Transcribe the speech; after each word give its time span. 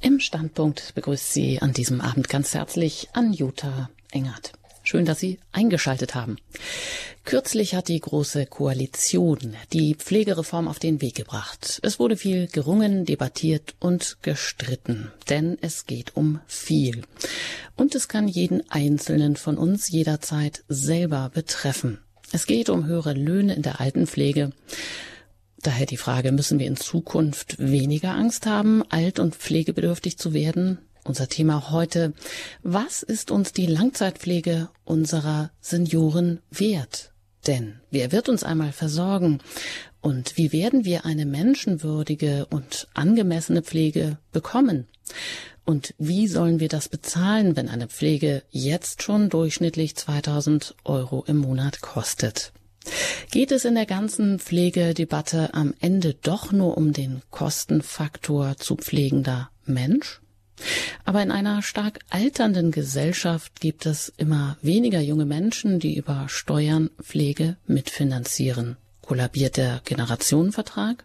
Im 0.00 0.20
Standpunkt 0.20 0.94
begrüßt 0.94 1.32
Sie 1.32 1.60
an 1.60 1.72
diesem 1.72 2.00
Abend 2.00 2.28
ganz 2.28 2.54
herzlich 2.54 3.08
Anjuta 3.14 3.90
Engert. 4.12 4.52
Schön, 4.84 5.04
dass 5.04 5.18
Sie 5.18 5.40
eingeschaltet 5.50 6.14
haben. 6.14 6.36
Kürzlich 7.24 7.74
hat 7.74 7.88
die 7.88 7.98
Große 7.98 8.46
Koalition 8.46 9.56
die 9.72 9.96
Pflegereform 9.96 10.68
auf 10.68 10.78
den 10.78 11.02
Weg 11.02 11.16
gebracht. 11.16 11.80
Es 11.82 11.98
wurde 11.98 12.16
viel 12.16 12.46
gerungen, 12.46 13.06
debattiert 13.06 13.74
und 13.80 14.18
gestritten, 14.22 15.10
denn 15.28 15.58
es 15.60 15.86
geht 15.86 16.16
um 16.16 16.40
viel. 16.46 17.02
Und 17.76 17.96
es 17.96 18.06
kann 18.06 18.28
jeden 18.28 18.70
Einzelnen 18.70 19.34
von 19.34 19.58
uns 19.58 19.88
jederzeit 19.88 20.62
selber 20.68 21.30
betreffen. 21.34 21.98
Es 22.30 22.46
geht 22.46 22.70
um 22.70 22.86
höhere 22.86 23.14
Löhne 23.14 23.54
in 23.54 23.62
der 23.62 23.80
Altenpflege. 23.80 24.52
Daher 25.62 25.86
die 25.86 25.96
Frage, 25.96 26.30
müssen 26.30 26.58
wir 26.58 26.66
in 26.66 26.76
Zukunft 26.76 27.58
weniger 27.58 28.14
Angst 28.14 28.46
haben, 28.46 28.82
alt 28.90 29.18
und 29.18 29.34
pflegebedürftig 29.34 30.16
zu 30.16 30.32
werden? 30.32 30.78
Unser 31.04 31.28
Thema 31.28 31.70
heute, 31.70 32.12
was 32.62 33.02
ist 33.02 33.30
uns 33.30 33.52
die 33.52 33.66
Langzeitpflege 33.66 34.68
unserer 34.84 35.50
Senioren 35.60 36.40
wert? 36.50 37.12
Denn 37.46 37.80
wer 37.90 38.12
wird 38.12 38.28
uns 38.28 38.44
einmal 38.44 38.72
versorgen? 38.72 39.40
Und 40.00 40.36
wie 40.36 40.52
werden 40.52 40.84
wir 40.84 41.06
eine 41.06 41.26
menschenwürdige 41.26 42.46
und 42.46 42.88
angemessene 42.94 43.62
Pflege 43.62 44.18
bekommen? 44.32 44.86
Und 45.64 45.94
wie 45.98 46.28
sollen 46.28 46.60
wir 46.60 46.68
das 46.68 46.88
bezahlen, 46.88 47.56
wenn 47.56 47.68
eine 47.68 47.88
Pflege 47.88 48.42
jetzt 48.50 49.02
schon 49.02 49.28
durchschnittlich 49.28 49.96
2000 49.96 50.76
Euro 50.84 51.24
im 51.26 51.38
Monat 51.38 51.80
kostet? 51.80 52.52
Geht 53.30 53.52
es 53.52 53.64
in 53.64 53.74
der 53.74 53.86
ganzen 53.86 54.38
Pflegedebatte 54.38 55.54
am 55.54 55.74
Ende 55.80 56.14
doch 56.14 56.52
nur 56.52 56.76
um 56.76 56.92
den 56.92 57.22
Kostenfaktor 57.30 58.56
zu 58.56 58.76
pflegender 58.76 59.50
Mensch? 59.64 60.20
Aber 61.04 61.22
in 61.22 61.30
einer 61.30 61.62
stark 61.62 62.00
alternden 62.10 62.72
Gesellschaft 62.72 63.60
gibt 63.60 63.86
es 63.86 64.12
immer 64.16 64.56
weniger 64.60 65.00
junge 65.00 65.24
Menschen, 65.24 65.78
die 65.78 65.96
über 65.96 66.26
Steuern 66.28 66.90
Pflege 67.00 67.56
mitfinanzieren. 67.66 68.76
Kollabiert 69.02 69.56
der 69.56 69.80
Generationenvertrag? 69.84 71.04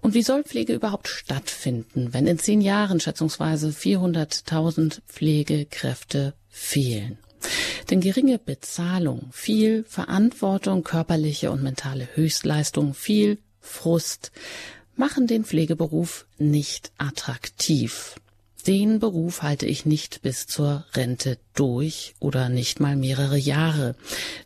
Und 0.00 0.14
wie 0.14 0.22
soll 0.22 0.44
Pflege 0.44 0.72
überhaupt 0.72 1.08
stattfinden, 1.08 2.12
wenn 2.12 2.26
in 2.26 2.38
zehn 2.38 2.60
Jahren 2.60 3.00
schätzungsweise 3.00 3.68
400.000 3.68 5.00
Pflegekräfte 5.06 6.34
fehlen? 6.48 7.18
Denn 7.90 8.00
geringe 8.00 8.38
Bezahlung, 8.38 9.28
viel 9.32 9.84
Verantwortung, 9.84 10.82
körperliche 10.84 11.50
und 11.50 11.62
mentale 11.62 12.08
Höchstleistung, 12.14 12.94
viel 12.94 13.38
Frust 13.60 14.32
machen 14.96 15.26
den 15.26 15.44
Pflegeberuf 15.44 16.26
nicht 16.38 16.92
attraktiv. 16.98 18.16
Den 18.66 19.00
Beruf 19.00 19.42
halte 19.42 19.66
ich 19.66 19.86
nicht 19.86 20.22
bis 20.22 20.46
zur 20.46 20.84
Rente 20.94 21.38
durch 21.54 22.14
oder 22.20 22.48
nicht 22.48 22.78
mal 22.78 22.94
mehrere 22.94 23.36
Jahre. 23.36 23.96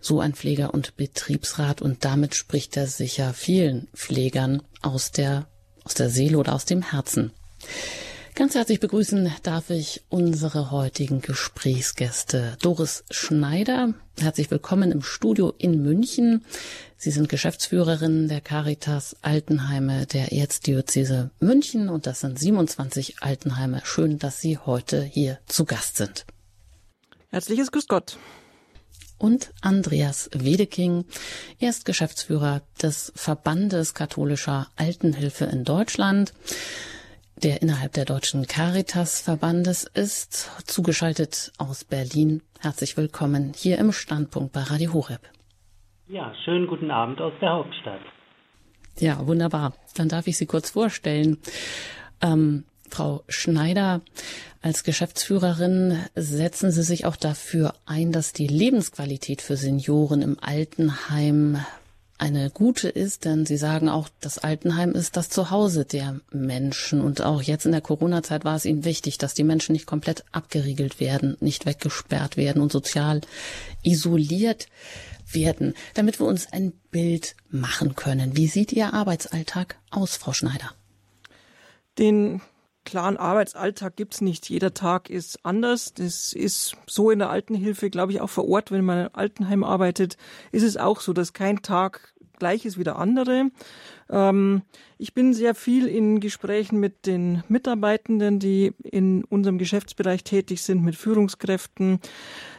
So 0.00 0.20
ein 0.20 0.33
Pfleger 0.33 0.72
und 0.72 0.97
Betriebsrat 0.97 1.83
und 1.83 2.05
damit 2.05 2.34
spricht 2.34 2.77
er 2.78 2.86
sicher 2.86 3.34
vielen 3.34 3.88
Pflegern 3.94 4.62
aus 4.81 5.12
der, 5.12 5.48
aus 5.84 5.92
der 5.94 6.08
Seele 6.08 6.38
oder 6.38 6.55
aus 6.55 6.64
dem 6.64 6.81
Herzen. 6.81 7.33
Ganz 8.37 8.55
herzlich 8.55 8.81
begrüßen 8.81 9.33
darf 9.45 9.70
ich 9.70 10.03
unsere 10.11 10.70
heutigen 10.70 11.23
Gesprächsgäste. 11.23 12.59
Doris 12.61 13.03
Schneider, 13.11 13.95
herzlich 14.20 14.51
willkommen 14.51 14.93
im 14.93 15.01
Studio 15.01 15.55
in 15.56 15.83
München. 15.83 16.45
Sie 16.98 17.11
sind 17.11 17.31
Geschäftsführerin 17.31 18.28
der 18.28 18.43
Caritas 18.43 19.17
Altenheime 19.23 20.05
der 20.05 20.33
Erzdiözese 20.33 21.31
München 21.41 21.89
und 21.89 22.06
das 22.06 22.20
sind 22.20 22.39
27 22.39 23.23
Altenheime. 23.23 23.81
Schön, 23.84 24.19
dass 24.19 24.39
Sie 24.39 24.59
heute 24.59 25.03
hier 25.03 25.39
zu 25.47 25.65
Gast 25.65 25.97
sind. 25.97 26.27
Herzliches 27.31 27.73
Grüß 27.73 27.89
Gott. 27.89 28.19
Und 29.17 29.55
Andreas 29.62 30.28
Wedeking. 30.34 31.06
Er 31.59 31.71
ist 31.71 31.87
Geschäftsführer 31.87 32.60
des 32.83 33.15
Verbandes 33.16 33.94
katholischer 33.94 34.69
Altenhilfe 34.77 35.47
in 35.47 35.65
Deutschland 35.65 36.34
der 37.42 37.62
innerhalb 37.62 37.92
der 37.92 38.04
Deutschen 38.04 38.47
Caritas-Verbandes 38.47 39.84
ist, 39.84 40.50
zugeschaltet 40.66 41.52
aus 41.58 41.84
Berlin. 41.84 42.42
Herzlich 42.60 42.97
willkommen 42.97 43.52
hier 43.54 43.78
im 43.78 43.92
Standpunkt 43.92 44.52
bei 44.52 44.62
Radio 44.62 44.94
Horeb. 44.94 45.20
Ja, 46.08 46.32
schönen 46.44 46.66
guten 46.66 46.91
Abend 46.91 47.20
aus 47.20 47.32
der 47.41 47.50
Hauptstadt. 47.50 48.00
Ja, 48.98 49.26
wunderbar. 49.26 49.74
Dann 49.94 50.08
darf 50.08 50.26
ich 50.26 50.38
Sie 50.38 50.47
kurz 50.47 50.70
vorstellen. 50.70 51.38
Ähm, 52.22 52.64
Frau 52.88 53.24
Schneider, 53.28 54.00
als 54.62 54.84
Geschäftsführerin 54.84 55.98
setzen 56.14 56.70
Sie 56.70 56.82
sich 56.82 57.04
auch 57.04 57.16
dafür 57.16 57.74
ein, 57.84 58.12
dass 58.12 58.32
die 58.32 58.47
Lebensqualität 58.47 59.42
für 59.42 59.56
Senioren 59.56 60.22
im 60.22 60.38
Altenheim 60.41 61.58
eine 62.19 62.50
gute 62.50 62.88
ist, 62.88 63.25
denn 63.25 63.44
Sie 63.44 63.56
sagen 63.56 63.88
auch, 63.88 64.09
das 64.21 64.38
Altenheim 64.38 64.93
ist 64.93 65.16
das 65.16 65.28
Zuhause 65.28 65.84
der 65.84 66.21
Menschen. 66.31 67.00
Und 67.00 67.22
auch 67.22 67.43
jetzt 67.43 67.66
in 67.66 67.72
der 67.72 67.81
Corona-Zeit 67.81 68.44
war 68.44 68.56
es 68.56 68.65
Ihnen 68.65 68.84
wichtig, 68.84 69.19
dass 69.19 69.34
die 69.34 69.44
Menschen 69.44 69.72
nicht 69.72 69.87
komplett 69.87 70.25
abgeriegelt 70.32 70.99
werden, 70.99 71.37
nicht 71.41 71.66
weggesperrt 71.66 72.37
werden 72.37 72.62
und 72.62 72.72
sozial 72.72 73.21
isoliert 73.82 74.69
werden, 75.31 75.75
damit 75.94 76.21
wir 76.21 76.27
uns 76.27 76.53
ein 76.53 76.72
Bild 76.91 77.37
machen 77.50 77.94
können. 77.97 78.37
Wie 78.37 78.47
sieht 78.47 78.72
Ihr 78.72 78.94
Arbeitsalltag 78.94 79.77
aus, 79.91 80.16
Frau 80.16 80.33
Schneider? 80.33 80.71
Den 81.98 82.41
klaren 82.86 83.19
Arbeitsalltag 83.19 83.97
gibt's 83.97 84.22
nicht. 84.22 84.48
Jeder 84.48 84.72
Tag 84.72 85.10
ist 85.10 85.44
anders. 85.44 85.92
Das 85.92 86.32
ist 86.32 86.76
so 86.86 87.10
in 87.10 87.19
der 87.19 87.28
Altenhilfe, 87.28 87.91
glaube 87.91 88.12
ich, 88.12 88.22
auch 88.22 88.30
vor 88.30 88.48
Ort, 88.48 88.70
wenn 88.70 88.84
man 88.84 89.06
im 89.06 89.10
Altenheim 89.12 89.62
arbeitet, 89.62 90.16
ist 90.52 90.62
es 90.62 90.78
auch 90.78 91.00
so, 91.00 91.12
dass 91.12 91.34
kein 91.34 91.60
Tag 91.60 92.14
gleich 92.38 92.64
ist 92.64 92.78
wie 92.78 92.84
der 92.84 92.97
andere. 92.97 93.50
Ähm, 94.11 94.62
ich 94.99 95.12
bin 95.12 95.34
sehr 95.34 95.55
viel 95.55 95.87
in 95.87 96.21
Gesprächen 96.21 96.81
mit 96.81 97.05
den 97.05 97.43
Mitarbeitenden, 97.49 98.39
die 98.39 98.72
in 98.83 99.25
unserem 99.25 99.59
Geschäftsbereich 99.59 100.25
tätig 100.25 100.62
sind, 100.62 100.83
mit 100.83 100.97
Führungskräften. 100.97 102.00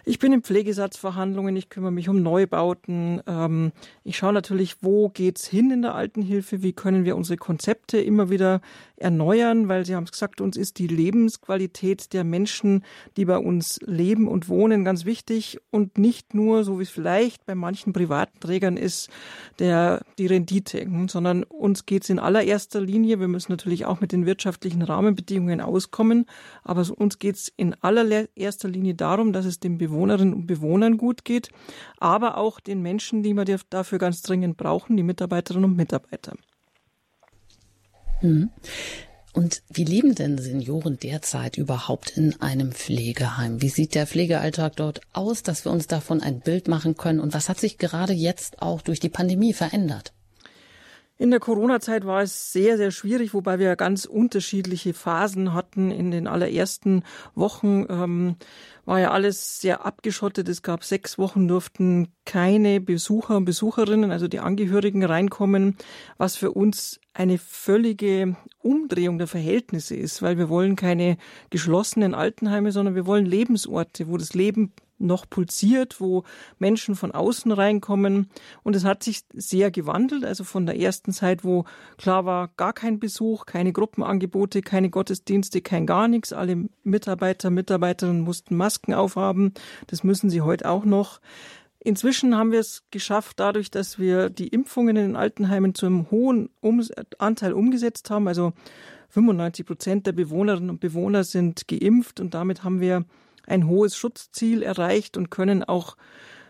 Ich 0.06 0.20
bin 0.20 0.32
in 0.32 0.44
Pflegesatzverhandlungen, 0.44 1.56
ich 1.56 1.70
kümmere 1.70 1.92
mich 1.92 2.10
um 2.10 2.22
Neubauten. 2.22 3.24
Ähm, 3.26 3.72
ich 4.04 4.18
schaue 4.18 4.34
natürlich, 4.34 4.78
wo 4.82 5.10
geht's 5.10 5.48
hin 5.48 5.72
in 5.72 5.82
der 5.82 5.96
Altenhilfe, 5.96 6.62
wie 6.62 6.74
können 6.74 7.06
wir 7.06 7.16
unsere 7.16 7.38
Konzepte 7.38 8.00
immer 8.00 8.30
wieder 8.30 8.62
erneuern, 8.98 9.68
weil 9.68 9.86
Sie 9.86 9.96
haben 9.96 10.04
es 10.04 10.12
gesagt, 10.12 10.40
uns 10.40 10.58
ist 10.58 10.78
die 10.78 10.88
Lebensqualität 10.88 12.14
der 12.14 12.24
Menschen, 12.24 12.84
die 13.16 13.26
bei 13.26 13.38
uns 13.38 13.80
leben 13.86 14.28
und 14.28 14.48
wohnen, 14.48 14.86
ganz 14.86 15.06
wichtig 15.06 15.60
und 15.72 15.98
nicht 15.98 16.34
nur, 16.34 16.64
so 16.64 16.80
wie 16.80 16.84
es 16.84 16.90
vielleicht 16.90 17.46
bei 17.46 17.56
manchen 17.56 17.94
privaten 17.94 18.40
Trägern 18.40 18.78
ist, 18.78 19.10
der, 19.60 20.04
die 20.18 20.28
Rendite, 20.28 20.88
sondern 21.08 21.37
sondern 21.38 21.44
uns 21.52 21.86
geht 21.86 22.04
es 22.04 22.10
in 22.10 22.20
allererster 22.20 22.82
Linie, 22.82 23.20
wir 23.20 23.28
müssen 23.28 23.52
natürlich 23.52 23.86
auch 23.86 24.00
mit 24.02 24.12
den 24.12 24.26
wirtschaftlichen 24.26 24.82
Rahmenbedingungen 24.82 25.62
auskommen, 25.62 26.26
aber 26.64 26.86
uns 26.98 27.20
geht 27.20 27.36
es 27.36 27.54
in 27.56 27.76
allererster 27.82 28.70
Linie 28.70 28.96
darum, 28.96 29.34
dass 29.34 29.46
es 29.46 29.60
den 29.60 29.78
Bewohnerinnen 29.78 30.34
und 30.34 30.48
Bewohnern 30.48 30.98
gut 30.98 31.26
geht, 31.26 31.50
aber 32.00 32.38
auch 32.38 32.60
den 32.60 32.82
Menschen, 32.82 33.24
die 33.24 33.34
wir 33.34 33.46
dafür 33.70 34.00
ganz 34.00 34.22
dringend 34.22 34.58
brauchen, 34.58 34.98
die 34.98 35.04
Mitarbeiterinnen 35.04 35.72
und 35.72 35.78
Mitarbeiter. 35.78 36.36
Mhm. 38.22 38.50
Und 39.34 39.62
wie 39.70 39.84
leben 39.84 40.16
denn 40.16 40.40
Senioren 40.40 40.98
derzeit 40.98 41.58
überhaupt 41.58 42.18
in 42.18 42.42
einem 42.42 42.72
Pflegeheim? 42.72 43.62
Wie 43.62 43.70
sieht 43.70 43.94
der 43.94 44.08
Pflegealltag 44.08 44.76
dort 44.78 45.02
aus, 45.14 45.44
dass 45.44 45.64
wir 45.64 45.72
uns 45.72 45.86
davon 45.86 46.24
ein 46.24 46.40
Bild 46.40 46.68
machen 46.68 46.98
können? 46.98 47.20
Und 47.20 47.36
was 47.36 47.48
hat 47.48 47.60
sich 47.60 47.78
gerade 47.78 48.14
jetzt 48.14 48.64
auch 48.64 48.82
durch 48.82 49.00
die 49.00 49.10
Pandemie 49.10 49.54
verändert? 49.54 50.14
In 51.20 51.32
der 51.32 51.40
Corona-Zeit 51.40 52.06
war 52.06 52.22
es 52.22 52.52
sehr, 52.54 52.78
sehr 52.78 52.92
schwierig, 52.92 53.34
wobei 53.34 53.58
wir 53.58 53.76
ganz 53.76 54.06
unterschiedliche 54.06 54.94
Phasen 54.94 55.54
hatten. 55.54 55.90
In 55.90 56.12
den 56.12 56.28
allerersten 56.28 57.04
Wochen 57.34 57.88
ähm, 57.90 58.36
war 58.86 59.00
ja 59.00 59.10
alles 59.10 59.60
sehr 59.60 59.84
abgeschottet. 59.84 60.48
Es 60.48 60.62
gab 60.62 60.84
sechs 60.84 61.18
Wochen, 61.18 61.48
durften 61.48 62.10
keine 62.26 62.80
Besucher 62.80 63.38
und 63.38 63.46
Besucherinnen, 63.46 64.12
also 64.12 64.28
die 64.28 64.40
Angehörigen, 64.40 65.04
reinkommen, 65.04 65.76
was 66.18 66.36
für 66.36 66.52
uns 66.52 67.00
eine 67.14 67.40
völlige 67.40 68.36
Umdrehung 68.62 69.18
der 69.18 69.28
Verhältnisse 69.28 69.96
ist, 69.96 70.22
weil 70.22 70.38
wir 70.38 70.50
wollen 70.50 70.76
keine 70.76 71.18
geschlossenen 71.50 72.14
Altenheime, 72.14 72.72
sondern 72.72 72.94
wir 72.94 73.08
wollen 73.08 73.26
Lebensorte, 73.26 74.08
wo 74.08 74.18
das 74.18 74.36
Leben 74.36 74.72
noch 75.00 75.30
pulsiert, 75.30 76.00
wo 76.00 76.24
Menschen 76.60 76.96
von 76.96 77.12
außen 77.12 77.52
reinkommen. 77.52 78.30
Und 78.64 78.76
es 78.76 78.84
hat 78.84 79.04
sich 79.04 79.24
sehr 79.34 79.72
gewandelt. 79.72 80.26
Also 80.26 80.44
von 80.44 80.66
der 80.66 80.80
ersten 80.80 81.12
Zeit, 81.12 81.44
wo 81.44 81.66
klar 81.98 82.26
war, 82.26 82.50
gar 82.58 82.74
kein 82.74 83.00
Besuch, 83.00 83.46
keine 83.46 83.74
Gruppenangebote, 83.74 84.62
keine 84.62 84.90
Gottesdienste, 84.90 85.62
kein 85.62 85.86
gar 85.86 86.08
nichts. 86.08 86.34
Alle 86.34 86.66
Mitarbeiter, 86.84 87.50
Mitarbeiterinnen 87.50 88.22
mussten 88.22 88.56
Masken 88.56 88.94
aufhaben. 88.94 89.54
Das 89.88 90.04
müssen 90.04 90.30
sie 90.30 90.42
heute 90.42 90.70
auch 90.70 90.86
noch 90.86 91.20
Inzwischen 91.80 92.36
haben 92.36 92.52
wir 92.52 92.60
es 92.60 92.84
geschafft, 92.92 93.40
dadurch, 93.40 93.72
dass 93.72 93.98
wir 93.98 94.30
die 94.30 94.48
Impfungen 94.48 94.98
in 94.98 95.08
den 95.10 95.16
Altenheimen 95.16 95.74
zu 95.74 95.86
einem 95.86 96.12
hohen 96.12 96.50
Anteil 97.18 97.54
umgesetzt 97.54 98.10
haben. 98.10 98.28
Also 98.28 98.52
95 99.10 99.66
Prozent 99.66 100.06
der 100.06 100.12
Bewohnerinnen 100.12 100.70
und 100.70 100.80
Bewohner 100.82 101.24
sind 101.24 101.68
geimpft 101.68 102.20
und 102.20 102.34
damit 102.34 102.64
haben 102.66 102.82
wir 102.82 103.06
ein 103.48 103.68
hohes 103.68 103.98
Schutzziel 103.98 104.62
erreicht 104.62 105.18
und 105.18 105.32
können 105.32 105.64
auch 105.64 105.98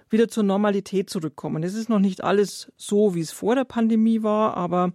wieder 0.09 0.27
zur 0.27 0.43
Normalität 0.43 1.09
zurückkommen. 1.09 1.63
Es 1.63 1.73
ist 1.73 1.89
noch 1.89 1.99
nicht 1.99 2.23
alles 2.23 2.71
so, 2.75 3.15
wie 3.15 3.21
es 3.21 3.31
vor 3.31 3.55
der 3.55 3.65
Pandemie 3.65 4.23
war, 4.23 4.55
aber 4.55 4.93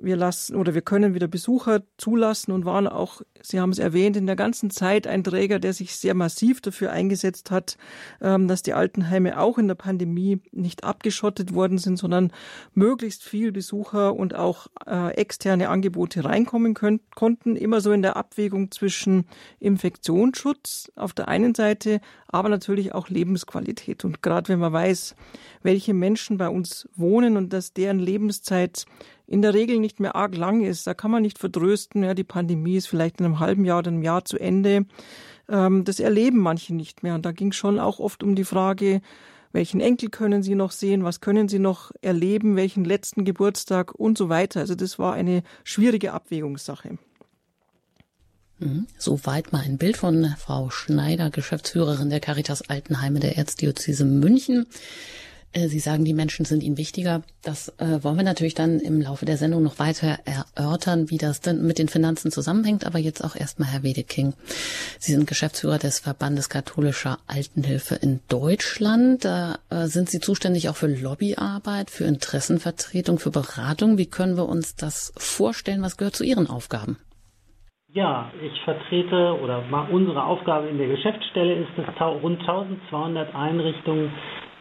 wir 0.00 0.16
lassen 0.16 0.56
oder 0.56 0.74
wir 0.74 0.82
können 0.82 1.14
wieder 1.14 1.28
Besucher 1.28 1.82
zulassen 1.96 2.52
und 2.52 2.64
waren 2.64 2.86
auch, 2.86 3.22
Sie 3.42 3.60
haben 3.60 3.70
es 3.70 3.78
erwähnt, 3.78 4.16
in 4.16 4.26
der 4.26 4.36
ganzen 4.36 4.70
Zeit 4.70 5.06
ein 5.06 5.24
Träger, 5.24 5.58
der 5.58 5.72
sich 5.72 5.96
sehr 5.96 6.14
massiv 6.14 6.60
dafür 6.60 6.92
eingesetzt 6.92 7.50
hat, 7.50 7.76
ähm, 8.20 8.48
dass 8.48 8.62
die 8.62 8.74
Altenheime 8.74 9.38
auch 9.38 9.58
in 9.58 9.68
der 9.68 9.74
Pandemie 9.74 10.40
nicht 10.52 10.84
abgeschottet 10.84 11.54
worden 11.54 11.78
sind, 11.78 11.98
sondern 11.98 12.32
möglichst 12.74 13.22
viel 13.22 13.52
Besucher 13.52 14.14
und 14.14 14.34
auch 14.34 14.68
äh, 14.86 15.14
externe 15.14 15.68
Angebote 15.68 16.24
reinkommen 16.24 16.74
können, 16.74 17.00
konnten. 17.14 17.56
Immer 17.56 17.80
so 17.80 17.92
in 17.92 18.02
der 18.02 18.16
Abwägung 18.16 18.70
zwischen 18.70 19.26
Infektionsschutz 19.60 20.92
auf 20.96 21.12
der 21.12 21.28
einen 21.28 21.54
Seite, 21.54 22.00
aber 22.28 22.48
natürlich 22.48 22.94
auch 22.94 23.08
Lebensqualität. 23.08 24.04
Und 24.04 24.22
gerade 24.22 24.48
wenn 24.48 24.58
man 24.58 24.72
weiß, 24.72 25.14
welche 25.62 25.94
Menschen 25.94 26.38
bei 26.38 26.48
uns 26.48 26.88
wohnen 26.94 27.36
und 27.36 27.52
dass 27.52 27.72
deren 27.72 27.98
Lebenszeit 27.98 28.86
in 29.28 29.42
der 29.42 29.54
Regel 29.54 29.78
nicht 29.78 30.00
mehr 30.00 30.16
arg 30.16 30.36
lang 30.36 30.62
ist. 30.62 30.86
Da 30.86 30.94
kann 30.94 31.10
man 31.10 31.22
nicht 31.22 31.38
vertrösten, 31.38 32.02
ja, 32.02 32.14
die 32.14 32.24
Pandemie 32.24 32.76
ist 32.76 32.88
vielleicht 32.88 33.20
in 33.20 33.26
einem 33.26 33.38
halben 33.38 33.64
Jahr 33.64 33.78
oder 33.78 33.90
einem 33.90 34.02
Jahr 34.02 34.24
zu 34.24 34.38
Ende. 34.38 34.86
Ähm, 35.48 35.84
das 35.84 36.00
erleben 36.00 36.38
manche 36.38 36.74
nicht 36.74 37.02
mehr. 37.02 37.14
Und 37.14 37.26
da 37.26 37.32
ging 37.32 37.52
schon 37.52 37.78
auch 37.78 38.00
oft 38.00 38.22
um 38.22 38.34
die 38.34 38.44
Frage, 38.44 39.02
welchen 39.52 39.80
Enkel 39.80 40.08
können 40.08 40.42
Sie 40.42 40.54
noch 40.54 40.72
sehen, 40.72 41.04
was 41.04 41.20
können 41.20 41.48
Sie 41.48 41.58
noch 41.58 41.92
erleben, 42.00 42.56
welchen 42.56 42.84
letzten 42.84 43.24
Geburtstag 43.24 43.94
und 43.94 44.16
so 44.16 44.28
weiter. 44.28 44.60
Also 44.60 44.74
das 44.74 44.98
war 44.98 45.12
eine 45.12 45.42
schwierige 45.62 46.12
Abwägungssache. 46.12 46.98
Mhm. 48.58 48.86
Soweit 48.96 49.52
mal 49.52 49.62
ein 49.62 49.78
Bild 49.78 49.98
von 49.98 50.34
Frau 50.38 50.70
Schneider, 50.70 51.30
Geschäftsführerin 51.30 52.10
der 52.10 52.20
Caritas 52.20 52.68
Altenheime 52.68 53.20
der 53.20 53.36
Erzdiözese 53.36 54.04
München. 54.04 54.66
Äh, 55.52 55.68
Sie 55.68 55.78
sagen, 55.78 56.04
die 56.04 56.14
Menschen 56.14 56.44
sind 56.44 56.62
Ihnen 56.62 56.76
wichtiger. 56.76 57.22
Das 57.42 57.68
äh, 57.78 58.02
wollen 58.02 58.16
wir 58.16 58.24
natürlich 58.24 58.54
dann 58.54 58.80
im 58.80 59.00
Laufe 59.00 59.24
der 59.24 59.36
Sendung 59.36 59.62
noch 59.62 59.78
weiter 59.78 60.18
erörtern, 60.24 61.10
wie 61.10 61.18
das 61.18 61.40
denn 61.40 61.66
mit 61.66 61.78
den 61.78 61.88
Finanzen 61.88 62.30
zusammenhängt. 62.30 62.86
Aber 62.86 62.98
jetzt 62.98 63.24
auch 63.24 63.36
erstmal 63.36 63.68
Herr 63.70 63.82
Wedeking. 63.82 64.34
Sie 64.98 65.12
sind 65.12 65.26
Geschäftsführer 65.26 65.78
des 65.78 66.00
Verbandes 66.00 66.48
katholischer 66.48 67.18
Altenhilfe 67.26 67.94
in 67.94 68.20
Deutschland. 68.28 69.24
Da 69.24 69.58
äh, 69.70 69.86
sind 69.86 70.10
Sie 70.10 70.20
zuständig 70.20 70.68
auch 70.68 70.76
für 70.76 70.88
Lobbyarbeit, 70.88 71.90
für 71.90 72.04
Interessenvertretung, 72.04 73.18
für 73.18 73.30
Beratung. 73.30 73.98
Wie 73.98 74.06
können 74.06 74.36
wir 74.36 74.48
uns 74.48 74.76
das 74.76 75.12
vorstellen? 75.16 75.82
Was 75.82 75.96
gehört 75.96 76.16
zu 76.16 76.24
Ihren 76.24 76.48
Aufgaben? 76.48 76.98
Ja, 77.94 78.30
ich 78.42 78.60
vertrete 78.64 79.38
oder 79.42 79.64
unsere 79.90 80.22
Aufgabe 80.22 80.68
in 80.68 80.76
der 80.76 80.88
Geschäftsstelle 80.88 81.54
ist 81.54 81.70
es, 81.78 82.00
rund 82.22 82.38
1200 82.40 83.34
Einrichtungen 83.34 84.12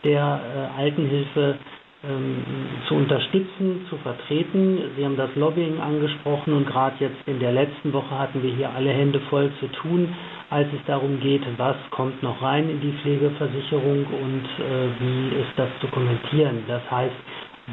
der 0.04 0.40
äh, 0.78 0.80
Altenhilfe 0.82 1.58
ähm, 2.04 2.44
zu 2.88 2.96
unterstützen, 2.96 3.86
zu 3.90 3.98
vertreten. 3.98 4.80
Sie 4.96 5.04
haben 5.06 5.18
das 5.18 5.34
Lobbying 5.36 5.80
angesprochen 5.80 6.54
und 6.54 6.68
gerade 6.68 6.96
jetzt 7.00 7.18
in 7.26 7.40
der 7.40 7.52
letzten 7.52 7.92
Woche 7.94 8.18
hatten 8.18 8.44
wir 8.44 8.54
hier 8.54 8.70
alle 8.70 8.92
Hände 8.92 9.20
voll 9.30 9.52
zu 9.60 9.68
tun, 9.72 10.14
als 10.50 10.68
es 10.74 10.86
darum 10.86 11.20
geht, 11.20 11.42
was 11.58 11.76
kommt 11.90 12.22
noch 12.24 12.42
rein 12.42 12.70
in 12.70 12.80
die 12.82 12.94
Pflegeversicherung 13.02 14.06
und 14.06 14.46
äh, 14.64 14.88
wie 15.00 15.42
ist 15.42 15.52
das 15.58 15.70
dokumentieren. 15.82 16.64
Das 16.68 16.82
heißt, 16.90 17.16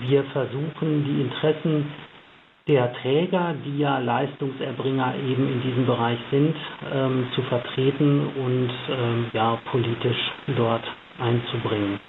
wir 0.08 0.24
versuchen 0.24 1.04
die 1.04 1.20
Interessen 1.20 1.86
der 2.66 2.92
Träger, 2.94 3.54
die 3.64 3.78
ja 3.78 3.98
Leistungserbringer 3.98 5.14
eben 5.28 5.48
in 5.52 5.60
diesem 5.62 5.86
Bereich 5.86 6.18
sind, 6.30 6.56
ähm, 6.92 7.26
zu 7.34 7.42
vertreten 7.42 8.26
und 8.42 8.70
ähm, 8.90 9.26
ja 9.34 9.58
politisch 9.70 10.32
dort 10.56 10.82
einzubringen. 11.20 12.00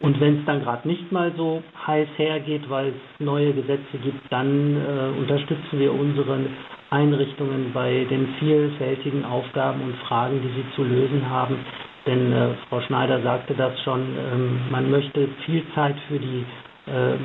Und 0.00 0.20
wenn 0.20 0.40
es 0.40 0.44
dann 0.44 0.60
gerade 0.60 0.86
nicht 0.86 1.10
mal 1.10 1.32
so 1.36 1.62
heiß 1.86 2.08
hergeht, 2.16 2.68
weil 2.68 2.88
es 2.88 3.20
neue 3.20 3.52
Gesetze 3.54 3.96
gibt, 4.02 4.30
dann 4.30 4.76
äh, 4.76 5.18
unterstützen 5.18 5.78
wir 5.78 5.92
unsere 5.92 6.38
Einrichtungen 6.90 7.72
bei 7.72 8.06
den 8.10 8.28
vielfältigen 8.38 9.24
Aufgaben 9.24 9.80
und 9.80 9.96
Fragen, 10.06 10.42
die 10.42 10.48
sie 10.48 10.64
zu 10.74 10.84
lösen 10.84 11.28
haben. 11.28 11.56
Denn 12.04 12.32
äh, 12.32 12.48
Frau 12.68 12.80
Schneider 12.82 13.22
sagte 13.22 13.54
das 13.54 13.80
schon, 13.82 14.00
ähm, 14.00 14.60
man 14.70 14.90
möchte 14.90 15.28
viel 15.46 15.64
Zeit 15.74 15.96
für 16.08 16.18
die 16.18 16.44
äh, 16.86 17.14
äh 17.14 17.16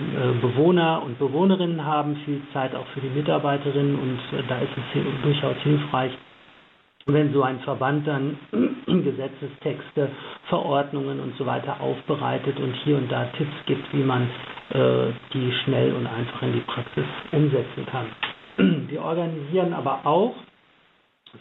Bewohner 0.41 1.03
und 1.05 1.19
Bewohnerinnen 1.19 1.85
haben, 1.85 2.15
viel 2.25 2.41
Zeit 2.53 2.73
auch 2.73 2.87
für 2.93 3.01
die 3.01 3.09
Mitarbeiterinnen 3.09 3.95
und 3.95 4.39
äh, 4.39 4.43
da 4.47 4.57
ist 4.59 4.71
es 4.75 5.21
durchaus 5.21 5.57
hilfreich, 5.61 6.11
wenn 7.05 7.33
so 7.33 7.43
ein 7.43 7.59
Verband 7.61 8.07
dann 8.07 8.37
Gesetzestexte, 8.85 10.09
Verordnungen 10.49 11.19
und 11.19 11.35
so 11.37 11.45
weiter 11.45 11.81
aufbereitet 11.81 12.59
und 12.59 12.73
hier 12.83 12.97
und 12.97 13.11
da 13.11 13.25
Tipps 13.37 13.55
gibt, 13.65 13.93
wie 13.93 14.03
man 14.03 14.23
äh, 14.69 15.11
die 15.33 15.51
schnell 15.63 15.93
und 15.93 16.07
einfach 16.07 16.41
in 16.43 16.53
die 16.53 16.61
Praxis 16.61 17.05
umsetzen 17.31 17.85
kann. 17.85 18.05
Wir 18.89 19.01
organisieren 19.01 19.73
aber 19.73 20.05
auch 20.05 20.35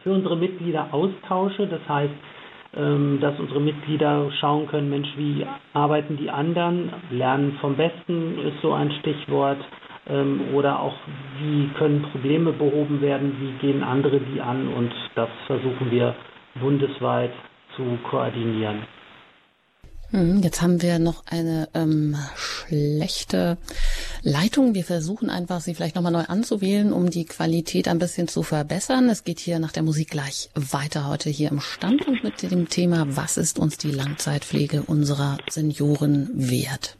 für 0.03 0.13
unsere 0.13 0.37
Mitglieder 0.37 0.89
Austausche, 0.93 1.67
das 1.67 1.81
heißt, 1.89 2.15
ähm, 2.77 3.19
dass 3.21 3.39
unsere 3.41 3.61
Mitglieder 3.61 4.31
schauen 4.41 4.69
können, 4.69 4.91
Mensch, 4.91 5.09
wie 5.17 5.45
arbeiten 5.73 6.17
die 6.17 6.31
anderen, 6.31 6.93
lernen 7.11 7.59
vom 7.61 7.77
Besten 7.77 8.39
ist 8.39 8.61
so 8.63 8.73
ein 8.73 8.93
Stichwort 9.01 9.59
oder 10.55 10.81
auch 10.81 10.95
wie 11.39 11.69
können 11.79 12.03
Probleme 12.03 12.53
behoben 12.53 13.01
werden, 13.01 13.37
wie 13.41 13.53
gehen 13.59 13.83
andere 13.83 14.21
die 14.21 14.41
an 14.41 14.67
und 14.69 14.93
das 15.15 15.29
versuchen 15.47 15.91
wir 15.91 16.15
bundesweit 16.61 17.33
zu 17.77 17.99
koordinieren. 18.09 18.83
Hm, 20.11 20.43
jetzt 20.43 20.61
haben 20.61 20.83
wir 20.83 20.99
noch 20.99 21.25
eine 21.27 21.69
ähm, 21.73 22.17
schlechte 22.35 23.59
Leitung. 24.23 24.75
Wir 24.75 24.83
versuchen 24.83 25.31
einfach, 25.31 25.61
sie 25.61 25.75
vielleicht 25.75 25.95
nochmal 25.95 26.11
neu 26.11 26.25
anzuwählen, 26.25 26.93
um 26.93 27.11
die 27.11 27.27
Qualität 27.27 27.87
ein 27.87 28.01
bisschen 28.01 28.27
zu 28.27 28.43
verbessern. 28.43 29.09
Es 29.09 29.23
geht 29.23 29.39
hier 29.39 29.61
nach 29.61 29.71
der 29.71 29.85
Musik 29.85 30.11
gleich 30.11 30.51
weiter 30.57 31.07
heute 31.07 31.31
hier 31.31 31.51
im 31.51 31.61
Standpunkt 31.61 32.25
mit 32.25 32.43
dem 32.43 32.69
Thema, 32.69 33.07
was 33.11 33.37
ist 33.37 33.61
uns 33.61 33.79
die 33.79 33.93
Langzeitpflege 33.93 34.83
unserer 34.83 35.39
Senioren 35.49 36.29
wert? 36.35 36.97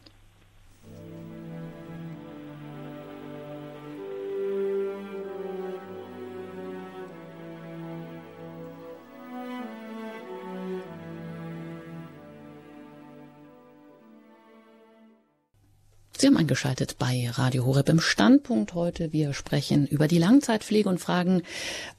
Eingeschaltet 16.51 16.97
bei 16.99 17.31
Radio 17.33 17.65
Horeb 17.65 17.89
im 17.91 18.01
Standpunkt 18.01 18.75
heute. 18.75 19.13
Wir 19.13 19.35
sprechen 19.35 19.87
über 19.87 20.09
die 20.09 20.19
Langzeitpflege 20.19 20.89
und 20.89 20.99
fragen, 20.99 21.43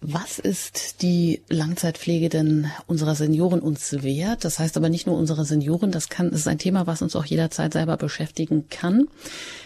was 0.01 0.39
ist 0.39 1.01
die 1.01 1.41
Langzeitpflege 1.47 2.27
denn 2.27 2.69
unserer 2.85 3.15
Senioren 3.15 3.61
uns 3.61 4.03
wert? 4.03 4.43
Das 4.43 4.59
heißt 4.59 4.75
aber 4.75 4.89
nicht 4.89 5.07
nur 5.07 5.17
unserer 5.17 5.45
Senioren, 5.45 5.91
das 5.91 6.09
kann, 6.09 6.31
das 6.31 6.41
ist 6.41 6.47
ein 6.49 6.59
Thema, 6.59 6.85
was 6.85 7.01
uns 7.01 7.15
auch 7.15 7.23
jederzeit 7.23 7.71
selber 7.71 7.95
beschäftigen 7.95 8.67
kann. 8.67 9.07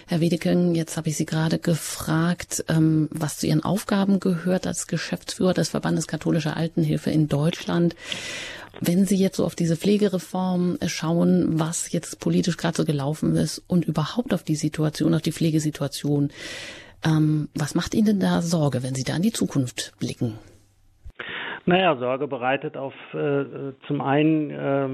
Herr 0.06 0.22
Wedeking, 0.22 0.76
jetzt 0.76 0.98
habe 0.98 1.10
ich 1.10 1.18
Sie 1.18 1.26
gerade 1.26 1.58
gefragt, 1.58 2.64
ähm, 2.68 3.10
was 3.10 3.40
zu 3.40 3.48
Ihren 3.48 3.64
Aufgaben 3.64 4.20
gehört 4.20 4.68
als 4.68 4.86
Geschäftsführer 4.86 5.56
des 5.56 5.70
Verbandes 5.70 6.06
Katholischer 6.06 6.56
Altenhilfe 6.56 7.10
in 7.10 7.28
Deutschland. 7.28 7.96
Wenn 8.82 9.06
Sie 9.06 9.16
jetzt 9.16 9.38
so 9.38 9.46
auf 9.46 9.56
diese 9.56 9.78
Pflegereform 9.78 10.78
schauen, 10.88 11.60
was 11.60 11.92
jetzt 11.92 12.20
politisch 12.20 12.58
gerade 12.58 12.76
so 12.76 12.86
gelaufen 12.86 13.36
ist 13.36 13.60
und 13.68 13.86
überhaupt 13.86 14.34
auf 14.34 14.44
die 14.44 14.56
Situation, 14.56 15.14
auf 15.14 15.22
die 15.22 15.32
Pflegesituation, 15.32 16.30
ähm, 17.06 17.50
was 17.56 17.76
macht 17.76 17.94
Ihnen 17.94 18.06
denn 18.06 18.20
da 18.20 18.42
Sorge, 18.42 18.84
wenn 18.84 18.96
Sie 18.96 19.04
da 19.04 19.16
in 19.16 19.22
die 19.22 19.32
Zukunft 19.32 19.94
blicken? 20.00 20.40
Naja, 21.68 21.96
Sorge 21.96 22.28
bereitet 22.28 22.78
auf 22.78 22.94
äh, 23.16 23.74
zum 23.88 24.00
einen 24.00 24.52
äh, 24.52 24.88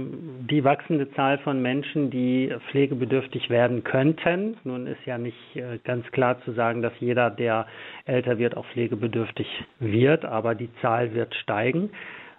die 0.49 0.63
wachsende 0.63 1.11
Zahl 1.11 1.37
von 1.39 1.61
Menschen, 1.61 2.09
die 2.11 2.55
pflegebedürftig 2.69 3.49
werden 3.49 3.83
könnten. 3.83 4.55
Nun 4.63 4.87
ist 4.87 5.05
ja 5.05 5.17
nicht 5.17 5.55
äh, 5.55 5.79
ganz 5.83 6.09
klar 6.11 6.41
zu 6.45 6.53
sagen, 6.53 6.81
dass 6.81 6.93
jeder, 7.01 7.29
der 7.29 7.65
älter 8.05 8.37
wird, 8.37 8.55
auch 8.55 8.65
pflegebedürftig 8.67 9.47
wird, 9.79 10.23
aber 10.23 10.55
die 10.55 10.69
Zahl 10.81 11.13
wird 11.13 11.35
steigen. 11.35 11.89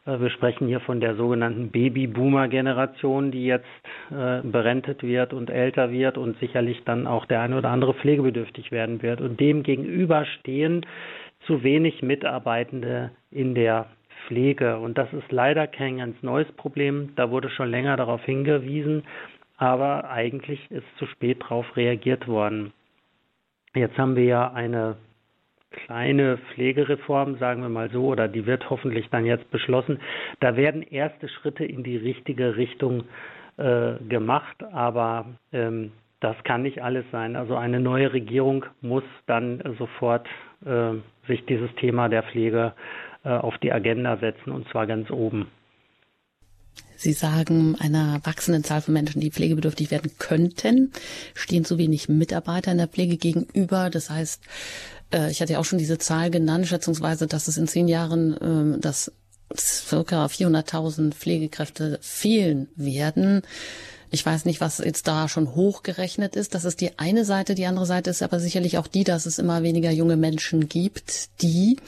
Äh, 0.07 0.21
wir 0.21 0.31
sprechen 0.31 0.69
hier 0.69 0.81
von 0.81 1.01
der 1.01 1.15
sogenannten 1.17 1.71
Babyboomer-Generation, 1.71 3.31
die 3.31 3.47
jetzt 3.47 3.67
äh, 4.11 4.41
berentet 4.43 5.03
wird 5.03 5.33
und 5.33 5.51
älter 5.51 5.91
wird 5.91 6.19
und 6.19 6.39
sicherlich 6.39 6.83
dann 6.85 7.07
auch 7.07 7.27
der 7.27 7.41
eine 7.41 7.59
oder 7.59 7.71
andere 7.71 7.95
pflegebedürftig 7.95 8.73
werden 8.73 9.03
wird. 9.03 9.21
Und 9.21 9.41
dem 9.41 9.63
gegenüber 9.63 10.25
stehen 10.25 10.87
zu 11.47 11.63
wenig 11.63 12.03
Mitarbeitende 12.03 13.11
in 13.31 13.55
der 13.55 13.87
Pflege. 14.27 14.79
Und 14.79 14.99
das 14.99 15.13
ist 15.13 15.31
leider 15.33 15.67
kein 15.67 15.99
ganz 15.99 16.23
neues 16.23 16.51
Problem. 16.53 17.13
Da 17.17 17.31
wurde 17.31 17.51
schon 17.51 17.71
länger 17.71 17.97
darauf 17.97 18.25
hingewiesen. 18.25 19.05
aber 19.59 20.11
eigentlich 20.11 20.59
ist 20.73 20.87
zu 20.99 21.07
spät 21.07 21.41
darauf 21.43 21.77
reagiert 21.77 22.27
worden. 22.27 22.73
Jetzt 23.77 23.97
haben 23.97 24.17
wir 24.17 24.25
ja 24.25 24.53
eine 24.53 24.97
kleine 25.73 26.39
Pflegereform, 26.39 27.39
sagen 27.39 27.63
wir 27.63 27.69
mal 27.69 27.91
so, 27.91 28.07
oder 28.07 28.29
die 28.29 28.47
wird 28.47 28.69
hoffentlich 28.71 29.09
dann 29.11 29.25
jetzt 29.25 29.51
beschlossen. 29.51 29.99
Da 30.41 30.57
werden 30.57 30.83
erste 30.83 31.29
Schritte 31.29 31.65
in 31.65 31.83
die 31.83 31.97
richtige 31.97 32.57
Richtung 32.57 33.05
äh, 33.57 33.95
gemacht, 34.09 34.63
aber 34.73 35.27
ähm, 35.53 35.93
das 36.21 36.37
kann 36.45 36.63
nicht 36.63 36.83
alles 36.83 37.05
sein. 37.11 37.37
Also 37.37 37.57
eine 37.57 37.81
neue 37.81 38.13
Regierung 38.13 38.65
muss 38.81 39.05
dann 39.27 39.63
sofort 39.79 40.27
äh, 40.65 40.93
sich 41.27 41.45
dieses 41.47 41.75
Thema 41.77 42.09
der 42.09 42.23
Pflege 42.23 42.75
äh, 43.25 43.31
auf 43.31 43.59
die 43.59 43.73
Agenda 43.73 44.17
setzen 44.19 44.53
und 44.53 44.69
zwar 44.69 44.87
ganz 44.87 45.11
oben. 45.11 45.49
Sie 46.97 47.13
sagen, 47.13 47.75
einer 47.81 48.21
wachsenden 48.23 48.63
Zahl 48.63 48.81
von 48.81 48.95
Menschen, 48.95 49.21
die 49.21 49.33
pflegebedürftig 49.33 49.91
werden 49.91 50.13
könnten, 50.21 50.93
stehen 51.35 51.65
zu 51.65 51.77
wenig 51.77 52.09
Mitarbeiter 52.09 52.71
in 52.71 52.79
der 52.79 52.87
Pflege 52.87 53.17
gegenüber. 53.17 53.91
Das 53.91 54.09
heißt, 54.09 54.41
äh, 55.13 55.31
ich 55.31 55.41
hatte 55.41 55.55
ja 55.55 55.59
auch 55.59 55.65
schon 55.65 55.79
diese 55.79 55.99
Zahl 55.99 56.31
genannt, 56.31 56.67
schätzungsweise, 56.67 57.27
dass 57.27 57.49
es 57.49 57.57
in 57.57 57.69
zehn 57.69 57.89
Jahren 57.89 58.37
ähm, 58.41 58.81
dass 58.81 59.13
circa 59.57 60.27
400.000 60.27 61.13
Pflegekräfte 61.13 61.99
fehlen 62.01 62.69
werden. 62.77 63.43
Ich 64.11 64.25
weiß 64.25 64.45
nicht, 64.45 64.61
was 64.61 64.79
jetzt 64.79 65.09
da 65.09 65.27
schon 65.27 65.55
hochgerechnet 65.55 66.37
ist. 66.37 66.55
Das 66.55 66.67
ist 66.67 66.81
die 66.81 66.99
eine 66.99 67.25
Seite. 67.25 67.55
Die 67.55 67.65
andere 67.65 67.87
Seite 67.87 68.11
ist 68.11 68.23
aber 68.23 68.41
sicherlich 68.41 68.77
auch 68.77 68.87
die, 68.87 69.05
dass 69.05 69.25
es 69.25 69.39
immer 69.39 69.63
weniger 69.63 69.91
junge 69.91 70.17
Menschen 70.17 70.69
gibt, 70.69 71.43
die 71.43 71.79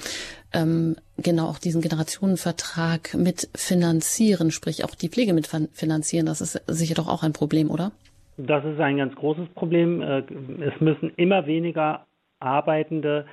ähm, 0.54 0.96
genau 1.18 1.48
auch 1.48 1.58
diesen 1.58 1.82
Generationenvertrag 1.82 3.14
mit 3.14 3.50
finanzieren, 3.54 4.50
sprich 4.50 4.84
auch 4.84 4.94
die 4.94 5.10
Pflege 5.10 5.34
mit 5.34 5.48
finanzieren. 5.72 6.26
Das 6.26 6.40
ist 6.40 6.62
sicher 6.66 6.94
doch 6.94 7.08
auch 7.08 7.22
ein 7.22 7.34
Problem, 7.34 7.70
oder? 7.70 7.92
Das 8.38 8.64
ist 8.64 8.80
ein 8.80 8.96
ganz 8.96 9.14
großes 9.14 9.48
Problem. 9.54 10.00
Äh, 10.00 10.22
es 10.60 10.80
müssen 10.80 11.12
immer 11.16 11.46
weniger 11.46 12.06
arbeitende 12.40 13.26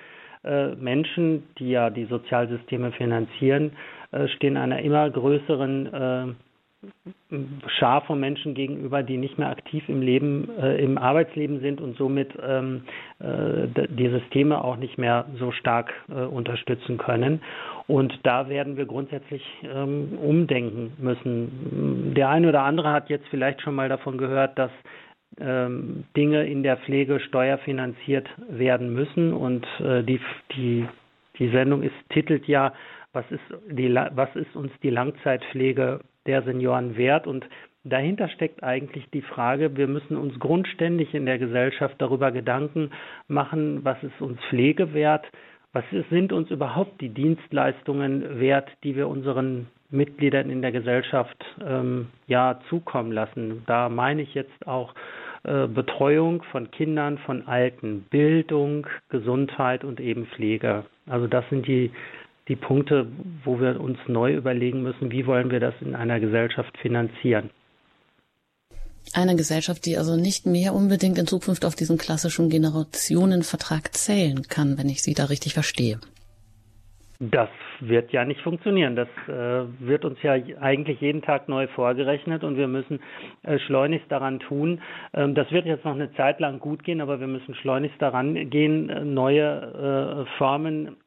äh, 0.43 0.75
Menschen, 0.75 1.43
die 1.59 1.69
ja 1.71 1.89
die 1.89 2.05
Sozialsysteme 2.05 2.91
finanzieren, 2.91 3.71
äh, 4.11 4.27
stehen 4.27 4.57
einer 4.57 4.79
immer 4.81 5.09
größeren 5.09 6.35
Schar 7.67 8.01
von 8.01 8.19
Menschen 8.19 8.55
gegenüber, 8.55 9.03
die 9.03 9.17
nicht 9.17 9.37
mehr 9.37 9.49
aktiv 9.49 9.87
im 9.87 10.01
Leben, 10.01 10.49
äh, 10.59 10.83
im 10.83 10.97
Arbeitsleben 10.97 11.59
sind 11.59 11.79
und 11.79 11.95
somit 11.95 12.31
ähm, 12.41 12.83
äh, 13.19 13.67
die 13.87 14.09
Systeme 14.09 14.63
auch 14.63 14.77
nicht 14.77 14.97
mehr 14.97 15.25
so 15.37 15.51
stark 15.51 15.93
äh, 16.09 16.13
unterstützen 16.13 16.97
können. 16.97 17.41
Und 17.87 18.19
da 18.23 18.49
werden 18.49 18.77
wir 18.77 18.85
grundsätzlich 18.85 19.43
ähm, 19.63 20.17
umdenken 20.19 20.93
müssen. 20.97 22.13
Der 22.15 22.29
eine 22.29 22.49
oder 22.49 22.63
andere 22.63 22.91
hat 22.91 23.09
jetzt 23.09 23.27
vielleicht 23.29 23.61
schon 23.61 23.75
mal 23.75 23.87
davon 23.87 24.17
gehört, 24.17 24.57
dass 24.57 24.71
ähm, 25.39 26.03
Dinge 26.15 26.45
in 26.45 26.63
der 26.63 26.77
Pflege 26.77 27.19
steuerfinanziert 27.19 28.27
werden 28.49 28.93
müssen 28.93 29.33
und 29.33 29.65
äh, 29.79 30.03
die, 30.03 30.19
die, 30.55 30.87
die 31.39 31.49
Sendung 31.49 31.83
ist, 31.83 31.95
titelt 32.09 32.47
ja 32.47 32.73
was 33.13 33.25
ist, 33.29 33.41
die, 33.69 33.93
was 33.93 34.33
ist 34.35 34.55
uns 34.55 34.71
die 34.83 34.89
Langzeitpflege 34.89 36.01
der 36.25 36.43
Senioren 36.43 36.95
wert? 36.95 37.27
Und 37.27 37.45
dahinter 37.83 38.29
steckt 38.29 38.63
eigentlich 38.63 39.09
die 39.09 39.21
Frage, 39.21 39.75
wir 39.75 39.87
müssen 39.87 40.15
uns 40.15 40.39
grundständig 40.39 41.13
in 41.13 41.25
der 41.25 41.37
Gesellschaft 41.37 41.95
darüber 41.97 42.31
Gedanken 42.31 42.91
machen, 43.27 43.83
was 43.83 44.01
ist 44.03 44.21
uns 44.21 44.39
Pflege 44.49 44.93
wert? 44.93 45.25
Was 45.73 45.83
sind 46.09 46.33
uns 46.33 46.51
überhaupt 46.51 46.99
die 46.99 47.09
Dienstleistungen 47.09 48.39
wert, 48.39 48.69
die 48.83 48.95
wir 48.95 49.07
unseren 49.07 49.67
Mitgliedern 49.91 50.49
in 50.49 50.61
der 50.61 50.71
Gesellschaft 50.71 51.37
ähm, 51.65 52.07
ja 52.27 52.59
zukommen 52.69 53.11
lassen? 53.11 53.63
Da 53.67 53.89
meine 53.89 54.21
ich 54.21 54.33
jetzt 54.33 54.67
auch 54.67 54.93
äh, 55.43 55.67
Betreuung 55.67 56.43
von 56.51 56.71
Kindern, 56.71 57.17
von 57.19 57.47
Alten, 57.47 58.05
Bildung, 58.09 58.87
Gesundheit 59.09 59.83
und 59.83 59.99
eben 59.99 60.25
Pflege. 60.27 60.85
Also 61.07 61.27
das 61.27 61.47
sind 61.49 61.67
die 61.67 61.91
die 62.47 62.55
Punkte, 62.55 63.07
wo 63.45 63.59
wir 63.59 63.79
uns 63.79 63.97
neu 64.07 64.35
überlegen 64.35 64.81
müssen, 64.81 65.11
wie 65.11 65.25
wollen 65.25 65.51
wir 65.51 65.59
das 65.59 65.73
in 65.79 65.95
einer 65.95 66.19
Gesellschaft 66.19 66.77
finanzieren. 66.79 67.49
Eine 69.13 69.35
Gesellschaft, 69.35 69.85
die 69.85 69.97
also 69.97 70.15
nicht 70.15 70.45
mehr 70.45 70.73
unbedingt 70.73 71.17
in 71.17 71.27
Zukunft 71.27 71.65
auf 71.65 71.75
diesen 71.75 71.97
klassischen 71.97 72.49
Generationenvertrag 72.49 73.93
zählen 73.93 74.43
kann, 74.47 74.77
wenn 74.77 74.89
ich 74.89 75.01
Sie 75.01 75.13
da 75.13 75.25
richtig 75.25 75.53
verstehe. 75.53 75.99
Das 77.23 77.49
wird 77.81 78.11
ja 78.11 78.25
nicht 78.25 78.41
funktionieren. 78.41 78.95
Das 78.95 79.07
äh, 79.27 79.65
wird 79.79 80.05
uns 80.05 80.19
ja 80.23 80.33
eigentlich 80.59 80.99
jeden 81.01 81.21
Tag 81.21 81.47
neu 81.47 81.67
vorgerechnet 81.67 82.43
und 82.43 82.57
wir 82.57 82.67
müssen 82.67 82.99
äh, 83.43 83.59
schleunigst 83.59 84.11
daran 84.11 84.39
tun. 84.39 84.81
Ähm, 85.13 85.35
das 85.35 85.51
wird 85.51 85.67
jetzt 85.67 85.85
noch 85.85 85.93
eine 85.93 86.11
Zeit 86.13 86.39
lang 86.39 86.57
gut 86.57 86.83
gehen, 86.83 86.99
aber 86.99 87.19
wir 87.19 87.27
müssen 87.27 87.53
schleunigst 87.53 88.01
daran 88.01 88.49
gehen, 88.49 88.89
äh, 88.89 89.05
neue 89.05 90.25
äh, 90.25 90.37
Formen 90.39 90.97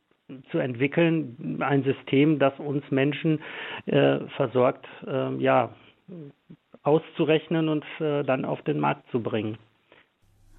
zu 0.52 0.59
entwickeln, 0.59 1.59
ein 1.61 1.83
System, 1.83 2.38
das 2.38 2.56
uns 2.61 2.88
Menschen 2.92 3.40
äh, 3.87 4.21
versorgt, 4.37 4.87
äh, 5.06 5.35
ja, 5.38 5.71
auszurechnen 6.85 7.68
und 7.68 7.85
äh, 7.99 8.23
dann 8.23 8.44
auf 8.44 8.62
den 8.62 8.78
Markt 8.78 9.11
zu 9.11 9.21
bringen. 9.21 9.59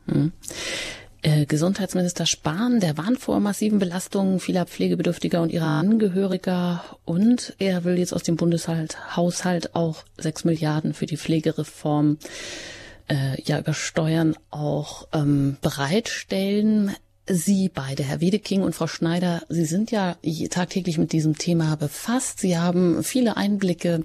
Hm. 0.08 0.34
Gesundheitsminister 1.48 2.28
Spahn, 2.28 2.80
der 2.80 3.00
warnt 3.00 3.20
vor 3.20 3.40
massiven 3.40 3.80
Belastungen 3.80 4.40
vieler 4.40 4.68
Pflegebedürftiger 4.68 5.42
und 5.42 5.52
ihrer 5.52 5.66
Angehöriger 5.66 6.84
und 7.04 7.56
er 7.58 7.84
will 7.84 7.98
jetzt 7.98 8.14
aus 8.14 8.22
dem 8.22 8.36
Bundeshaushalt 8.36 9.74
auch 9.74 10.04
sechs 10.20 10.44
Milliarden 10.44 10.94
für 10.94 11.08
die 11.08 11.18
Pflegereform 11.18 12.20
äh, 13.08 13.42
ja 13.42 13.58
über 13.58 13.74
Steuern 13.74 14.36
auch 14.52 15.08
ähm, 15.14 15.58
bereitstellen. 15.62 16.96
Sie 17.28 17.72
beide, 17.74 18.04
Herr 18.04 18.22
Wedeking 18.22 18.62
und 18.62 18.76
Frau 18.76 18.86
Schneider, 18.86 19.42
Sie 19.50 19.66
sind 19.66 19.90
ja 19.90 20.18
tagtäglich 20.52 21.00
mit 21.00 21.12
diesem 21.12 21.40
Thema 21.40 21.76
befasst. 21.76 22.40
Sie 22.40 22.56
haben 22.56 23.04
viele 23.04 23.36
Einblicke, 23.36 24.04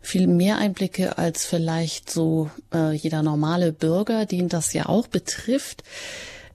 viel 0.00 0.28
mehr 0.28 0.58
Einblicke 0.58 1.18
als 1.18 1.44
vielleicht 1.44 2.10
so 2.10 2.48
äh, 2.72 2.92
jeder 2.92 3.24
normale 3.24 3.72
Bürger, 3.72 4.24
den 4.24 4.48
das 4.48 4.72
ja 4.72 4.86
auch 4.86 5.08
betrifft. 5.08 5.82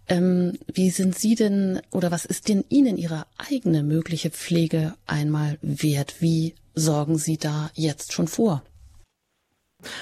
Ähm, 0.09 0.57
wie 0.73 0.89
sind 0.89 1.15
Sie 1.15 1.35
denn 1.35 1.81
oder 1.91 2.11
was 2.11 2.25
ist 2.25 2.49
denn 2.49 2.65
Ihnen 2.69 2.97
Ihre 2.97 3.27
eigene 3.37 3.83
mögliche 3.83 4.31
Pflege 4.31 4.95
einmal 5.05 5.59
wert? 5.61 6.15
Wie 6.19 6.55
sorgen 6.73 7.17
Sie 7.17 7.37
da 7.37 7.69
jetzt 7.75 8.11
schon 8.13 8.27
vor? 8.27 8.63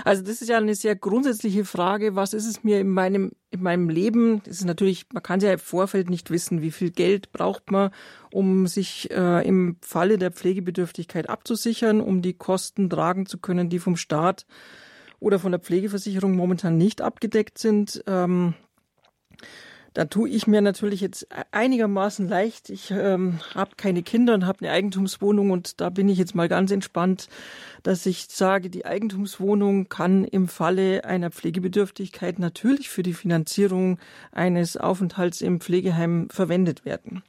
Also 0.06 0.24
das 0.24 0.42
ist 0.42 0.48
ja 0.48 0.58
eine 0.58 0.76
sehr 0.76 0.96
grundsätzliche 0.96 1.66
Frage. 1.66 2.16
Was 2.16 2.34
ist 2.34 2.48
es 2.48 2.64
mir 2.64 2.80
in 2.80 2.90
meinem, 2.90 3.32
in 3.52 3.62
meinem 3.62 3.90
Leben? 3.90 4.42
Das 4.46 4.58
ist 4.58 4.66
natürlich, 4.66 5.06
man 5.14 5.22
kann 5.22 5.40
ja 5.40 5.54
im 5.54 5.60
Vorfeld 5.60 6.10
nicht 6.10 6.32
wissen, 6.32 6.62
wie 6.62 6.72
viel 6.72 6.90
Geld 6.90 7.32
braucht 7.32 7.70
man, 7.70 7.92
um 8.32 8.66
sich 8.66 9.12
äh, 9.12 9.48
im 9.48 9.78
Falle 9.82 10.18
der 10.18 10.32
Pflegebedürftigkeit 10.32 11.30
abzusichern, 11.30 12.02
um 12.02 12.22
die 12.22 12.34
Kosten 12.34 12.90
tragen 12.90 13.26
zu 13.26 13.38
können, 13.38 13.70
die 13.70 13.80
vom 13.80 13.98
Staat 13.98 14.46
oder 15.20 15.38
von 15.38 15.52
der 15.52 15.62
Pflegeversicherung 15.62 16.36
momentan 16.36 16.78
nicht 16.78 17.02
abgedeckt 17.02 17.58
sind. 17.58 18.04
Ähm, 18.08 18.56
da 19.94 20.06
tue 20.06 20.30
ich 20.30 20.48
mir 20.48 20.62
natürlich 20.62 21.02
jetzt 21.02 21.24
e-, 21.24 21.44
einigermaßen 21.52 22.28
leicht. 22.28 22.70
Ich 22.70 22.92
ähm, 22.92 23.40
habe 23.54 23.72
keine 23.78 24.04
Kinder 24.04 24.34
und 24.34 24.46
habe 24.46 24.60
eine 24.62 24.72
Eigentumswohnung 24.72 25.52
und 25.52 25.82
da 25.82 25.90
bin 25.90 26.10
ich 26.10 26.18
jetzt 26.18 26.36
mal 26.36 26.48
ganz 26.48 26.72
entspannt, 26.72 27.28
dass 27.84 28.06
ich 28.06 28.28
sage, 28.30 28.70
die 28.70 28.86
Eigentumswohnung 28.86 29.90
kann 29.90 30.24
im 30.24 30.48
Falle 30.48 31.06
einer 31.06 31.32
Pflegebedürftigkeit 31.32 32.40
natürlich 32.40 32.90
für 32.90 33.04
die 33.04 33.14
Finanzierung 33.14 34.00
eines 34.32 34.78
Aufenthalts 34.78 35.42
im 35.42 35.60
Pflegeheim 35.60 36.28
verwendet 36.30 36.86
werden. 36.86 37.24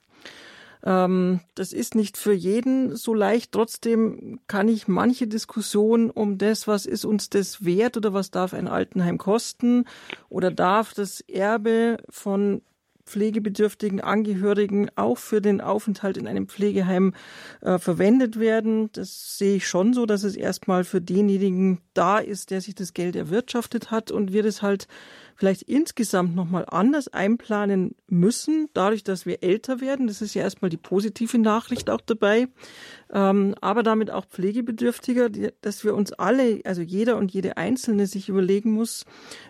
Ähm, 0.85 1.41
das 1.55 1.73
ist 1.73 1.95
nicht 1.95 2.17
für 2.17 2.33
jeden 2.33 2.97
so 2.97 3.15
leicht. 3.15 3.53
Trotzdem 3.53 4.41
kann 4.47 4.69
ich 4.69 4.89
manche 4.89 5.27
Diskussion 5.27 6.11
um 6.11 6.39
das, 6.39 6.67
was 6.69 6.87
ist 6.87 7.05
uns 7.05 7.31
das 7.31 7.65
wert 7.65 7.97
oder 7.97 8.13
was 8.13 8.31
darf 8.31 8.55
ein 8.55 8.69
Altenheim 8.69 9.19
kosten 9.19 9.85
oder 10.29 10.51
darf 10.51 10.95
das 10.95 11.21
Erbe 11.21 11.99
von 12.09 12.63
pflegebedürftigen 13.09 14.01
Angehörigen 14.01 14.91
auch 14.97 15.19
für 15.19 15.41
den 15.41 15.61
Aufenthalt 15.61 16.17
in 16.17 16.27
einem 16.27 16.47
Pflegeheim 16.49 17.15
äh, 17.61 17.79
verwendet 17.79 18.39
werden. 18.39 18.91
Das 18.93 19.39
sehe 19.39 19.57
ich 19.57 19.67
schon 19.67 19.95
so, 19.95 20.07
dass 20.07 20.23
es 20.23 20.37
erstmal 20.37 20.85
für 20.85 21.01
denjenigen 21.01 21.81
da 21.95 22.19
ist, 22.19 22.51
der 22.51 22.61
sich 22.61 22.75
das 22.75 22.95
Geld 22.95 23.17
erwirtschaftet 23.17 23.91
hat 23.91 24.11
und 24.11 24.33
wir 24.33 24.43
das 24.43 24.63
halt 24.63 24.87
vielleicht 25.39 25.63
insgesamt 25.63 26.35
nochmal 26.35 26.65
anders 26.69 27.07
einplanen 27.09 27.95
müssen, 28.09 28.69
dadurch, 28.75 29.05
dass 29.05 29.25
wir 29.25 29.45
älter 29.45 29.81
werden. 29.81 30.09
Das 30.09 30.21
ist 30.21 30.35
ja 30.35 30.43
erstmal 30.43 30.69
die 30.69 30.77
positive 30.77 31.39
Nachricht 31.39 31.91
auch 31.91 32.01
dabei. 32.01 32.49
Ähm, 33.13 33.55
aber 33.61 33.85
damit 33.85 34.11
auch 34.11 34.27
Pflegebedürftiger, 34.27 35.31
dass 35.61 35.85
wir 35.85 35.95
uns 35.95 36.13
alle, 36.13 36.61
also 36.65 36.83
jeder 36.83 37.17
und 37.17 37.33
jede 37.33 37.57
Einzelne 37.57 38.09
sich 38.09 38.29
überlegen 38.29 38.73
muss, 38.73 39.05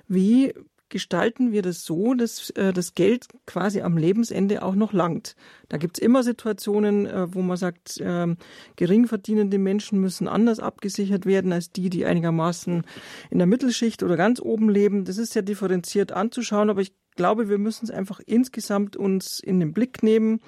wie 0.09 0.53
gestalten 0.89 1.53
wir 1.53 1.63
das 1.63 1.85
so, 1.85 2.15
dass 2.15 2.51
äh, 2.51 2.73
das 2.73 2.95
Geld 2.95 3.27
quasi 3.47 3.81
am 3.81 3.97
Lebensende 3.97 4.63
auch 4.63 4.75
noch 4.75 4.93
langt. 4.93 5.37
Da 5.69 5.77
gibt's 5.77 5.99
immer 5.99 6.23
Situationen, 6.23 7.07
äh, 7.07 7.35
wo 7.35 7.43
man 7.43 7.57
sagt, 7.57 7.99
äh, 8.01 8.35
geringverdienende 8.77 9.59
Menschen 9.59 10.01
müssen 10.01 10.29
anders 10.29 10.61
abgesichert 10.61 11.27
werden 11.27 11.53
als 11.53 11.71
die, 11.71 11.91
die 11.91 12.07
einigermaßen 12.07 12.83
in 13.31 13.39
der 13.39 13.47
Mittelschicht 13.47 14.03
oder 14.03 14.17
ganz 14.17 14.41
oben 14.41 14.69
leben. 14.69 15.05
Das 15.05 15.19
ist 15.19 15.33
sehr 15.33 15.43
differenziert 15.43 16.13
anzuschauen, 16.13 16.71
aber 16.71 16.81
ich 16.81 16.93
glaube, 17.19 17.51
wir 17.51 17.59
müssen 17.59 17.85
es 17.85 17.91
einfach 17.91 18.21
insgesamt 18.25 18.97
uns 18.97 19.41
in 19.41 19.61
den 19.61 19.75
Blick 19.75 20.03
nehmen. 20.03 20.41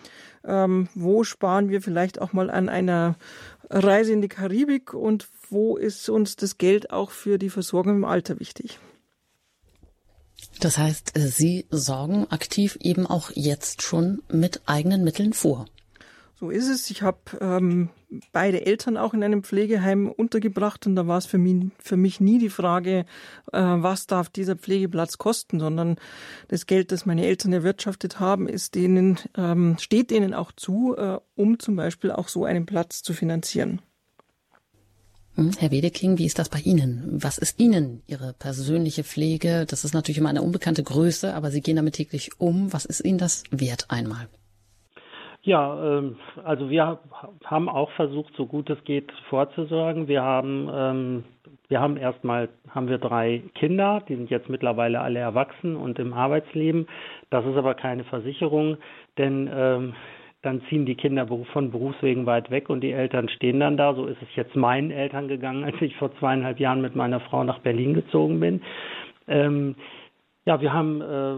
Ähm, 0.45 0.89
wo 0.95 1.25
sparen 1.25 1.69
wir 1.69 1.83
vielleicht 1.83 2.21
auch 2.21 2.33
mal 2.33 2.51
an 2.51 2.71
einer 2.71 3.17
Reise 3.69 4.13
in 4.13 4.23
die 4.23 4.29
Karibik 4.29 4.95
und 4.95 5.29
wo 5.51 5.77
ist 5.77 6.09
uns 6.09 6.37
das 6.37 6.57
Geld 6.57 6.91
auch 6.91 7.11
für 7.11 7.37
die 7.37 7.51
Versorgung 7.51 7.97
im 7.97 8.05
Alter 8.05 8.41
wichtig? 8.41 8.79
Das 10.61 10.77
heißt, 10.77 11.13
Sie 11.17 11.67
sorgen 11.71 12.27
aktiv 12.31 12.77
eben 12.83 13.07
auch 13.07 13.31
jetzt 13.35 13.81
schon 13.81 14.23
mit 14.31 14.61
eigenen 14.67 15.03
Mitteln 15.05 15.33
vor. 15.33 15.65
So 16.39 16.51
ist 16.51 16.69
es. 16.69 16.91
Ich 16.91 17.03
habe 17.03 17.19
ähm, 17.41 17.89
beide 18.33 18.65
Eltern 18.67 18.99
auch 18.99 19.15
in 19.15 19.23
einem 19.23 19.43
Pflegeheim 19.43 20.11
untergebracht 20.11 20.87
und 20.87 20.97
da 20.97 21.07
war 21.07 21.17
es 21.17 21.27
für 21.27 21.39
mich, 21.39 21.71
für 21.79 21.97
mich 21.97 22.21
nie 22.21 22.39
die 22.39 22.51
Frage, 22.51 23.07
äh, 23.53 23.59
was 23.61 24.07
darf 24.07 24.29
dieser 24.29 24.57
Pflegeplatz 24.57 25.17
kosten, 25.17 25.61
sondern 25.61 25.97
das 26.49 26.67
Geld, 26.67 26.93
das 26.93 27.07
meine 27.07 27.27
Eltern 27.27 27.53
erwirtschaftet 27.53 28.21
haben, 28.21 28.47
ist 28.49 28.75
denen, 28.75 29.19
ähm, 29.37 29.77
steht 29.79 30.11
denen 30.11 30.35
auch 30.35 30.53
zu, 30.53 30.95
äh, 30.97 31.19
um 31.37 31.59
zum 31.59 31.77
Beispiel 31.77 32.11
auch 32.11 32.29
so 32.29 32.45
einen 32.45 32.67
Platz 32.67 33.03
zu 33.03 33.13
finanzieren. 33.15 33.81
Hm, 35.41 35.53
Herr 35.59 35.71
Wedeking, 35.71 36.19
wie 36.19 36.27
ist 36.27 36.39
das 36.39 36.51
bei 36.51 36.59
Ihnen? 36.59 37.19
Was 37.23 37.39
ist 37.39 37.59
Ihnen 37.59 38.03
Ihre 38.07 38.35
persönliche 38.39 39.05
Pflege? 39.05 39.65
Das 39.65 39.85
ist 39.85 39.95
natürlich 39.95 40.19
immer 40.19 40.29
eine 40.29 40.43
unbekannte 40.43 40.83
Größe, 40.83 41.35
aber 41.35 41.49
Sie 41.49 41.63
gehen 41.63 41.77
damit 41.77 41.95
täglich 41.95 42.39
um. 42.39 42.75
Was 42.75 42.85
ist 42.85 43.03
Ihnen 43.03 43.17
das 43.17 43.45
wert 43.51 43.87
einmal? 43.89 44.29
Ja, 45.41 45.97
ähm, 45.99 46.17
also 46.45 46.69
wir 46.69 46.99
haben 47.43 47.71
auch 47.71 47.91
versucht, 47.93 48.35
so 48.37 48.45
gut 48.45 48.69
es 48.69 48.85
geht, 48.85 49.11
vorzusorgen. 49.31 50.09
Wir 50.09 50.21
haben, 50.23 50.69
ähm, 50.71 51.25
wir 51.69 51.81
haben 51.81 51.97
erstmal, 51.97 52.51
haben 52.69 52.89
wir 52.89 52.99
drei 52.99 53.43
Kinder, 53.55 54.03
die 54.07 54.17
sind 54.17 54.29
jetzt 54.29 54.51
mittlerweile 54.51 55.01
alle 55.01 55.21
erwachsen 55.21 55.75
und 55.75 55.99
im 55.99 56.13
Arbeitsleben. 56.13 56.87
Das 57.31 57.47
ist 57.47 57.57
aber 57.57 57.73
keine 57.73 58.05
Versicherung, 58.05 58.77
denn 59.17 59.49
ähm, 59.51 59.95
dann 60.43 60.63
ziehen 60.69 60.87
die 60.87 60.95
Kinder 60.95 61.27
von 61.53 61.71
Berufswegen 61.71 62.27
weit 62.27 62.51
weg 62.51 62.71
und 62.71 62.81
die 62.81 62.93
Eltern 62.93 63.29
stehen 63.29 63.61
dann 63.61 63.77
da. 63.77 63.95
So 63.95 64.07
ist 64.07 64.23
es 64.23 64.29
jetzt 64.37 64.57
meinen 64.57 64.91
Eltern 64.91 65.29
gegangen, 65.29 65.65
als 65.65 65.77
ich 65.81 65.97
vor 65.97 66.15
zweieinhalb 66.19 66.59
Jahren 66.59 66.81
mit 66.81 66.97
meiner 66.97 67.21
Frau 67.21 67.45
nach 67.45 67.59
Berlin 67.59 67.95
gezogen 67.95 68.41
bin. 68.41 68.63
Ähm, 69.29 69.75
ja, 70.47 70.61
wir 70.63 70.73
haben 70.73 71.03
äh, 71.03 71.35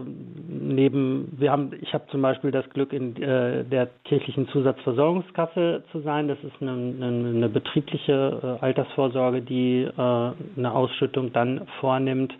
neben, 0.47 1.33
wir 1.37 1.51
haben, 1.51 1.71
ich 1.81 1.93
habe 1.93 2.05
zum 2.09 2.21
Beispiel 2.21 2.51
das 2.51 2.69
Glück, 2.69 2.93
in 2.93 3.21
äh, 3.21 3.65
der 3.65 3.89
kirchlichen 4.05 4.47
Zusatzversorgungskasse 4.47 5.83
zu 5.91 5.99
sein. 5.99 6.29
Das 6.29 6.37
ist 6.41 6.61
eine, 6.61 6.71
eine, 6.71 7.29
eine 7.29 7.49
betriebliche 7.49 8.57
äh, 8.61 8.65
Altersvorsorge, 8.65 9.41
die 9.41 9.81
äh, 9.83 9.91
eine 9.97 10.71
Ausschüttung 10.71 11.33
dann 11.33 11.67
vornimmt. 11.81 12.33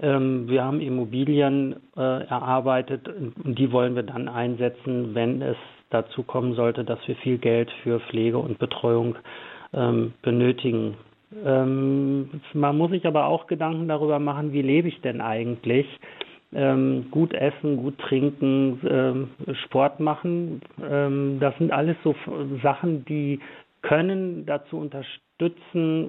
Ähm, 0.00 0.48
wir 0.48 0.64
haben 0.64 0.80
Immobilien 0.80 1.76
äh, 1.96 2.00
erarbeitet 2.00 3.06
und 3.08 3.58
die 3.58 3.70
wollen 3.70 3.94
wir 3.94 4.04
dann 4.04 4.28
einsetzen, 4.28 5.14
wenn 5.14 5.42
es 5.42 5.56
dazu 5.90 6.22
kommen 6.22 6.54
sollte, 6.54 6.84
dass 6.84 6.98
wir 7.06 7.16
viel 7.16 7.38
Geld 7.38 7.70
für 7.82 8.00
Pflege 8.00 8.38
und 8.38 8.58
Betreuung 8.58 9.16
ähm, 9.72 10.14
benötigen. 10.22 10.96
Ähm, 11.44 12.40
man 12.54 12.76
muss 12.76 12.90
sich 12.90 13.06
aber 13.06 13.26
auch 13.26 13.46
Gedanken 13.46 13.88
darüber 13.88 14.18
machen, 14.18 14.52
wie 14.52 14.62
lebe 14.62 14.88
ich 14.88 15.00
denn 15.00 15.20
eigentlich? 15.20 15.86
Ähm, 16.54 17.08
gut 17.10 17.34
essen, 17.34 17.76
gut 17.76 17.98
trinken, 17.98 18.80
ähm, 18.88 19.28
Sport 19.64 20.00
machen, 20.00 20.62
ähm, 20.82 21.36
das 21.40 21.56
sind 21.58 21.72
alles 21.72 21.96
so 22.02 22.14
Sachen, 22.62 23.04
die 23.04 23.40
können 23.82 24.46
dazu 24.46 24.78
unterstützen, 24.78 26.08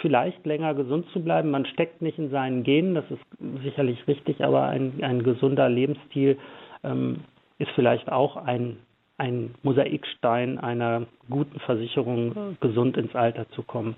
vielleicht 0.00 0.44
länger 0.46 0.74
gesund 0.74 1.06
zu 1.12 1.22
bleiben. 1.22 1.50
Man 1.50 1.66
steckt 1.66 2.00
nicht 2.00 2.18
in 2.18 2.30
seinen 2.30 2.62
Genen, 2.62 2.94
das 2.94 3.04
ist 3.10 3.22
sicherlich 3.62 4.06
richtig, 4.08 4.42
aber 4.42 4.68
ein, 4.68 5.02
ein 5.02 5.22
gesunder 5.22 5.68
Lebensstil 5.68 6.38
ähm, 6.82 7.20
ist 7.58 7.70
vielleicht 7.74 8.10
auch 8.10 8.36
ein, 8.36 8.78
ein 9.18 9.54
Mosaikstein 9.62 10.58
einer 10.58 11.06
guten 11.28 11.60
Versicherung, 11.60 12.56
gesund 12.60 12.96
ins 12.96 13.14
Alter 13.14 13.48
zu 13.50 13.62
kommen. 13.62 13.96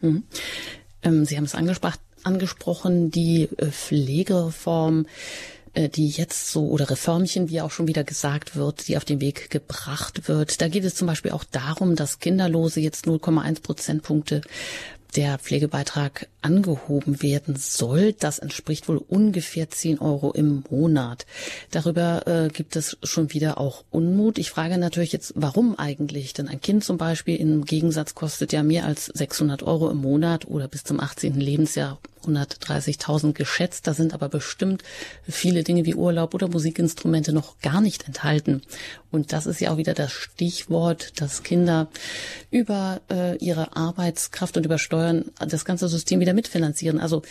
Mhm. 0.00 0.24
Ähm, 1.02 1.24
Sie 1.24 1.36
haben 1.36 1.44
es 1.44 1.54
angesprochen, 1.54 3.10
die 3.10 3.48
äh, 3.56 3.66
Pflegereform, 3.66 5.06
äh, 5.74 5.88
die 5.88 6.08
jetzt 6.08 6.50
so, 6.50 6.68
oder 6.68 6.90
Reformchen, 6.90 7.50
wie 7.50 7.60
auch 7.60 7.70
schon 7.70 7.88
wieder 7.88 8.04
gesagt 8.04 8.56
wird, 8.56 8.88
die 8.88 8.96
auf 8.96 9.04
den 9.04 9.20
Weg 9.20 9.50
gebracht 9.50 10.28
wird. 10.28 10.60
Da 10.60 10.68
geht 10.68 10.84
es 10.84 10.94
zum 10.94 11.06
Beispiel 11.06 11.32
auch 11.32 11.44
darum, 11.44 11.96
dass 11.96 12.18
Kinderlose 12.18 12.80
jetzt 12.80 13.06
0,1 13.06 13.62
Prozentpunkte 13.62 14.40
der 15.16 15.38
Pflegebeitrag 15.38 16.28
angehoben 16.42 17.22
werden 17.22 17.56
soll. 17.56 18.12
Das 18.12 18.38
entspricht 18.38 18.88
wohl 18.88 18.98
ungefähr 18.98 19.70
10 19.70 19.98
Euro 19.98 20.32
im 20.32 20.64
Monat. 20.70 21.26
Darüber 21.70 22.26
äh, 22.26 22.48
gibt 22.48 22.76
es 22.76 22.96
schon 23.02 23.32
wieder 23.32 23.58
auch 23.58 23.84
Unmut. 23.90 24.38
Ich 24.38 24.50
frage 24.50 24.78
natürlich 24.78 25.12
jetzt, 25.12 25.32
warum 25.34 25.78
eigentlich? 25.78 26.32
Denn 26.34 26.48
ein 26.48 26.60
Kind 26.60 26.84
zum 26.84 26.98
Beispiel 26.98 27.36
im 27.36 27.64
Gegensatz 27.64 28.14
kostet 28.14 28.52
ja 28.52 28.62
mehr 28.62 28.84
als 28.84 29.06
600 29.06 29.62
Euro 29.62 29.90
im 29.90 29.98
Monat 29.98 30.46
oder 30.46 30.68
bis 30.68 30.84
zum 30.84 31.00
18. 31.00 31.34
Lebensjahr 31.34 31.98
130.000 32.26 33.32
geschätzt. 33.32 33.86
Da 33.86 33.94
sind 33.94 34.12
aber 34.12 34.28
bestimmt 34.28 34.82
viele 35.26 35.62
Dinge 35.62 35.84
wie 35.84 35.94
Urlaub 35.94 36.34
oder 36.34 36.48
Musikinstrumente 36.48 37.32
noch 37.32 37.58
gar 37.60 37.80
nicht 37.80 38.06
enthalten. 38.06 38.62
Und 39.10 39.32
das 39.32 39.46
ist 39.46 39.60
ja 39.60 39.72
auch 39.72 39.76
wieder 39.76 39.94
das 39.94 40.12
Stichwort, 40.12 41.20
dass 41.20 41.42
Kinder 41.42 41.88
über 42.50 43.00
äh, 43.10 43.36
ihre 43.38 43.76
Arbeitskraft 43.76 44.56
und 44.56 44.66
über 44.66 44.78
Steuern 44.78 44.97
das 45.38 45.64
ganze 45.64 45.88
System 45.88 46.20
wieder 46.20 46.34
mitfinanzieren. 46.34 47.00
Also 47.00 47.22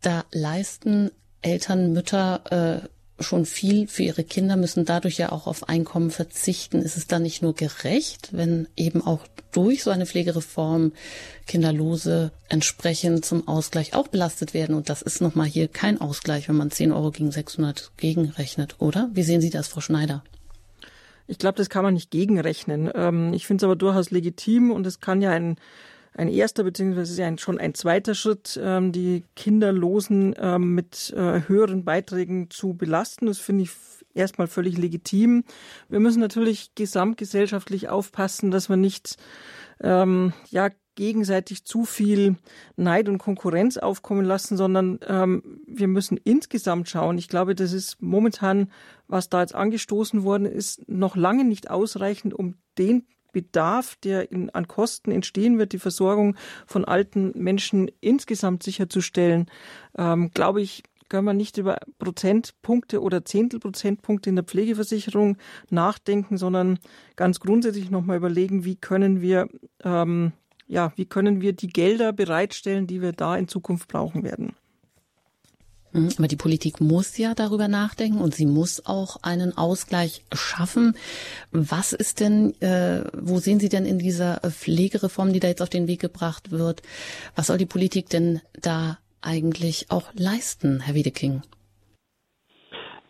da 0.00 0.24
leisten 0.32 1.10
Eltern, 1.42 1.92
Mütter 1.92 2.82
äh, 2.82 2.88
schon 3.22 3.46
viel 3.46 3.86
für 3.86 4.02
ihre 4.02 4.24
Kinder, 4.24 4.56
müssen 4.56 4.84
dadurch 4.84 5.18
ja 5.18 5.32
auch 5.32 5.46
auf 5.46 5.68
Einkommen 5.68 6.10
verzichten. 6.10 6.80
Ist 6.80 6.96
es 6.96 7.06
dann 7.06 7.22
nicht 7.22 7.42
nur 7.42 7.54
gerecht, 7.54 8.30
wenn 8.32 8.68
eben 8.76 9.04
auch 9.04 9.26
durch 9.52 9.82
so 9.82 9.90
eine 9.90 10.06
Pflegereform 10.06 10.92
Kinderlose 11.46 12.32
entsprechend 12.48 13.24
zum 13.24 13.46
Ausgleich 13.46 13.94
auch 13.94 14.08
belastet 14.08 14.54
werden? 14.54 14.74
Und 14.74 14.88
das 14.88 15.02
ist 15.02 15.20
nochmal 15.20 15.46
hier 15.46 15.68
kein 15.68 16.00
Ausgleich, 16.00 16.48
wenn 16.48 16.56
man 16.56 16.70
10 16.70 16.92
Euro 16.92 17.10
gegen 17.10 17.30
600 17.30 17.92
gegenrechnet, 17.96 18.76
oder? 18.78 19.10
Wie 19.12 19.22
sehen 19.22 19.40
Sie 19.40 19.50
das, 19.50 19.68
Frau 19.68 19.80
Schneider? 19.80 20.24
Ich 21.28 21.38
glaube, 21.38 21.56
das 21.56 21.70
kann 21.70 21.84
man 21.84 21.94
nicht 21.94 22.10
gegenrechnen. 22.10 22.90
Ähm, 22.94 23.32
ich 23.32 23.46
finde 23.46 23.62
es 23.62 23.64
aber 23.64 23.76
durchaus 23.76 24.10
legitim 24.10 24.70
und 24.70 24.86
es 24.86 25.00
kann 25.00 25.22
ja 25.22 25.30
ein 25.30 25.56
ein 26.14 26.28
erster 26.28 26.64
beziehungsweise 26.64 27.24
ein, 27.24 27.38
schon 27.38 27.58
ein 27.58 27.74
zweiter 27.74 28.14
Schritt, 28.14 28.60
ähm, 28.62 28.92
die 28.92 29.24
Kinderlosen 29.34 30.34
ähm, 30.38 30.74
mit 30.74 31.12
äh, 31.16 31.42
höheren 31.48 31.84
Beiträgen 31.84 32.50
zu 32.50 32.74
belasten. 32.74 33.26
Das 33.26 33.38
finde 33.38 33.64
ich 33.64 33.70
erstmal 34.14 34.46
völlig 34.46 34.76
legitim. 34.76 35.44
Wir 35.88 36.00
müssen 36.00 36.20
natürlich 36.20 36.74
gesamtgesellschaftlich 36.74 37.88
aufpassen, 37.88 38.50
dass 38.50 38.68
wir 38.68 38.76
nicht 38.76 39.16
ähm, 39.80 40.32
ja 40.50 40.70
gegenseitig 40.94 41.64
zu 41.64 41.84
viel 41.84 42.36
Neid 42.76 43.08
und 43.08 43.18
Konkurrenz 43.18 43.78
aufkommen 43.78 44.26
lassen, 44.26 44.56
sondern 44.56 44.98
ähm, 45.06 45.60
wir 45.66 45.88
müssen 45.88 46.18
insgesamt 46.22 46.88
schauen. 46.88 47.16
Ich 47.16 47.28
glaube, 47.28 47.54
das 47.54 47.72
ist 47.72 48.02
momentan, 48.02 48.70
was 49.08 49.30
da 49.30 49.40
jetzt 49.40 49.54
angestoßen 49.54 50.22
worden 50.22 50.46
ist, 50.46 50.86
noch 50.88 51.16
lange 51.16 51.44
nicht 51.44 51.70
ausreichend, 51.70 52.34
um 52.34 52.56
den 52.76 53.06
Bedarf, 53.32 53.96
der 53.96 54.30
in, 54.30 54.50
an 54.50 54.68
Kosten 54.68 55.10
entstehen 55.10 55.58
wird, 55.58 55.72
die 55.72 55.78
Versorgung 55.78 56.36
von 56.66 56.84
alten 56.84 57.32
Menschen 57.34 57.90
insgesamt 58.00 58.62
sicherzustellen, 58.62 59.50
ähm, 59.96 60.30
glaube 60.34 60.60
ich, 60.60 60.82
können 61.08 61.26
wir 61.26 61.34
nicht 61.34 61.58
über 61.58 61.78
Prozentpunkte 61.98 63.02
oder 63.02 63.24
Zehntelprozentpunkte 63.24 64.30
in 64.30 64.36
der 64.36 64.44
Pflegeversicherung 64.44 65.36
nachdenken, 65.68 66.38
sondern 66.38 66.78
ganz 67.16 67.38
grundsätzlich 67.38 67.90
nochmal 67.90 68.16
überlegen, 68.16 68.64
wie 68.64 68.76
können 68.76 69.20
wir 69.20 69.48
ähm, 69.84 70.32
ja, 70.66 70.90
wie 70.96 71.04
können 71.04 71.42
wir 71.42 71.52
die 71.52 71.68
Gelder 71.68 72.14
bereitstellen, 72.14 72.86
die 72.86 73.02
wir 73.02 73.12
da 73.12 73.36
in 73.36 73.46
Zukunft 73.46 73.88
brauchen 73.88 74.22
werden. 74.22 74.54
Mhm, 75.92 76.10
aber 76.18 76.28
die 76.28 76.36
Politik 76.36 76.80
muss 76.80 77.18
ja 77.18 77.34
darüber 77.34 77.68
nachdenken 77.68 78.20
und 78.20 78.34
sie 78.34 78.46
muss 78.46 78.86
auch 78.86 79.16
einen 79.22 79.56
Ausgleich 79.56 80.24
schaffen. 80.32 80.94
Was 81.50 81.92
ist 81.92 82.20
denn, 82.20 82.54
äh, 82.60 83.04
wo 83.12 83.38
sehen 83.38 83.60
Sie 83.60 83.68
denn 83.68 83.84
in 83.84 83.98
dieser 83.98 84.40
Pflegereform, 84.40 85.32
die 85.32 85.40
da 85.40 85.48
jetzt 85.48 85.62
auf 85.62 85.68
den 85.68 85.88
Weg 85.88 86.00
gebracht 86.00 86.50
wird, 86.50 86.82
was 87.36 87.48
soll 87.48 87.58
die 87.58 87.66
Politik 87.66 88.08
denn 88.08 88.40
da 88.60 88.98
eigentlich 89.20 89.86
auch 89.90 90.12
leisten, 90.14 90.80
Herr 90.80 90.94
Wiedeking? 90.94 91.42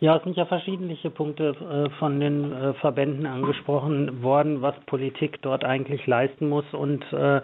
Ja, 0.03 0.17
es 0.17 0.23
sind 0.25 0.35
ja 0.35 0.45
verschiedene 0.45 0.95
Punkte 1.11 1.55
äh, 1.55 1.89
von 1.97 2.19
den 2.19 2.51
äh, 2.51 2.73
Verbänden 2.73 3.25
angesprochen 3.25 4.21
worden, 4.21 4.61
was 4.61 4.75
Politik 4.85 5.41
dort 5.41 5.63
eigentlich 5.63 6.05
leisten 6.07 6.49
muss 6.49 6.65
und 6.73 7.01
äh, 7.13 7.39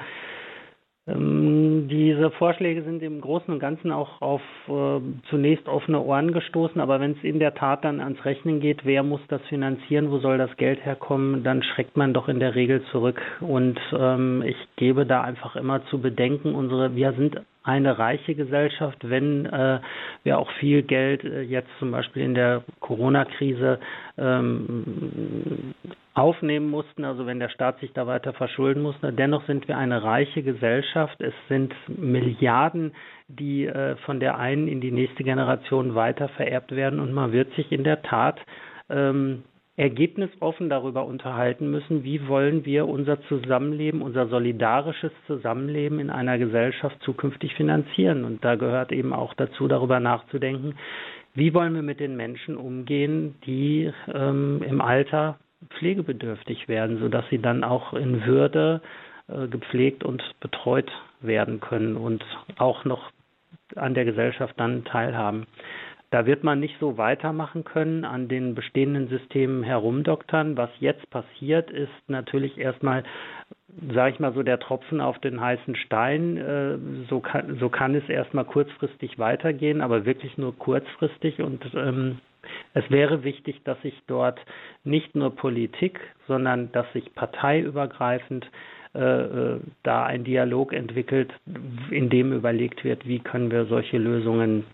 diese 1.16 2.32
Vorschläge 2.32 2.84
sind 2.84 3.02
im 3.02 3.22
Großen 3.22 3.54
und 3.54 3.60
Ganzen 3.60 3.92
auch 3.92 4.22
auf 4.22 4.42
äh, 4.68 5.00
zunächst 5.30 5.68
offene 5.68 6.02
Ohren 6.02 6.34
gestoßen, 6.34 6.80
aber 6.80 7.00
wenn 7.00 7.12
es 7.12 7.24
in 7.24 7.40
der 7.40 7.54
Tat 7.54 7.84
dann 7.84 8.00
ans 8.00 8.24
Rechnen 8.26 8.60
geht, 8.60 8.86
wer 8.86 9.04
muss 9.04 9.22
das 9.28 9.42
finanzieren, 9.44 10.12
wo 10.12 10.20
soll 10.20 10.38
das 10.38 10.56
Geld 10.58 10.84
herkommen, 10.86 11.44
dann 11.44 11.64
schreckt 11.64 11.98
man 11.98 12.14
doch 12.14 12.28
in 12.28 12.40
der 12.40 12.56
Regel 12.56 12.84
zurück. 12.92 13.22
Und 13.40 13.80
ähm, 13.98 14.44
ich 14.46 14.58
gebe 14.76 15.06
da 15.06 15.22
einfach 15.22 15.56
immer 15.56 15.86
zu 15.86 16.00
bedenken, 16.00 16.56
unsere, 16.56 16.96
wir 16.96 17.14
sind 17.14 17.42
eine 17.64 18.00
reiche 18.00 18.36
Gesellschaft, 18.36 18.98
wenn 19.10 19.46
äh, 19.46 19.80
wir 20.24 20.40
auch 20.40 20.50
viel 20.60 20.82
Geld 20.84 21.24
äh, 21.24 21.42
jetzt 21.42 21.70
zum 21.80 21.92
Beispiel 21.92 22.24
in 22.24 22.34
der 22.34 22.64
Corona-Krise 22.80 23.80
ähm, 24.18 25.74
aufnehmen 26.14 26.70
mussten, 26.70 27.06
also 27.06 27.26
wenn 27.26 27.40
der 27.40 27.50
Staat 27.50 27.80
sich 27.80 27.92
da 27.94 28.08
weiter 28.08 28.34
verschulden 28.34 28.82
musste. 28.82 29.14
Dennoch 29.14 29.46
sind 29.46 29.68
wir 29.68 29.78
eine 29.78 30.04
reiche 30.04 30.42
Gesellschaft. 30.42 31.20
Es 31.22 31.34
sind 31.48 31.74
Milliarden, 31.88 32.94
die 33.28 33.66
äh, 33.66 33.96
von 34.06 34.20
der 34.20 34.38
einen 34.38 34.68
in 34.68 34.82
die 34.82 34.92
nächste 34.92 35.24
Generation 35.24 35.96
weiter 35.96 36.30
vererbt 36.30 36.76
werden 36.76 37.00
und 37.00 37.14
man 37.14 37.32
wird 37.32 37.54
sich 37.56 37.72
in 37.72 37.84
der 37.84 38.02
Tat 38.02 38.40
ähm, 38.90 39.44
ergebnisoffen 39.80 40.70
darüber 40.70 41.06
unterhalten 41.06 41.72
müssen, 41.72 42.04
wie 42.04 42.28
wollen 42.28 42.66
wir 42.66 42.86
unser 42.86 43.22
Zusammenleben, 43.24 44.02
unser 44.02 44.28
solidarisches 44.28 45.14
Zusammenleben 45.26 46.00
in 46.00 46.10
einer 46.10 46.38
Gesellschaft 46.38 47.02
zukünftig 47.02 47.56
finanzieren. 47.56 48.26
Und 48.26 48.44
da 48.44 48.56
gehört 48.56 48.92
eben 48.92 49.14
auch 49.14 49.34
dazu, 49.36 49.70
darüber 49.70 50.02
nachzudenken, 50.02 50.76
wie 51.34 51.54
wollen 51.54 51.76
wir 51.76 51.82
mit 51.82 52.02
den 52.02 52.18
Menschen 52.18 52.58
umgehen, 52.58 53.36
die 53.46 53.90
ähm, 54.14 54.62
im 54.68 54.82
Alter 54.82 55.40
pflegebedürftig 55.78 56.68
werden, 56.68 57.00
sodass 57.00 57.24
sie 57.30 57.40
dann 57.40 57.64
auch 57.64 57.94
in 57.94 58.26
Würde 58.26 58.82
äh, 59.30 59.48
gepflegt 59.48 60.04
und 60.04 60.22
betreut 60.42 60.92
werden 61.22 61.62
können 61.62 61.96
und 61.96 62.26
auch 62.58 62.84
noch 62.84 63.12
an 63.76 63.94
der 63.94 64.04
Gesellschaft 64.04 64.56
dann 64.58 64.84
teilhaben. 64.84 65.48
Da 66.12 66.26
wird 66.26 66.44
man 66.44 66.60
nicht 66.60 66.76
so 66.80 66.98
weitermachen 66.98 67.64
können, 67.64 68.04
an 68.04 68.28
den 68.28 68.56
bestehenden 68.56 69.10
Systemen 69.10 69.62
herumdoktern. 69.62 70.58
Was 70.58 70.72
jetzt 70.80 71.08
passiert, 71.12 71.70
ist 71.70 71.92
natürlich 72.08 72.58
erstmal, 72.58 73.04
sage 73.94 74.14
ich 74.14 74.20
mal 74.20 74.34
so, 74.34 74.42
der 74.42 74.60
Tropfen 74.60 75.02
auf 75.02 75.20
den 75.20 75.40
heißen 75.40 75.76
Stein. 75.76 76.38
Äh, 76.38 76.78
so 77.10 77.20
kann, 77.20 77.58
so 77.60 77.70
kann 77.70 77.94
es 77.94 78.10
erstmal 78.10 78.46
kurzfristig 78.46 79.20
weitergehen, 79.20 79.82
aber 79.82 80.06
wirklich 80.06 80.36
nur 80.40 80.58
kurzfristig. 80.58 81.42
Und 81.42 81.64
ähm, 81.76 82.18
es 82.74 82.90
wäre 82.90 83.24
wichtig, 83.24 83.62
dass 83.64 83.80
sich 83.84 84.02
dort 84.08 84.40
nicht 84.84 85.16
nur 85.16 85.36
Politik, 85.36 86.00
sondern 86.28 86.72
dass 86.72 86.92
sich 86.94 87.14
parteiübergreifend 87.14 88.50
äh, 88.96 89.00
äh 89.00 89.60
da 89.84 90.06
ein 90.06 90.24
Dialog 90.24 90.74
entwickelt, 90.74 91.32
in 91.92 92.10
dem 92.10 92.34
überlegt 92.34 92.84
wird, 92.84 93.08
wie 93.08 93.20
können 93.20 93.52
wir 93.52 93.66
solche 93.66 94.00
Lösungen 94.00 94.66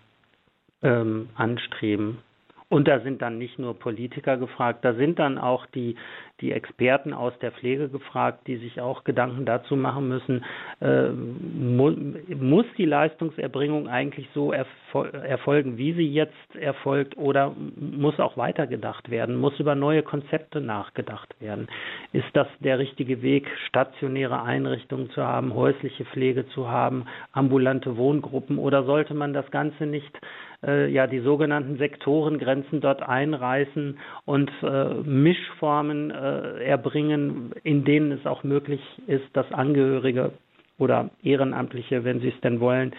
ähm, 0.85 1.29
anstreben. 1.35 2.19
Und 2.67 2.87
da 2.87 2.99
sind 2.99 3.21
dann 3.21 3.37
nicht 3.37 3.59
nur 3.59 3.77
Politiker 3.77 4.37
gefragt, 4.37 4.83
da 4.83 4.95
sind 4.95 5.19
dann 5.19 5.37
auch 5.37 5.67
die, 5.67 5.95
die 6.41 6.51
Experten 6.51 7.13
aus 7.13 7.31
der 7.39 7.51
Pflege 7.51 7.89
gefragt, 7.89 8.47
die 8.47 8.57
sich 8.57 8.81
auch 8.81 9.03
Gedanken 9.03 9.45
dazu 9.45 9.75
machen 9.75 10.07
müssen, 10.07 10.43
äh, 10.81 11.09
mu 11.09 11.91
muss 12.39 12.65
die 12.77 12.85
Leistungserbringung 12.85 13.87
eigentlich 13.87 14.27
so 14.33 14.51
erfol 14.51 15.09
erfolgen, 15.11 15.77
wie 15.77 15.93
sie 15.93 16.11
jetzt 16.11 16.55
erfolgt, 16.55 17.15
oder 17.17 17.55
muss 17.77 18.19
auch 18.19 18.35
weitergedacht 18.35 19.11
werden, 19.11 19.35
muss 19.37 19.59
über 19.59 19.75
neue 19.75 20.01
Konzepte 20.01 20.59
nachgedacht 20.59 21.39
werden? 21.39 21.67
Ist 22.13 22.29
das 22.33 22.47
der 22.61 22.79
richtige 22.79 23.21
Weg, 23.21 23.47
stationäre 23.67 24.41
Einrichtungen 24.41 25.11
zu 25.11 25.23
haben, 25.23 25.53
häusliche 25.53 26.05
Pflege 26.05 26.47
zu 26.47 26.67
haben, 26.67 27.05
ambulante 27.31 27.95
Wohngruppen, 27.95 28.57
oder 28.57 28.85
sollte 28.85 29.13
man 29.13 29.33
das 29.33 29.49
Ganze 29.51 29.85
nicht 29.85 30.19
äh, 30.63 30.89
ja 30.89 31.07
die 31.07 31.19
sogenannten 31.19 31.77
Sektorengrenzen 31.77 32.81
dort 32.81 33.01
einreißen 33.01 33.97
und 34.25 34.51
äh, 34.63 34.93
Mischformen 35.03 36.11
äh, 36.11 36.63
erbringen, 36.63 37.53
in 37.63 37.83
denen 37.85 38.11
es 38.11 38.25
auch 38.25 38.43
möglich 38.43 38.81
ist, 39.07 39.25
dass 39.33 39.51
Angehörige 39.51 40.31
oder 40.77 41.09
Ehrenamtliche, 41.23 42.03
wenn 42.03 42.19
sie 42.19 42.29
es 42.29 42.41
denn 42.41 42.59
wollen, 42.59 42.93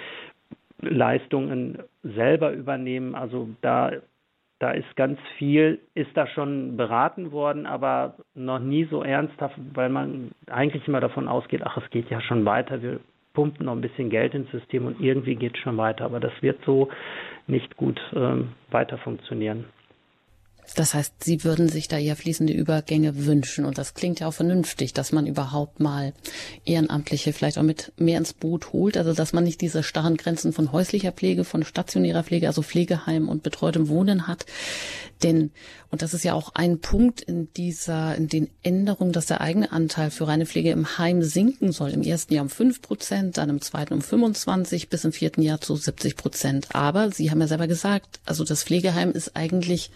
Leistungen 0.81 1.79
selber 2.03 2.53
übernehmen. 2.53 3.15
Also 3.15 3.49
da 3.61 3.93
da 4.59 4.71
ist 4.71 4.97
ganz 4.97 5.19
viel, 5.37 5.81
ist 5.95 6.17
da 6.17 6.27
schon 6.27 6.77
beraten 6.77 7.31
worden, 7.31 7.67
aber 7.67 8.15
noch 8.35 8.59
nie 8.59 8.85
so 8.85 9.03
ernsthaft, 9.03 9.59
weil 9.75 9.91
man 9.91 10.31
eigentlich 10.51 10.89
immer 10.89 11.01
davon 11.01 11.29
ausgeht, 11.29 11.61
ach, 11.65 11.77
es 11.77 11.91
geht 11.91 12.09
ja 12.09 12.21
schon 12.23 12.45
weiter, 12.47 12.81
wir 12.81 13.01
pumpen 13.37 13.67
noch 13.67 13.73
ein 13.75 13.83
bisschen 13.83 14.09
Geld 14.09 14.35
ins 14.35 14.51
System 14.51 14.87
und 14.87 14.99
irgendwie 15.01 15.37
geht 15.37 15.55
es 15.55 15.61
schon 15.61 15.77
weiter. 15.77 16.07
Aber 16.07 16.19
das 16.19 16.33
wird 16.41 16.59
so 16.65 16.89
nicht 17.47 17.77
gut 17.77 18.01
ähm, 18.15 18.49
weiter 18.71 18.97
funktionieren. 18.99 19.67
Das 20.75 20.95
heißt, 20.95 21.23
Sie 21.23 21.45
würden 21.45 21.69
sich 21.69 21.89
da 21.89 21.99
eher 21.99 22.17
fließende 22.17 22.53
Übergänge 22.53 23.25
wünschen. 23.27 23.65
Und 23.65 23.79
das 23.79 23.95
klingt 23.95 24.21
ja 24.21 24.27
auch 24.27 24.35
vernünftig, 24.35 24.93
dass 24.93 25.13
man 25.13 25.27
überhaupt 25.27 25.81
mal 25.81 26.13
Ehrenamtliche 26.65 27.33
vielleicht 27.33 27.59
auch 27.59 27.63
mit 27.63 27.93
mehr 27.97 28.19
ins 28.19 28.33
Boot 28.33 28.73
holt. 28.73 28.97
Also, 28.97 29.13
dass 29.13 29.33
man 29.33 29.45
nicht 29.45 29.61
diese 29.61 29.83
starren 29.83 30.17
Grenzen 30.17 30.53
von 30.53 30.73
häuslicher 30.73 31.13
Pflege, 31.13 31.45
von 31.45 31.65
stationärer 31.65 32.25
Pflege, 32.25 32.49
also 32.49 32.63
Pflegeheim 32.63 33.29
und 33.29 33.43
betreutem 33.43 33.89
Wohnen 33.89 34.27
hat. 34.27 34.47
Denn, 35.23 35.51
und 35.91 36.03
das 36.03 36.13
ist 36.13 36.25
ja 36.25 36.35
auch 36.35 36.55
ein 36.55 36.81
Punkt 36.81 37.23
in 37.23 37.53
dieser, 37.55 38.15
in 38.17 38.29
den 38.29 38.51
Änderungen, 38.63 39.13
dass 39.13 39.27
der 39.27 39.41
eigene 39.41 39.73
Anteil 39.73 40.11
für 40.11 40.29
reine 40.29 40.47
Pflege 40.47 40.71
im 40.71 40.99
Heim 40.99 41.23
sinken 41.23 41.73
soll. 41.73 41.91
Im 41.91 42.03
ersten 42.03 42.35
Jahr 42.35 42.43
um 42.43 42.51
fünf 42.51 42.83
Prozent, 42.83 43.39
dann 43.39 43.49
im 43.49 43.61
zweiten 43.63 43.95
um 43.95 44.03
25, 44.03 44.89
bis 44.89 45.05
im 45.05 45.13
vierten 45.13 45.43
Jahr 45.43 45.61
zu 45.61 45.77
70 45.77 46.17
Prozent. 46.17 46.69
Aber 46.75 47.11
Sie 47.13 47.31
haben 47.31 47.41
ja 47.41 47.47
selber 47.47 47.67
gesagt, 47.67 48.21
also 48.27 48.45
das 48.45 48.65
Pflegeheim 48.65 49.13
ist 49.13 49.37
eigentlich 49.37 49.91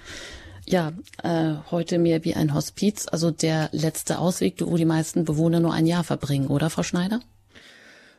ja, 0.70 0.92
äh, 1.22 1.54
heute 1.70 1.98
mehr 1.98 2.24
wie 2.24 2.34
ein 2.34 2.54
Hospiz, 2.54 3.06
also 3.10 3.30
der 3.30 3.68
letzte 3.72 4.18
Ausweg, 4.18 4.56
wo 4.60 4.76
die 4.76 4.84
meisten 4.84 5.24
Bewohner 5.24 5.60
nur 5.60 5.72
ein 5.72 5.86
Jahr 5.86 6.04
verbringen, 6.04 6.48
oder 6.48 6.70
Frau 6.70 6.82
Schneider? 6.82 7.20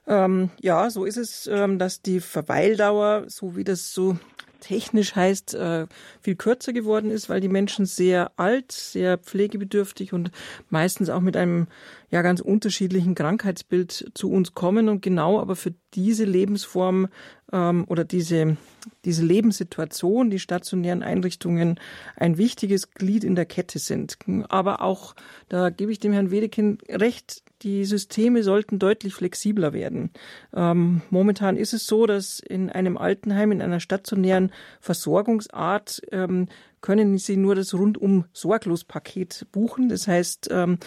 Ähm, 0.07 0.49
ja, 0.59 0.89
so 0.89 1.05
ist 1.05 1.17
es, 1.17 1.47
ähm, 1.47 1.77
dass 1.79 2.01
die 2.01 2.19
Verweildauer, 2.19 3.25
so 3.27 3.55
wie 3.55 3.63
das 3.63 3.93
so 3.93 4.17
technisch 4.61 5.15
heißt, 5.15 5.55
äh, 5.55 5.87
viel 6.21 6.35
kürzer 6.35 6.71
geworden 6.71 7.11
ist, 7.11 7.29
weil 7.29 7.41
die 7.41 7.49
Menschen 7.49 7.85
sehr 7.85 8.31
alt, 8.37 8.71
sehr 8.71 9.17
pflegebedürftig 9.17 10.13
und 10.13 10.31
meistens 10.69 11.09
auch 11.09 11.19
mit 11.19 11.35
einem 11.35 11.67
ja 12.09 12.21
ganz 12.21 12.39
unterschiedlichen 12.39 13.15
Krankheitsbild 13.15 14.11
zu 14.13 14.31
uns 14.31 14.53
kommen 14.53 14.87
und 14.87 15.01
genau 15.01 15.41
aber 15.41 15.55
für 15.55 15.73
diese 15.93 16.23
Lebensform 16.23 17.07
ähm, 17.51 17.85
oder 17.87 18.05
diese, 18.05 18.55
diese 19.03 19.25
Lebenssituation, 19.25 20.29
die 20.29 20.39
stationären 20.39 21.03
Einrichtungen 21.03 21.79
ein 22.15 22.37
wichtiges 22.37 22.91
Glied 22.91 23.23
in 23.23 23.35
der 23.35 23.45
Kette 23.45 23.79
sind. 23.79 24.17
Aber 24.49 24.81
auch, 24.81 25.15
da 25.49 25.69
gebe 25.69 25.91
ich 25.91 25.99
dem 25.99 26.13
Herrn 26.13 26.31
Wedekind 26.31 26.83
recht, 26.87 27.43
die 27.61 27.85
Systeme 27.85 28.43
sollten 28.43 28.79
deutlich 28.79 29.13
flexibler 29.13 29.73
werden. 29.73 30.11
Ähm, 30.53 31.01
momentan 31.09 31.57
ist 31.57 31.73
es 31.73 31.85
so, 31.85 32.05
dass 32.05 32.39
in 32.39 32.69
einem 32.69 32.97
Altenheim, 32.97 33.51
in 33.51 33.61
einer 33.61 33.79
stationären 33.79 34.51
Versorgungsart, 34.79 36.01
ähm, 36.11 36.47
können 36.81 37.19
Sie 37.19 37.37
nur 37.37 37.53
das 37.53 37.75
rundum 37.75 38.25
sorglos 38.33 38.83
Paket 38.83 39.45
buchen. 39.51 39.89
Das 39.89 40.07
heißt, 40.07 40.49
ähm, 40.51 40.79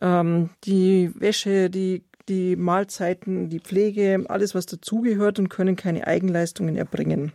ähm, 0.00 0.50
die 0.64 1.12
Wäsche, 1.14 1.70
die 1.70 2.02
die 2.28 2.56
Mahlzeiten, 2.56 3.48
die 3.48 3.60
Pflege, 3.60 4.24
alles 4.28 4.54
was 4.54 4.66
dazugehört 4.66 5.38
und 5.38 5.48
können 5.48 5.76
keine 5.76 6.06
Eigenleistungen 6.06 6.76
erbringen. 6.76 7.32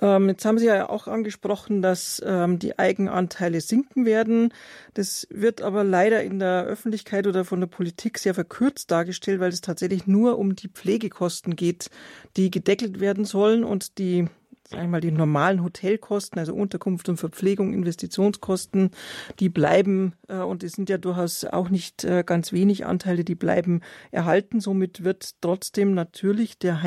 Ähm, 0.00 0.28
jetzt 0.28 0.44
haben 0.44 0.58
Sie 0.58 0.66
ja 0.66 0.88
auch 0.88 1.06
angesprochen, 1.06 1.82
dass 1.82 2.22
ähm, 2.24 2.58
die 2.58 2.78
Eigenanteile 2.78 3.60
sinken 3.60 4.04
werden. 4.04 4.52
Das 4.94 5.26
wird 5.30 5.62
aber 5.62 5.84
leider 5.84 6.22
in 6.22 6.38
der 6.38 6.64
Öffentlichkeit 6.64 7.26
oder 7.26 7.44
von 7.44 7.60
der 7.60 7.66
Politik 7.66 8.18
sehr 8.18 8.34
verkürzt 8.34 8.90
dargestellt, 8.90 9.40
weil 9.40 9.50
es 9.50 9.60
tatsächlich 9.60 10.06
nur 10.06 10.38
um 10.38 10.56
die 10.56 10.68
Pflegekosten 10.68 11.56
geht, 11.56 11.90
die 12.36 12.50
gedeckelt 12.50 13.00
werden 13.00 13.24
sollen 13.24 13.64
und 13.64 13.98
die 13.98 14.28
sagen 14.72 15.00
die 15.00 15.10
normalen 15.10 15.62
Hotelkosten, 15.62 16.38
also 16.38 16.54
Unterkunft 16.54 17.08
und 17.08 17.18
Verpflegung, 17.18 17.72
Investitionskosten, 17.72 18.90
die 19.38 19.48
bleiben, 19.48 20.14
äh, 20.28 20.38
und 20.38 20.64
es 20.64 20.72
sind 20.72 20.88
ja 20.88 20.98
durchaus 20.98 21.44
auch 21.44 21.68
nicht 21.68 22.04
äh, 22.04 22.24
ganz 22.26 22.52
wenig 22.52 22.84
Anteile, 22.86 23.24
die 23.24 23.34
bleiben 23.34 23.82
erhalten. 24.10 24.60
Somit 24.60 25.04
wird 25.04 25.40
trotzdem 25.40 25.94
natürlich 25.94 26.58
der 26.58 26.82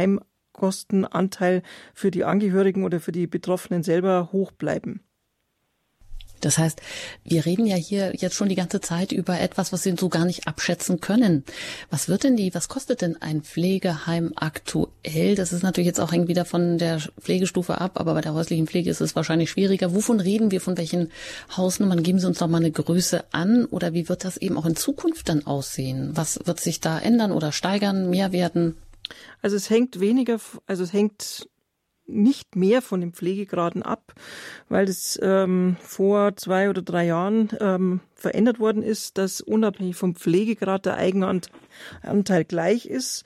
Heimkostenanteil 0.55 1.61
für 1.93 2.11
die 2.11 2.23
Angehörigen 2.23 2.83
oder 2.83 2.99
für 2.99 3.11
die 3.11 3.27
Betroffenen 3.27 3.83
selber 3.83 4.29
hoch 4.31 4.51
bleiben. 4.51 5.01
Das 6.41 6.59
heißt, 6.59 6.79
wir 7.23 7.45
reden 7.45 7.65
ja 7.65 7.75
hier 7.75 8.13
jetzt 8.15 8.35
schon 8.35 8.49
die 8.49 8.55
ganze 8.55 8.79
Zeit 8.79 9.11
über 9.11 9.39
etwas, 9.39 9.73
was 9.73 9.83
wir 9.85 9.95
so 9.97 10.09
gar 10.09 10.25
nicht 10.25 10.47
abschätzen 10.47 10.99
können. 10.99 11.43
Was 11.89 12.07
wird 12.07 12.23
denn 12.23 12.35
die, 12.35 12.53
was 12.53 12.67
kostet 12.67 13.01
denn 13.01 13.19
ein 13.19 13.41
Pflegeheim 13.41 14.31
aktuell? 14.35 15.33
Das 15.35 15.53
ist 15.53 15.63
natürlich 15.63 15.87
jetzt 15.87 15.99
auch 15.99 16.11
hängt 16.11 16.27
wieder 16.27 16.45
von 16.45 16.77
der 16.77 16.99
Pflegestufe 17.19 17.81
ab, 17.81 17.93
aber 17.95 18.13
bei 18.13 18.21
der 18.21 18.35
häuslichen 18.35 18.67
Pflege 18.67 18.91
ist 18.91 19.01
es 19.01 19.15
wahrscheinlich 19.15 19.49
schwieriger. 19.49 19.95
Wovon 19.95 20.19
reden 20.19 20.51
wir? 20.51 20.61
Von 20.61 20.77
welchen 20.77 21.09
Hausnummern? 21.55 22.03
Geben 22.03 22.19
Sie 22.19 22.27
uns 22.27 22.37
doch 22.37 22.47
mal 22.47 22.57
eine 22.57 22.71
Größe 22.71 23.23
an 23.31 23.65
oder 23.65 23.93
wie 23.93 24.07
wird 24.07 24.23
das 24.23 24.37
eben 24.37 24.57
auch 24.57 24.65
in 24.67 24.75
Zukunft 24.75 25.29
dann 25.29 25.47
aussehen? 25.47 26.11
Was 26.13 26.39
wird 26.43 26.59
sich 26.59 26.79
da 26.79 26.99
ändern 26.99 27.31
oder 27.31 27.53
steigern, 27.53 28.09
mehr 28.11 28.33
werden? 28.33 28.77
Also 29.41 29.55
es 29.55 29.69
hängt 29.69 29.99
weniger, 29.99 30.39
also 30.65 30.83
es 30.83 30.93
hängt 30.93 31.49
nicht 32.07 32.55
mehr 32.55 32.81
von 32.81 33.01
den 33.01 33.13
Pflegegraden 33.13 33.81
ab, 33.83 34.13
weil 34.69 34.85
das 34.85 35.19
ähm, 35.21 35.75
vor 35.81 36.35
zwei 36.35 36.69
oder 36.69 36.81
drei 36.81 37.07
Jahren 37.07 37.49
ähm, 37.59 38.01
verändert 38.13 38.59
worden 38.59 38.83
ist, 38.83 39.17
dass 39.17 39.41
unabhängig 39.41 39.95
vom 39.95 40.15
Pflegegrad 40.15 40.85
der 40.85 40.97
Eigenanteil 40.97 42.45
gleich 42.45 42.85
ist. 42.85 43.23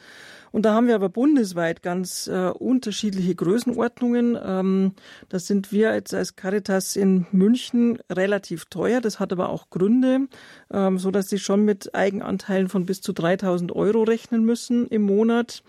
Und 0.52 0.64
da 0.66 0.74
haben 0.74 0.88
wir 0.88 0.96
aber 0.96 1.10
bundesweit 1.10 1.82
ganz 1.84 2.28
äh, 2.28 2.50
unterschiedliche 2.50 3.36
Größenordnungen. 3.36 4.38
Ähm, 4.42 4.94
da 5.30 5.40
sind 5.40 5.72
wir 5.72 5.94
jetzt 5.94 6.14
als 6.14 6.36
Caritas 6.36 6.96
in 6.96 7.26
München 7.32 8.00
relativ 8.10 8.66
teuer. 8.66 9.02
Das 9.02 9.20
hat 9.20 9.32
aber 9.32 9.50
auch 9.50 9.70
Gründe, 9.70 10.28
ähm, 10.72 10.98
so 10.98 11.12
dass 11.12 11.30
sie 11.30 11.40
schon 11.40 11.66
mit 11.66 11.94
Eigenanteilen 11.96 12.70
von 12.70 12.86
bis 12.86 13.02
zu 13.02 13.14
3000 13.14 13.72
Euro 13.72 14.04
rechnen 14.04 14.46
müssen 14.46 14.88
im 14.88 15.04
Monat. 15.04 15.64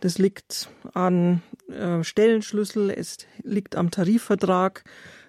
Das 0.00 0.18
liegt 0.18 0.68
an 0.92 1.42
äh, 1.68 2.04
Stellenschlüssel, 2.04 2.90
es 2.90 3.18
liegt 3.42 3.76
am 3.76 3.90
Tarifvertrag. 3.90 4.84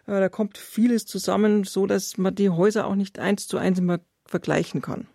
Äh, 0.08 0.20
da 0.20 0.30
kommt 0.30 0.58
vieles 0.58 1.06
zusammen, 1.06 1.64
so 1.64 1.86
dass 1.86 2.18
man 2.18 2.36
die 2.36 2.50
Häuser 2.50 2.88
auch 2.88 2.96
nicht 2.96 3.20
eins 3.20 3.48
zu 3.48 3.58
eins 3.58 3.80
immer 3.80 4.00
vergleichen 4.26 4.82
kann. 4.82 5.08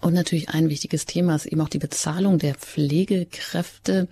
Und 0.00 0.14
natürlich 0.14 0.48
ein 0.48 0.68
wichtiges 0.68 1.06
Thema 1.06 1.34
ist 1.34 1.46
eben 1.46 1.60
auch 1.60 1.68
die 1.68 1.78
Bezahlung 1.78 2.38
der 2.38 2.54
Pflegekräfte. 2.54 4.08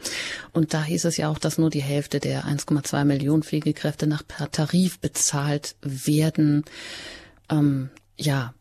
Und 0.53 0.75
da 0.75 0.85
hieß 0.85 1.05
es 1.05 1.17
ja 1.17 1.29
auch, 1.29 1.39
dass 1.39 1.59
nur 1.59 1.71
die 1.71 1.83
Hälfte 1.83 2.21
der 2.21 2.45
1,2 2.45 3.05
Millionen 3.05 3.43
Pflegekräfte 3.43 4.07
nach 4.07 4.23
Tarif 4.53 4.99
bezahlt 5.01 5.77
werden. 5.83 6.65
Ähm, 7.51 7.91
ja, 8.17 8.55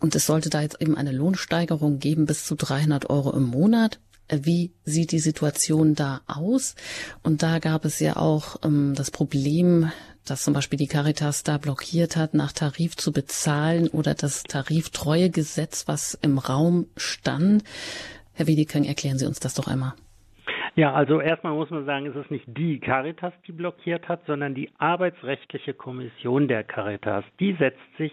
und 0.00 0.14
es 0.14 0.26
sollte 0.26 0.48
da 0.48 0.62
jetzt 0.62 0.80
eben 0.80 0.96
eine 0.96 1.12
Lohnsteigerung 1.12 1.98
geben 1.98 2.24
bis 2.26 2.44
zu 2.44 2.54
300 2.54 3.10
Euro 3.10 3.32
im 3.32 3.44
Monat 3.44 4.00
wie 4.28 4.72
sieht 4.84 5.12
die 5.12 5.18
Situation 5.18 5.94
da 5.94 6.20
aus? 6.26 6.74
Und 7.22 7.42
da 7.42 7.58
gab 7.58 7.84
es 7.84 8.00
ja 8.00 8.16
auch 8.16 8.56
ähm, 8.64 8.94
das 8.94 9.10
Problem, 9.10 9.90
dass 10.26 10.42
zum 10.42 10.54
Beispiel 10.54 10.78
die 10.78 10.86
Caritas 10.88 11.42
da 11.42 11.58
blockiert 11.58 12.16
hat, 12.16 12.34
nach 12.34 12.52
Tarif 12.52 12.96
zu 12.96 13.12
bezahlen 13.12 13.88
oder 13.88 14.14
das 14.14 14.42
Tariftreuegesetz, 14.42 15.88
was 15.88 16.14
im 16.14 16.38
Raum 16.38 16.86
stand. 16.96 17.64
Herr 18.34 18.46
Wiedeking, 18.46 18.84
erklären 18.84 19.18
Sie 19.18 19.26
uns 19.26 19.40
das 19.40 19.54
doch 19.54 19.66
einmal. 19.66 19.94
Ja, 20.76 20.92
also 20.92 21.22
erstmal 21.22 21.54
muss 21.54 21.70
man 21.70 21.86
sagen, 21.86 22.04
es 22.04 22.16
ist 22.16 22.30
nicht 22.30 22.44
die 22.48 22.78
Caritas, 22.80 23.32
die 23.46 23.52
blockiert 23.52 24.08
hat, 24.08 24.26
sondern 24.26 24.54
die 24.54 24.70
Arbeitsrechtliche 24.76 25.72
Kommission 25.72 26.48
der 26.48 26.64
Caritas. 26.64 27.24
Die 27.40 27.54
setzt 27.54 27.80
sich 27.96 28.12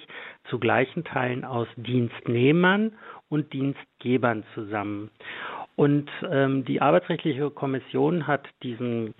zu 0.49 0.59
gleichen 0.59 1.03
Teilen 1.03 1.43
aus 1.43 1.67
Dienstnehmern 1.75 2.93
und 3.27 3.51
Dienstgebern 3.51 4.45
zusammen. 4.53 5.11
Und 5.75 6.09
ähm, 6.31 6.63
die 6.63 6.81
Arbeitsrechtliche 6.81 7.49
Kommission 7.49 8.27
hat 8.27 8.47
diesen 8.61 9.13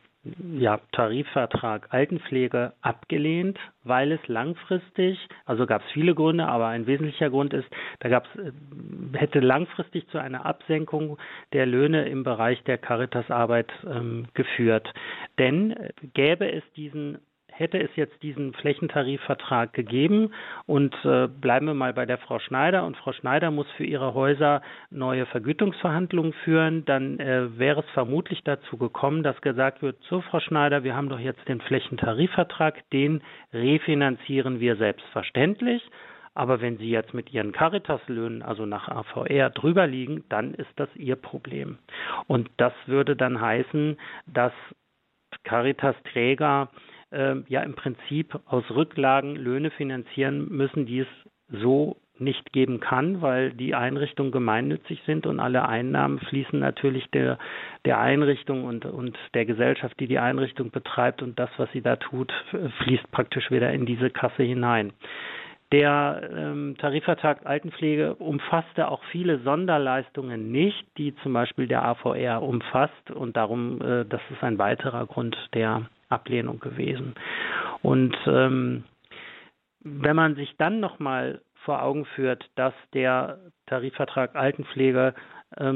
ja, 0.58 0.80
Tarifvertrag 0.94 1.88
Altenpflege 1.90 2.74
abgelehnt, 2.82 3.60
weil 3.84 4.12
es 4.14 4.26
langfristig, 4.28 5.20
also 5.46 5.66
gab 5.66 5.82
es 5.82 5.92
viele 5.92 6.16
Gründe, 6.16 6.48
aber 6.48 6.68
ein 6.68 6.88
wesentlicher 6.88 7.30
Grund 7.30 7.54
ist, 7.54 7.68
da 8.00 8.10
gab 8.10 8.26
es, 8.28 8.42
äh, 8.42 8.52
hätte 9.18 9.40
langfristig 9.40 10.08
zu 10.10 10.20
einer 10.20 10.46
Absenkung 10.46 11.18
der 11.52 11.66
Löhne 11.66 12.08
im 12.08 12.24
Bereich 12.24 12.64
der 12.64 12.78
Caritasarbeit 12.78 13.72
ähm, 13.86 14.28
geführt. 14.34 14.94
Denn 15.40 15.72
äh, 15.72 15.90
gäbe 16.14 16.50
es 16.52 16.64
diesen 16.76 17.20
hätte 17.56 17.78
es 17.80 17.90
jetzt 17.96 18.22
diesen 18.24 18.54
Flächentarifvertrag 18.54 19.74
gegeben 19.74 20.32
und 20.66 20.94
äh, 21.06 21.28
bleiben 21.28 21.68
wir 21.68 21.74
mal 21.74 21.94
bei 21.94 22.06
der 22.06 22.18
Frau 22.18 22.40
Schneider 22.40 22.86
und 22.86 22.98
Frau 22.98 23.14
Schneider 23.14 23.52
muss 23.52 23.70
für 23.78 23.86
ihre 23.86 24.14
Häuser 24.14 24.62
neue 24.90 25.26
Vergütungsverhandlungen 25.28 26.34
führen, 26.44 26.86
dann 26.86 27.20
äh, 27.20 27.58
wäre 27.58 27.82
es 27.82 27.90
vermutlich 27.94 28.44
dazu 28.44 28.78
gekommen, 28.78 29.24
dass 29.24 29.40
gesagt 29.42 29.82
wird, 29.82 29.98
so 30.10 30.22
Frau 30.22 30.40
Schneider, 30.40 30.84
wir 30.84 30.96
haben 30.96 31.10
doch 31.10 31.20
jetzt 31.20 31.48
den 31.48 31.62
Flächentarifvertrag, 31.62 32.90
den 32.92 33.22
refinanzieren 33.54 34.60
wir 34.60 34.76
selbstverständlich. 34.76 35.84
Aber 36.36 36.62
wenn 36.62 36.78
Sie 36.78 36.90
jetzt 36.90 37.14
mit 37.14 37.32
Ihren 37.32 37.52
Caritas-Löhnen, 37.52 38.42
also 38.42 38.66
nach 38.66 38.88
AVR, 38.88 39.52
drüber 39.52 39.86
liegen, 39.86 40.24
dann 40.30 40.56
ist 40.56 40.72
das 40.78 40.90
Ihr 40.96 41.16
Problem. 41.16 41.78
Und 42.26 42.50
das 42.58 42.74
würde 42.88 43.16
dann 43.16 43.40
heißen, 43.40 43.98
dass 44.26 44.54
Caritas-Träger 45.44 46.70
äh, 47.14 47.36
ja 47.48 47.62
im 47.62 47.76
Prinzip 47.76 48.40
aus 48.46 48.64
Rücklagen 48.70 49.36
Löhne 49.36 49.72
finanzieren 49.72 50.48
müssen, 50.50 50.86
die 50.86 51.00
es 51.00 51.08
so 51.50 51.98
nicht 52.20 52.54
geben 52.54 52.80
kann, 52.80 53.22
weil 53.22 53.52
die 53.52 53.74
Einrichtungen 53.74 54.32
gemeinnützig 54.32 55.02
sind 55.06 55.26
und 55.26 55.40
alle 55.40 55.68
Einnahmen 55.68 56.20
fließen 56.20 56.60
natürlich 56.60 57.10
der, 57.12 57.40
der 57.86 58.00
Einrichtung 58.00 58.66
und, 58.66 58.86
und 58.86 59.18
der 59.34 59.46
Gesellschaft, 59.46 60.00
die 60.00 60.08
die 60.08 60.20
Einrichtung 60.20 60.70
betreibt 60.70 61.22
und 61.22 61.40
das, 61.40 61.50
was 61.58 61.72
sie 61.72 61.82
da 61.82 61.96
tut, 61.96 62.32
fließt 62.84 63.10
praktisch 63.12 63.50
wieder 63.50 63.72
in 63.74 63.86
diese 63.86 64.10
Kasse 64.10 64.44
hinein. 64.44 64.94
Der 65.72 66.30
ähm, 66.36 66.76
Tarifvertrag 66.78 67.48
Altenpflege 67.48 68.14
umfasste 68.16 68.90
auch 68.90 69.04
viele 69.06 69.40
Sonderleistungen 69.40 70.52
nicht, 70.52 70.86
die 71.00 71.16
zum 71.24 71.34
Beispiel 71.34 71.68
der 71.68 71.84
AVR 71.84 72.44
umfasst 72.44 73.10
und 73.10 73.36
darum, 73.36 73.82
äh, 73.82 74.06
das 74.06 74.22
ist 74.30 74.44
ein 74.44 74.60
weiterer 74.60 75.08
Grund 75.08 75.36
der 75.56 75.90
Ablehnung 76.14 76.60
gewesen. 76.60 77.16
Und 77.82 78.16
ähm, 78.28 78.84
wenn 79.82 80.16
man 80.16 80.36
sich 80.36 80.56
dann 80.58 80.80
nochmal 80.80 81.42
vor 81.66 81.82
Augen 81.82 82.06
führt, 82.06 82.50
dass 82.56 82.74
der 82.94 83.40
Tarifvertrag 83.66 84.36
Altenpflege 84.36 85.14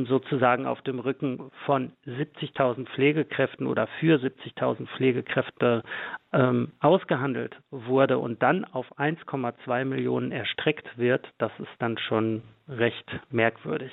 sozusagen 0.08 0.66
auf 0.66 0.82
dem 0.82 1.00
Rücken 1.00 1.52
von 1.66 1.92
70.000 2.06 2.88
Pflegekräften 2.90 3.68
oder 3.68 3.88
für 4.00 4.18
70.000 4.18 4.88
Pflegekräfte 4.96 5.84
ähm, 6.34 6.72
ausgehandelt 6.80 7.56
wurde 7.72 8.18
und 8.18 8.42
dann 8.42 8.66
auf 8.66 8.86
1,2 8.98 9.86
Millionen 9.86 10.32
erstreckt 10.32 10.98
wird, 10.98 11.28
das 11.38 11.52
ist 11.60 11.70
dann 11.80 11.98
schon 11.98 12.42
recht 12.68 13.06
merkwürdig. 13.30 13.92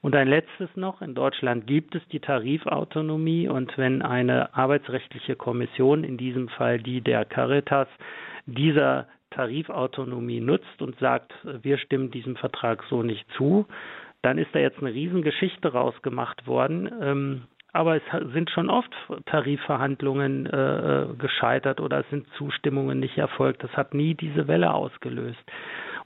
Und 0.00 0.16
ein 0.16 0.28
letztes 0.28 0.68
noch, 0.76 1.02
in 1.02 1.14
Deutschland 1.14 1.66
gibt 1.66 1.94
es 1.94 2.02
die 2.08 2.20
Tarifautonomie 2.20 3.48
und 3.48 3.76
wenn 3.78 4.02
eine 4.02 4.54
arbeitsrechtliche 4.54 5.36
Kommission, 5.36 6.04
in 6.04 6.16
diesem 6.16 6.48
Fall 6.48 6.78
die 6.78 7.00
der 7.00 7.24
Caritas, 7.24 7.88
dieser 8.46 9.06
Tarifautonomie 9.30 10.40
nutzt 10.40 10.80
und 10.80 10.98
sagt, 10.98 11.32
wir 11.62 11.78
stimmen 11.78 12.10
diesem 12.10 12.36
Vertrag 12.36 12.82
so 12.88 13.02
nicht 13.02 13.26
zu, 13.36 13.66
dann 14.22 14.38
ist 14.38 14.54
da 14.54 14.58
jetzt 14.58 14.78
eine 14.78 14.92
Riesengeschichte 14.92 15.72
rausgemacht 15.72 16.46
worden. 16.46 16.90
Ähm, 17.00 17.42
aber 17.72 17.96
es 17.96 18.02
sind 18.32 18.50
schon 18.50 18.70
oft 18.70 18.90
Tarifverhandlungen 19.26 20.46
äh, 20.46 21.06
gescheitert 21.18 21.80
oder 21.80 22.00
es 22.00 22.10
sind 22.10 22.26
Zustimmungen 22.36 22.98
nicht 22.98 23.18
erfolgt. 23.18 23.62
Das 23.62 23.76
hat 23.76 23.94
nie 23.94 24.14
diese 24.14 24.48
Welle 24.48 24.72
ausgelöst. 24.72 25.38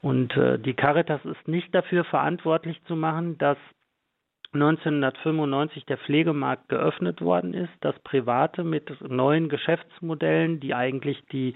Und 0.00 0.36
äh, 0.36 0.58
die 0.58 0.74
Caritas 0.74 1.24
ist 1.24 1.46
nicht 1.46 1.72
dafür 1.74 2.04
verantwortlich 2.04 2.82
zu 2.86 2.96
machen, 2.96 3.38
dass 3.38 3.56
1995 4.54 5.86
der 5.86 5.96
Pflegemarkt 5.96 6.68
geöffnet 6.68 7.22
worden 7.22 7.54
ist, 7.54 7.72
dass 7.80 7.98
Private 8.00 8.64
mit 8.64 8.90
neuen 9.08 9.48
Geschäftsmodellen, 9.48 10.60
die 10.60 10.74
eigentlich 10.74 11.22
die, 11.32 11.54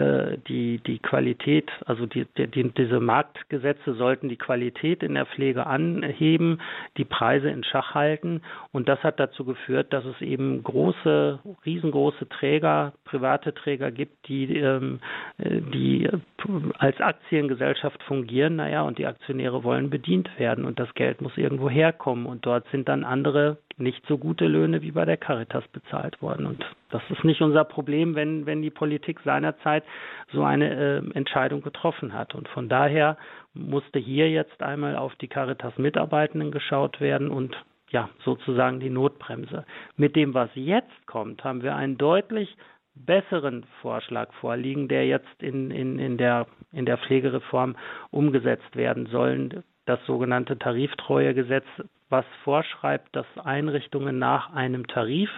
die, 0.00 0.78
die 0.78 0.98
Qualität, 0.98 1.70
also 1.84 2.06
die, 2.06 2.26
die, 2.36 2.70
diese 2.72 3.00
Marktgesetze 3.00 3.94
sollten 3.94 4.30
die 4.30 4.36
Qualität 4.36 5.02
in 5.02 5.14
der 5.14 5.26
Pflege 5.26 5.66
anheben, 5.66 6.60
die 6.96 7.04
Preise 7.04 7.50
in 7.50 7.64
Schach 7.64 7.94
halten. 7.94 8.40
Und 8.72 8.88
das 8.88 9.02
hat 9.02 9.20
dazu 9.20 9.44
geführt, 9.44 9.92
dass 9.92 10.06
es 10.06 10.20
eben 10.22 10.62
große, 10.62 11.40
riesengroße 11.66 12.28
Träger, 12.30 12.92
private 13.04 13.52
Träger 13.52 13.90
gibt, 13.90 14.26
die, 14.28 14.56
ähm, 14.56 15.00
die 15.38 16.08
als 16.78 16.98
Aktiengesellschaft 17.00 18.02
fungieren. 18.04 18.56
Naja, 18.56 18.82
und 18.82 18.98
die 18.98 19.06
Aktionäre 19.06 19.64
wollen 19.64 19.90
bedient 19.90 20.30
werden 20.38 20.64
und 20.64 20.78
das 20.78 20.92
Geld 20.94 21.20
muss 21.20 21.36
irgendwo 21.36 21.68
herkommen. 21.68 22.26
Und 22.26 22.37
dort 22.46 22.66
sind 22.70 22.88
dann 22.88 23.04
andere 23.04 23.58
nicht 23.76 24.04
so 24.06 24.18
gute 24.18 24.46
Löhne 24.46 24.82
wie 24.82 24.90
bei 24.90 25.04
der 25.04 25.16
Caritas 25.16 25.66
bezahlt 25.68 26.20
worden. 26.20 26.46
Und 26.46 26.64
das 26.90 27.02
ist 27.10 27.24
nicht 27.24 27.40
unser 27.40 27.64
Problem, 27.64 28.14
wenn, 28.14 28.46
wenn 28.46 28.62
die 28.62 28.70
Politik 28.70 29.20
seinerzeit 29.24 29.84
so 30.32 30.42
eine 30.42 30.74
äh, 30.74 31.14
Entscheidung 31.14 31.62
getroffen 31.62 32.12
hat. 32.12 32.34
Und 32.34 32.48
von 32.48 32.68
daher 32.68 33.16
musste 33.54 33.98
hier 33.98 34.30
jetzt 34.30 34.62
einmal 34.62 34.96
auf 34.96 35.14
die 35.16 35.28
Caritas-Mitarbeitenden 35.28 36.50
geschaut 36.50 37.00
werden 37.00 37.30
und 37.30 37.56
ja, 37.90 38.10
sozusagen 38.24 38.80
die 38.80 38.90
Notbremse. 38.90 39.64
Mit 39.96 40.14
dem, 40.16 40.34
was 40.34 40.50
jetzt 40.54 41.06
kommt, 41.06 41.42
haben 41.44 41.62
wir 41.62 41.74
einen 41.74 41.96
deutlich 41.96 42.54
besseren 42.94 43.64
Vorschlag 43.80 44.32
vorliegen, 44.34 44.88
der 44.88 45.06
jetzt 45.06 45.42
in, 45.42 45.70
in, 45.70 45.98
in, 45.98 46.18
der, 46.18 46.46
in 46.72 46.84
der 46.84 46.98
Pflegereform 46.98 47.76
umgesetzt 48.10 48.76
werden 48.76 49.06
soll. 49.06 49.62
Das 49.86 50.04
sogenannte 50.06 50.58
Tariftreuegesetz, 50.58 51.64
was 52.10 52.24
vorschreibt, 52.44 53.14
dass 53.14 53.26
Einrichtungen 53.42 54.18
nach 54.18 54.52
einem 54.52 54.86
Tarif 54.86 55.30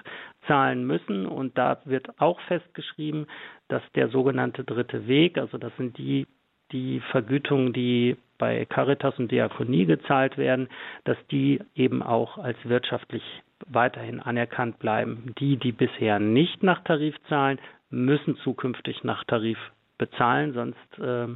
zahlen 0.46 0.86
müssen. 0.86 1.26
Und 1.26 1.56
da 1.58 1.80
wird 1.84 2.20
auch 2.20 2.40
festgeschrieben, 2.42 3.26
dass 3.68 3.82
der 3.94 4.08
sogenannte 4.08 4.64
dritte 4.64 5.06
Weg, 5.06 5.38
also 5.38 5.58
das 5.58 5.72
sind 5.76 5.98
die, 5.98 6.26
die 6.72 7.00
Vergütungen, 7.10 7.72
die 7.72 8.16
bei 8.38 8.64
Caritas 8.64 9.18
und 9.18 9.30
Diakonie 9.30 9.86
gezahlt 9.86 10.38
werden, 10.38 10.68
dass 11.04 11.18
die 11.30 11.60
eben 11.74 12.02
auch 12.02 12.38
als 12.38 12.56
wirtschaftlich 12.64 13.22
weiterhin 13.66 14.20
anerkannt 14.20 14.78
bleiben. 14.78 15.34
Die, 15.38 15.56
die 15.56 15.72
bisher 15.72 16.18
nicht 16.18 16.62
nach 16.62 16.82
Tarif 16.84 17.14
zahlen, 17.28 17.58
müssen 17.90 18.36
zukünftig 18.38 19.04
nach 19.04 19.24
Tarif 19.24 19.58
bezahlen, 19.98 20.54
sonst 20.54 20.98
äh, 20.98 21.26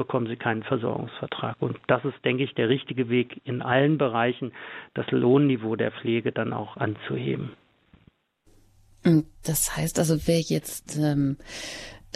bekommen 0.00 0.26
sie 0.28 0.36
keinen 0.36 0.62
Versorgungsvertrag. 0.62 1.56
Und 1.60 1.78
das 1.86 2.02
ist, 2.06 2.24
denke 2.24 2.42
ich, 2.42 2.54
der 2.54 2.70
richtige 2.70 3.10
Weg 3.10 3.42
in 3.44 3.60
allen 3.60 3.98
Bereichen, 3.98 4.52
das 4.94 5.04
Lohnniveau 5.10 5.76
der 5.76 5.92
Pflege 5.92 6.32
dann 6.32 6.54
auch 6.54 6.78
anzuheben. 6.78 7.50
Das 9.44 9.76
heißt 9.76 9.98
also, 9.98 10.26
wer 10.26 10.40
jetzt 10.40 10.96
ähm, 10.98 11.36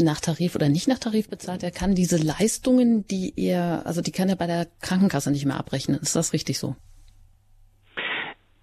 nach 0.00 0.20
Tarif 0.20 0.54
oder 0.54 0.70
nicht 0.70 0.88
nach 0.88 0.98
Tarif 0.98 1.28
bezahlt, 1.28 1.62
er 1.62 1.72
kann 1.72 1.94
diese 1.94 2.16
Leistungen, 2.16 3.06
die 3.06 3.34
er, 3.36 3.82
also 3.84 4.00
die 4.00 4.12
kann 4.12 4.30
er 4.30 4.36
bei 4.36 4.46
der 4.46 4.66
Krankenkasse 4.80 5.30
nicht 5.30 5.44
mehr 5.44 5.58
abrechnen. 5.58 5.98
Ist 6.00 6.16
das 6.16 6.32
richtig 6.32 6.58
so? 6.58 6.76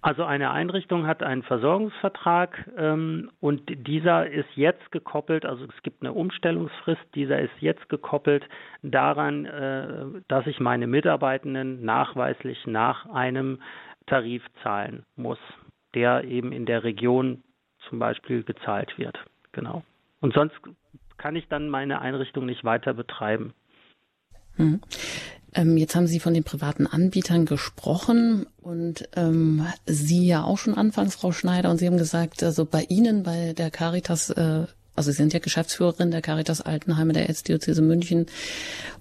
Also 0.02 0.24
eine 0.24 0.50
Einrichtung 0.50 1.06
hat 1.06 1.22
einen 1.22 1.44
Versorgungsvertrag 1.44 2.68
ähm, 2.76 3.30
und 3.38 3.62
dieser 3.86 4.28
ist 4.28 4.48
jetzt 4.56 4.90
gekoppelt, 4.90 5.46
also 5.46 5.64
es 5.64 5.82
gibt 5.84 6.02
eine 6.02 6.12
Umstellungsfrist, 6.12 7.02
dieser 7.14 7.38
ist 7.38 7.52
jetzt 7.60 7.88
gekoppelt 7.88 8.44
daran, 8.82 9.46
äh, 9.46 10.06
dass 10.26 10.48
ich 10.48 10.58
meine 10.58 10.88
Mitarbeitenden 10.88 11.84
nachweislich 11.84 12.66
nach 12.66 13.06
einem 13.06 13.62
Tarif 14.06 14.42
zahlen 14.64 15.04
muss, 15.14 15.38
der 15.94 16.24
eben 16.24 16.50
in 16.50 16.66
der 16.66 16.82
Region 16.82 17.44
zum 17.88 18.00
Beispiel 18.00 18.42
gezahlt 18.42 18.98
wird. 18.98 19.16
Genau. 19.52 19.84
Und 20.20 20.34
sonst 20.34 20.56
kann 21.16 21.36
ich 21.36 21.46
dann 21.46 21.68
meine 21.68 22.00
Einrichtung 22.00 22.44
nicht 22.46 22.64
weiter 22.64 22.92
betreiben. 22.92 23.54
Hm. 24.56 24.80
Ähm, 25.54 25.76
jetzt 25.76 25.94
haben 25.94 26.06
Sie 26.06 26.20
von 26.20 26.34
den 26.34 26.44
privaten 26.44 26.86
Anbietern 26.86 27.44
gesprochen 27.44 28.46
und 28.60 29.08
ähm, 29.16 29.66
Sie 29.86 30.26
ja 30.26 30.44
auch 30.44 30.58
schon 30.58 30.74
anfangs, 30.74 31.14
Frau 31.14 31.32
Schneider, 31.32 31.70
und 31.70 31.78
Sie 31.78 31.86
haben 31.86 31.98
gesagt, 31.98 32.42
also 32.42 32.64
bei 32.64 32.84
Ihnen, 32.84 33.22
bei 33.22 33.52
der 33.52 33.70
Caritas 33.70 34.30
äh, 34.30 34.66
also 34.94 35.10
Sie 35.10 35.16
sind 35.16 35.32
ja 35.32 35.38
Geschäftsführerin 35.38 36.10
der 36.10 36.20
Caritas 36.20 36.60
Altenheime 36.60 37.12
der 37.12 37.28
Erzdiözese 37.28 37.80
München 37.80 38.26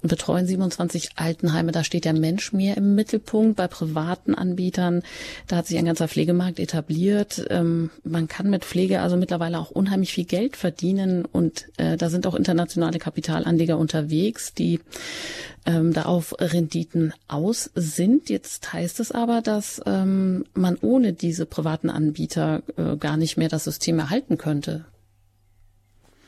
und 0.02 0.10
betreuen 0.10 0.48
27 0.48 1.12
Altenheime. 1.16 1.72
Da 1.72 1.84
steht 1.84 2.06
der 2.06 2.14
Mensch 2.14 2.54
mehr 2.54 2.78
im 2.78 2.96
Mittelpunkt. 2.96 3.58
Bei 3.58 3.68
privaten 3.68 4.34
Anbietern, 4.34 5.04
da 5.48 5.58
hat 5.58 5.68
sich 5.68 5.78
ein 5.78 5.86
ganzer 5.86 6.08
Pflegemarkt 6.08 6.60
etabliert. 6.60 7.46
Ähm, 7.50 7.90
man 8.04 8.28
kann 8.28 8.50
mit 8.50 8.64
Pflege 8.64 9.02
also 9.02 9.18
mittlerweile 9.18 9.60
auch 9.60 9.72
unheimlich 9.72 10.14
viel 10.14 10.26
Geld 10.26 10.56
verdienen 10.56 11.26
und 11.26 11.68
äh, 11.78 11.98
da 11.98 12.10
sind 12.10 12.26
auch 12.26 12.36
internationale 12.36 13.00
Kapitalanleger 13.00 13.78
unterwegs, 13.78 14.54
die 14.54 14.80
ähm, 15.66 15.94
da 15.94 16.04
auf 16.04 16.36
Renditen 16.40 17.14
aus 17.28 17.70
sind. 17.76 18.30
Jetzt 18.30 18.74
heißt 18.74 19.00
es 19.00 19.12
aber, 19.12 19.42
dass 19.42 19.82
ähm, 19.86 20.46
man 20.54 20.78
ohne 20.82 21.14
diese 21.14 21.46
privaten 21.46 21.90
Anbieter 21.90 22.64
äh, 22.78 22.96
gar 22.96 23.18
nicht 23.18 23.38
mehr 23.38 23.50
das 23.50 23.66
System 23.66 24.00
erhalten 24.00 24.38
könnte. 24.38 24.86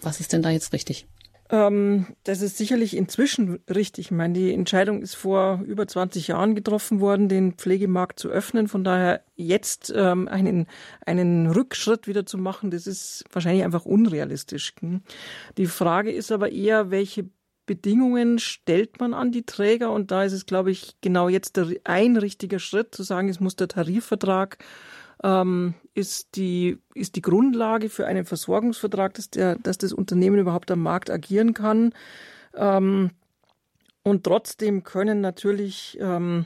Was 0.04 0.20
ist 0.20 0.34
denn 0.34 0.42
da 0.42 0.50
jetzt 0.50 0.74
richtig? 0.74 1.08
Ähm, 1.50 2.08
das 2.24 2.42
ist 2.42 2.58
sicherlich 2.58 2.96
inzwischen 2.96 3.60
richtig. 3.70 4.06
Ich 4.06 4.12
meine, 4.12 4.34
die 4.34 4.54
Entscheidung 4.54 5.02
ist 5.02 5.16
vor 5.16 5.62
über 5.66 5.88
20 5.88 6.30
Jahren 6.30 6.56
getroffen 6.56 7.00
worden, 7.00 7.30
den 7.30 7.54
Pflegemarkt 7.54 8.20
zu 8.20 8.30
öffnen. 8.30 8.68
Von 8.68 8.84
daher 8.84 9.22
jetzt 9.36 9.94
ähm, 9.96 10.28
einen, 10.28 10.68
einen 11.06 11.48
Rückschritt 11.48 12.08
wieder 12.08 12.26
zu 12.26 12.38
machen, 12.38 12.72
das 12.72 12.88
ist 12.88 13.26
wahrscheinlich 13.32 13.63
einfach 13.63 13.86
unrealistisch. 13.86 14.74
Die 15.58 15.66
Frage 15.68 16.12
ist 16.12 16.32
aber 16.32 16.52
eher, 16.52 16.92
welche 16.92 17.30
Bedingungen 17.66 18.39
stellt 18.39 19.00
man 19.00 19.13
an 19.13 19.32
die 19.32 19.46
Träger? 19.46 19.92
Und 19.92 20.12
da 20.12 20.24
ist 20.24 20.34
es, 20.34 20.46
glaube 20.46 20.72
ich, 20.72 20.96
genau 21.02 21.30
jetzt 21.30 21.58
der, 21.58 21.68
ein 21.84 22.18
richtiger 22.18 22.60
Schritt 22.60 22.96
zu 22.96 23.04
sagen, 23.04 23.30
es 23.30 23.39
muss 23.39 23.56
der 23.56 23.68
Tarifvertrag 23.68 24.58
ähm, 25.24 25.76
ist, 25.93 26.36
die, 26.36 26.79
ist 26.95 27.15
die 27.15 27.21
Grundlage 27.21 27.89
für 27.89 28.06
einen 28.08 28.25
Versorgungsvertrag, 28.25 29.13
dass, 29.13 29.29
der, 29.29 29.56
dass 29.58 29.77
das 29.77 29.93
Unternehmen 29.93 30.39
überhaupt 30.39 30.71
am 30.71 30.82
Markt 30.82 31.10
agieren 31.10 31.53
kann. 31.53 31.93
Ähm, 32.56 33.12
und 34.03 34.23
trotzdem 34.23 34.84
können 34.84 35.21
natürlich 35.21 35.97
ähm, 36.01 36.45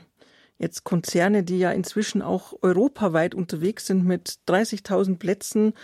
jetzt 0.58 0.84
Konzerne, 0.84 1.42
die 1.44 1.58
ja 1.58 1.70
inzwischen 1.70 2.20
auch 2.22 2.54
europaweit 2.62 3.34
unterwegs 3.34 3.86
sind 3.86 4.04
mit 4.04 4.38
30.000 4.48 5.18
Plätzen 5.18 5.74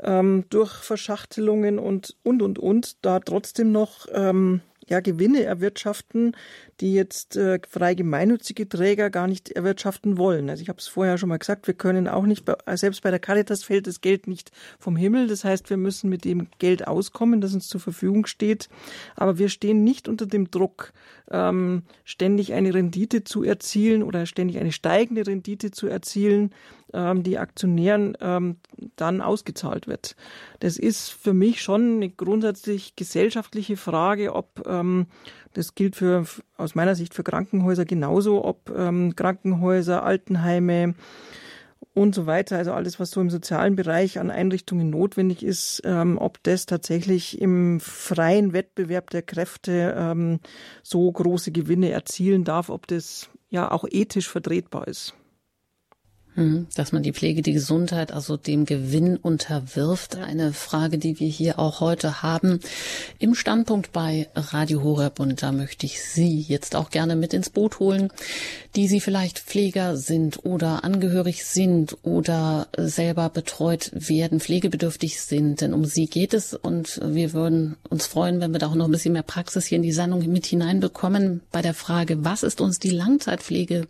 ähm, 0.00 0.44
durch 0.50 0.72
Verschachtelungen 0.72 1.78
und 1.78 2.16
und 2.22 2.42
und 2.42 2.58
und, 2.58 3.04
da 3.04 3.20
trotzdem 3.20 3.72
noch 3.72 4.06
ähm, 4.12 4.62
ja, 4.88 5.00
Gewinne 5.00 5.42
erwirtschaften, 5.42 6.36
die 6.80 6.94
jetzt 6.94 7.36
äh, 7.36 7.60
frei 7.68 7.94
gemeinnützige 7.94 8.68
Träger 8.68 9.10
gar 9.10 9.26
nicht 9.26 9.50
erwirtschaften 9.50 10.18
wollen. 10.18 10.50
Also 10.50 10.62
ich 10.62 10.68
habe 10.68 10.78
es 10.78 10.88
vorher 10.88 11.18
schon 11.18 11.28
mal 11.28 11.38
gesagt, 11.38 11.66
wir 11.66 11.74
können 11.74 12.08
auch 12.08 12.24
nicht, 12.24 12.44
selbst 12.74 13.02
bei 13.02 13.10
der 13.10 13.20
Caritas 13.20 13.64
fällt 13.64 13.86
das 13.86 14.00
Geld 14.00 14.26
nicht 14.26 14.50
vom 14.78 14.96
Himmel. 14.96 15.28
Das 15.28 15.44
heißt, 15.44 15.70
wir 15.70 15.76
müssen 15.76 16.10
mit 16.10 16.24
dem 16.24 16.48
Geld 16.58 16.86
auskommen, 16.86 17.40
das 17.40 17.54
uns 17.54 17.68
zur 17.68 17.80
Verfügung 17.80 18.26
steht. 18.26 18.68
Aber 19.14 19.38
wir 19.38 19.48
stehen 19.48 19.84
nicht 19.84 20.08
unter 20.08 20.26
dem 20.26 20.50
Druck, 20.50 20.92
ähm, 21.30 21.82
ständig 22.04 22.52
eine 22.52 22.74
Rendite 22.74 23.24
zu 23.24 23.42
erzielen 23.42 24.02
oder 24.02 24.26
ständig 24.26 24.58
eine 24.58 24.72
steigende 24.72 25.26
Rendite 25.26 25.70
zu 25.70 25.86
erzielen, 25.86 26.52
ähm, 26.92 27.22
die 27.22 27.38
Aktionären 27.38 28.16
ähm, 28.20 28.56
dann 28.96 29.20
ausgezahlt 29.20 29.86
wird. 29.86 30.16
Das 30.60 30.76
ist 30.76 31.08
für 31.10 31.32
mich 31.32 31.62
schon 31.62 31.96
eine 31.96 32.10
grundsätzlich 32.10 32.96
gesellschaftliche 32.96 33.76
Frage, 33.76 34.34
ob 34.34 34.66
ähm, 34.66 34.81
das 35.54 35.74
gilt 35.74 35.96
für 35.96 36.24
aus 36.56 36.74
meiner 36.74 36.94
Sicht 36.94 37.14
für 37.14 37.24
Krankenhäuser 37.24 37.84
genauso, 37.84 38.44
ob 38.44 38.70
ähm, 38.76 39.14
Krankenhäuser, 39.16 40.02
Altenheime 40.02 40.94
und 41.94 42.14
so 42.14 42.26
weiter, 42.26 42.56
also 42.56 42.72
alles, 42.72 42.98
was 43.00 43.10
so 43.10 43.20
im 43.20 43.30
sozialen 43.30 43.76
Bereich 43.76 44.18
an 44.18 44.30
Einrichtungen 44.30 44.88
notwendig 44.90 45.42
ist, 45.42 45.82
ähm, 45.84 46.16
ob 46.18 46.42
das 46.42 46.66
tatsächlich 46.66 47.40
im 47.40 47.80
freien 47.80 48.52
Wettbewerb 48.52 49.10
der 49.10 49.22
Kräfte 49.22 49.94
ähm, 49.96 50.40
so 50.82 51.10
große 51.10 51.52
Gewinne 51.52 51.90
erzielen 51.90 52.44
darf, 52.44 52.70
ob 52.70 52.86
das 52.86 53.28
ja 53.50 53.70
auch 53.70 53.84
ethisch 53.90 54.28
vertretbar 54.28 54.88
ist. 54.88 55.14
Hm, 56.34 56.66
dass 56.76 56.92
man 56.92 57.02
die 57.02 57.12
Pflege, 57.12 57.42
die 57.42 57.52
Gesundheit, 57.52 58.10
also 58.10 58.38
dem 58.38 58.64
Gewinn 58.64 59.18
unterwirft. 59.18 60.16
Eine 60.16 60.54
Frage, 60.54 60.96
die 60.96 61.20
wir 61.20 61.28
hier 61.28 61.58
auch 61.58 61.80
heute 61.80 62.22
haben 62.22 62.60
im 63.18 63.34
Standpunkt 63.34 63.92
bei 63.92 64.28
Radio 64.34 64.82
Horeb. 64.82 65.20
Und 65.20 65.42
da 65.42 65.52
möchte 65.52 65.84
ich 65.84 66.02
Sie 66.02 66.40
jetzt 66.40 66.74
auch 66.74 66.88
gerne 66.88 67.16
mit 67.16 67.34
ins 67.34 67.50
Boot 67.50 67.80
holen, 67.80 68.08
die 68.76 68.88
Sie 68.88 69.00
vielleicht 69.00 69.40
Pfleger 69.40 69.98
sind 69.98 70.42
oder 70.46 70.84
angehörig 70.84 71.44
sind 71.44 71.98
oder 72.02 72.66
selber 72.78 73.28
betreut 73.28 73.90
werden, 73.92 74.40
pflegebedürftig 74.40 75.20
sind. 75.20 75.60
Denn 75.60 75.74
um 75.74 75.84
Sie 75.84 76.06
geht 76.06 76.32
es. 76.32 76.54
Und 76.54 76.98
wir 77.04 77.34
würden 77.34 77.76
uns 77.90 78.06
freuen, 78.06 78.40
wenn 78.40 78.52
wir 78.52 78.58
da 78.58 78.68
auch 78.68 78.74
noch 78.74 78.86
ein 78.86 78.92
bisschen 78.92 79.12
mehr 79.12 79.22
Praxis 79.22 79.66
hier 79.66 79.76
in 79.76 79.82
die 79.82 79.92
Sendung 79.92 80.26
mit 80.32 80.46
hineinbekommen 80.46 81.42
bei 81.52 81.60
der 81.60 81.74
Frage, 81.74 82.24
was 82.24 82.42
ist 82.42 82.62
uns 82.62 82.78
die 82.78 82.88
Langzeitpflege 82.88 83.86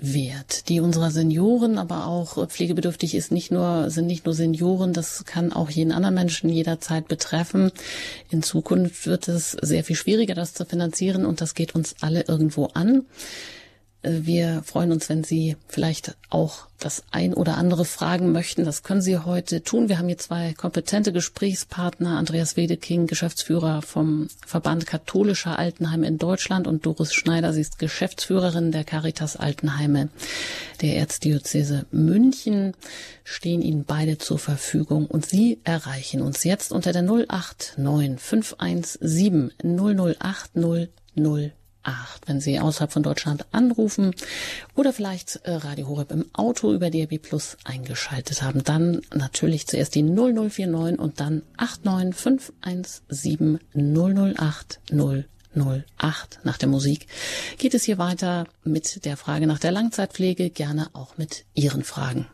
wert, 0.00 0.68
die 0.68 0.80
unserer 0.80 1.10
Senioren, 1.10 1.78
aber 1.78 2.06
auch 2.06 2.46
pflegebedürftig 2.48 3.14
ist 3.14 3.32
nicht 3.32 3.50
nur, 3.50 3.90
sind 3.90 4.06
nicht 4.06 4.24
nur 4.24 4.34
Senioren, 4.34 4.92
das 4.92 5.24
kann 5.24 5.52
auch 5.52 5.70
jeden 5.70 5.92
anderen 5.92 6.14
Menschen 6.14 6.50
jederzeit 6.50 7.08
betreffen. 7.08 7.72
In 8.30 8.42
Zukunft 8.42 9.06
wird 9.06 9.28
es 9.28 9.52
sehr 9.52 9.84
viel 9.84 9.96
schwieriger, 9.96 10.34
das 10.34 10.54
zu 10.54 10.64
finanzieren 10.64 11.26
und 11.26 11.40
das 11.40 11.54
geht 11.54 11.74
uns 11.74 11.94
alle 12.00 12.24
irgendwo 12.26 12.66
an. 12.66 13.04
Wir 14.02 14.62
freuen 14.64 14.92
uns, 14.92 15.10
wenn 15.10 15.24
Sie 15.24 15.56
vielleicht 15.68 16.16
auch 16.30 16.68
das 16.78 17.02
ein 17.10 17.34
oder 17.34 17.58
andere 17.58 17.84
fragen 17.84 18.32
möchten. 18.32 18.64
Das 18.64 18.82
können 18.82 19.02
Sie 19.02 19.18
heute 19.18 19.62
tun. 19.62 19.90
Wir 19.90 19.98
haben 19.98 20.08
hier 20.08 20.16
zwei 20.16 20.54
kompetente 20.54 21.12
Gesprächspartner. 21.12 22.16
Andreas 22.16 22.56
Wedeking, 22.56 23.06
Geschäftsführer 23.06 23.82
vom 23.82 24.28
Verband 24.46 24.86
Katholischer 24.86 25.58
Altenheime 25.58 26.06
in 26.06 26.16
Deutschland 26.16 26.66
und 26.66 26.86
Doris 26.86 27.12
Schneider. 27.12 27.52
Sie 27.52 27.60
ist 27.60 27.78
Geschäftsführerin 27.78 28.72
der 28.72 28.84
Caritas 28.84 29.36
Altenheime 29.36 30.08
der 30.80 30.96
Erzdiözese 30.96 31.84
München. 31.90 32.72
Stehen 33.22 33.60
Ihnen 33.60 33.84
beide 33.84 34.16
zur 34.16 34.38
Verfügung 34.38 35.04
und 35.06 35.26
Sie 35.26 35.60
erreichen 35.64 36.22
uns 36.22 36.44
jetzt 36.44 36.72
unter 36.72 36.92
der 36.92 37.02
089 37.02 38.18
517 38.18 39.52
008 39.62 40.56
0 41.84 41.94
Wenn 42.26 42.40
Sie 42.40 42.60
außerhalb 42.60 42.92
von 42.92 43.02
Deutschland 43.02 43.46
anrufen 43.52 44.14
oder 44.74 44.92
vielleicht 44.92 45.36
äh, 45.44 45.52
Radio 45.52 45.88
Horeb 45.88 46.12
im 46.12 46.26
Auto 46.32 46.72
über 46.72 46.90
DRB 46.90 47.20
Plus 47.20 47.56
eingeschaltet 47.64 48.42
haben, 48.42 48.62
dann 48.64 49.02
natürlich 49.14 49.66
zuerst 49.66 49.94
die 49.94 50.02
0049 50.02 50.98
und 50.98 51.20
dann 51.20 51.42
89517 51.56 53.60
008 53.74 54.80
008. 54.92 56.40
Nach 56.44 56.58
der 56.58 56.68
Musik 56.68 57.06
geht 57.58 57.74
es 57.74 57.84
hier 57.84 57.98
weiter 57.98 58.46
mit 58.64 59.04
der 59.04 59.16
Frage 59.16 59.46
nach 59.46 59.58
der 59.58 59.72
Langzeitpflege, 59.72 60.50
gerne 60.50 60.88
auch 60.92 61.18
mit 61.18 61.44
Ihren 61.54 61.82
Fragen. 61.82 62.26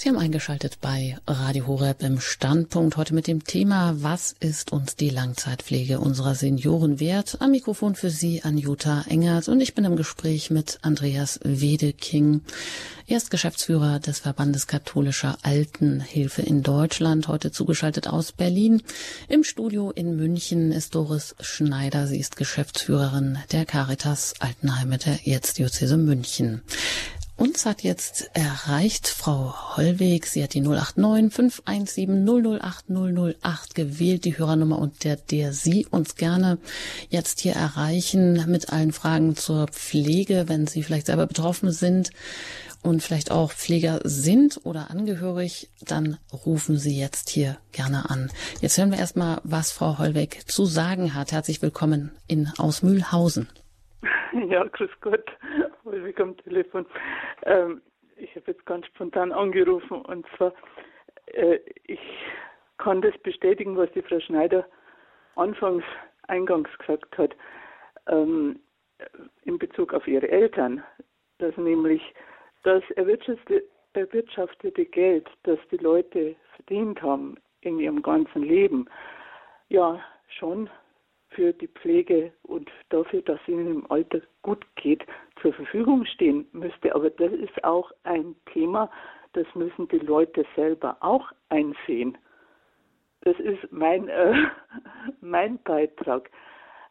Sie 0.00 0.08
haben 0.08 0.16
eingeschaltet 0.16 0.78
bei 0.80 1.18
Radio 1.26 1.66
Horeb 1.66 2.04
im 2.04 2.20
Standpunkt 2.20 2.96
heute 2.96 3.14
mit 3.14 3.26
dem 3.26 3.42
Thema 3.42 3.96
Was 3.98 4.32
ist 4.38 4.70
uns 4.70 4.94
die 4.94 5.10
Langzeitpflege 5.10 5.98
unserer 5.98 6.36
Senioren 6.36 7.00
wert? 7.00 7.38
Am 7.40 7.50
Mikrofon 7.50 7.96
für 7.96 8.08
Sie 8.08 8.44
Anjuta 8.44 9.06
Engert 9.08 9.48
und 9.48 9.60
ich 9.60 9.74
bin 9.74 9.84
im 9.84 9.96
Gespräch 9.96 10.52
mit 10.52 10.78
Andreas 10.82 11.40
Wedeking. 11.42 12.42
Er 13.08 13.16
ist 13.16 13.32
Geschäftsführer 13.32 13.98
des 13.98 14.20
Verbandes 14.20 14.68
katholischer 14.68 15.36
Altenhilfe 15.42 16.42
in 16.42 16.62
Deutschland, 16.62 17.26
heute 17.26 17.50
zugeschaltet 17.50 18.06
aus 18.06 18.30
Berlin. 18.30 18.82
Im 19.28 19.42
Studio 19.42 19.90
in 19.90 20.14
München 20.14 20.70
ist 20.70 20.94
Doris 20.94 21.34
Schneider. 21.40 22.06
Sie 22.06 22.20
ist 22.20 22.36
Geschäftsführerin 22.36 23.38
der 23.50 23.64
Caritas 23.64 24.34
Altenheime 24.38 24.98
der 24.98 25.26
Erzdiözese 25.26 25.96
München. 25.96 26.62
Uns 27.38 27.66
hat 27.66 27.84
jetzt 27.84 28.30
erreicht 28.34 29.06
Frau 29.06 29.54
Hollweg. 29.76 30.26
Sie 30.26 30.42
hat 30.42 30.54
die 30.54 30.60
089 30.60 31.32
517 31.32 32.26
008 32.26 32.86
008 32.90 33.74
gewählt, 33.76 34.24
die 34.24 34.36
Hörernummer, 34.36 34.76
unter 34.80 35.14
der 35.14 35.52
Sie 35.52 35.86
uns 35.88 36.16
gerne 36.16 36.58
jetzt 37.10 37.38
hier 37.38 37.52
erreichen 37.52 38.44
mit 38.50 38.72
allen 38.72 38.90
Fragen 38.90 39.36
zur 39.36 39.68
Pflege, 39.68 40.48
wenn 40.48 40.66
Sie 40.66 40.82
vielleicht 40.82 41.06
selber 41.06 41.28
betroffen 41.28 41.70
sind 41.70 42.10
und 42.82 43.04
vielleicht 43.04 43.30
auch 43.30 43.52
Pfleger 43.52 44.00
sind 44.02 44.58
oder 44.64 44.90
angehörig, 44.90 45.70
dann 45.80 46.16
rufen 46.44 46.76
Sie 46.76 46.98
jetzt 46.98 47.30
hier 47.30 47.56
gerne 47.70 48.10
an. 48.10 48.32
Jetzt 48.60 48.78
hören 48.78 48.90
wir 48.90 48.98
erstmal, 48.98 49.40
was 49.44 49.70
Frau 49.70 49.98
Hollweg 49.98 50.50
zu 50.50 50.66
sagen 50.66 51.14
hat. 51.14 51.30
Herzlich 51.30 51.62
willkommen 51.62 52.10
in 52.26 52.48
Ausmühlhausen. 52.58 53.46
Ja, 54.48 54.64
grüß 54.64 54.90
Gott, 55.00 55.24
Ulrich 55.84 56.20
am 56.20 56.36
Telefon. 56.38 56.86
Ähm, 57.44 57.82
ich 58.16 58.34
habe 58.36 58.52
jetzt 58.52 58.64
ganz 58.66 58.86
spontan 58.86 59.32
angerufen 59.32 60.02
und 60.02 60.26
zwar, 60.36 60.52
äh, 61.26 61.58
ich 61.84 62.00
kann 62.78 63.00
das 63.02 63.16
bestätigen, 63.18 63.76
was 63.76 63.90
die 63.92 64.02
Frau 64.02 64.20
Schneider 64.20 64.66
anfangs 65.36 65.84
eingangs 66.28 66.68
gesagt 66.78 67.16
hat, 67.18 67.34
ähm, 68.06 68.60
in 69.44 69.58
Bezug 69.58 69.94
auf 69.94 70.06
ihre 70.06 70.28
Eltern, 70.28 70.82
dass 71.38 71.56
nämlich 71.56 72.02
das 72.64 72.82
erwirtschaftete, 72.96 73.64
erwirtschaftete 73.94 74.84
Geld, 74.84 75.28
das 75.44 75.58
die 75.70 75.76
Leute 75.78 76.36
verdient 76.56 77.00
haben 77.02 77.36
in 77.62 77.78
ihrem 77.78 78.02
ganzen 78.02 78.42
Leben, 78.42 78.88
ja 79.68 80.00
schon 80.28 80.68
für 81.30 81.52
die 81.52 81.68
Pflege 81.68 82.32
und 82.42 82.70
dafür, 82.88 83.22
dass 83.22 83.38
ihnen 83.46 83.70
im 83.70 83.90
Alter 83.90 84.20
gut 84.42 84.64
geht, 84.76 85.04
zur 85.40 85.52
Verfügung 85.52 86.04
stehen 86.04 86.46
müsste. 86.52 86.94
Aber 86.94 87.10
das 87.10 87.32
ist 87.32 87.62
auch 87.64 87.92
ein 88.04 88.34
Thema, 88.52 88.90
das 89.34 89.46
müssen 89.54 89.88
die 89.88 89.98
Leute 89.98 90.44
selber 90.56 90.96
auch 91.00 91.30
einsehen. 91.48 92.16
Das 93.22 93.38
ist 93.40 93.70
mein, 93.70 94.08
äh, 94.08 94.34
mein 95.20 95.58
Beitrag. 95.62 96.30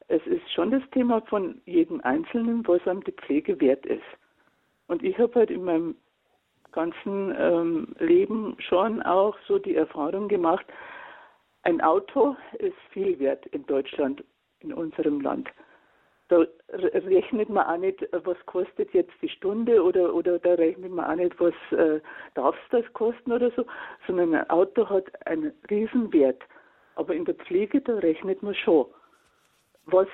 Es 0.07 0.25
ist 0.25 0.49
schon 0.53 0.71
das 0.71 0.83
Thema 0.91 1.21
von 1.21 1.61
jedem 1.65 1.99
Einzelnen, 2.01 2.65
was 2.67 2.85
einem 2.88 3.03
die 3.03 3.11
Pflege 3.11 3.59
wert 3.59 3.85
ist. 3.85 4.05
Und 4.88 5.03
ich 5.03 5.17
habe 5.17 5.35
halt 5.35 5.51
in 5.51 5.65
meinem 5.65 5.95
ganzen 6.71 7.35
ähm, 7.38 7.95
Leben 7.99 8.55
schon 8.59 9.01
auch 9.01 9.35
so 9.47 9.57
die 9.57 9.75
Erfahrung 9.75 10.27
gemacht, 10.27 10.65
ein 11.68 11.82
Auto 11.82 12.38
ist 12.59 12.78
viel 12.91 13.20
wert 13.20 13.45
in 13.47 13.65
Deutschland, 13.65 14.24
in 14.61 14.72
unserem 14.72 15.20
Land. 15.20 15.49
Da 16.30 16.45
rechnet 16.70 17.49
man 17.49 17.65
auch 17.65 17.78
nicht, 17.78 18.07
was 18.11 18.38
kostet 18.45 18.93
jetzt 18.93 19.11
die 19.22 19.28
Stunde 19.28 19.84
oder, 19.84 20.13
oder 20.13 20.39
da 20.39 20.53
rechnet 20.53 20.91
man 20.91 21.05
auch 21.05 21.15
nicht, 21.15 21.38
was 21.41 21.53
äh, 21.72 21.99
darf 22.36 22.55
es 22.55 22.70
das 22.72 22.93
kosten 22.93 23.34
oder 23.34 23.51
so, 23.51 23.65
sondern 24.05 24.34
ein 24.34 24.49
Auto 24.49 24.89
hat 24.89 25.05
einen 25.28 25.51
Riesenwert. 25.70 26.41
Aber 26.95 27.13
in 27.13 27.26
der 27.26 27.36
Pflege, 27.36 27.82
da 27.82 27.95
rechnet 27.95 28.41
man 28.41 28.55
schon. 28.55 28.86
Was 29.88 30.07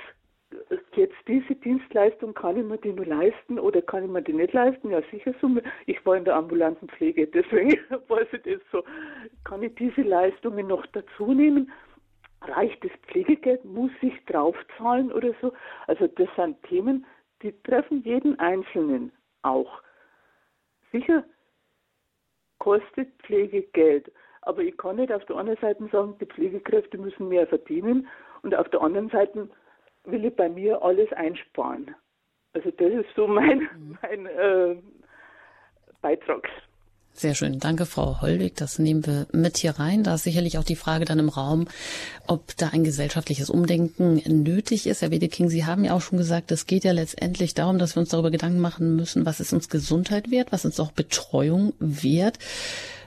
jetzt 0.95 1.15
diese 1.27 1.55
Dienstleistung, 1.55 2.33
kann 2.33 2.57
ich 2.57 2.63
mir 2.63 2.77
die 2.77 2.93
nur 2.93 3.05
leisten 3.05 3.59
oder 3.59 3.81
kann 3.81 4.05
ich 4.05 4.09
mir 4.09 4.21
die 4.21 4.33
nicht 4.33 4.53
leisten? 4.53 4.89
Ja, 4.89 5.01
sicher 5.11 5.33
so. 5.41 5.49
Ich 5.85 6.05
war 6.05 6.17
in 6.17 6.25
der 6.25 6.35
ambulanten 6.35 6.87
Pflege, 6.89 7.27
deswegen 7.33 7.77
weiß 8.07 8.27
ich 8.33 8.41
das 8.43 8.61
so. 8.71 8.83
Kann 9.43 9.63
ich 9.63 9.75
diese 9.75 10.01
Leistungen 10.01 10.67
noch 10.67 10.85
dazu 10.87 11.33
nehmen? 11.33 11.71
Reicht 12.41 12.83
das 12.83 12.91
Pflegegeld? 13.07 13.63
Muss 13.65 13.91
ich 14.01 14.13
draufzahlen 14.25 15.11
oder 15.11 15.33
so? 15.41 15.53
Also 15.87 16.07
das 16.07 16.27
sind 16.35 16.61
Themen, 16.63 17.05
die 17.41 17.53
treffen 17.63 18.03
jeden 18.03 18.37
Einzelnen 18.39 19.11
auch. 19.41 19.81
Sicher 20.91 21.23
kostet 22.59 23.09
Pflege 23.23 23.63
Geld. 23.73 24.11
Aber 24.43 24.61
ich 24.61 24.77
kann 24.77 24.97
nicht 24.97 25.11
auf 25.11 25.25
der 25.25 25.37
einen 25.37 25.57
Seite 25.57 25.87
sagen, 25.91 26.15
die 26.19 26.25
Pflegekräfte 26.25 26.97
müssen 26.97 27.29
mehr 27.29 27.47
verdienen 27.47 28.07
und 28.41 28.53
auf 28.53 28.69
der 28.69 28.81
anderen 28.81 29.09
Seite 29.09 29.49
will 30.05 30.25
ich 30.25 30.35
bei 30.35 30.49
mir 30.49 30.81
alles 30.81 31.11
einsparen. 31.13 31.95
Also 32.53 32.71
das 32.71 32.91
ist 32.91 33.15
so 33.15 33.27
mein, 33.27 33.59
mhm. 33.59 33.97
mein 34.01 34.25
äh, 34.25 34.75
Beitrag. 36.01 36.47
Sehr 37.15 37.35
schön. 37.35 37.59
Danke, 37.59 37.85
Frau 37.85 38.21
Hollweg. 38.21 38.55
Das 38.55 38.79
nehmen 38.79 39.05
wir 39.05 39.27
mit 39.31 39.57
hier 39.57 39.77
rein. 39.77 40.01
Da 40.03 40.15
ist 40.15 40.23
sicherlich 40.23 40.57
auch 40.57 40.63
die 40.63 40.75
Frage 40.75 41.05
dann 41.05 41.19
im 41.19 41.29
Raum, 41.29 41.67
ob 42.25 42.57
da 42.57 42.69
ein 42.69 42.83
gesellschaftliches 42.83 43.51
Umdenken 43.51 44.15
nötig 44.25 44.87
ist. 44.87 45.03
Herr 45.03 45.11
Wedeking, 45.11 45.47
Sie 45.47 45.63
haben 45.63 45.85
ja 45.85 45.93
auch 45.93 46.01
schon 46.01 46.17
gesagt, 46.17 46.51
es 46.51 46.65
geht 46.65 46.83
ja 46.83 46.91
letztendlich 46.91 47.53
darum, 47.53 47.77
dass 47.77 47.95
wir 47.95 48.01
uns 48.01 48.09
darüber 48.09 48.31
Gedanken 48.31 48.59
machen 48.59 48.95
müssen, 48.95 49.27
was 49.27 49.39
ist 49.39 49.53
uns 49.53 49.69
Gesundheit 49.69 50.31
wert, 50.31 50.51
was 50.51 50.65
ist 50.65 50.79
auch 50.79 50.91
Betreuung 50.91 51.73
wert. 51.79 52.39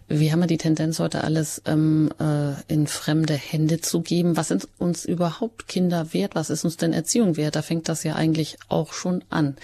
Wir 0.09 0.31
haben 0.31 0.41
ja 0.41 0.47
die 0.47 0.57
Tendenz, 0.57 1.01
heute 1.01 1.25
alles 1.25 1.63
ähm, 1.67 2.11
äh, 2.21 2.53
in 2.73 2.87
fremde 2.87 3.35
Hände 3.35 3.81
zu 3.81 4.03
geben. 4.03 4.37
Was 4.37 4.49
sind 4.49 4.69
uns 4.79 5.05
überhaupt 5.05 5.67
Kinder 5.67 6.13
wert? 6.13 6.37
Was 6.37 6.49
ist 6.49 6.65
uns 6.65 6.77
denn 6.77 6.93
Erziehung 6.93 7.37
wert? 7.37 7.57
Da 7.57 7.63
fängt 7.63 7.89
das 7.89 8.05
ja 8.05 8.15
eigentlich 8.15 8.57
auch 8.69 8.93
schon 8.93 9.25
an. 9.31 9.57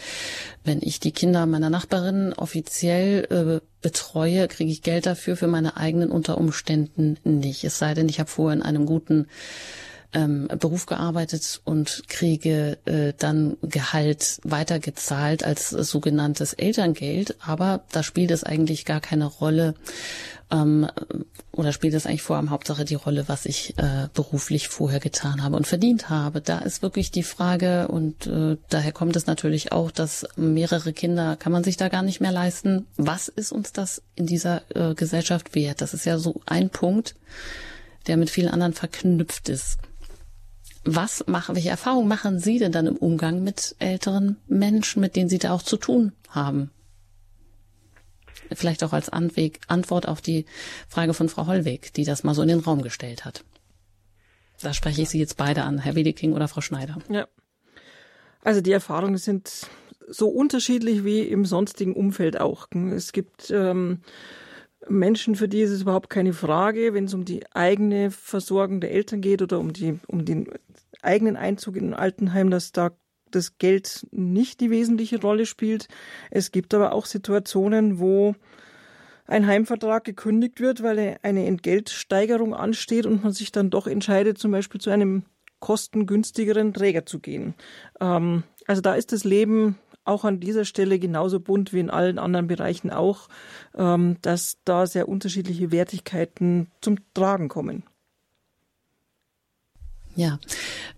Wenn 0.65 0.81
ich 0.83 0.99
die 0.99 1.13
Kinder 1.13 1.47
meiner 1.47 1.71
Nachbarin 1.71 2.33
offiziell 2.33 3.61
äh, 3.63 3.67
betreue, 3.83 4.49
kriege 4.49 4.73
ich 4.73 4.83
Geld 4.83 5.07
dafür, 5.07 5.37
für 5.37 5.47
meine 5.47 5.77
eigenen 5.77 6.11
unter 6.11 6.39
Umständen 6.39 7.19
nicht. 7.23 7.63
Es 7.63 7.79
sei 7.79 7.95
denn, 7.95 8.09
ich 8.09 8.19
habe 8.19 8.31
vorher 8.31 8.57
in 8.57 8.63
einem 8.63 8.85
guten 8.85 9.29
ähm, 10.15 10.49
Beruf 10.59 10.87
gearbeitet 10.87 11.61
und 11.65 12.05
kriege 12.09 12.79
äh, 12.85 13.13
dann 13.17 13.57
Gehalt 13.63 14.41
weitergezahlt 14.45 15.45
als 15.45 15.73
äh, 15.73 15.83
sogenanntes 15.83 16.53
Elterngeld. 16.53 17.37
Aber 17.41 17.85
da 17.93 18.03
spielt 18.03 18.31
es 18.31 18.45
eigentlich 18.45 18.85
gar 18.85 19.01
keine 19.01 19.27
Rolle 19.27 19.75
ähm, 20.51 20.87
oder 21.51 21.73
spielt 21.73 21.95
es 21.95 22.07
eigentlich 22.07 22.23
vor 22.23 22.37
allem 22.37 22.51
Hauptsache 22.51 22.85
die 22.85 22.95
Rolle, 22.95 23.25
was 23.27 23.47
ich 23.47 23.77
äh, 23.79 24.09
beruflich 24.13 24.69
vorher 24.69 25.01
getan 25.01 25.43
habe 25.43 25.57
und 25.57 25.67
verdient 25.67 26.11
habe. 26.11 26.41
Da 26.41 26.59
ist 26.59 26.83
wirklich 26.83 27.11
die 27.11 27.23
Frage 27.23 27.89
und 27.89 28.27
äh, 28.27 28.57
daher 28.69 28.93
kommt 28.93 29.17
es 29.17 29.27
natürlich 29.27 29.73
auch, 29.73 29.91
dass 29.91 30.27
mehrere 30.37 30.93
Kinder 30.93 31.37
kann 31.37 31.53
man 31.53 31.65
sich 31.65 31.77
da 31.77 31.89
gar 31.89 32.03
nicht 32.03 32.21
mehr 32.21 32.33
leisten. 32.33 32.87
Was 32.97 33.29
ist 33.29 33.53
uns 33.53 33.73
das 33.73 34.03
in 34.15 34.27
dieser 34.27 34.63
äh, 34.75 34.95
Gesellschaft 34.95 35.55
wert? 35.55 35.81
Das 35.81 35.95
ist 35.95 36.05
ja 36.05 36.19
so 36.19 36.41
ein 36.47 36.71
Punkt, 36.71 37.15
der 38.07 38.17
mit 38.17 38.31
vielen 38.31 38.49
anderen 38.49 38.75
verknüpft 38.75 39.49
ist. 39.49 39.79
Was 40.85 41.27
machen, 41.27 41.55
welche 41.55 41.71
Erfahrungen 41.71 42.09
machen 42.09 42.41
Sie 42.41 42.59
denn 42.59 42.73
dann 42.73 42.87
im 42.87 42.97
Umgang 42.97 43.43
mit 43.43 43.77
älteren 43.79 44.37
Menschen, 44.49 45.01
mit 45.01 45.15
denen 45.15 45.29
Sie 45.29 45.39
da 45.39 45.53
auch 45.53 45.63
zu 45.63 45.77
tun 45.77 46.13
haben? 46.29 46.71
Vielleicht 48.53 48.83
auch 48.83 48.93
als 48.93 49.09
Anweg, 49.09 49.61
Antwort 49.69 50.09
auf 50.09 50.21
die 50.21 50.45
Frage 50.89 51.15
von 51.15 51.29
Frau 51.29 51.47
Hollweg, 51.47 51.93
die 51.95 52.05
das 52.05 52.25
mal 52.25 52.35
so 52.35 52.43
in 52.43 52.49
den 52.49 52.61
Raum 52.61 52.83
gestellt 52.83 53.25
hat. 53.25 53.45
Da 54.61 54.75
spreche 54.75 55.03
ich 55.03 55.09
Sie 55.09 55.19
jetzt 55.19 55.37
beide 55.37 55.63
an, 55.63 55.79
Herr 55.79 55.95
Wedeking 55.95 56.33
oder 56.33 56.49
Frau 56.49 56.61
Schneider. 56.61 56.99
Ja. 57.09 57.27
Also 58.43 58.61
die 58.61 58.73
Erfahrungen 58.73 59.19
sind 59.19 59.69
so 60.09 60.29
unterschiedlich 60.29 61.05
wie 61.05 61.21
im 61.21 61.45
sonstigen 61.45 61.95
Umfeld 61.95 62.41
auch. 62.41 62.67
Es 62.95 63.13
gibt 63.13 63.51
ähm, 63.51 64.01
Menschen, 64.89 65.37
für 65.37 65.49
die 65.49 65.61
ist 65.61 65.71
es 65.71 65.83
überhaupt 65.83 66.11
keine 66.11 66.33
Frage, 66.33 66.95
wenn 66.95 67.05
es 67.05 67.15
um 67.15 67.25
die 67.25 67.45
eigene 67.53 68.11
Versorgung 68.11 68.81
der 68.81 68.93
Eltern 68.93 69.21
geht 69.21 69.43
oder 69.43 69.59
um 69.59 69.73
die 69.73 70.01
um 70.07 70.25
den 70.25 70.49
eigenen 71.03 71.37
Einzug 71.37 71.77
in 71.77 71.91
ein 71.91 71.95
Altenheim, 71.95 72.51
dass 72.51 72.73
da 72.73 72.91
das 73.31 73.59
Geld 73.59 74.07
nicht 74.11 74.61
die 74.61 74.71
wesentliche 74.71 75.21
Rolle 75.21 75.47
spielt. 75.47 75.89
Es 76.31 76.53
gibt 76.53 76.75
aber 76.75 76.93
auch 76.93 77.07
Situationen, 77.07 77.99
wo 77.99 78.35
ein 79.27 79.47
Heimvertrag 79.47 80.05
gekündigt 80.05 80.61
wird, 80.61 80.83
weil 80.83 81.19
eine 81.23 81.47
Entgeltsteigerung 81.47 82.55
ansteht 82.55 83.07
und 83.07 83.25
man 83.25 83.33
sich 83.33 83.53
dann 83.53 83.71
doch 83.71 83.87
entscheidet, 83.87 84.39
zum 84.39 84.51
Beispiel 84.51 84.81
zu 84.81 84.91
einem 84.91 85.25
kostengünstigeren 85.61 86.75
Träger 86.75 87.07
zu 87.07 87.21
gehen. 87.21 87.55
Ähm, 88.01 88.43
also 88.67 88.83
da 88.83 88.95
ist 88.95 89.13
das 89.13 89.25
Leben 89.25 89.79
auch 90.05 90.25
an 90.25 90.41
dieser 90.41 90.65
Stelle 90.65 90.99
genauso 90.99 91.41
bunt 91.41 91.73
wie 91.73 91.81
in 91.81 91.91
allen 91.91 92.19
anderen 92.19 92.47
Bereichen 92.47 92.91
auch, 92.91 93.29
ähm, 93.77 94.17
dass 94.23 94.59
da 94.65 94.87
sehr 94.87 95.09
unterschiedliche 95.09 95.71
Wertigkeiten 95.73 96.69
zum 96.81 96.97
Tragen 97.15 97.49
kommen. 97.49 97.85
Ja, 100.15 100.39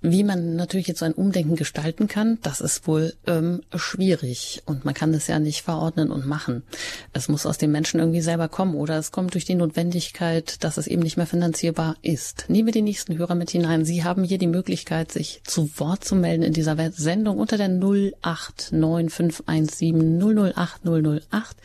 wie 0.01 0.25
man 0.25 0.57
natürlich 0.57 0.89
jetzt 0.89 0.99
so 0.99 1.05
ein 1.05 1.13
Umdenken 1.13 1.55
gestalten 1.55 2.09
kann, 2.09 2.39
das 2.43 2.61
ist 2.61 2.89
wohl 2.89 3.15
ähm, 3.29 3.61
schwierig 3.73 4.61
und 4.67 4.85
man 4.85 4.93
kann 4.93 5.13
das 5.13 5.29
ja 5.29 5.39
nicht 5.39 5.63
verordnen 5.63 6.11
und 6.11 6.27
machen. 6.27 6.65
Es 7.13 7.29
muss 7.29 7.47
aus 7.47 7.57
den 7.57 7.71
Menschen 7.71 8.01
irgendwie 8.01 8.23
selber 8.23 8.49
kommen 8.49 8.75
oder 8.75 8.99
es 8.99 9.13
kommt 9.13 9.35
durch 9.35 9.45
die 9.45 9.55
Notwendigkeit, 9.55 10.65
dass 10.65 10.79
es 10.79 10.89
eben 10.89 11.03
nicht 11.03 11.17
mehr 11.17 11.29
finanzierbar 11.29 11.95
ist. 12.03 12.47
Nehmen 12.49 12.67
wir 12.67 12.73
die 12.73 12.83
nächsten 12.83 13.17
Hörer 13.17 13.37
mit 13.37 13.51
hinein. 13.51 13.85
Sie 13.85 14.03
haben 14.03 14.25
hier 14.25 14.39
die 14.39 14.49
Möglichkeit, 14.49 15.13
sich 15.13 15.43
zu 15.45 15.71
Wort 15.79 16.05
zu 16.05 16.17
melden 16.17 16.43
in 16.43 16.53
dieser 16.53 16.75
Sendung 16.91 17.39
unter 17.39 17.57
der 17.57 17.69
089517 17.69 20.21
008 20.21 20.81
008. 20.85 21.57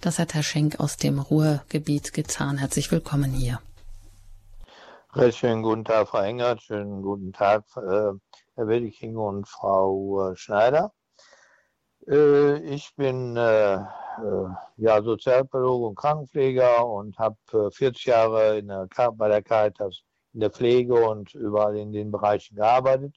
Das 0.00 0.20
hat 0.20 0.34
Herr 0.34 0.44
Schenk 0.44 0.78
aus 0.78 0.96
dem 0.96 1.18
Ruhrgebiet 1.18 2.12
getan. 2.12 2.58
Herzlich 2.58 2.92
willkommen 2.92 3.32
hier. 3.32 3.58
Recht 5.16 5.38
schönen 5.38 5.62
guten 5.62 5.84
Tag, 5.84 6.08
Frau 6.08 6.22
Engert. 6.22 6.60
Schönen 6.60 7.00
guten 7.00 7.32
Tag, 7.32 7.62
äh, 7.76 8.10
Herr 8.56 8.66
Weddiking 8.66 9.16
und 9.16 9.46
Frau 9.46 10.32
äh, 10.32 10.36
Schneider. 10.36 10.92
Äh, 12.08 12.56
ich 12.58 12.92
bin 12.96 13.36
äh, 13.36 13.74
äh, 13.74 13.78
ja, 14.76 15.00
Sozialpädagoge 15.04 15.86
und 15.86 15.94
Krankenpfleger 15.94 16.84
und 16.84 17.16
habe 17.16 17.36
40 17.46 18.06
Jahre 18.06 18.60
der, 18.60 18.88
bei 19.12 19.28
der 19.28 19.40
Caritas 19.40 20.02
in 20.32 20.40
der 20.40 20.50
Pflege 20.50 20.94
und 20.94 21.32
überall 21.32 21.76
in 21.76 21.92
den 21.92 22.10
Bereichen 22.10 22.56
gearbeitet. 22.56 23.14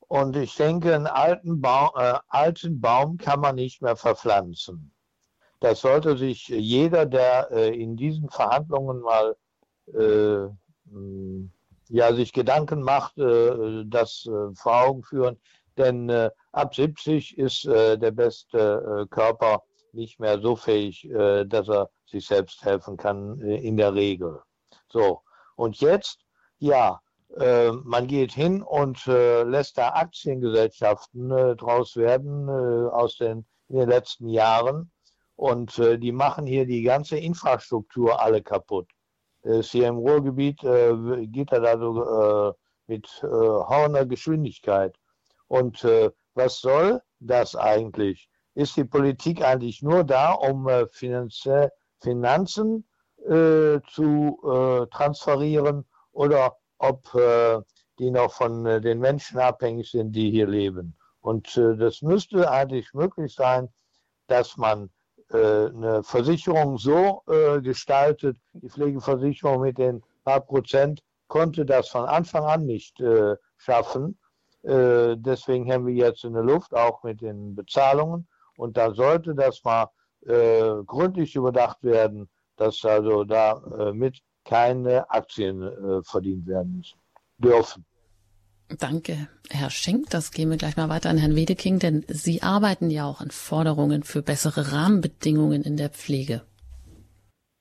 Und 0.00 0.36
ich 0.36 0.56
denke, 0.56 0.94
einen 0.94 1.06
alten, 1.06 1.62
Baum, 1.62 1.88
äh, 1.96 2.18
alten 2.28 2.82
Baum 2.82 3.16
kann 3.16 3.40
man 3.40 3.54
nicht 3.54 3.80
mehr 3.80 3.96
verpflanzen. 3.96 4.94
Das 5.60 5.80
sollte 5.80 6.18
sich 6.18 6.48
jeder, 6.48 7.06
der 7.06 7.50
äh, 7.50 7.74
in 7.74 7.96
diesen 7.96 8.28
Verhandlungen 8.28 9.00
mal 9.00 9.36
äh, 9.94 10.48
ja, 11.88 12.14
sich 12.14 12.32
Gedanken 12.32 12.82
macht, 12.82 13.18
äh, 13.18 13.84
das 13.86 14.26
äh, 14.26 14.54
vor 14.54 14.82
Augen 14.82 15.02
führen. 15.02 15.38
Denn 15.76 16.08
äh, 16.08 16.30
ab 16.52 16.74
70 16.74 17.36
ist 17.36 17.64
der 17.64 18.10
beste 18.10 19.06
Körper 19.10 19.62
nicht 19.92 20.18
mehr 20.18 20.40
so 20.40 20.56
fähig, 20.56 21.06
dass 21.12 21.68
er 21.68 21.90
sich 22.06 22.26
selbst 22.26 22.64
helfen 22.64 22.96
kann, 22.96 23.38
in 23.42 23.76
der 23.76 23.92
Regel. 23.92 24.40
So, 24.88 25.20
und 25.54 25.76
jetzt, 25.82 26.20
ja, 26.58 26.98
man 27.28 28.06
geht 28.06 28.32
hin 28.32 28.62
und 28.62 29.04
lässt 29.04 29.76
da 29.76 29.90
Aktiengesellschaften 29.90 31.28
draus 31.58 31.94
werden 31.96 32.48
aus 32.48 33.18
den, 33.18 33.44
in 33.68 33.76
den 33.76 33.88
letzten 33.90 34.30
Jahren. 34.30 34.90
Und 35.34 35.76
die 35.76 36.12
machen 36.12 36.46
hier 36.46 36.64
die 36.64 36.84
ganze 36.84 37.18
Infrastruktur 37.18 38.18
alle 38.18 38.42
kaputt 38.42 38.88
ist 39.46 39.70
hier 39.70 39.88
im 39.88 39.98
Ruhrgebiet, 39.98 40.62
äh, 40.64 41.26
geht 41.26 41.52
er 41.52 41.60
da 41.60 41.78
so 41.78 42.02
äh, 42.02 42.52
mit 42.86 43.06
äh, 43.22 43.26
horner 43.26 44.04
Geschwindigkeit. 44.04 44.94
Und 45.48 45.84
äh, 45.84 46.10
was 46.34 46.60
soll 46.60 47.00
das 47.20 47.54
eigentlich? 47.54 48.28
Ist 48.54 48.76
die 48.76 48.84
Politik 48.84 49.42
eigentlich 49.42 49.82
nur 49.82 50.04
da, 50.04 50.32
um 50.32 50.68
äh, 50.68 50.86
Finanze, 50.88 51.70
Finanzen 52.00 52.86
äh, 53.24 53.80
zu 53.88 54.38
äh, 54.44 54.86
transferieren 54.94 55.84
oder 56.12 56.56
ob 56.78 57.14
äh, 57.14 57.60
die 57.98 58.10
noch 58.10 58.32
von 58.32 58.64
den 58.64 58.98
Menschen 58.98 59.38
abhängig 59.38 59.90
sind, 59.90 60.12
die 60.12 60.30
hier 60.30 60.46
leben? 60.46 60.96
Und 61.20 61.56
das 61.56 62.02
müsste 62.02 62.50
eigentlich 62.50 62.92
möglich 62.92 63.34
sein, 63.34 63.68
dass 64.28 64.56
man 64.56 64.90
eine 65.34 66.02
Versicherung 66.02 66.78
so 66.78 67.22
äh, 67.26 67.60
gestaltet, 67.60 68.36
die 68.52 68.68
Pflegeversicherung 68.68 69.62
mit 69.62 69.78
den 69.78 70.02
paar 70.24 70.40
Prozent 70.40 71.02
konnte 71.28 71.64
das 71.64 71.88
von 71.88 72.04
Anfang 72.04 72.44
an 72.44 72.66
nicht 72.66 73.00
äh, 73.00 73.36
schaffen. 73.56 74.18
deswegen 74.62 75.70
haben 75.72 75.86
wir 75.86 75.94
jetzt 75.94 76.24
in 76.24 76.32
der 76.32 76.42
Luft, 76.42 76.74
auch 76.74 77.04
mit 77.04 77.20
den 77.20 77.54
Bezahlungen. 77.54 78.26
Und 78.56 78.76
da 78.76 78.92
sollte 78.92 79.34
das 79.34 79.62
mal 79.62 79.88
gründlich 80.22 81.36
überdacht 81.36 81.84
werden, 81.84 82.28
dass 82.56 82.84
also 82.84 83.22
da 83.22 83.62
mit 83.92 84.20
keine 84.44 85.08
Aktien 85.08 86.02
verdient 86.02 86.46
werden 86.48 86.82
dürfen. 87.38 87.86
Danke, 88.68 89.28
Herr 89.48 89.70
Schenk. 89.70 90.10
Das 90.10 90.32
gehen 90.32 90.50
wir 90.50 90.56
gleich 90.56 90.76
mal 90.76 90.88
weiter 90.88 91.08
an 91.08 91.18
Herrn 91.18 91.36
Wedeking, 91.36 91.78
denn 91.78 92.04
Sie 92.08 92.42
arbeiten 92.42 92.90
ja 92.90 93.04
auch 93.04 93.20
an 93.20 93.30
Forderungen 93.30 94.02
für 94.02 94.22
bessere 94.22 94.72
Rahmenbedingungen 94.72 95.62
in 95.62 95.76
der 95.76 95.90
Pflege. 95.90 96.42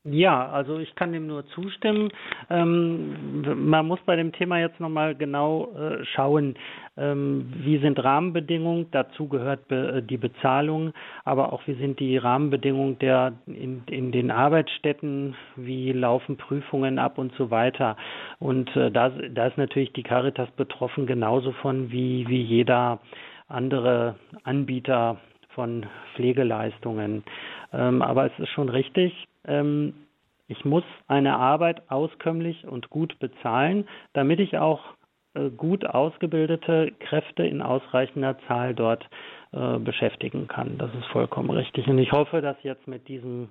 Ja, 0.07 0.49
also 0.51 0.77
ich 0.77 0.93
kann 0.93 1.13
dem 1.13 1.25
nur 1.25 1.47
zustimmen. 1.47 2.11
Ähm, 2.51 3.41
man 3.69 3.87
muss 3.87 3.99
bei 4.05 4.15
dem 4.15 4.33
Thema 4.33 4.59
jetzt 4.59 4.79
nochmal 4.79 5.15
genau 5.15 5.71
äh, 5.75 6.05
schauen, 6.05 6.53
ähm, 6.95 7.51
wie 7.57 7.79
sind 7.79 7.97
Rahmenbedingungen, 8.03 8.85
dazu 8.91 9.27
gehört 9.27 9.67
be 9.67 10.03
die 10.07 10.17
Bezahlung, 10.17 10.93
aber 11.23 11.51
auch 11.51 11.65
wie 11.65 11.73
sind 11.73 11.99
die 11.99 12.17
Rahmenbedingungen 12.17 12.99
der 12.99 13.33
in, 13.47 13.81
in 13.89 14.11
den 14.11 14.29
Arbeitsstätten, 14.29 15.35
wie 15.55 15.91
laufen 15.91 16.37
Prüfungen 16.37 16.99
ab 16.99 17.17
und 17.17 17.33
so 17.33 17.49
weiter. 17.49 17.97
Und 18.37 18.75
äh, 18.75 18.91
da, 18.91 19.09
da 19.09 19.47
ist 19.47 19.57
natürlich 19.57 19.91
die 19.93 20.03
Caritas 20.03 20.51
betroffen, 20.51 21.07
genauso 21.07 21.51
von 21.51 21.91
wie, 21.91 22.27
wie 22.27 22.43
jeder 22.43 22.99
andere 23.47 24.17
Anbieter 24.43 25.17
von 25.55 25.87
Pflegeleistungen. 26.13 27.23
Ähm, 27.73 28.03
aber 28.03 28.27
es 28.27 28.37
ist 28.37 28.49
schon 28.49 28.69
richtig, 28.69 29.27
ähm, 29.47 29.93
ich 30.47 30.63
muss 30.63 30.83
eine 31.07 31.37
Arbeit 31.37 31.89
auskömmlich 31.89 32.67
und 32.67 32.89
gut 32.89 33.17
bezahlen, 33.19 33.87
damit 34.13 34.39
ich 34.39 34.57
auch 34.57 34.81
äh, 35.33 35.49
gut 35.49 35.85
ausgebildete 35.85 36.91
Kräfte 36.99 37.43
in 37.43 37.61
ausreichender 37.61 38.37
Zahl 38.47 38.75
dort 38.75 39.07
äh, 39.53 39.79
beschäftigen 39.79 40.47
kann. 40.47 40.77
Das 40.77 40.93
ist 40.93 41.05
vollkommen 41.07 41.49
richtig. 41.49 41.87
Und 41.87 41.97
ich 41.97 42.11
hoffe, 42.11 42.41
dass 42.41 42.57
jetzt 42.63 42.87
mit 42.87 43.07
diesem 43.07 43.49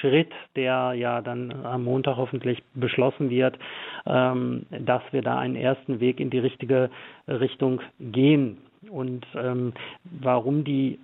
Schritt, 0.00 0.32
der 0.56 0.92
ja 0.94 1.22
dann 1.22 1.64
am 1.64 1.84
Montag 1.84 2.16
hoffentlich 2.16 2.62
beschlossen 2.74 3.30
wird, 3.30 3.58
ähm, 4.04 4.66
dass 4.70 5.02
wir 5.12 5.22
da 5.22 5.38
einen 5.38 5.56
ersten 5.56 6.00
Weg 6.00 6.20
in 6.20 6.30
die 6.30 6.38
richtige 6.38 6.90
Richtung 7.28 7.80
gehen. 8.00 8.58
Und 8.90 9.26
ähm, 9.34 9.72
warum 10.04 10.64
die 10.64 10.98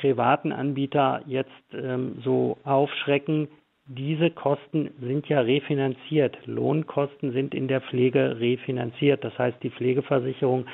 privaten 0.00 0.52
Anbieter 0.52 1.22
jetzt 1.26 1.50
ähm, 1.72 2.18
so 2.22 2.58
aufschrecken, 2.64 3.48
diese 3.88 4.30
Kosten 4.30 4.90
sind 5.00 5.28
ja 5.28 5.40
refinanziert. 5.40 6.36
Lohnkosten 6.46 7.32
sind 7.32 7.54
in 7.54 7.68
der 7.68 7.80
Pflege 7.80 8.40
refinanziert. 8.40 9.22
Das 9.22 9.38
heißt, 9.38 9.62
die 9.62 9.70
Pflegeversicherung 9.70 10.66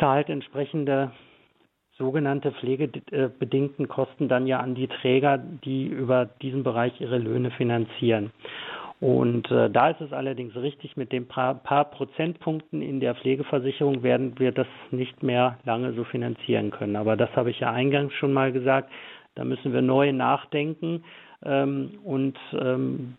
zahlt 0.00 0.28
entsprechende 0.28 1.12
sogenannte 1.96 2.50
pflegebedingten 2.52 3.86
Kosten 3.86 4.28
dann 4.28 4.46
ja 4.46 4.58
an 4.58 4.74
die 4.74 4.88
Träger, 4.88 5.38
die 5.38 5.86
über 5.86 6.24
diesen 6.24 6.64
Bereich 6.64 7.00
ihre 7.00 7.18
Löhne 7.18 7.50
finanzieren. 7.52 8.32
Und 9.02 9.50
äh, 9.50 9.68
da 9.68 9.90
ist 9.90 10.00
es 10.00 10.12
allerdings 10.12 10.54
richtig, 10.54 10.96
mit 10.96 11.10
den 11.10 11.26
paar, 11.26 11.56
paar 11.56 11.86
Prozentpunkten 11.86 12.80
in 12.80 13.00
der 13.00 13.16
Pflegeversicherung 13.16 14.04
werden 14.04 14.38
wir 14.38 14.52
das 14.52 14.68
nicht 14.92 15.24
mehr 15.24 15.58
lange 15.64 15.92
so 15.94 16.04
finanzieren 16.04 16.70
können. 16.70 16.94
Aber 16.94 17.16
das 17.16 17.34
habe 17.34 17.50
ich 17.50 17.58
ja 17.58 17.72
eingangs 17.72 18.14
schon 18.14 18.32
mal 18.32 18.52
gesagt. 18.52 18.92
Da 19.34 19.42
müssen 19.42 19.72
wir 19.72 19.82
neu 19.82 20.12
nachdenken. 20.12 21.02
Ähm, 21.44 21.98
und 22.04 22.38
ähm, 22.52 23.16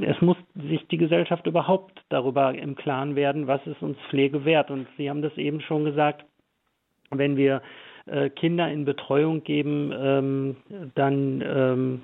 es 0.00 0.18
muss 0.22 0.38
sich 0.54 0.88
die 0.88 0.96
Gesellschaft 0.96 1.46
überhaupt 1.46 2.02
darüber 2.08 2.54
im 2.54 2.74
Klaren 2.74 3.14
werden, 3.14 3.46
was 3.46 3.60
ist 3.66 3.82
uns 3.82 3.98
Pflege 4.08 4.46
wert. 4.46 4.70
Und 4.70 4.86
Sie 4.96 5.10
haben 5.10 5.20
das 5.20 5.36
eben 5.36 5.60
schon 5.60 5.84
gesagt, 5.84 6.24
wenn 7.10 7.36
wir 7.36 7.60
äh, 8.06 8.30
Kinder 8.30 8.72
in 8.72 8.86
Betreuung 8.86 9.44
geben, 9.44 9.92
ähm, 9.94 10.56
dann 10.94 11.44
ähm, 11.46 12.02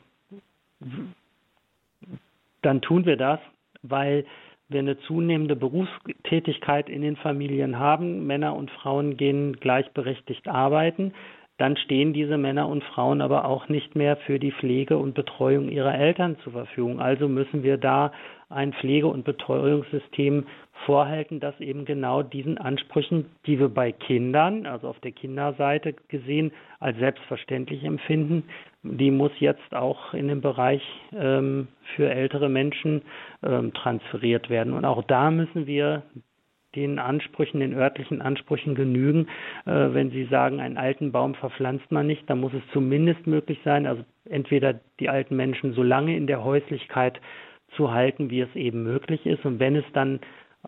dann 2.64 2.80
tun 2.80 3.06
wir 3.06 3.16
das, 3.16 3.40
weil 3.82 4.24
wir 4.68 4.80
eine 4.80 4.98
zunehmende 5.00 5.56
Berufstätigkeit 5.56 6.88
in 6.88 7.02
den 7.02 7.16
Familien 7.16 7.78
haben. 7.78 8.26
Männer 8.26 8.56
und 8.56 8.70
Frauen 8.70 9.16
gehen 9.16 9.56
gleichberechtigt 9.56 10.48
arbeiten. 10.48 11.12
Dann 11.56 11.76
stehen 11.76 12.12
diese 12.12 12.36
Männer 12.36 12.68
und 12.68 12.82
Frauen 12.82 13.20
aber 13.20 13.44
auch 13.44 13.68
nicht 13.68 13.94
mehr 13.94 14.16
für 14.16 14.38
die 14.38 14.52
Pflege 14.52 14.98
und 14.98 15.14
Betreuung 15.14 15.68
ihrer 15.68 15.94
Eltern 15.94 16.36
zur 16.42 16.52
Verfügung. 16.52 17.00
Also 17.00 17.28
müssen 17.28 17.62
wir 17.62 17.76
da 17.76 18.12
ein 18.48 18.72
Pflege- 18.72 19.06
und 19.06 19.24
Betreuungssystem 19.24 20.46
vorhalten, 20.84 21.40
das 21.40 21.58
eben 21.60 21.84
genau 21.84 22.22
diesen 22.22 22.58
Ansprüchen, 22.58 23.26
die 23.46 23.58
wir 23.58 23.68
bei 23.68 23.92
Kindern, 23.92 24.66
also 24.66 24.88
auf 24.88 24.98
der 25.00 25.12
Kinderseite 25.12 25.94
gesehen, 26.08 26.52
als 26.80 26.98
selbstverständlich 26.98 27.84
empfinden, 27.84 28.44
die 28.82 29.10
muss 29.10 29.32
jetzt 29.38 29.74
auch 29.74 30.12
in 30.12 30.28
den 30.28 30.40
Bereich 30.40 30.82
ähm, 31.16 31.68
für 31.94 32.10
ältere 32.10 32.48
Menschen 32.48 33.02
ähm, 33.42 33.72
transferiert 33.72 34.50
werden. 34.50 34.72
Und 34.72 34.84
auch 34.84 35.02
da 35.04 35.30
müssen 35.30 35.66
wir 35.66 36.02
den 36.74 36.98
Ansprüchen, 36.98 37.60
den 37.60 37.74
örtlichen 37.74 38.22
Ansprüchen 38.22 38.74
genügen. 38.74 39.26
Äh, 39.66 39.92
wenn 39.92 40.10
Sie 40.10 40.24
sagen, 40.24 40.60
einen 40.60 40.76
alten 40.76 41.12
Baum 41.12 41.34
verpflanzt 41.34 41.90
man 41.90 42.06
nicht, 42.06 42.28
dann 42.28 42.40
muss 42.40 42.52
es 42.52 42.62
zumindest 42.72 43.26
möglich 43.26 43.58
sein, 43.64 43.86
also 43.86 44.02
entweder 44.28 44.80
die 45.00 45.08
alten 45.08 45.36
Menschen 45.36 45.74
so 45.74 45.82
lange 45.82 46.16
in 46.16 46.26
der 46.26 46.44
Häuslichkeit 46.44 47.20
zu 47.76 47.92
halten, 47.92 48.30
wie 48.30 48.40
es 48.40 48.54
eben 48.54 48.82
möglich 48.82 49.26
ist. 49.26 49.44
Und 49.44 49.58
wenn 49.58 49.76
es 49.76 49.84
dann 49.92 50.20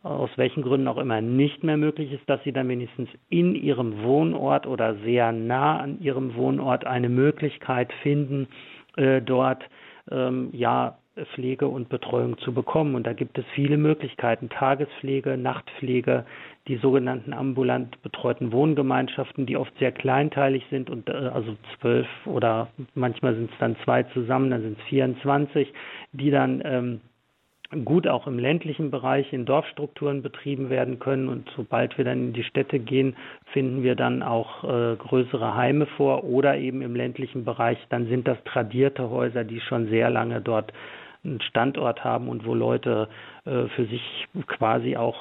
aus 0.02 0.30
welchen 0.36 0.62
Gründen 0.62 0.88
auch 0.88 0.98
immer 0.98 1.20
nicht 1.20 1.64
mehr 1.64 1.76
möglich 1.76 2.12
ist, 2.12 2.28
dass 2.28 2.42
sie 2.44 2.52
dann 2.52 2.68
wenigstens 2.68 3.08
in 3.30 3.54
ihrem 3.54 4.02
Wohnort 4.02 4.66
oder 4.66 4.96
sehr 4.96 5.32
nah 5.32 5.78
an 5.78 6.00
ihrem 6.00 6.34
Wohnort 6.34 6.86
eine 6.86 7.08
Möglichkeit 7.08 7.92
finden, 8.02 8.48
äh, 8.96 9.22
dort 9.22 9.64
ähm, 10.10 10.50
ja 10.52 10.98
Pflege 11.24 11.68
und 11.68 11.88
Betreuung 11.88 12.38
zu 12.38 12.52
bekommen. 12.52 12.94
Und 12.94 13.06
da 13.06 13.12
gibt 13.12 13.38
es 13.38 13.44
viele 13.54 13.76
Möglichkeiten. 13.76 14.48
Tagespflege, 14.50 15.36
Nachtpflege, 15.36 16.26
die 16.68 16.76
sogenannten 16.76 17.32
ambulant 17.32 18.02
betreuten 18.02 18.52
Wohngemeinschaften, 18.52 19.46
die 19.46 19.56
oft 19.56 19.76
sehr 19.78 19.92
kleinteilig 19.92 20.64
sind 20.70 20.90
und 20.90 21.08
äh, 21.08 21.12
also 21.12 21.56
zwölf 21.78 22.08
oder 22.26 22.68
manchmal 22.94 23.34
sind 23.34 23.50
es 23.50 23.58
dann 23.58 23.76
zwei 23.84 24.02
zusammen, 24.02 24.50
dann 24.50 24.62
sind 24.62 24.78
es 24.78 24.84
24, 24.84 25.72
die 26.12 26.30
dann 26.30 26.62
ähm, 26.64 27.00
gut 27.84 28.06
auch 28.06 28.26
im 28.26 28.38
ländlichen 28.38 28.90
Bereich 28.90 29.32
in 29.32 29.44
Dorfstrukturen 29.44 30.22
betrieben 30.22 30.70
werden 30.70 30.98
können. 30.98 31.28
Und 31.28 31.50
sobald 31.56 31.96
wir 31.98 32.04
dann 32.04 32.28
in 32.28 32.32
die 32.32 32.44
Städte 32.44 32.78
gehen, 32.78 33.16
finden 33.52 33.82
wir 33.82 33.94
dann 33.94 34.22
auch 34.22 34.64
äh, 34.64 34.96
größere 34.96 35.56
Heime 35.56 35.86
vor 35.86 36.24
oder 36.24 36.56
eben 36.56 36.82
im 36.82 36.94
ländlichen 36.94 37.44
Bereich, 37.44 37.78
dann 37.88 38.06
sind 38.06 38.28
das 38.28 38.38
tradierte 38.44 39.10
Häuser, 39.10 39.44
die 39.44 39.60
schon 39.60 39.88
sehr 39.88 40.10
lange 40.10 40.40
dort 40.40 40.72
einen 41.26 41.40
Standort 41.40 42.04
haben 42.04 42.28
und 42.28 42.46
wo 42.46 42.54
Leute 42.54 43.08
äh, 43.44 43.66
für 43.68 43.86
sich 43.86 44.26
quasi 44.46 44.96
auch 44.96 45.16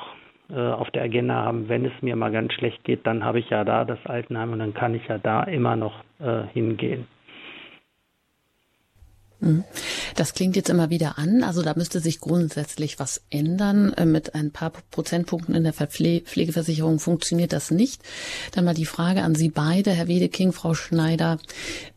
äh, 0.50 0.60
auf 0.60 0.92
der 0.92 1.04
Agenda 1.04 1.36
haben, 1.36 1.70
wenn 1.70 1.86
es 1.86 1.94
mir 2.02 2.16
mal 2.16 2.32
ganz 2.32 2.54
schlecht 2.54 2.84
geht, 2.84 3.06
dann 3.08 3.24
habe 3.24 3.40
ich 3.40 3.50
ja 3.50 3.64
da 3.64 3.86
das 3.86 4.04
Altenheim 4.06 4.54
und 4.54 4.60
dann 4.60 4.74
kann 4.74 4.94
ich 4.94 5.08
ja 5.08 5.18
da 5.18 5.44
immer 5.44 5.76
noch 5.76 6.04
äh, 6.20 6.44
hingehen. 6.54 7.08
Mhm. 9.46 9.64
Das 10.16 10.34
klingt 10.34 10.56
jetzt 10.56 10.70
immer 10.70 10.90
wieder 10.90 11.18
an. 11.18 11.44
Also 11.44 11.62
da 11.62 11.74
müsste 11.76 12.00
sich 12.00 12.20
grundsätzlich 12.20 13.00
was 13.00 13.22
ändern. 13.30 13.94
Äh, 13.94 14.06
mit 14.06 14.36
ein 14.36 14.52
paar 14.52 14.72
Prozentpunkten 14.92 15.56
in 15.56 15.64
der 15.64 15.74
Pflegeversicherung 15.74 17.00
funktioniert 17.00 17.54
das 17.54 17.72
nicht. 17.72 18.02
Dann 18.52 18.66
mal 18.66 18.74
die 18.74 18.86
Frage 18.86 19.22
an 19.22 19.36
Sie 19.36 19.50
beide, 19.50 19.92
Herr 19.92 20.08
Wedeking, 20.08 20.52
Frau 20.52 20.74
Schneider. 20.74 21.38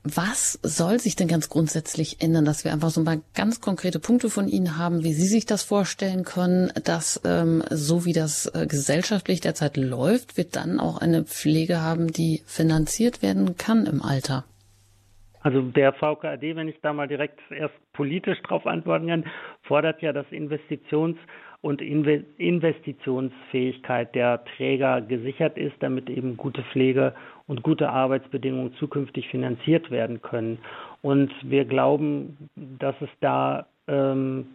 Was 0.04 0.58
soll 0.62 1.00
sich 1.00 1.16
denn 1.16 1.28
ganz 1.28 1.48
grundsätzlich 1.48 2.20
ändern, 2.20 2.44
dass 2.44 2.64
wir 2.64 2.72
einfach 2.72 2.90
so 2.90 3.00
ein 3.00 3.04
paar 3.04 3.20
ganz 3.34 3.60
konkrete 3.60 3.98
Punkte 3.98 4.30
von 4.30 4.48
Ihnen 4.48 4.76
haben, 4.76 5.02
wie 5.02 5.14
Sie 5.14 5.26
sich 5.26 5.46
das 5.46 5.62
vorstellen 5.62 6.24
können, 6.24 6.70
dass 6.84 7.20
ähm, 7.24 7.62
so 7.70 8.04
wie 8.04 8.12
das 8.12 8.46
äh, 8.46 8.66
gesellschaftlich 8.66 9.40
derzeit 9.40 9.76
läuft, 9.76 10.36
wir 10.36 10.44
dann 10.44 10.80
auch 10.80 10.98
eine 10.98 11.24
Pflege 11.24 11.80
haben, 11.80 12.12
die 12.12 12.42
finanziert 12.46 13.22
werden 13.22 13.56
kann 13.56 13.86
im 13.86 14.02
Alter? 14.02 14.44
Also 15.48 15.62
der 15.62 15.94
VKAD, 15.94 16.54
wenn 16.56 16.68
ich 16.68 16.78
da 16.82 16.92
mal 16.92 17.08
direkt 17.08 17.40
erst 17.48 17.72
politisch 17.94 18.38
drauf 18.42 18.66
antworten 18.66 19.06
kann, 19.06 19.24
fordert 19.62 20.02
ja, 20.02 20.12
dass 20.12 20.30
Investitions- 20.30 21.16
und 21.62 21.80
Investitionsfähigkeit 21.80 24.14
der 24.14 24.44
Träger 24.44 25.00
gesichert 25.00 25.56
ist, 25.56 25.74
damit 25.80 26.10
eben 26.10 26.36
gute 26.36 26.62
Pflege 26.64 27.14
und 27.46 27.62
gute 27.62 27.88
Arbeitsbedingungen 27.88 28.74
zukünftig 28.74 29.30
finanziert 29.30 29.90
werden 29.90 30.20
können. 30.20 30.58
Und 31.00 31.32
wir 31.42 31.64
glauben, 31.64 32.50
dass 32.54 32.96
es 33.00 33.08
da 33.20 33.68
ähm, 33.86 34.48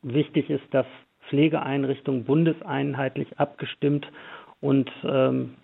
wichtig 0.00 0.48
ist, 0.48 0.64
dass 0.70 0.86
Pflegeeinrichtungen 1.28 2.24
bundeseinheitlich 2.24 3.38
abgestimmt 3.38 4.10
und 4.62 4.90
ähm, 5.04 5.56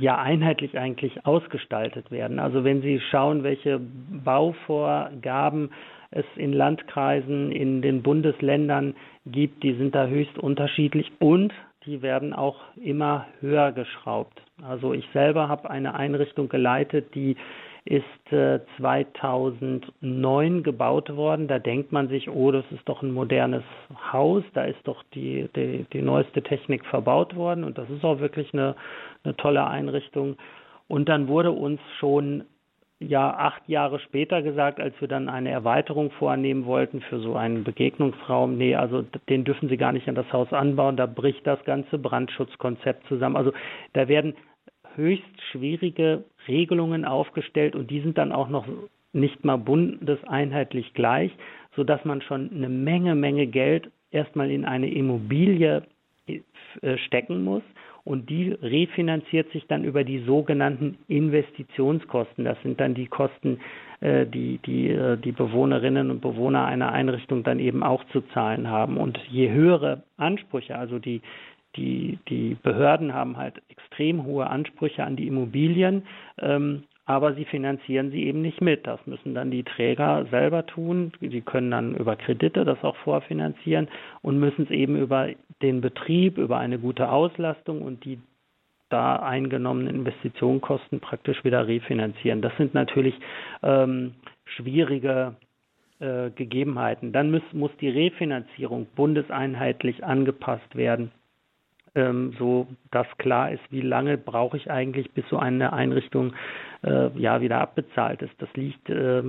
ja 0.00 0.18
einheitlich 0.18 0.78
eigentlich 0.78 1.26
ausgestaltet 1.26 2.10
werden. 2.10 2.38
Also 2.38 2.64
wenn 2.64 2.82
Sie 2.82 3.00
schauen, 3.10 3.42
welche 3.42 3.80
Bauvorgaben 3.80 5.70
es 6.10 6.24
in 6.36 6.52
Landkreisen, 6.52 7.52
in 7.52 7.82
den 7.82 8.02
Bundesländern 8.02 8.94
gibt, 9.26 9.62
die 9.62 9.74
sind 9.74 9.94
da 9.94 10.06
höchst 10.06 10.38
unterschiedlich 10.38 11.12
und 11.18 11.52
die 11.84 12.02
werden 12.02 12.32
auch 12.32 12.60
immer 12.76 13.26
höher 13.40 13.72
geschraubt. 13.72 14.42
Also 14.62 14.92
ich 14.92 15.06
selber 15.12 15.48
habe 15.48 15.70
eine 15.70 15.94
Einrichtung 15.94 16.48
geleitet, 16.48 17.14
die 17.14 17.36
ist 17.86 18.32
äh, 18.32 18.60
2009 18.78 20.62
gebaut 20.64 21.14
worden. 21.14 21.46
Da 21.46 21.58
denkt 21.58 21.92
man 21.92 22.08
sich, 22.08 22.28
oh, 22.28 22.50
das 22.50 22.64
ist 22.72 22.86
doch 22.88 23.02
ein 23.02 23.12
modernes 23.12 23.62
Haus, 24.12 24.42
da 24.54 24.64
ist 24.64 24.80
doch 24.84 25.04
die, 25.14 25.48
die, 25.54 25.86
die 25.92 26.02
neueste 26.02 26.42
Technik 26.42 26.84
verbaut 26.84 27.36
worden 27.36 27.64
und 27.64 27.78
das 27.78 27.88
ist 27.88 28.04
auch 28.04 28.18
wirklich 28.18 28.52
eine, 28.52 28.74
eine 29.22 29.36
tolle 29.36 29.64
Einrichtung. 29.66 30.36
Und 30.88 31.08
dann 31.08 31.28
wurde 31.28 31.52
uns 31.52 31.80
schon 31.98 32.44
ja 32.98 33.30
acht 33.30 33.68
Jahre 33.68 34.00
später 34.00 34.42
gesagt, 34.42 34.80
als 34.80 34.98
wir 35.00 35.08
dann 35.08 35.28
eine 35.28 35.50
Erweiterung 35.50 36.10
vornehmen 36.12 36.64
wollten 36.64 37.02
für 37.02 37.20
so 37.20 37.36
einen 37.36 37.62
Begegnungsraum, 37.62 38.56
nee, 38.56 38.74
also 38.74 39.04
den 39.28 39.44
dürfen 39.44 39.68
Sie 39.68 39.76
gar 39.76 39.92
nicht 39.92 40.08
an 40.08 40.14
das 40.14 40.32
Haus 40.32 40.52
anbauen, 40.52 40.96
da 40.96 41.06
bricht 41.06 41.46
das 41.46 41.62
ganze 41.64 41.98
Brandschutzkonzept 41.98 43.06
zusammen. 43.06 43.36
Also 43.36 43.52
da 43.92 44.08
werden 44.08 44.34
höchst 44.96 45.42
schwierige 45.50 46.24
Regelungen 46.48 47.04
aufgestellt 47.04 47.76
und 47.76 47.90
die 47.90 48.00
sind 48.00 48.18
dann 48.18 48.32
auch 48.32 48.48
noch 48.48 48.66
nicht 49.12 49.44
mal 49.44 49.56
bundeseinheitlich 49.56 50.92
gleich, 50.94 51.32
sodass 51.74 52.04
man 52.04 52.22
schon 52.22 52.50
eine 52.52 52.68
Menge, 52.68 53.14
Menge 53.14 53.46
Geld 53.46 53.90
erstmal 54.10 54.50
in 54.50 54.64
eine 54.64 54.90
Immobilie 54.90 55.82
äh, 56.26 56.98
stecken 56.98 57.44
muss 57.44 57.62
und 58.04 58.30
die 58.30 58.52
refinanziert 58.52 59.50
sich 59.50 59.66
dann 59.66 59.82
über 59.82 60.04
die 60.04 60.20
sogenannten 60.20 60.96
Investitionskosten. 61.08 62.44
Das 62.44 62.56
sind 62.62 62.78
dann 62.78 62.94
die 62.94 63.08
Kosten, 63.08 63.58
äh, 64.00 64.26
die 64.26 64.58
die, 64.64 64.90
äh, 64.90 65.16
die 65.16 65.32
Bewohnerinnen 65.32 66.10
und 66.10 66.20
Bewohner 66.20 66.66
einer 66.66 66.92
Einrichtung 66.92 67.42
dann 67.42 67.58
eben 67.58 67.82
auch 67.82 68.04
zu 68.12 68.20
zahlen 68.32 68.70
haben. 68.70 68.96
Und 68.96 69.18
je 69.28 69.50
höhere 69.50 70.04
Ansprüche, 70.18 70.78
also 70.78 71.00
die 71.00 71.20
die, 71.76 72.18
die 72.28 72.56
Behörden 72.62 73.14
haben 73.14 73.36
halt 73.36 73.62
extrem 73.68 74.24
hohe 74.24 74.46
Ansprüche 74.48 75.04
an 75.04 75.16
die 75.16 75.26
Immobilien, 75.26 76.06
ähm, 76.38 76.84
aber 77.04 77.34
sie 77.34 77.44
finanzieren 77.44 78.10
sie 78.10 78.24
eben 78.24 78.42
nicht 78.42 78.60
mit. 78.60 78.86
Das 78.86 78.98
müssen 79.06 79.34
dann 79.34 79.52
die 79.52 79.62
Träger 79.62 80.26
selber 80.30 80.66
tun. 80.66 81.12
Sie 81.20 81.40
können 81.40 81.70
dann 81.70 81.94
über 81.94 82.16
Kredite 82.16 82.64
das 82.64 82.82
auch 82.82 82.96
vorfinanzieren 82.96 83.88
und 84.22 84.40
müssen 84.40 84.64
es 84.64 84.70
eben 84.70 84.96
über 84.96 85.28
den 85.62 85.80
Betrieb, 85.80 86.36
über 86.36 86.58
eine 86.58 86.80
gute 86.80 87.08
Auslastung 87.08 87.82
und 87.82 88.04
die 88.04 88.18
da 88.88 89.16
eingenommenen 89.16 89.94
Investitionskosten 89.94 91.00
praktisch 91.00 91.44
wieder 91.44 91.66
refinanzieren. 91.66 92.42
Das 92.42 92.56
sind 92.56 92.74
natürlich 92.74 93.14
ähm, 93.62 94.14
schwierige 94.44 95.34
äh, 95.98 96.30
Gegebenheiten. 96.30 97.12
Dann 97.12 97.30
muss, 97.30 97.42
muss 97.52 97.70
die 97.80 97.88
Refinanzierung 97.88 98.86
bundeseinheitlich 98.94 100.04
angepasst 100.04 100.74
werden 100.74 101.10
ähm, 101.96 102.34
so 102.38 102.68
dass 102.90 103.06
klar 103.18 103.50
ist, 103.50 103.62
wie 103.70 103.80
lange 103.80 104.18
brauche 104.18 104.56
ich 104.56 104.70
eigentlich, 104.70 105.10
bis 105.12 105.28
so 105.28 105.38
eine 105.38 105.72
Einrichtung 105.72 106.34
äh, 106.84 107.08
ja 107.18 107.40
wieder 107.40 107.60
abbezahlt 107.60 108.22
ist. 108.22 108.34
Das 108.38 108.48
liegt, 108.54 108.88
äh, 108.88 109.22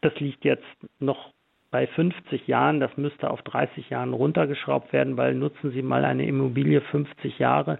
das 0.00 0.14
liegt 0.20 0.44
jetzt 0.44 0.66
noch 1.00 1.32
bei 1.70 1.86
50 1.86 2.46
Jahren, 2.48 2.80
das 2.80 2.94
müsste 2.98 3.30
auf 3.30 3.40
30 3.42 3.88
Jahren 3.88 4.12
runtergeschraubt 4.12 4.92
werden, 4.92 5.16
weil 5.16 5.34
nutzen 5.34 5.70
Sie 5.70 5.82
mal 5.82 6.04
eine 6.04 6.26
Immobilie 6.26 6.82
50 6.82 7.38
Jahre, 7.38 7.78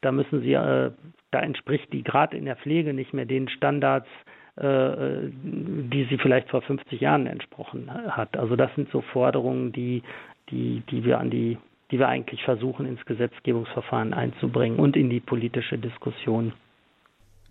da 0.00 0.12
müssen 0.12 0.42
Sie, 0.42 0.52
äh, 0.52 0.92
da 1.30 1.40
entspricht 1.40 1.92
die 1.92 2.04
gerade 2.04 2.36
in 2.36 2.44
der 2.44 2.56
Pflege 2.56 2.92
nicht 2.92 3.12
mehr 3.12 3.24
den 3.24 3.48
Standards, 3.48 4.08
äh, 4.56 5.30
die 5.32 6.06
sie 6.10 6.18
vielleicht 6.18 6.50
vor 6.50 6.60
50 6.60 7.00
Jahren 7.00 7.26
entsprochen 7.26 7.90
hat. 7.90 8.36
Also 8.36 8.54
das 8.54 8.72
sind 8.74 8.90
so 8.90 9.00
Forderungen, 9.00 9.72
die, 9.72 10.02
die, 10.50 10.82
die 10.90 11.04
wir 11.04 11.18
an 11.18 11.30
die 11.30 11.56
die 11.92 11.98
wir 11.98 12.08
eigentlich 12.08 12.42
versuchen, 12.42 12.86
ins 12.86 13.04
Gesetzgebungsverfahren 13.04 14.14
einzubringen 14.14 14.78
und 14.78 14.96
in 14.96 15.10
die 15.10 15.20
politische 15.20 15.78
Diskussion. 15.78 16.52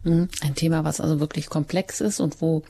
Mhm. 0.04 0.30
Ein 0.42 0.56
Thema, 0.56 0.84
was 0.84 1.00
also 1.00 1.20
wirklich 1.20 1.48
komplex 1.48 2.02
ist 2.02 2.20
und 2.20 2.42
wo 2.42 2.64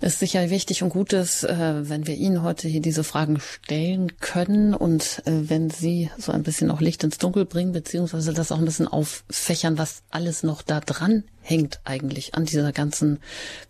es 0.00 0.18
sicher 0.18 0.50
wichtig 0.50 0.82
und 0.82 0.88
gut 0.88 1.12
ist, 1.12 1.44
äh, 1.44 1.88
wenn 1.88 2.08
wir 2.08 2.16
Ihnen 2.16 2.42
heute 2.42 2.66
hier 2.66 2.82
diese 2.82 3.04
Fragen 3.04 3.38
stellen 3.38 4.18
können 4.18 4.74
und 4.74 5.22
äh, 5.24 5.48
wenn 5.48 5.70
Sie 5.70 6.10
so 6.18 6.32
ein 6.32 6.42
bisschen 6.42 6.72
auch 6.72 6.80
Licht 6.80 7.04
ins 7.04 7.18
Dunkel 7.18 7.44
bringen, 7.44 7.72
beziehungsweise 7.72 8.34
das 8.34 8.50
auch 8.50 8.58
ein 8.58 8.64
bisschen 8.64 8.88
auffächern, 8.88 9.78
was 9.78 10.02
alles 10.10 10.42
noch 10.42 10.62
da 10.62 10.80
dran 10.80 11.22
hängt 11.40 11.80
eigentlich 11.84 12.34
an 12.34 12.44
dieser 12.44 12.72
ganzen 12.72 13.20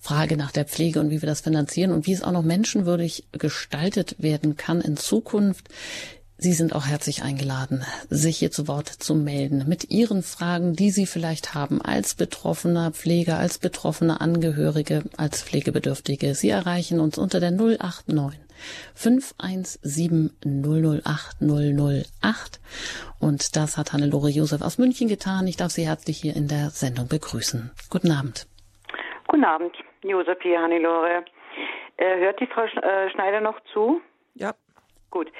Frage 0.01 0.37
nach 0.37 0.51
der 0.51 0.65
Pflege 0.65 0.99
und 0.99 1.11
wie 1.11 1.23
wir 1.23 1.29
das 1.29 1.43
finanzieren 1.43 1.93
und 1.93 2.07
wie 2.07 2.13
es 2.13 2.23
auch 2.23 2.33
noch 2.33 2.43
menschenwürdig 2.43 3.25
gestaltet 3.33 4.17
werden 4.19 4.57
kann 4.57 4.81
in 4.81 4.97
Zukunft. 4.97 5.69
Sie 6.41 6.53
sind 6.53 6.73
auch 6.73 6.87
herzlich 6.87 7.25
eingeladen, 7.25 7.85
sich 8.11 8.39
hier 8.39 8.53
zu 8.53 8.69
Wort 8.69 8.87
zu 8.87 9.17
melden 9.17 9.65
mit 9.67 9.91
Ihren 9.91 10.23
Fragen, 10.23 10.77
die 10.77 10.91
Sie 10.91 11.05
vielleicht 11.05 11.53
haben 11.55 11.83
als 11.83 12.15
betroffener 12.15 12.93
Pfleger, 12.93 13.39
als 13.39 13.59
betroffene 13.59 14.21
Angehörige, 14.21 15.03
als 15.17 15.43
Pflegebedürftige. 15.43 16.37
Sie 16.37 16.49
erreichen 16.49 17.01
uns 17.01 17.19
unter 17.19 17.41
der 17.41 17.51
089 17.51 18.39
517 18.95 20.31
008 20.45 21.39
008. 21.41 22.61
Und 23.19 23.57
das 23.57 23.77
hat 23.77 23.93
Hannelore 23.93 24.31
Josef 24.31 24.63
aus 24.63 24.79
München 24.79 25.09
getan. 25.09 25.49
Ich 25.49 25.57
darf 25.57 25.73
Sie 25.73 25.89
herzlich 25.89 26.19
hier 26.19 26.37
in 26.37 26.47
der 26.47 26.71
Sendung 26.71 27.09
begrüßen. 27.09 27.73
Guten 27.91 28.13
Abend. 28.13 28.47
Guten 29.27 29.45
Abend, 29.45 29.75
Josef 30.05 30.39
hier, 30.41 30.61
Hannelore. 30.61 31.25
Äh, 31.97 32.21
hört 32.21 32.39
die 32.39 32.47
Frau 32.47 32.63
äh, 32.63 33.11
Schneider 33.11 33.41
noch 33.41 33.59
zu? 33.73 34.01
Ja. 34.35 34.55
Gut. 35.11 35.33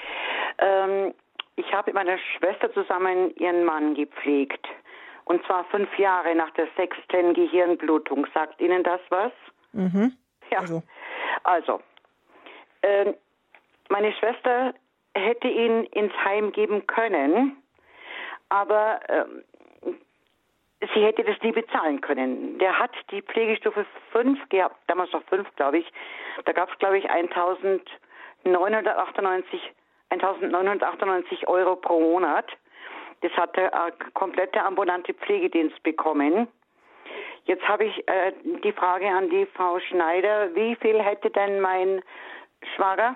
Ähm, 0.59 1.13
ich 1.55 1.71
habe 1.73 1.87
mit 1.87 1.95
meiner 1.95 2.17
Schwester 2.17 2.71
zusammen 2.73 3.35
ihren 3.35 3.65
Mann 3.65 3.95
gepflegt. 3.95 4.65
Und 5.25 5.45
zwar 5.45 5.65
fünf 5.65 5.97
Jahre 5.99 6.33
nach 6.33 6.49
der 6.51 6.67
sechsten 6.75 7.33
Gehirnblutung. 7.33 8.25
Sagt 8.33 8.59
Ihnen 8.61 8.83
das 8.83 9.01
was? 9.09 9.31
Mhm. 9.73 10.13
Ja. 10.51 10.59
Also, 10.59 10.83
also 11.43 11.81
äh, 12.81 13.13
meine 13.89 14.11
Schwester 14.13 14.73
hätte 15.15 15.47
ihn 15.47 15.83
ins 15.85 16.13
Heim 16.23 16.51
geben 16.51 16.85
können, 16.87 17.57
aber 18.49 18.99
äh, 19.09 19.25
sie 20.93 21.03
hätte 21.03 21.23
das 21.23 21.41
nie 21.41 21.51
bezahlen 21.51 21.99
können. 22.01 22.59
Der 22.59 22.77
hat 22.79 22.91
die 23.11 23.21
Pflegestufe 23.21 23.85
5 24.11 24.49
gehabt, 24.49 24.75
damals 24.87 25.11
noch 25.11 25.23
5, 25.25 25.47
glaube 25.55 25.77
ich. 25.79 25.91
Da 26.45 26.53
gab 26.53 26.71
es, 26.71 26.79
glaube 26.79 26.97
ich, 26.97 27.09
1998 27.09 29.61
1998 30.09 31.47
Euro 31.47 31.75
pro 31.75 31.99
Monat. 31.99 32.45
Das 33.21 33.31
hat 33.33 33.55
der 33.55 33.73
äh, 33.73 33.91
komplette 34.13 34.63
ambulante 34.63 35.13
Pflegedienst 35.13 35.81
bekommen. 35.83 36.47
Jetzt 37.45 37.67
habe 37.67 37.85
ich 37.85 38.07
äh, 38.07 38.33
die 38.63 38.71
Frage 38.71 39.07
an 39.07 39.29
die 39.29 39.45
Frau 39.47 39.79
Schneider. 39.79 40.53
Wie 40.55 40.75
viel 40.75 41.01
hätte 41.01 41.29
denn 41.29 41.59
mein 41.59 42.01
Schwager 42.75 43.15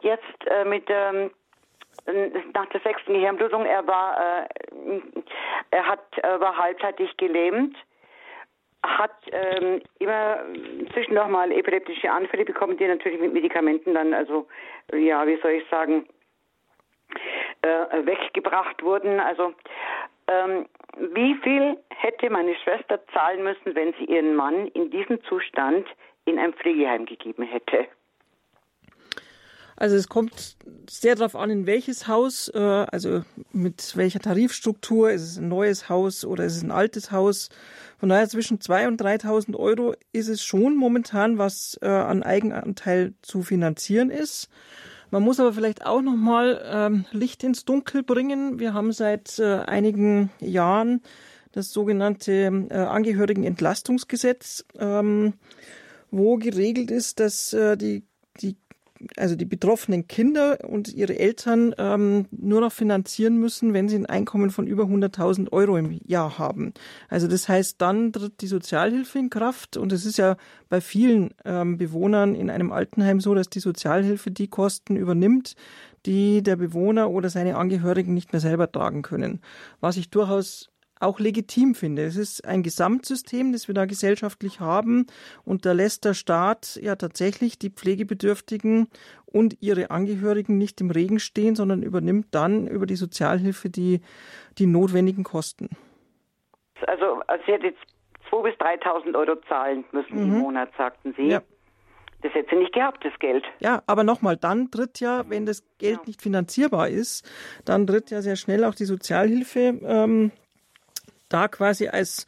jetzt 0.00 0.46
äh, 0.46 0.64
mit 0.64 0.84
ähm, 0.88 1.30
nach 2.54 2.66
der 2.66 2.80
sechsten 2.80 3.12
Gehirnblutung, 3.12 3.66
er 3.66 3.86
war, 3.86 4.44
äh, 4.44 4.48
er 5.70 5.86
hat, 5.86 6.04
er 6.22 6.40
war 6.40 6.56
halbzeitig 6.56 7.16
gelähmt, 7.16 7.76
hat 8.82 9.14
ähm, 9.32 9.82
immer 9.98 10.38
zwischendurch 10.92 11.28
mal 11.28 11.52
epileptische 11.52 12.10
Anfälle 12.10 12.44
bekommen, 12.44 12.76
die 12.78 12.86
natürlich 12.86 13.20
mit 13.20 13.32
Medikamenten 13.32 13.94
dann, 13.94 14.14
also 14.14 14.46
ja, 14.92 15.26
wie 15.26 15.38
soll 15.42 15.52
ich 15.52 15.68
sagen, 15.68 16.08
äh, 17.62 18.06
weggebracht 18.06 18.82
wurden. 18.82 19.20
Also 19.20 19.54
ähm, 20.28 20.66
wie 21.14 21.34
viel 21.42 21.78
hätte 21.88 22.30
meine 22.30 22.54
Schwester 22.56 23.00
zahlen 23.12 23.42
müssen, 23.44 23.74
wenn 23.74 23.94
sie 23.98 24.04
ihren 24.04 24.34
Mann 24.34 24.68
in 24.68 24.90
diesem 24.90 25.22
Zustand 25.24 25.86
in 26.24 26.38
ein 26.38 26.52
Pflegeheim 26.54 27.06
gegeben 27.06 27.44
hätte? 27.44 27.86
Also 29.80 29.94
es 29.94 30.08
kommt 30.08 30.56
sehr 30.90 31.14
darauf 31.14 31.36
an, 31.36 31.50
in 31.50 31.66
welches 31.66 32.08
Haus, 32.08 32.50
äh, 32.52 32.58
also 32.58 33.22
mit 33.52 33.96
welcher 33.96 34.18
Tarifstruktur, 34.18 35.12
ist 35.12 35.22
es 35.22 35.38
ein 35.38 35.48
neues 35.48 35.88
Haus 35.88 36.24
oder 36.24 36.44
ist 36.44 36.56
es 36.56 36.64
ein 36.64 36.72
altes 36.72 37.12
Haus. 37.12 37.48
Von 37.98 38.08
daher 38.08 38.28
zwischen 38.28 38.58
2.000 38.58 38.88
und 38.88 39.00
3.000 39.00 39.56
Euro 39.56 39.94
ist 40.12 40.28
es 40.28 40.42
schon 40.42 40.74
momentan, 40.74 41.38
was 41.38 41.78
äh, 41.80 41.86
an 41.86 42.24
Eigenanteil 42.24 43.14
zu 43.22 43.42
finanzieren 43.42 44.10
ist. 44.10 44.50
Man 45.10 45.22
muss 45.22 45.40
aber 45.40 45.52
vielleicht 45.52 45.86
auch 45.86 46.02
noch 46.02 46.16
mal 46.16 46.62
ähm, 46.70 47.04
Licht 47.12 47.42
ins 47.42 47.64
Dunkel 47.64 48.02
bringen. 48.02 48.58
Wir 48.58 48.74
haben 48.74 48.92
seit 48.92 49.38
äh, 49.38 49.60
einigen 49.60 50.30
Jahren 50.40 51.00
das 51.52 51.72
sogenannte 51.72 52.66
äh, 52.70 52.74
Angehörigenentlastungsgesetz, 52.74 54.64
ähm, 54.78 55.34
wo 56.10 56.36
geregelt 56.36 56.90
ist, 56.90 57.20
dass 57.20 57.52
äh, 57.52 57.76
die 57.76 58.04
also 59.16 59.36
die 59.36 59.44
betroffenen 59.44 60.08
Kinder 60.08 60.58
und 60.66 60.92
ihre 60.92 61.18
Eltern 61.18 61.74
ähm, 61.78 62.26
nur 62.30 62.60
noch 62.60 62.72
finanzieren 62.72 63.38
müssen, 63.38 63.74
wenn 63.74 63.88
sie 63.88 63.96
ein 63.96 64.06
Einkommen 64.06 64.50
von 64.50 64.66
über 64.66 64.84
100.000 64.84 65.52
Euro 65.52 65.76
im 65.76 65.98
Jahr 66.06 66.38
haben. 66.38 66.72
Also 67.08 67.28
das 67.28 67.48
heißt, 67.48 67.80
dann 67.80 68.12
tritt 68.12 68.40
die 68.40 68.46
Sozialhilfe 68.46 69.18
in 69.18 69.30
Kraft 69.30 69.76
und 69.76 69.92
es 69.92 70.04
ist 70.04 70.18
ja 70.18 70.36
bei 70.68 70.80
vielen 70.80 71.30
ähm, 71.44 71.78
Bewohnern 71.78 72.34
in 72.34 72.50
einem 72.50 72.72
Altenheim 72.72 73.20
so, 73.20 73.34
dass 73.34 73.48
die 73.48 73.60
Sozialhilfe 73.60 74.30
die 74.30 74.48
Kosten 74.48 74.96
übernimmt, 74.96 75.54
die 76.06 76.42
der 76.42 76.56
Bewohner 76.56 77.10
oder 77.10 77.30
seine 77.30 77.56
Angehörigen 77.56 78.14
nicht 78.14 78.32
mehr 78.32 78.40
selber 78.40 78.70
tragen 78.70 79.02
können. 79.02 79.40
Was 79.80 79.96
ich 79.96 80.10
durchaus 80.10 80.70
auch 81.00 81.20
legitim 81.20 81.74
finde. 81.74 82.04
Es 82.04 82.16
ist 82.16 82.44
ein 82.44 82.62
Gesamtsystem, 82.62 83.52
das 83.52 83.68
wir 83.68 83.74
da 83.74 83.86
gesellschaftlich 83.86 84.60
haben 84.60 85.06
und 85.44 85.66
da 85.66 85.72
lässt 85.72 86.04
der 86.04 86.14
Staat 86.14 86.78
ja 86.82 86.96
tatsächlich 86.96 87.58
die 87.58 87.70
Pflegebedürftigen 87.70 88.88
und 89.26 89.56
ihre 89.60 89.90
Angehörigen 89.90 90.58
nicht 90.58 90.80
im 90.80 90.90
Regen 90.90 91.18
stehen, 91.18 91.54
sondern 91.54 91.82
übernimmt 91.82 92.28
dann 92.32 92.66
über 92.66 92.86
die 92.86 92.96
Sozialhilfe 92.96 93.70
die, 93.70 94.00
die 94.58 94.66
notwendigen 94.66 95.24
Kosten. 95.24 95.68
Also, 96.86 97.20
also 97.26 97.44
Sie 97.46 97.52
hätte 97.52 97.66
jetzt 97.66 97.82
2.000 98.30 98.42
bis 98.42 98.54
3.000 98.54 99.18
Euro 99.18 99.40
zahlen 99.48 99.84
müssen 99.92 100.14
mhm. 100.14 100.34
im 100.34 100.38
Monat, 100.40 100.70
sagten 100.76 101.14
Sie. 101.16 101.28
Ja. 101.28 101.42
Das 102.22 102.34
hätte 102.34 102.50
sie 102.50 102.56
nicht 102.56 102.72
gehabt, 102.72 103.04
das 103.04 103.16
Geld. 103.20 103.44
Ja, 103.60 103.82
aber 103.86 104.02
nochmal, 104.02 104.36
dann 104.36 104.72
tritt 104.72 104.98
ja, 104.98 105.28
wenn 105.28 105.46
das 105.46 105.62
Geld 105.78 105.98
ja. 105.98 106.02
nicht 106.06 106.20
finanzierbar 106.20 106.88
ist, 106.88 107.24
dann 107.64 107.86
tritt 107.86 108.10
ja 108.10 108.22
sehr 108.22 108.34
schnell 108.34 108.64
auch 108.64 108.74
die 108.74 108.86
Sozialhilfe 108.86 109.78
ähm, 109.84 110.32
da 111.28 111.48
quasi 111.48 111.88
als 111.88 112.26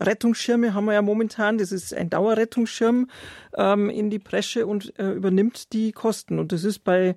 Rettungsschirme 0.00 0.72
haben 0.74 0.86
wir 0.86 0.94
ja 0.94 1.02
momentan, 1.02 1.58
das 1.58 1.72
ist 1.72 1.92
ein 1.94 2.10
Dauerrettungsschirm 2.10 3.08
ähm, 3.56 3.90
in 3.90 4.10
die 4.10 4.18
Bresche 4.18 4.66
und 4.66 4.98
äh, 4.98 5.12
übernimmt 5.12 5.72
die 5.72 5.92
Kosten. 5.92 6.38
Und 6.38 6.52
das 6.52 6.64
ist 6.64 6.80
bei 6.80 7.16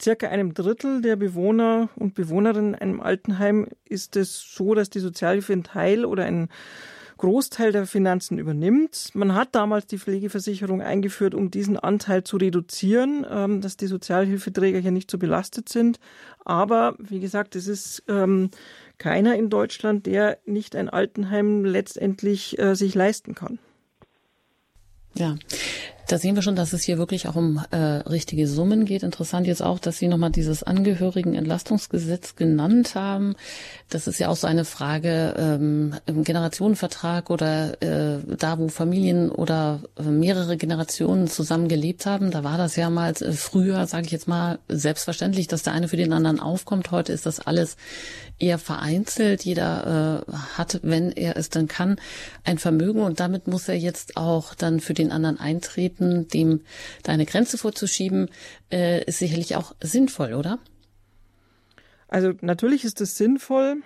circa 0.00 0.28
einem 0.28 0.52
Drittel 0.52 1.00
der 1.00 1.16
Bewohner 1.16 1.88
und 1.96 2.14
Bewohnerinnen 2.14 2.74
in 2.74 2.80
einem 2.80 3.00
Altenheim 3.00 3.68
ist 3.84 4.16
es 4.16 4.38
so, 4.38 4.74
dass 4.74 4.90
die 4.90 5.00
Sozialhilfe 5.00 5.54
einen 5.54 5.64
Teil 5.64 6.04
oder 6.04 6.24
einen 6.24 6.48
Großteil 7.18 7.72
der 7.72 7.86
Finanzen 7.86 8.38
übernimmt. 8.38 9.10
Man 9.14 9.34
hat 9.34 9.54
damals 9.54 9.86
die 9.86 9.98
Pflegeversicherung 9.98 10.82
eingeführt, 10.82 11.34
um 11.34 11.50
diesen 11.50 11.78
Anteil 11.78 12.24
zu 12.24 12.36
reduzieren, 12.36 13.26
ähm, 13.30 13.62
dass 13.62 13.78
die 13.78 13.86
Sozialhilfeträger 13.86 14.80
hier 14.80 14.90
nicht 14.90 15.10
so 15.10 15.16
belastet 15.16 15.70
sind. 15.70 15.98
Aber 16.44 16.94
wie 16.98 17.20
gesagt, 17.20 17.56
es 17.56 17.68
ist 17.68 18.02
ähm, 18.08 18.50
keiner 18.98 19.36
in 19.36 19.50
Deutschland, 19.50 20.06
der 20.06 20.38
nicht 20.46 20.74
ein 20.76 20.88
Altenheim 20.88 21.64
letztendlich 21.64 22.58
äh, 22.58 22.74
sich 22.74 22.94
leisten 22.94 23.34
kann. 23.34 23.58
Ja, 25.14 25.36
da 26.06 26.18
sehen 26.18 26.36
wir 26.36 26.42
schon, 26.42 26.56
dass 26.56 26.72
es 26.72 26.82
hier 26.82 26.98
wirklich 26.98 27.26
auch 27.28 27.34
um 27.34 27.60
äh, 27.70 27.76
richtige 27.76 28.46
Summen 28.46 28.84
geht. 28.84 29.02
Interessant 29.02 29.46
jetzt 29.46 29.62
auch, 29.62 29.78
dass 29.78 29.98
Sie 29.98 30.08
nochmal 30.08 30.30
dieses 30.30 30.62
Angehörigenentlastungsgesetz 30.62 32.36
genannt 32.36 32.94
haben. 32.94 33.34
Das 33.90 34.06
ist 34.06 34.18
ja 34.18 34.28
auch 34.28 34.36
so 34.36 34.46
eine 34.46 34.64
Frage 34.64 35.34
ähm, 35.36 35.94
im 36.06 36.22
Generationenvertrag 36.22 37.30
oder 37.30 37.82
äh, 37.82 38.18
da, 38.38 38.58
wo 38.58 38.68
Familien 38.68 39.30
oder 39.30 39.80
äh, 39.98 40.02
mehrere 40.02 40.56
Generationen 40.56 41.28
zusammen 41.28 41.68
gelebt 41.68 42.06
haben. 42.06 42.30
Da 42.30 42.44
war 42.44 42.58
das 42.58 42.76
ja 42.76 42.88
mal 42.88 43.12
äh, 43.12 43.32
früher, 43.32 43.86
sage 43.86 44.06
ich 44.06 44.12
jetzt 44.12 44.28
mal, 44.28 44.58
selbstverständlich, 44.68 45.48
dass 45.48 45.64
der 45.64 45.72
eine 45.72 45.88
für 45.88 45.96
den 45.96 46.12
anderen 46.12 46.40
aufkommt. 46.40 46.90
Heute 46.92 47.12
ist 47.12 47.26
das 47.26 47.40
alles 47.40 47.76
eher 48.38 48.58
vereinzelt. 48.58 49.44
Jeder 49.44 50.24
äh, 50.26 50.32
hat, 50.56 50.80
wenn 50.82 51.10
er 51.10 51.36
es 51.36 51.48
dann 51.48 51.68
kann, 51.68 51.96
ein 52.44 52.58
Vermögen 52.58 53.00
und 53.00 53.18
damit 53.18 53.48
muss 53.48 53.68
er 53.68 53.76
jetzt 53.76 54.16
auch 54.16 54.54
dann 54.54 54.80
für 54.80 54.94
den 54.94 55.10
anderen 55.10 55.40
eintreten 55.40 55.95
anbieten, 56.00 56.28
dem 56.28 56.60
da 57.02 57.12
eine 57.12 57.26
Grenze 57.26 57.58
vorzuschieben, 57.58 58.30
äh, 58.70 59.04
ist 59.04 59.18
sicherlich 59.18 59.56
auch 59.56 59.74
sinnvoll, 59.80 60.34
oder? 60.34 60.58
Also 62.08 62.32
natürlich 62.40 62.84
ist 62.84 63.00
es 63.00 63.16
sinnvoll, 63.16 63.82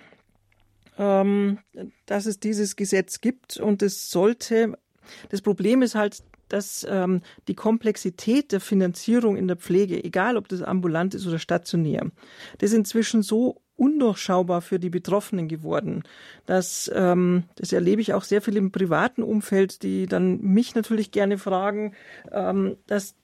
ähm, 0.97 1.59
dass 2.05 2.25
es 2.25 2.39
dieses 2.39 2.75
Gesetz 2.75 3.21
gibt 3.21 3.57
und 3.57 3.81
es 3.81 4.09
sollte. 4.09 4.77
Das 5.29 5.41
Problem 5.41 5.81
ist 5.81 5.95
halt, 5.95 6.23
dass 6.47 6.85
ähm, 6.89 7.21
die 7.47 7.55
Komplexität 7.55 8.51
der 8.51 8.59
Finanzierung 8.59 9.37
in 9.37 9.47
der 9.47 9.55
Pflege, 9.55 10.03
egal 10.03 10.37
ob 10.37 10.49
das 10.49 10.61
ambulant 10.61 11.15
ist 11.15 11.25
oder 11.25 11.39
stationär, 11.39 12.11
das 12.59 12.73
inzwischen 12.73 13.23
so 13.23 13.61
undurchschaubar 13.81 14.61
für 14.61 14.77
die 14.77 14.91
Betroffenen 14.91 15.47
geworden. 15.47 16.03
Das, 16.45 16.89
ähm, 16.93 17.45
das 17.55 17.73
erlebe 17.73 17.99
ich 17.99 18.13
auch 18.13 18.23
sehr 18.23 18.43
viel 18.43 18.55
im 18.55 18.71
privaten 18.71 19.23
Umfeld, 19.23 19.81
die 19.81 20.05
dann 20.05 20.39
mich 20.39 20.75
natürlich 20.75 21.09
gerne 21.09 21.39
fragen, 21.39 21.95
ähm, 22.31 22.77
dass 22.85 23.15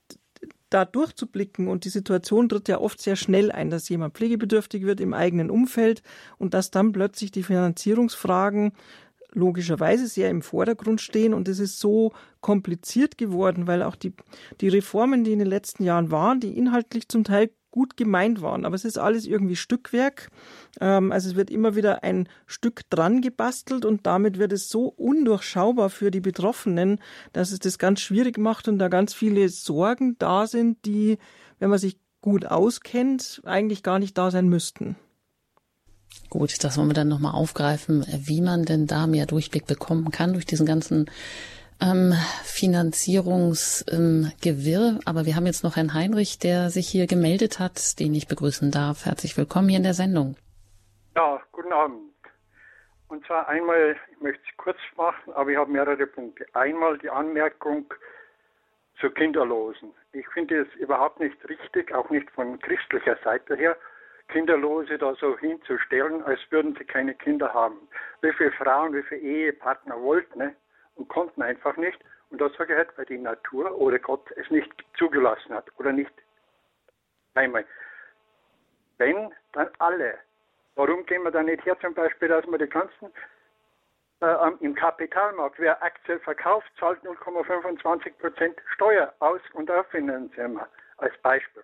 da 0.71 0.83
durchzublicken 0.83 1.67
und 1.67 1.85
die 1.85 1.89
Situation 1.89 2.49
tritt 2.49 2.67
ja 2.69 2.79
oft 2.79 2.99
sehr 2.99 3.15
schnell 3.15 3.51
ein, 3.51 3.69
dass 3.69 3.87
jemand 3.87 4.15
pflegebedürftig 4.15 4.83
wird 4.83 4.99
im 4.99 5.13
eigenen 5.13 5.51
Umfeld 5.51 6.01
und 6.39 6.55
dass 6.55 6.71
dann 6.71 6.91
plötzlich 6.91 7.31
die 7.31 7.43
Finanzierungsfragen 7.43 8.71
logischerweise 9.33 10.07
sehr 10.07 10.31
im 10.31 10.41
Vordergrund 10.41 11.01
stehen 11.01 11.35
und 11.35 11.47
es 11.47 11.59
ist 11.59 11.79
so 11.79 12.13
kompliziert 12.41 13.19
geworden, 13.19 13.67
weil 13.67 13.83
auch 13.83 13.95
die, 13.95 14.13
die 14.59 14.69
Reformen, 14.69 15.23
die 15.23 15.33
in 15.33 15.39
den 15.39 15.47
letzten 15.47 15.83
Jahren 15.83 16.09
waren, 16.09 16.39
die 16.39 16.57
inhaltlich 16.57 17.07
zum 17.09 17.23
Teil 17.23 17.51
gut 17.77 17.95
gemeint 17.95 18.41
waren, 18.41 18.65
aber 18.65 18.73
es 18.73 18.85
ist 18.85 18.97
alles 18.97 19.27
irgendwie 19.27 19.55
Stückwerk. 19.55 20.31
Ähm, 20.81 21.11
also 21.11 21.29
es 21.29 21.35
wird 21.35 21.51
immer 21.51 21.75
wieder 21.75 22.03
ein 22.03 22.27
Stück 22.47 22.89
dran 22.89 23.21
gebastelt 23.21 23.85
und 23.85 24.07
damit 24.07 24.39
wird 24.39 24.51
es 24.51 24.67
so 24.67 24.87
undurchschaubar 24.87 25.91
für 25.91 26.09
die 26.09 26.19
Betroffenen, 26.19 26.99
dass 27.33 27.51
es 27.51 27.59
das 27.59 27.77
ganz 27.77 28.01
schwierig 28.01 28.39
macht 28.39 28.67
und 28.67 28.79
da 28.79 28.87
ganz 28.87 29.13
viele 29.13 29.47
Sorgen 29.49 30.15
da 30.17 30.47
sind, 30.47 30.85
die, 30.85 31.19
wenn 31.59 31.69
man 31.69 31.77
sich 31.77 31.99
gut 32.21 32.47
auskennt, 32.47 33.41
eigentlich 33.45 33.83
gar 33.83 33.99
nicht 33.99 34.17
da 34.17 34.31
sein 34.31 34.49
müssten. 34.49 34.95
Gut, 36.31 36.63
das 36.63 36.77
wollen 36.77 36.89
wir 36.89 36.95
dann 36.95 37.07
nochmal 37.07 37.35
aufgreifen, 37.35 38.03
wie 38.11 38.41
man 38.41 38.65
denn 38.65 38.87
da 38.87 39.05
mehr 39.05 39.27
Durchblick 39.27 39.67
bekommen 39.67 40.09
kann 40.09 40.33
durch 40.33 40.47
diesen 40.47 40.65
ganzen 40.65 41.11
ähm, 41.81 42.13
Finanzierungsgewirr. 42.43 44.89
Ähm, 44.89 44.99
Aber 45.05 45.25
wir 45.25 45.35
haben 45.35 45.45
jetzt 45.45 45.63
noch 45.63 45.75
Herrn 45.75 45.93
Heinrich, 45.93 46.39
der 46.39 46.69
sich 46.69 46.87
hier 46.87 47.07
gemeldet 47.07 47.59
hat, 47.59 47.99
den 47.99 48.13
ich 48.13 48.27
begrüßen 48.27 48.71
darf. 48.71 49.05
Herzlich 49.05 49.37
willkommen 49.37 49.69
hier 49.69 49.77
in 49.77 49.83
der 49.83 49.93
Sendung. 49.93 50.35
Ja, 51.15 51.41
guten 51.51 51.73
Abend. 51.73 52.01
Und 53.07 53.25
zwar 53.25 53.47
einmal, 53.47 53.95
ich 54.11 54.21
möchte 54.21 54.41
es 54.49 54.57
kurz 54.57 54.77
machen, 54.97 55.33
aber 55.33 55.51
ich 55.51 55.57
habe 55.57 55.71
mehrere 55.71 56.07
Punkte. 56.07 56.45
Einmal 56.53 56.97
die 56.97 57.09
Anmerkung 57.09 57.85
zu 58.99 59.09
Kinderlosen. 59.09 59.91
Ich 60.11 60.27
finde 60.29 60.61
es 60.61 60.67
überhaupt 60.79 61.19
nicht 61.19 61.37
richtig, 61.47 61.93
auch 61.93 62.09
nicht 62.09 62.29
von 62.31 62.59
christlicher 62.59 63.17
Seite 63.23 63.55
her, 63.55 63.77
Kinderlose 64.29 64.97
da 64.97 65.15
so 65.15 65.37
hinzustellen, 65.37 66.21
als 66.23 66.39
würden 66.49 66.75
sie 66.77 66.83
keine 66.83 67.15
Kinder 67.15 67.53
haben. 67.53 67.87
Wie 68.21 68.33
viele 68.33 68.51
Frauen, 68.51 68.93
wie 68.93 69.03
viele 69.03 69.21
Ehepartner 69.21 70.01
wollten 70.01 70.39
ne? 70.39 70.55
Und 70.97 71.07
konnten 71.07 71.41
einfach 71.41 71.77
nicht. 71.77 71.99
Und 72.29 72.41
das 72.41 72.51
ich 72.51 72.59
halt, 72.59 72.97
weil 72.97 73.05
die 73.05 73.17
Natur 73.17 73.73
oder 73.79 73.99
Gott 73.99 74.29
es 74.35 74.49
nicht 74.51 74.71
zugelassen 74.97 75.53
hat 75.53 75.71
oder 75.77 75.93
nicht. 75.93 76.11
Einmal. 77.35 77.65
Wenn, 78.97 79.33
dann 79.53 79.69
alle. 79.79 80.17
Warum 80.75 81.05
gehen 81.05 81.23
wir 81.23 81.31
dann 81.31 81.45
nicht 81.45 81.65
her 81.65 81.77
zum 81.79 81.93
Beispiel, 81.93 82.27
dass 82.27 82.45
wir 82.45 82.57
die 82.57 82.67
ganzen 82.67 83.11
äh, 84.21 84.51
im 84.59 84.75
Kapitalmarkt, 84.75 85.59
wer 85.59 85.81
Aktien 85.81 86.19
verkauft, 86.21 86.67
zahlt 86.79 87.01
0,25% 87.03 88.55
Steuer 88.73 89.13
aus 89.19 89.41
und 89.53 89.67
da 89.69 89.83
finanzieren 89.83 90.53
wir 90.53 90.67
als 90.97 91.15
Beispiel 91.19 91.63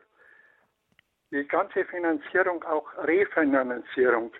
die 1.33 1.47
ganze 1.47 1.83
Finanzierung, 1.85 2.63
auch 2.63 2.85
Refinanzierung 2.99 4.31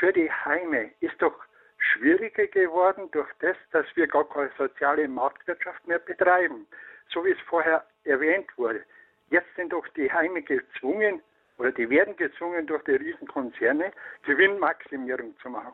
für 0.00 0.12
die 0.12 0.30
Heime 0.30 0.90
ist 1.00 1.14
doch 1.22 1.34
schwieriger 1.82 2.46
geworden 2.46 3.10
durch 3.10 3.30
das, 3.40 3.56
dass 3.72 3.86
wir 3.94 4.06
gar 4.06 4.28
keine 4.28 4.50
soziale 4.56 5.08
Marktwirtschaft 5.08 5.86
mehr 5.86 5.98
betreiben, 5.98 6.66
so 7.08 7.24
wie 7.24 7.30
es 7.30 7.40
vorher 7.48 7.84
erwähnt 8.04 8.46
wurde. 8.56 8.84
Jetzt 9.28 9.54
sind 9.56 9.72
doch 9.72 9.86
die 9.88 10.12
Heime 10.12 10.42
gezwungen 10.42 11.22
oder 11.58 11.72
die 11.72 11.88
werden 11.88 12.16
gezwungen 12.16 12.66
durch 12.66 12.82
die 12.84 12.96
Riesenkonzerne 12.96 13.92
Gewinnmaximierung 14.22 15.36
zu 15.38 15.50
machen. 15.50 15.72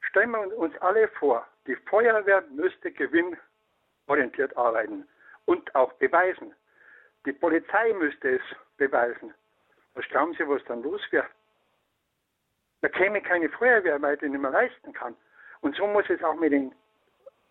Stellen 0.00 0.30
wir 0.30 0.56
uns 0.56 0.76
alle 0.78 1.08
vor, 1.08 1.46
die 1.66 1.76
Feuerwehr 1.76 2.42
müsste 2.50 2.90
gewinnorientiert 2.92 4.56
arbeiten 4.56 5.06
und 5.46 5.74
auch 5.74 5.92
beweisen. 5.94 6.54
Die 7.24 7.32
Polizei 7.32 7.92
müsste 7.94 8.36
es 8.36 8.42
beweisen. 8.76 9.34
Was 9.94 10.06
glauben 10.08 10.34
Sie, 10.34 10.48
was 10.48 10.62
dann 10.64 10.82
los 10.82 11.00
wäre? 11.10 11.26
Da 12.82 12.88
käme 12.88 13.20
keine 13.20 13.48
Feuerwehr, 13.48 14.00
weil 14.02 14.16
die 14.16 14.28
nicht 14.28 14.40
mehr 14.40 14.50
leisten 14.50 14.92
kann. 14.92 15.16
Und 15.60 15.74
so 15.76 15.86
muss 15.86 16.08
es 16.08 16.22
auch 16.22 16.34
mit, 16.34 16.52
den, 16.52 16.74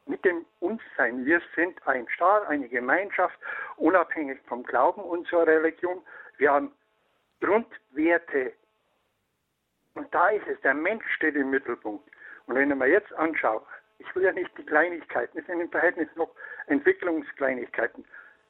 mit 0.06 0.24
dem 0.24 0.46
uns 0.60 0.82
sein. 0.98 1.26
Wir 1.26 1.42
sind 1.56 1.86
ein 1.88 2.08
Staat, 2.10 2.48
eine 2.48 2.70
Gemeinschaft, 2.70 3.38
unabhängig 3.78 4.40
vom 4.48 4.64
Glauben 4.64 5.02
unserer 5.02 5.48
Religion. 5.48 6.02
Wir 6.38 6.52
haben 6.52 6.72
Grundwerte. 7.42 8.54
Und 9.96 10.14
da 10.14 10.30
ist 10.30 10.48
es, 10.48 10.60
der 10.62 10.74
Mensch 10.74 11.06
steht 11.16 11.36
im 11.36 11.50
Mittelpunkt. 11.50 12.08
Und 12.46 12.56
wenn 12.56 12.70
ich 12.70 12.78
mir 12.78 12.88
jetzt 12.88 13.14
anschaue, 13.14 13.62
ich 13.98 14.16
will 14.16 14.24
ja 14.24 14.32
nicht 14.32 14.56
die 14.58 14.66
Kleinigkeiten, 14.66 15.40
es 15.40 15.46
sind 15.48 15.62
im 15.62 15.70
Verhältnis 15.70 16.10
noch 16.16 16.30
Entwicklungskleinigkeiten. 16.68 18.06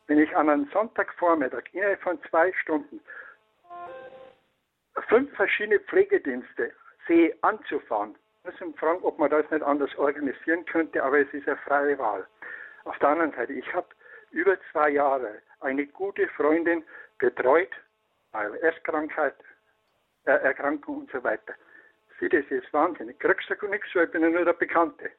Wenn 0.07 0.19
ich 0.19 0.35
an 0.35 0.49
einem 0.49 0.67
Sonntagvormittag 0.71 1.63
innerhalb 1.71 2.01
von 2.01 2.21
zwei 2.29 2.51
Stunden 2.53 2.99
fünf 5.03 5.33
verschiedene 5.35 5.79
Pflegedienste 5.79 6.71
sehe 7.07 7.35
anzufahren. 7.41 8.15
Ich 8.43 8.59
muss 8.61 8.75
fragen, 8.75 9.03
ob 9.03 9.17
man 9.19 9.29
das 9.29 9.49
nicht 9.49 9.63
anders 9.63 9.95
organisieren 9.97 10.65
könnte, 10.65 11.03
aber 11.03 11.19
es 11.19 11.33
ist 11.33 11.47
eine 11.47 11.57
freie 11.57 11.97
Wahl. 11.97 12.25
Auf 12.83 12.97
der 12.99 13.09
anderen 13.09 13.33
Seite, 13.33 13.53
ich 13.53 13.73
habe 13.73 13.87
über 14.31 14.57
zwei 14.71 14.89
Jahre 14.89 15.41
eine 15.61 15.85
gute 15.87 16.27
Freundin 16.29 16.83
betreut, 17.17 17.71
ALS-Krankheit, 18.33 19.35
äh, 20.25 20.31
Erkrankung 20.31 20.99
und 20.99 21.11
so 21.11 21.23
weiter. 21.23 21.53
Sie, 22.19 22.29
das 22.29 22.45
ist 22.49 22.71
wahnsinnig. 22.71 23.19
Kriegst 23.19 23.49
du 23.49 23.67
nichts, 23.67 23.89
weil 23.93 24.05
ich 24.05 24.11
bin 24.11 24.21
ja 24.21 24.29
nur 24.29 24.45
der 24.45 24.53
Bekannte. 24.53 25.09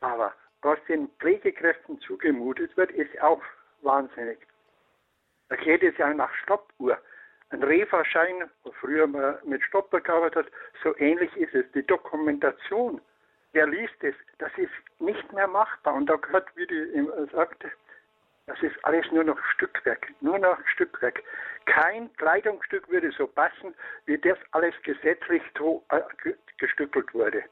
Aber 0.00 0.34
was 0.62 0.78
den 0.88 1.08
Pflegekräften 1.20 2.00
zugemutet 2.00 2.76
wird, 2.76 2.90
ist 2.92 3.20
auch 3.20 3.42
wahnsinnig. 3.82 4.38
Da 5.48 5.56
geht 5.56 5.82
es 5.82 5.96
ja 5.98 6.12
nach 6.14 6.32
Stoppuhr 6.42 6.98
ein 7.52 7.62
Referschein, 7.62 8.50
wo 8.64 8.72
früher 8.72 9.06
man 9.06 9.36
mit 9.44 9.62
Stopper 9.62 10.00
gearbeitet 10.00 10.46
hat, 10.46 10.52
so 10.82 10.96
ähnlich 10.98 11.34
ist 11.36 11.54
es. 11.54 11.64
Die 11.74 11.86
Dokumentation, 11.86 13.00
wer 13.52 13.66
liest 13.66 14.02
es, 14.02 14.14
das 14.38 14.50
ist 14.56 14.72
nicht 14.98 15.32
mehr 15.32 15.46
machbar. 15.46 15.94
Und 15.94 16.06
da 16.06 16.16
gehört, 16.16 16.48
wie 16.56 16.66
die 16.66 17.08
sagte, 17.32 17.70
das 18.46 18.60
ist 18.62 18.74
alles 18.82 19.06
nur 19.12 19.24
noch 19.24 19.38
Stückwerk, 19.54 20.08
nur 20.20 20.38
noch 20.38 20.58
Stückwerk. 20.66 21.22
Kein 21.66 22.12
Kleidungsstück 22.16 22.88
würde 22.88 23.12
so 23.16 23.26
passen, 23.26 23.74
wie 24.06 24.18
das 24.18 24.38
alles 24.50 24.74
gesetzlich 24.82 25.42
äh, 25.90 26.00
gestückelt 26.58 27.14
wurde. 27.14 27.44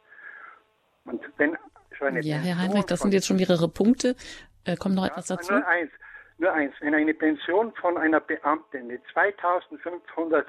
Und 1.05 1.22
wenn 1.36 1.57
so 1.98 2.07
eine 2.07 2.20
ja, 2.20 2.38
Herr 2.38 2.59
Heinrich, 2.59 2.86
das 2.86 3.01
sind 3.01 3.12
jetzt 3.12 3.26
schon 3.26 3.36
mehrere 3.36 3.68
Punkte. 3.68 4.16
Äh, 4.64 4.76
kommt 4.76 4.96
noch 4.96 5.05
ja, 5.05 5.12
etwas 5.12 5.26
dazu? 5.26 5.53
Nur 5.53 5.66
eins. 5.66 5.92
Nur 6.41 6.55
eins, 6.55 6.74
wenn 6.80 6.95
eine 6.95 7.12
Pension 7.12 7.70
von 7.74 7.99
einer 7.99 8.18
Beamtin 8.18 8.86
mit 8.86 9.03
2500 9.12 10.49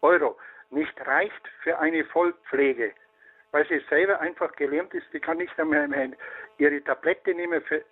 Euro 0.00 0.38
nicht 0.70 0.98
reicht 1.06 1.48
für 1.62 1.78
eine 1.78 2.02
Vollpflege, 2.06 2.94
weil 3.50 3.68
sie 3.68 3.78
selber 3.90 4.20
einfach 4.20 4.56
gelähmt 4.56 4.94
ist, 4.94 5.06
die 5.12 5.20
kann 5.20 5.36
nicht 5.36 5.60
einmal 5.60 6.16
ihre 6.56 6.82
Tablette 6.82 7.34
nehmen 7.34 7.60
für, 7.60 7.84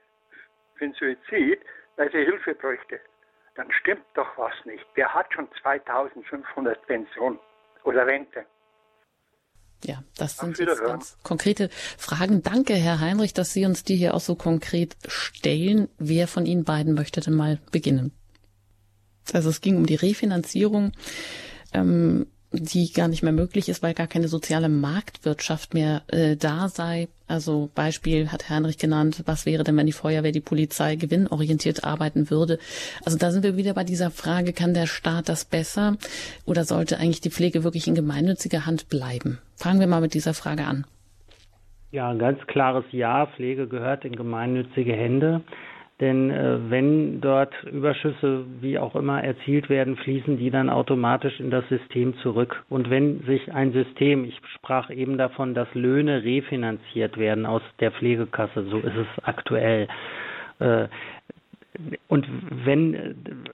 für 0.77 0.85
den 0.87 0.95
Suizid, 0.95 1.61
weil 1.97 2.11
sie 2.11 2.25
Hilfe 2.25 2.55
bräuchte, 2.55 3.01
dann 3.55 3.71
stimmt 3.71 4.07
doch 4.15 4.39
was 4.39 4.55
nicht. 4.65 4.87
Wer 4.95 5.13
hat 5.13 5.31
schon 5.35 5.47
2500 5.61 6.87
Pension 6.87 7.39
oder 7.85 8.07
Rente? 8.07 8.47
Ja, 9.85 10.03
das 10.17 10.39
sind 10.39 10.59
jetzt 10.59 10.81
ganz 10.81 11.17
konkrete 11.23 11.69
Fragen. 11.99 12.43
Danke, 12.43 12.75
Herr 12.75 13.01
Heinrich, 13.01 13.35
dass 13.35 13.53
Sie 13.53 13.67
uns 13.67 13.85
die 13.85 13.97
hier 13.97 14.15
auch 14.15 14.21
so 14.21 14.35
konkret 14.35 14.97
stellen. 15.07 15.89
Wer 15.99 16.29
von 16.29 16.47
Ihnen 16.47 16.65
beiden 16.65 16.95
möchte 16.95 17.21
denn 17.21 17.35
mal 17.35 17.61
beginnen? 17.71 18.13
Also 19.33 19.51
es 19.51 19.61
ging 19.61 19.77
um 19.77 19.87
die 19.87 19.97
Refinanzierung. 19.97 20.93
Ähm, 21.73 22.27
die 22.53 22.93
gar 22.93 23.09
nicht 23.09 23.23
mehr 23.23 23.33
möglich 23.33 23.69
ist, 23.69 23.83
weil 23.83 23.95
gar 23.95 24.07
keine 24.07 24.29
soziale 24.29 24.69
Marktwirtschaft 24.69 25.75
mehr 25.75 26.03
äh, 26.09 26.37
da 26.37 26.69
sei. 26.69 27.09
Also 27.29 27.71
Beispiel 27.75 28.31
hat 28.31 28.49
Heinrich 28.49 28.79
genannt, 28.79 29.23
was 29.27 29.47
wäre 29.47 29.65
denn, 29.65 29.77
wenn 29.77 29.87
die 29.87 29.93
Feuerwehr, 29.93 30.33
die 30.33 30.41
Polizei 30.41 30.97
gewinnorientiert 30.97 31.85
arbeiten 31.85 32.31
würde? 32.31 32.59
Also 33.05 33.19
da 33.19 33.31
sind 33.31 33.43
wir 33.43 33.57
wieder 33.57 33.75
bei 33.75 33.85
dieser 33.85 34.11
Frage, 34.11 34.53
kann 34.53 34.75
der 34.75 34.87
Staat 34.87 35.29
das 35.29 35.45
besser 35.45 35.97
oder 36.45 36.65
sollte 36.65 36.99
eigentlich 36.99 37.21
die 37.21 37.31
Pflege 37.31 37.65
wirklich 37.65 37.89
in 37.89 37.95
gemeinnütziger 37.95 38.67
Hand 38.67 38.89
bleiben? 38.89 39.39
Fangen 39.57 39.81
wir 39.81 39.87
mal 39.87 40.01
mit 40.01 40.15
dieser 40.15 40.35
Frage 40.35 40.65
an. 40.65 40.87
Ja, 41.91 42.11
ein 42.11 42.19
ganz 42.19 42.39
klares 42.47 42.85
Ja, 42.91 43.27
Pflege 43.27 43.69
gehört 43.69 44.05
in 44.05 44.15
gemeinnützige 44.15 44.93
Hände. 44.93 45.43
Denn 46.01 46.31
äh, 46.31 46.71
wenn 46.71 47.23
dort 47.23 47.55
Überschüsse, 47.65 48.45
wie 48.61 48.79
auch 48.79 48.95
immer, 48.95 49.25
erzielt 49.25 49.71
werden, 49.71 49.97
fließen 49.97 50.37
die 50.37 50.51
dann 50.51 50.69
automatisch 50.69 51.41
in 51.41 51.51
das 51.51 51.67
System 51.71 52.17
zurück. 52.19 52.65
Und 52.69 52.91
wenn 52.91 53.23
sich 53.23 53.53
ein 53.53 53.73
System, 53.73 54.25
ich 54.25 54.39
sprach 54.57 54.91
eben 54.91 55.17
davon, 55.17 55.55
dass 55.55 55.73
Löhne 55.75 56.23
refinanziert 56.23 57.17
werden 57.17 57.47
aus 57.47 57.63
der 57.81 57.93
Pflegekasse, 57.93 58.65
so 58.65 58.79
ist 58.79 58.97
es 58.97 59.25
aktuell, 59.25 59.89
äh, 60.59 60.89
und 62.09 62.27
wenn, 62.65 62.95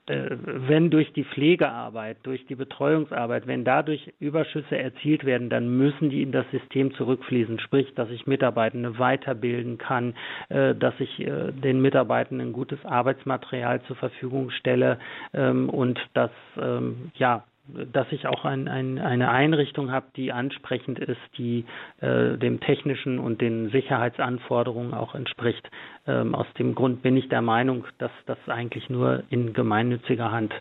äh, 0.07 0.29
wenn 0.67 0.89
durch 0.89 1.11
die 1.13 1.23
Pflegearbeit, 1.23 2.17
durch 2.23 2.45
die 2.45 2.55
Betreuungsarbeit, 2.55 3.47
wenn 3.47 3.63
dadurch 3.63 4.13
Überschüsse 4.19 4.77
erzielt 4.77 5.25
werden, 5.25 5.49
dann 5.49 5.75
müssen 5.77 6.09
die 6.09 6.21
in 6.21 6.31
das 6.31 6.45
System 6.51 6.93
zurückfließen. 6.93 7.59
Sprich, 7.59 7.93
dass 7.95 8.09
ich 8.09 8.27
Mitarbeitende 8.27 8.99
weiterbilden 8.99 9.77
kann, 9.77 10.13
äh, 10.49 10.75
dass 10.75 10.93
ich 10.99 11.19
äh, 11.19 11.51
den 11.51 11.81
Mitarbeitenden 11.81 12.53
gutes 12.53 12.83
Arbeitsmaterial 12.85 13.81
zur 13.83 13.95
Verfügung 13.95 14.51
stelle 14.51 14.99
ähm, 15.33 15.69
und 15.69 15.99
dass 16.13 16.31
ähm, 16.57 17.11
ja 17.15 17.43
dass 17.67 18.11
ich 18.11 18.27
auch 18.27 18.43
ein, 18.45 18.67
ein, 18.67 18.99
eine 18.99 19.29
Einrichtung 19.29 19.91
habe, 19.91 20.07
die 20.15 20.31
ansprechend 20.31 20.99
ist, 20.99 21.21
die 21.37 21.65
äh, 22.01 22.37
dem 22.37 22.59
technischen 22.59 23.19
und 23.19 23.41
den 23.41 23.69
Sicherheitsanforderungen 23.69 24.93
auch 24.93 25.15
entspricht. 25.15 25.69
Ähm, 26.05 26.35
aus 26.35 26.47
dem 26.59 26.75
Grund 26.75 27.01
bin 27.01 27.15
ich 27.15 27.29
der 27.29 27.41
Meinung, 27.41 27.85
dass 27.99 28.11
das 28.25 28.37
eigentlich 28.47 28.89
nur 28.89 29.23
in 29.29 29.53
gemeinnütziger 29.53 30.31
Hand 30.31 30.53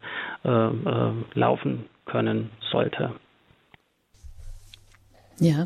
äh, 0.44 0.48
äh, 0.48 1.12
laufen 1.34 1.86
können 2.04 2.50
sollte. 2.70 3.12
Ja, 5.38 5.64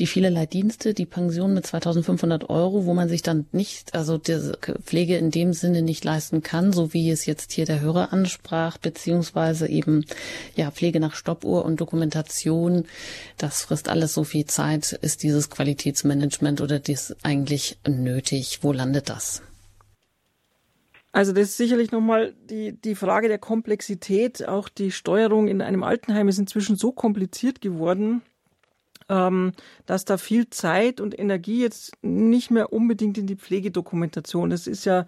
die 0.00 0.06
vielerlei 0.06 0.46
Dienste, 0.46 0.94
die 0.94 1.06
Pension 1.06 1.54
mit 1.54 1.66
2500 1.66 2.50
Euro, 2.50 2.86
wo 2.86 2.94
man 2.94 3.08
sich 3.08 3.22
dann 3.22 3.46
nicht, 3.52 3.94
also 3.94 4.18
die 4.18 4.52
Pflege 4.82 5.16
in 5.16 5.30
dem 5.30 5.52
Sinne 5.52 5.82
nicht 5.82 6.04
leisten 6.04 6.42
kann, 6.42 6.72
so 6.72 6.92
wie 6.92 7.10
es 7.10 7.26
jetzt 7.26 7.52
hier 7.52 7.64
der 7.64 7.80
Hörer 7.80 8.12
ansprach, 8.12 8.78
beziehungsweise 8.78 9.68
eben, 9.68 10.06
ja, 10.56 10.70
Pflege 10.70 10.98
nach 10.98 11.14
Stoppuhr 11.14 11.64
und 11.64 11.80
Dokumentation, 11.80 12.86
das 13.38 13.62
frisst 13.62 13.88
alles 13.88 14.14
so 14.14 14.24
viel 14.24 14.46
Zeit. 14.46 14.92
Ist 15.02 15.22
dieses 15.22 15.50
Qualitätsmanagement 15.50 16.60
oder 16.60 16.80
das 16.80 17.14
eigentlich 17.22 17.78
nötig? 17.86 18.60
Wo 18.62 18.72
landet 18.72 19.08
das? 19.08 19.42
Also 21.12 21.32
das 21.32 21.50
ist 21.50 21.56
sicherlich 21.58 21.92
nochmal 21.92 22.34
die, 22.48 22.72
die 22.72 22.94
Frage 22.94 23.28
der 23.28 23.38
Komplexität. 23.38 24.48
Auch 24.48 24.70
die 24.70 24.90
Steuerung 24.90 25.46
in 25.46 25.60
einem 25.60 25.82
Altenheim 25.82 26.28
ist 26.28 26.38
inzwischen 26.38 26.76
so 26.76 26.90
kompliziert 26.90 27.60
geworden, 27.60 28.22
dass 29.86 30.04
da 30.06 30.16
viel 30.16 30.48
Zeit 30.48 31.00
und 31.00 31.18
Energie 31.18 31.60
jetzt 31.60 31.92
nicht 32.02 32.50
mehr 32.50 32.72
unbedingt 32.72 33.18
in 33.18 33.26
die 33.26 33.36
Pflegedokumentation. 33.36 34.48
Das 34.48 34.66
ist 34.66 34.86
ja 34.86 35.06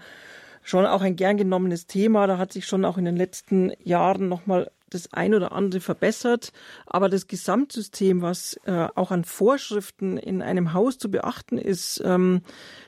schon 0.62 0.84
auch 0.84 1.02
ein 1.02 1.16
gern 1.16 1.36
genommenes 1.36 1.86
Thema. 1.86 2.26
Da 2.26 2.36
hat 2.36 2.52
sich 2.52 2.66
schon 2.66 2.84
auch 2.84 2.98
in 2.98 3.04
den 3.04 3.16
letzten 3.16 3.72
Jahren 3.82 4.28
nochmal 4.28 4.70
das 4.94 5.12
ein 5.12 5.34
oder 5.34 5.52
andere 5.52 5.80
verbessert. 5.80 6.52
Aber 6.86 7.08
das 7.08 7.26
Gesamtsystem, 7.26 8.22
was 8.22 8.58
äh, 8.64 8.88
auch 8.94 9.10
an 9.10 9.24
Vorschriften 9.24 10.16
in 10.16 10.42
einem 10.42 10.72
Haus 10.72 10.98
zu 10.98 11.10
beachten 11.10 11.58
ist, 11.58 12.00
ähm, 12.04 12.42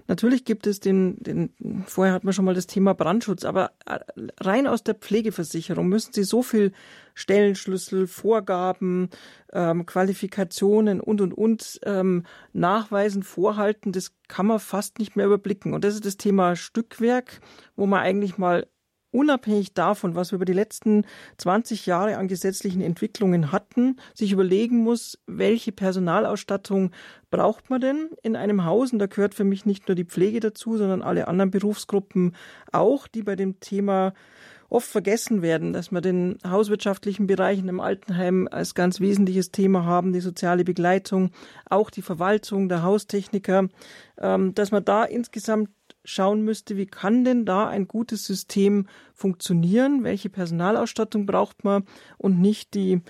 natürlich 0.07 0.45
gibt 0.45 0.67
es 0.67 0.81
den, 0.81 1.17
den, 1.23 1.85
vorher 1.87 2.15
hat 2.15 2.25
man 2.25 2.33
schon 2.33 2.45
mal 2.45 2.55
das 2.55 2.67
Thema 2.67 2.95
Brandschutz, 2.95 3.45
aber 3.45 3.73
äh, 3.87 3.99
rein 4.41 4.67
aus 4.67 4.83
der 4.83 4.95
Pflegeversicherung 4.95 5.89
müssen 5.89 6.13
Sie 6.13 6.25
so 6.25 6.43
viel 6.43 6.73
Stellenschlüssel, 7.15 8.07
Vorgaben, 8.07 9.09
ähm, 9.53 9.87
Qualifikationen 9.87 11.01
und 11.01 11.21
und 11.21 11.33
und 11.33 11.81
ähm, 11.85 12.25
nachweisen, 12.53 13.23
vorhalten, 13.23 13.93
das 13.93 14.13
kann 14.29 14.47
man 14.47 14.61
fast 14.61 14.99
nicht 14.99 15.17
mehr 15.17 15.27
überblicken. 15.27 15.73
Und 15.73 15.83
das 15.83 15.95
ist 15.95 16.05
das 16.05 16.19
Thema 16.19 16.57
Stückwerk, 16.57 17.41
wo 17.75 17.87
man 17.87 18.01
eigentlich 18.01 18.39
mal 18.39 18.67
unabhängig 19.17 19.73
davon, 19.73 20.15
was 20.15 20.31
wir 20.31 20.37
über 20.37 20.45
die 20.45 20.53
letzten 20.53 21.05
20 21.39 21.87
Jahre 21.87 22.19
an 22.19 22.29
gesetzlichen 22.29 22.83
Entwicklungen 22.83 23.51
hatten, 23.51 23.97
sich 24.15 24.33
überlegen 24.33 24.79
muss, 24.79 25.19
welche 25.27 25.73
Personalausstattung 25.73 26.91
braucht 27.31 27.71
man 27.71 27.81
denn 27.81 28.11
in 28.23 28.37
einem 28.37 28.65
Haus? 28.65 28.93
Und 28.93 28.99
da 28.99 29.07
gehört 29.07 29.35
für 29.35 29.45
mich 29.45 29.65
nicht 29.65 29.89
nur 29.89 29.95
die 29.95 30.05
Pflege 30.05 30.41
dazu, 30.41 30.77
sondern 30.77 31.03
alle 31.03 31.29
anderen 31.29 31.51
Berufsgruppen 31.51 32.37
auch, 32.73 33.09
die 33.09 33.23
bei 33.23 33.37
dem 33.37 33.59
Thema 33.59 34.13
oft 34.69 34.89
vergessen 34.89 35.43
werden, 35.43 35.73
dass 35.73 35.93
wir 35.93 36.01
den 36.01 36.39
hauswirtschaftlichen 36.47 37.27
Bereich 37.27 37.59
in 37.59 37.69
einem 37.69 37.81
Altenheim 37.81 38.49
als 38.51 38.75
ganz 38.75 39.01
wesentliches 39.01 39.51
Thema 39.51 39.85
haben, 39.85 40.13
die 40.13 40.21
soziale 40.21 40.65
Begleitung, 40.65 41.31
auch 41.71 41.91
die 41.91 42.03
Verwaltung, 42.03 42.69
der 42.69 42.83
Haustechniker, 42.83 43.69
ähm, 44.19 44.55
dass 44.55 44.73
man 44.73 44.85
da 44.85 45.05
insgesamt 45.05 45.71
schauen 46.07 46.43
müsste, 46.43 46.77
wie 46.77 46.87
kann 46.87 47.25
denn 47.25 47.45
da 47.45 47.69
ein 47.69 47.87
gutes 47.87 48.25
System 48.25 48.87
funktionieren, 49.15 50.05
welche 50.05 50.31
Personalausstattung 50.31 51.27
braucht 51.27 51.65
man 51.65 51.85
und 52.17 52.41
nicht 52.41 52.75
die 52.75 53.03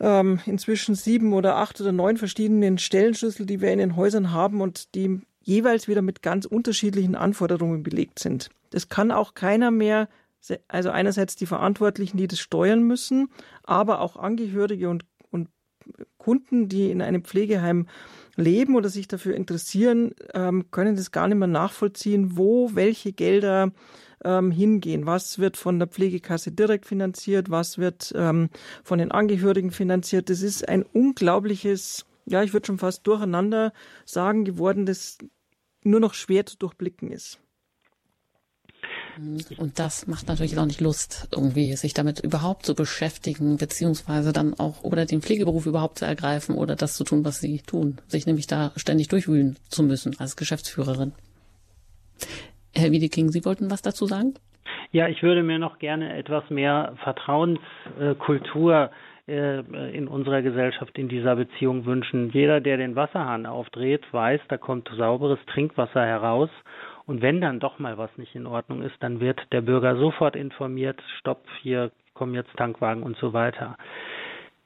ähm, 0.00 0.40
inzwischen 0.46 0.94
sieben 0.94 1.32
oder 1.32 1.56
acht 1.56 1.80
oder 1.80 1.92
neun 1.92 2.16
verschiedenen 2.16 2.78
Stellenschlüssel, 2.78 3.46
die 3.46 3.60
wir 3.60 3.72
in 3.72 3.78
den 3.78 3.96
Häusern 3.96 4.32
haben 4.32 4.60
und 4.60 4.94
die 4.94 5.20
jeweils 5.42 5.88
wieder 5.88 6.02
mit 6.02 6.22
ganz 6.22 6.44
unterschiedlichen 6.44 7.14
Anforderungen 7.14 7.82
belegt 7.82 8.18
sind. 8.18 8.50
Das 8.70 8.88
kann 8.88 9.10
auch 9.10 9.34
keiner 9.34 9.70
mehr, 9.70 10.08
also 10.68 10.90
einerseits 10.90 11.36
die 11.36 11.46
Verantwortlichen, 11.46 12.16
die 12.16 12.28
das 12.28 12.38
steuern 12.38 12.82
müssen, 12.82 13.30
aber 13.64 14.00
auch 14.00 14.16
Angehörige 14.16 14.88
und, 14.88 15.04
und 15.04 15.07
Kunden, 16.18 16.68
die 16.68 16.90
in 16.90 17.02
einem 17.02 17.24
Pflegeheim 17.24 17.86
leben 18.36 18.76
oder 18.76 18.88
sich 18.88 19.08
dafür 19.08 19.34
interessieren, 19.34 20.14
ähm, 20.34 20.70
können 20.70 20.96
das 20.96 21.10
gar 21.10 21.28
nicht 21.28 21.38
mehr 21.38 21.48
nachvollziehen, 21.48 22.36
wo 22.36 22.74
welche 22.74 23.12
Gelder 23.12 23.72
ähm, 24.24 24.50
hingehen. 24.50 25.06
Was 25.06 25.38
wird 25.38 25.56
von 25.56 25.78
der 25.78 25.88
Pflegekasse 25.88 26.52
direkt 26.52 26.86
finanziert? 26.86 27.50
Was 27.50 27.78
wird 27.78 28.12
ähm, 28.16 28.50
von 28.84 28.98
den 28.98 29.10
Angehörigen 29.10 29.70
finanziert? 29.70 30.30
Das 30.30 30.42
ist 30.42 30.68
ein 30.68 30.82
unglaubliches, 30.84 32.06
ja, 32.26 32.42
ich 32.42 32.52
würde 32.52 32.66
schon 32.66 32.78
fast 32.78 33.06
durcheinander 33.06 33.72
sagen 34.04 34.44
geworden, 34.44 34.86
das 34.86 35.18
nur 35.82 36.00
noch 36.00 36.14
schwer 36.14 36.46
zu 36.46 36.56
durchblicken 36.58 37.10
ist. 37.10 37.40
Und 39.58 39.78
das 39.78 40.06
macht 40.06 40.28
natürlich 40.28 40.58
auch 40.58 40.66
nicht 40.66 40.80
Lust, 40.80 41.28
irgendwie 41.32 41.74
sich 41.74 41.94
damit 41.94 42.20
überhaupt 42.20 42.64
zu 42.64 42.74
beschäftigen, 42.74 43.56
beziehungsweise 43.56 44.32
dann 44.32 44.54
auch 44.58 44.82
oder 44.82 45.06
den 45.06 45.22
Pflegeberuf 45.22 45.66
überhaupt 45.66 45.98
zu 45.98 46.04
ergreifen 46.04 46.54
oder 46.54 46.76
das 46.76 46.96
zu 46.96 47.04
tun, 47.04 47.24
was 47.24 47.40
sie 47.40 47.58
tun, 47.58 47.98
sich 48.06 48.26
nämlich 48.26 48.46
da 48.46 48.72
ständig 48.76 49.08
durchwühlen 49.08 49.56
zu 49.68 49.82
müssen 49.82 50.14
als 50.18 50.36
Geschäftsführerin. 50.36 51.12
Herr 52.74 52.90
Wiedeking, 52.90 53.30
Sie 53.30 53.44
wollten 53.44 53.70
was 53.70 53.82
dazu 53.82 54.06
sagen? 54.06 54.34
Ja, 54.92 55.08
ich 55.08 55.22
würde 55.22 55.42
mir 55.42 55.58
noch 55.58 55.78
gerne 55.78 56.16
etwas 56.16 56.48
mehr 56.50 56.94
Vertrauenskultur 57.02 58.90
äh, 59.26 59.60
in 59.96 60.08
unserer 60.08 60.42
Gesellschaft 60.42 60.96
in 60.96 61.08
dieser 61.08 61.36
Beziehung 61.36 61.84
wünschen. 61.84 62.30
Jeder, 62.30 62.60
der 62.60 62.76
den 62.76 62.96
Wasserhahn 62.96 63.46
aufdreht, 63.46 64.02
weiß, 64.12 64.40
da 64.48 64.56
kommt 64.56 64.88
sauberes 64.96 65.38
Trinkwasser 65.52 66.04
heraus 66.04 66.50
und 67.08 67.22
wenn 67.22 67.40
dann 67.40 67.58
doch 67.58 67.78
mal 67.78 67.96
was 67.96 68.16
nicht 68.18 68.34
in 68.34 68.46
Ordnung 68.46 68.82
ist, 68.82 68.94
dann 69.00 69.18
wird 69.18 69.40
der 69.50 69.62
Bürger 69.62 69.96
sofort 69.96 70.36
informiert, 70.36 71.02
stopp, 71.18 71.42
hier 71.62 71.90
kommen 72.12 72.34
jetzt 72.34 72.54
Tankwagen 72.56 73.02
und 73.02 73.16
so 73.16 73.32
weiter. 73.32 73.78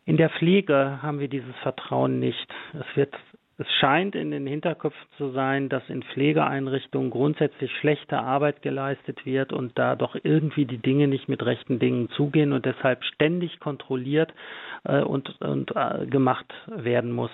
In 0.05 0.17
der 0.17 0.29
Pflege 0.29 0.99
haben 1.01 1.21
wir 1.21 1.29
dieses 1.29 1.55
Vertrauen 1.63 2.19
nicht. 2.19 2.49
Es 2.73 2.97
wird 2.97 3.15
es 3.59 3.67
scheint 3.79 4.17
in 4.17 4.33
den 4.33 4.47
Hinterköpfen 4.47 5.07
zu 5.19 5.31
sein, 5.31 5.69
dass 5.69 5.89
in 5.89 6.03
Pflegeeinrichtungen 6.03 7.11
grundsätzlich 7.11 7.71
schlechte 7.79 8.19
Arbeit 8.19 8.61
geleistet 8.63 9.25
wird 9.25 9.53
und 9.53 9.79
da 9.79 9.95
doch 9.95 10.17
irgendwie 10.21 10.65
die 10.65 10.79
Dinge 10.79 11.07
nicht 11.07 11.29
mit 11.29 11.45
rechten 11.45 11.79
Dingen 11.79 12.09
zugehen 12.11 12.53
und 12.53 12.67
deshalb 12.67 13.05
ständig 13.05 13.61
kontrolliert 13.61 14.35
äh, 14.83 15.03
und, 15.03 15.41
und 15.41 15.77
äh, 15.77 16.07
gemacht 16.07 16.53
werden 16.67 17.13
muss. 17.13 17.31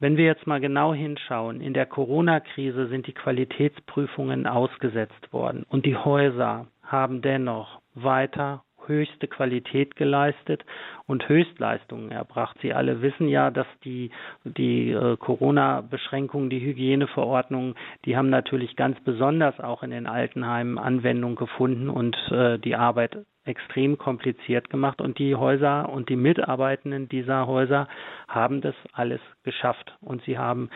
Wenn 0.00 0.16
wir 0.16 0.24
jetzt 0.24 0.46
mal 0.46 0.60
genau 0.60 0.94
hinschauen, 0.94 1.60
in 1.60 1.74
der 1.74 1.84
Corona-Krise 1.84 2.88
sind 2.88 3.06
die 3.06 3.12
Qualitätsprüfungen 3.12 4.46
ausgesetzt 4.46 5.30
worden 5.30 5.66
und 5.68 5.84
die 5.84 5.94
Häuser 5.94 6.68
haben 6.82 7.20
dennoch 7.20 7.82
weiter 7.94 8.64
höchste 8.86 9.28
Qualität 9.28 9.96
geleistet 9.96 10.64
und 11.06 11.28
Höchstleistungen 11.28 12.10
erbracht. 12.10 12.56
Sie 12.62 12.72
alle 12.72 13.02
wissen 13.02 13.28
ja, 13.28 13.50
dass 13.50 13.66
die, 13.84 14.10
die 14.44 14.90
äh, 14.90 15.16
Corona-Beschränkungen, 15.16 16.50
die 16.50 16.60
Hygieneverordnungen, 16.60 17.74
die 18.04 18.16
haben 18.16 18.30
natürlich 18.30 18.76
ganz 18.76 18.98
besonders 19.00 19.58
auch 19.60 19.82
in 19.82 19.90
den 19.90 20.06
Altenheimen 20.06 20.78
Anwendung 20.78 21.36
gefunden 21.36 21.88
und 21.88 22.16
äh, 22.30 22.58
die 22.58 22.76
Arbeit 22.76 23.18
extrem 23.44 23.96
kompliziert 23.98 24.70
gemacht 24.70 25.00
und 25.00 25.18
die 25.18 25.34
Häuser 25.34 25.88
und 25.88 26.08
die 26.08 26.16
Mitarbeitenden 26.16 27.08
dieser 27.08 27.46
Häuser 27.46 27.88
haben 28.28 28.60
das 28.60 28.74
alles 28.92 29.20
geschafft 29.44 29.96
und 30.00 30.22
sie 30.24 30.38
haben 30.38 30.68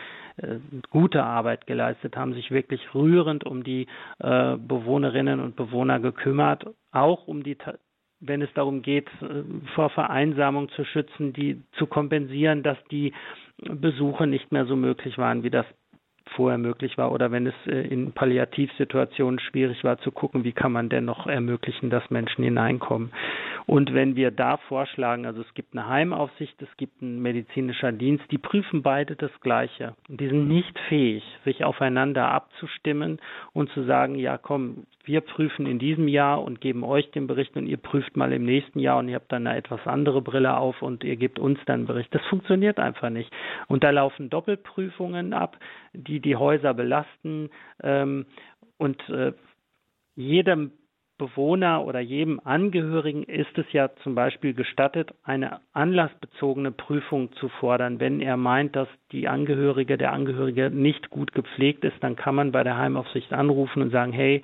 gute 0.89 1.23
Arbeit 1.23 1.67
geleistet, 1.67 2.15
haben 2.17 2.33
sich 2.33 2.51
wirklich 2.51 2.93
rührend 2.93 3.45
um 3.45 3.63
die 3.63 3.87
äh, 4.19 4.57
Bewohnerinnen 4.57 5.39
und 5.39 5.55
Bewohner 5.55 5.99
gekümmert, 5.99 6.65
auch 6.91 7.27
um 7.27 7.43
die 7.43 7.57
wenn 8.21 8.41
es 8.41 8.49
darum 8.53 8.81
geht, 8.81 9.07
äh, 9.21 9.43
vor 9.75 9.89
Vereinsamung 9.89 10.69
zu 10.69 10.83
schützen, 10.85 11.33
die 11.33 11.63
zu 11.73 11.87
kompensieren, 11.87 12.63
dass 12.63 12.77
die 12.89 13.13
Besuche 13.57 14.27
nicht 14.27 14.51
mehr 14.51 14.65
so 14.65 14.75
möglich 14.75 15.17
waren, 15.17 15.43
wie 15.43 15.49
das 15.49 15.65
vorher 16.35 16.57
möglich 16.57 16.97
war 16.97 17.11
oder 17.11 17.31
wenn 17.31 17.47
es 17.47 17.53
äh, 17.67 17.81
in 17.87 18.11
Palliativsituationen 18.11 19.39
schwierig 19.39 19.83
war 19.83 19.97
zu 19.99 20.11
gucken, 20.11 20.43
wie 20.43 20.51
kann 20.51 20.71
man 20.71 20.89
denn 20.89 21.05
noch 21.05 21.27
ermöglichen, 21.27 21.89
dass 21.89 22.09
Menschen 22.09 22.43
hineinkommen. 22.43 23.11
Und 23.65 23.93
wenn 23.93 24.15
wir 24.15 24.31
da 24.31 24.57
vorschlagen, 24.57 25.25
also 25.25 25.41
es 25.41 25.53
gibt 25.55 25.75
eine 25.75 25.87
Heimaufsicht, 25.87 26.61
es 26.61 26.77
gibt 26.77 27.01
einen 27.01 27.21
medizinischer 27.21 27.91
Dienst, 27.91 28.25
die 28.29 28.37
prüfen 28.37 28.83
beide 28.83 29.15
das 29.15 29.31
Gleiche. 29.41 29.95
Die 30.07 30.27
sind 30.27 30.47
nicht 30.47 30.77
fähig, 30.87 31.23
sich 31.45 31.63
aufeinander 31.63 32.29
abzustimmen 32.29 33.19
und 33.53 33.71
zu 33.71 33.83
sagen, 33.83 34.15
ja 34.15 34.37
komm, 34.37 34.85
wir 35.05 35.21
prüfen 35.21 35.65
in 35.65 35.79
diesem 35.79 36.07
Jahr 36.07 36.43
und 36.43 36.61
geben 36.61 36.83
euch 36.83 37.09
den 37.11 37.27
Bericht 37.27 37.55
und 37.55 37.67
ihr 37.67 37.77
prüft 37.77 38.17
mal 38.17 38.33
im 38.33 38.43
nächsten 38.43 38.79
Jahr 38.79 38.97
und 38.97 39.07
ihr 39.07 39.15
habt 39.15 39.31
dann 39.31 39.47
eine 39.47 39.57
etwas 39.57 39.85
andere 39.85 40.21
Brille 40.21 40.57
auf 40.57 40.81
und 40.81 41.03
ihr 41.03 41.15
gebt 41.15 41.39
uns 41.39 41.59
dann 41.65 41.81
einen 41.81 41.87
Bericht. 41.87 42.13
Das 42.13 42.25
funktioniert 42.25 42.79
einfach 42.79 43.09
nicht. 43.09 43.31
Und 43.67 43.83
da 43.83 43.91
laufen 43.91 44.29
Doppelprüfungen 44.29 45.33
ab, 45.33 45.57
die 45.97 46.19
die 46.19 46.35
Häuser 46.35 46.73
belasten 46.73 47.49
ähm, 47.81 48.25
und 48.77 49.01
äh, 49.09 49.33
jedem 50.15 50.71
Bewohner 51.17 51.85
oder 51.85 52.01
jedem 52.01 52.41
Angehörigen 52.43 53.23
ist 53.23 53.57
es 53.57 53.65
ja 53.71 53.89
zum 54.03 54.15
Beispiel 54.15 54.53
gestattet, 54.53 55.13
eine 55.23 55.61
anlassbezogene 55.71 56.71
Prüfung 56.71 57.31
zu 57.33 57.47
fordern. 57.47 58.01
Wenn 58.01 58.19
er 58.19 58.35
meint, 58.35 58.75
dass 58.75 58.89
die 59.13 59.29
Angehörige, 59.29 59.97
der 59.97 60.11
Angehörige 60.11 60.69
nicht 60.69 61.09
gut 61.09 61.31
gepflegt 61.31 61.85
ist, 61.85 61.95
dann 62.01 62.17
kann 62.17 62.35
man 62.35 62.51
bei 62.51 62.63
der 62.63 62.77
Heimaufsicht 62.77 63.31
anrufen 63.31 63.81
und 63.81 63.91
sagen, 63.91 64.11
hey, 64.11 64.41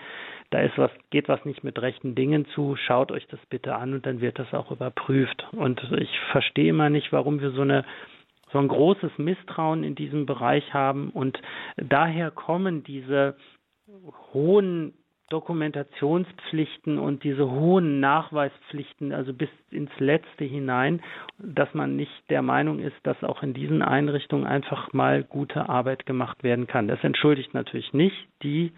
da 0.49 0.61
ist 0.61 0.77
was, 0.77 0.91
geht 1.09 1.27
was 1.27 1.43
nicht 1.43 1.63
mit 1.63 1.81
rechten 1.81 2.15
Dingen 2.15 2.45
zu, 2.53 2.77
schaut 2.77 3.11
euch 3.11 3.27
das 3.27 3.39
bitte 3.49 3.75
an 3.75 3.93
und 3.93 4.05
dann 4.05 4.21
wird 4.21 4.39
das 4.39 4.53
auch 4.53 4.71
überprüft. 4.71 5.45
Und 5.51 5.81
ich 5.97 6.19
verstehe 6.31 6.69
immer 6.69 6.89
nicht, 6.89 7.11
warum 7.11 7.41
wir 7.41 7.51
so 7.51 7.61
eine 7.61 7.83
so 8.51 8.59
ein 8.59 8.67
großes 8.67 9.11
Misstrauen 9.17 9.83
in 9.83 9.95
diesem 9.95 10.25
Bereich 10.25 10.73
haben 10.73 11.09
und 11.09 11.41
daher 11.77 12.31
kommen 12.31 12.83
diese 12.83 13.35
hohen 14.33 14.93
Dokumentationspflichten 15.31 16.99
und 16.99 17.23
diese 17.23 17.49
hohen 17.49 18.01
Nachweispflichten, 18.01 19.13
also 19.13 19.33
bis 19.33 19.49
ins 19.71 19.91
Letzte 19.97 20.43
hinein, 20.43 21.01
dass 21.39 21.73
man 21.73 21.95
nicht 21.95 22.11
der 22.29 22.41
Meinung 22.41 22.79
ist, 22.79 22.97
dass 23.03 23.23
auch 23.23 23.41
in 23.41 23.53
diesen 23.53 23.81
Einrichtungen 23.81 24.45
einfach 24.45 24.91
mal 24.91 25.23
gute 25.23 25.69
Arbeit 25.69 26.05
gemacht 26.05 26.43
werden 26.43 26.67
kann. 26.67 26.89
Das 26.89 27.01
entschuldigt 27.03 27.53
natürlich 27.53 27.93
nicht 27.93 28.27
die, 28.43 28.73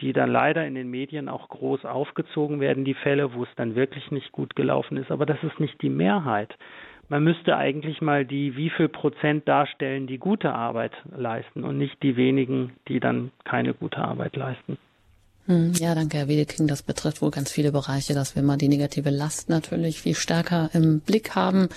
die 0.00 0.12
dann 0.12 0.30
leider 0.30 0.66
in 0.66 0.74
den 0.74 0.90
Medien 0.90 1.28
auch 1.28 1.48
groß 1.48 1.84
aufgezogen 1.84 2.58
werden, 2.58 2.84
die 2.84 2.94
Fälle, 2.94 3.34
wo 3.34 3.44
es 3.44 3.54
dann 3.54 3.76
wirklich 3.76 4.10
nicht 4.10 4.32
gut 4.32 4.56
gelaufen 4.56 4.96
ist. 4.96 5.12
Aber 5.12 5.26
das 5.26 5.40
ist 5.44 5.60
nicht 5.60 5.80
die 5.82 5.90
Mehrheit. 5.90 6.52
Man 7.12 7.24
müsste 7.24 7.58
eigentlich 7.58 8.00
mal 8.00 8.24
die, 8.24 8.56
wie 8.56 8.70
viel 8.70 8.88
Prozent 8.88 9.46
darstellen, 9.46 10.06
die 10.06 10.16
gute 10.16 10.54
Arbeit 10.54 10.92
leisten 11.14 11.62
und 11.62 11.76
nicht 11.76 12.02
die 12.02 12.16
wenigen, 12.16 12.72
die 12.88 13.00
dann 13.00 13.32
keine 13.44 13.74
gute 13.74 13.98
Arbeit 13.98 14.34
leisten. 14.34 14.78
Hm, 15.44 15.74
ja, 15.74 15.94
danke, 15.94 16.16
Herr 16.16 16.28
Wiedeking. 16.28 16.68
Das 16.68 16.82
betrifft 16.82 17.20
wohl 17.20 17.30
ganz 17.30 17.52
viele 17.52 17.70
Bereiche, 17.70 18.14
dass 18.14 18.34
wir 18.34 18.42
mal 18.42 18.56
die 18.56 18.68
negative 18.68 19.10
Last 19.10 19.50
natürlich 19.50 20.00
viel 20.00 20.14
stärker 20.14 20.70
im 20.72 21.00
Blick 21.00 21.36
haben 21.36 21.68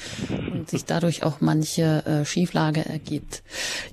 und 0.53 0.69
sich 0.69 0.85
dadurch 0.85 1.25
auch 1.25 1.41
manche 1.41 2.05
äh, 2.05 2.23
Schieflage 2.23 2.85
ergibt. 2.85 3.43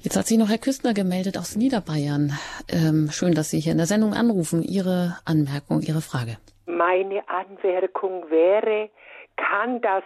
Jetzt 0.03 0.17
hat 0.17 0.29
sich 0.29 0.39
noch 0.39 0.49
Herr 0.49 0.59
Küstner 0.59 0.95
gemeldet 0.95 1.37
aus 1.37 1.57
Niederbayern. 1.57 2.39
Ähm, 2.71 3.09
schön, 3.11 3.35
dass 3.35 3.51
Sie 3.51 3.59
hier 3.59 3.73
in 3.73 3.79
der 3.79 3.89
Sendung 3.89 4.15
anrufen. 4.15 4.63
Ihre 4.63 5.17
Anmerkung, 5.25 5.81
Ihre 5.81 6.03
Frage. 6.03 6.37
Meine 6.67 7.29
Anmerkung 7.29 8.31
wäre, 8.31 8.91
kann 9.37 9.81
das 9.81 10.05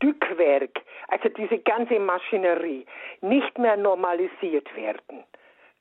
Stückwerk, 0.00 0.80
also 1.08 1.28
diese 1.28 1.58
ganze 1.58 1.98
Maschinerie, 1.98 2.86
nicht 3.20 3.58
mehr 3.58 3.76
normalisiert 3.76 4.74
werden? 4.74 5.24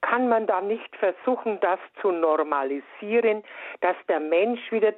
kann 0.01 0.28
man 0.28 0.47
da 0.47 0.61
nicht 0.61 0.95
versuchen, 0.95 1.59
das 1.59 1.80
zu 2.01 2.11
normalisieren, 2.11 3.43
dass 3.82 3.95
der 4.07 4.20
Mensch 4.20 4.72
wieder 4.72 4.93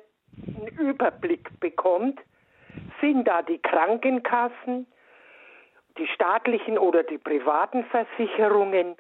einen 0.58 0.68
Überblick 0.78 1.60
bekommt? 1.60 2.20
Sind 3.02 3.28
da 3.28 3.42
die 3.42 3.60
Krankenkassen, 3.60 4.88
die 5.98 6.08
staatlichen 6.08 6.78
oder 6.78 7.04
die 7.04 7.18
privaten 7.18 7.84
Versicherungen? 7.86 8.96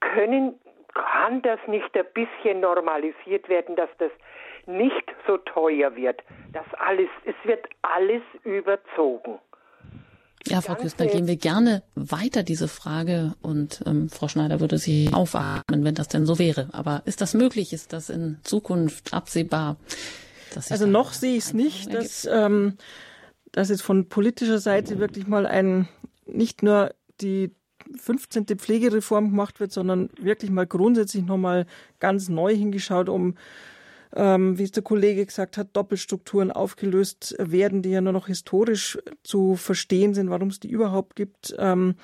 Können, 0.00 0.58
kann 0.94 1.42
das 1.42 1.58
nicht 1.66 1.94
ein 1.96 2.06
bisschen 2.14 2.60
normalisiert 2.60 3.48
werden, 3.48 3.76
dass 3.76 3.90
das 3.98 4.12
nicht 4.66 5.14
so 5.26 5.36
teuer 5.38 5.94
wird? 5.96 6.22
Das 6.52 6.64
alles, 6.78 7.10
es 7.24 7.34
wird 7.44 7.68
alles 7.82 8.22
überzogen. 8.44 9.38
Ja, 10.46 10.62
Frau 10.62 10.74
Küstner, 10.74 11.06
gehen 11.06 11.26
wir 11.26 11.36
gerne 11.36 11.82
weiter 11.94 12.42
diese 12.42 12.66
Frage 12.66 13.34
und 13.42 13.82
ähm, 13.86 14.08
Frau 14.08 14.26
Schneider 14.26 14.60
würde 14.60 14.78
sie 14.78 15.10
aufatmen, 15.12 15.84
wenn 15.84 15.94
das 15.94 16.08
denn 16.08 16.24
so 16.24 16.38
wäre. 16.38 16.68
Aber 16.72 17.02
ist 17.04 17.20
das 17.20 17.34
möglich? 17.34 17.72
Ist 17.72 17.92
das 17.92 18.08
in 18.08 18.38
Zukunft 18.42 19.12
absehbar? 19.12 19.76
also 20.70 20.86
noch 20.86 21.12
sehe 21.12 21.36
ich 21.36 21.44
es 21.44 21.52
nicht, 21.52 21.92
dass, 21.92 22.26
ähm, 22.30 22.76
dass 23.52 23.70
es 23.70 23.82
von 23.82 24.08
politischer 24.08 24.58
Seite 24.58 24.98
wirklich 24.98 25.26
mal 25.26 25.46
ein 25.46 25.88
nicht 26.26 26.62
nur 26.62 26.94
die 27.20 27.50
15. 27.96 28.46
Pflegereform 28.46 29.30
gemacht 29.30 29.60
wird, 29.60 29.72
sondern 29.72 30.10
wirklich 30.18 30.50
mal 30.50 30.66
grundsätzlich 30.66 31.24
nochmal 31.24 31.66
ganz 31.98 32.28
neu 32.28 32.54
hingeschaut, 32.54 33.08
um 33.08 33.34
ähm, 34.14 34.58
wie 34.58 34.64
es 34.64 34.72
der 34.72 34.82
Kollege 34.82 35.24
gesagt 35.24 35.56
hat, 35.56 35.76
Doppelstrukturen 35.76 36.50
aufgelöst 36.50 37.34
werden, 37.38 37.82
die 37.82 37.90
ja 37.90 38.00
nur 38.00 38.12
noch 38.12 38.26
historisch 38.26 38.98
zu 39.22 39.56
verstehen 39.56 40.14
sind, 40.14 40.30
warum 40.30 40.48
es 40.48 40.60
die 40.60 40.70
überhaupt 40.70 41.16
gibt. 41.16 41.54
Ähm, 41.58 41.94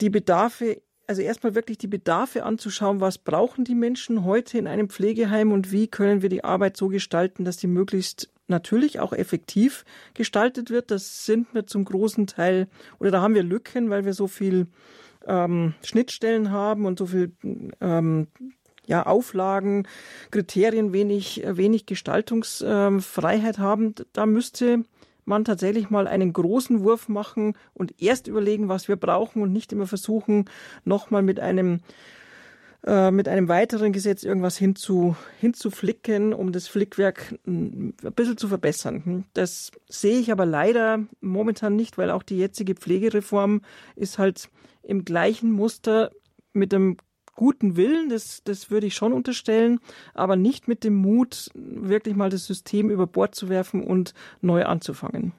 die 0.00 0.10
Bedarfe 0.10 0.82
also 1.08 1.22
erstmal 1.22 1.54
wirklich 1.54 1.78
die 1.78 1.86
Bedarfe 1.86 2.44
anzuschauen, 2.44 3.00
was 3.00 3.16
brauchen 3.16 3.64
die 3.64 3.74
Menschen 3.74 4.24
heute 4.24 4.58
in 4.58 4.66
einem 4.66 4.90
Pflegeheim 4.90 5.52
und 5.52 5.72
wie 5.72 5.88
können 5.88 6.20
wir 6.20 6.28
die 6.28 6.44
Arbeit 6.44 6.76
so 6.76 6.88
gestalten, 6.88 7.46
dass 7.46 7.56
die 7.56 7.66
möglichst 7.66 8.30
natürlich 8.46 9.00
auch 9.00 9.14
effektiv 9.14 9.86
gestaltet 10.12 10.70
wird. 10.70 10.90
Das 10.90 11.24
sind 11.24 11.54
wir 11.54 11.66
zum 11.66 11.86
großen 11.86 12.26
Teil 12.26 12.68
oder 12.98 13.10
da 13.10 13.22
haben 13.22 13.34
wir 13.34 13.42
Lücken, 13.42 13.88
weil 13.88 14.04
wir 14.04 14.12
so 14.12 14.26
viel 14.26 14.66
ähm, 15.26 15.74
Schnittstellen 15.82 16.50
haben 16.50 16.84
und 16.84 16.98
so 16.98 17.06
viel 17.06 17.32
ähm, 17.80 18.28
ja, 18.88 19.04
Auflagen, 19.04 19.86
Kriterien, 20.30 20.92
wenig, 20.92 21.42
wenig 21.46 21.84
Gestaltungsfreiheit 21.84 23.58
haben, 23.58 23.94
da 24.14 24.24
müsste 24.24 24.84
man 25.26 25.44
tatsächlich 25.44 25.90
mal 25.90 26.08
einen 26.08 26.32
großen 26.32 26.82
Wurf 26.82 27.08
machen 27.08 27.52
und 27.74 28.00
erst 28.00 28.28
überlegen, 28.28 28.68
was 28.68 28.88
wir 28.88 28.96
brauchen 28.96 29.42
und 29.42 29.52
nicht 29.52 29.72
immer 29.72 29.86
versuchen, 29.86 30.46
nochmal 30.84 31.22
mit 31.22 31.38
einem 31.38 31.80
äh, 32.86 33.10
mit 33.10 33.28
einem 33.28 33.48
weiteren 33.48 33.92
Gesetz 33.92 34.22
irgendwas 34.22 34.56
hinzu, 34.56 35.16
hinzuflicken, 35.38 36.32
um 36.32 36.52
das 36.52 36.66
Flickwerk 36.66 37.34
ein 37.46 37.92
bisschen 38.14 38.38
zu 38.38 38.48
verbessern. 38.48 39.26
Das 39.34 39.70
sehe 39.88 40.18
ich 40.18 40.32
aber 40.32 40.46
leider 40.46 41.00
momentan 41.20 41.76
nicht, 41.76 41.98
weil 41.98 42.10
auch 42.10 42.22
die 42.22 42.38
jetzige 42.38 42.74
Pflegereform 42.74 43.60
ist 43.96 44.18
halt 44.18 44.48
im 44.82 45.04
gleichen 45.04 45.50
Muster 45.52 46.10
mit 46.54 46.72
dem 46.72 46.96
guten 47.38 47.76
Willen, 47.76 48.08
das, 48.08 48.42
das 48.42 48.68
würde 48.68 48.88
ich 48.88 48.96
schon 48.96 49.12
unterstellen, 49.12 49.78
aber 50.12 50.34
nicht 50.34 50.66
mit 50.66 50.82
dem 50.82 50.96
Mut, 50.96 51.50
wirklich 51.54 52.16
mal 52.16 52.30
das 52.30 52.46
System 52.46 52.90
über 52.90 53.06
Bord 53.06 53.36
zu 53.36 53.48
werfen 53.48 53.84
und 53.84 54.12
neu 54.40 54.64
anzufangen. 54.64 55.32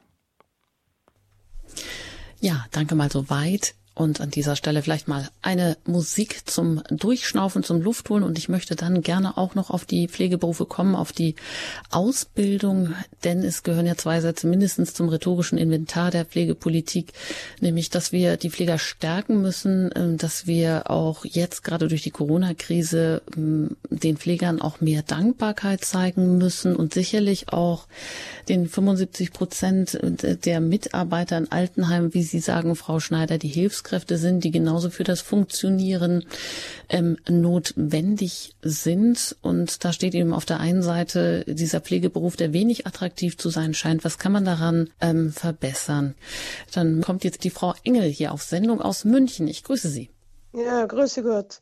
Ja, 2.40 2.66
danke 2.72 2.96
mal 2.96 3.12
so 3.12 3.30
weit. 3.30 3.76
Und 4.00 4.22
an 4.22 4.30
dieser 4.30 4.56
Stelle 4.56 4.82
vielleicht 4.82 5.10
mal 5.10 5.28
eine 5.42 5.76
Musik 5.86 6.50
zum 6.50 6.82
Durchschnaufen, 6.90 7.64
zum 7.64 7.82
Luftholen. 7.82 8.24
Und 8.24 8.38
ich 8.38 8.48
möchte 8.48 8.78
dann 8.78 9.02
gerne 9.02 9.38
auch 9.38 9.56
noch 9.56 9.72
auf 9.72 9.84
die 9.84 10.08
Pflegeberufe 10.08 10.66
kommen, 10.66 10.96
auf 10.96 11.12
die 11.12 11.36
Ausbildung, 11.90 12.94
denn 13.26 13.44
es 13.44 13.62
gehören 13.62 13.86
ja 13.86 13.98
zwei 13.98 14.22
Sätze 14.22 14.48
mindestens 14.48 14.94
zum 14.94 15.10
rhetorischen 15.10 15.58
Inventar 15.58 16.12
der 16.12 16.24
Pflegepolitik, 16.24 17.12
nämlich, 17.60 17.90
dass 17.90 18.14
wir 18.14 18.38
die 18.38 18.50
Pfleger 18.50 18.78
stärken 18.78 19.42
müssen, 19.42 19.90
ähm, 19.94 20.16
dass 20.16 20.48
wir 20.48 20.90
auch 20.90 21.26
jetzt 21.26 21.66
gerade 21.66 21.90
durch 21.90 22.04
die 22.04 22.12
Corona-Krise 22.12 23.22
ähm, 23.36 23.76
den 23.90 24.16
Pflegern 24.16 24.62
auch 24.62 24.80
mehr 24.80 25.02
Dankbarkeit 25.02 25.84
zeigen 25.84 26.38
müssen 26.38 26.74
und 26.74 26.94
sicherlich 26.94 27.52
auch 27.52 27.86
den 28.48 28.70
75 28.70 29.34
Prozent 29.34 30.00
der 30.02 30.62
Mitarbeiter 30.62 31.38
in 31.38 31.52
Altenheimen, 31.52 32.14
wie 32.14 32.24
Sie 32.24 32.40
sagen, 32.40 32.78
Frau 32.78 33.02
Schneider, 33.02 33.38
die 33.38 33.50
Hilfskräfte 33.50 33.89
Führungskräfte 33.90 34.18
sind, 34.18 34.44
die 34.44 34.52
genauso 34.52 34.90
für 34.90 35.04
das 35.04 35.22
Funktionieren 35.22 36.26
ähm, 36.90 37.18
notwendig 37.28 38.56
sind. 38.62 39.36
Und 39.42 39.84
da 39.84 39.92
steht 39.94 40.14
eben 40.14 40.34
auf 40.34 40.46
der 40.46 40.60
einen 40.60 40.84
Seite 40.84 41.44
dieser 41.48 41.82
Pflegeberuf, 41.82 42.36
der 42.36 42.54
wenig 42.54 42.86
attraktiv 42.86 43.38
zu 43.38 43.50
sein 43.50 43.74
scheint. 43.74 44.04
Was 44.04 44.18
kann 44.18 44.32
man 44.32 44.46
daran 44.46 44.90
ähm, 45.02 45.32
verbessern? 45.32 46.16
Dann 46.74 47.02
kommt 47.02 47.24
jetzt 47.24 47.44
die 47.44 47.50
Frau 47.50 47.74
Engel 47.84 48.10
hier 48.10 48.32
auf 48.32 48.44
Sendung 48.44 48.82
aus 48.82 49.06
München. 49.06 49.48
Ich 49.48 49.64
grüße 49.64 49.90
Sie. 49.90 50.10
Ja, 50.54 50.86
grüße 50.86 51.24
Gott. 51.24 51.60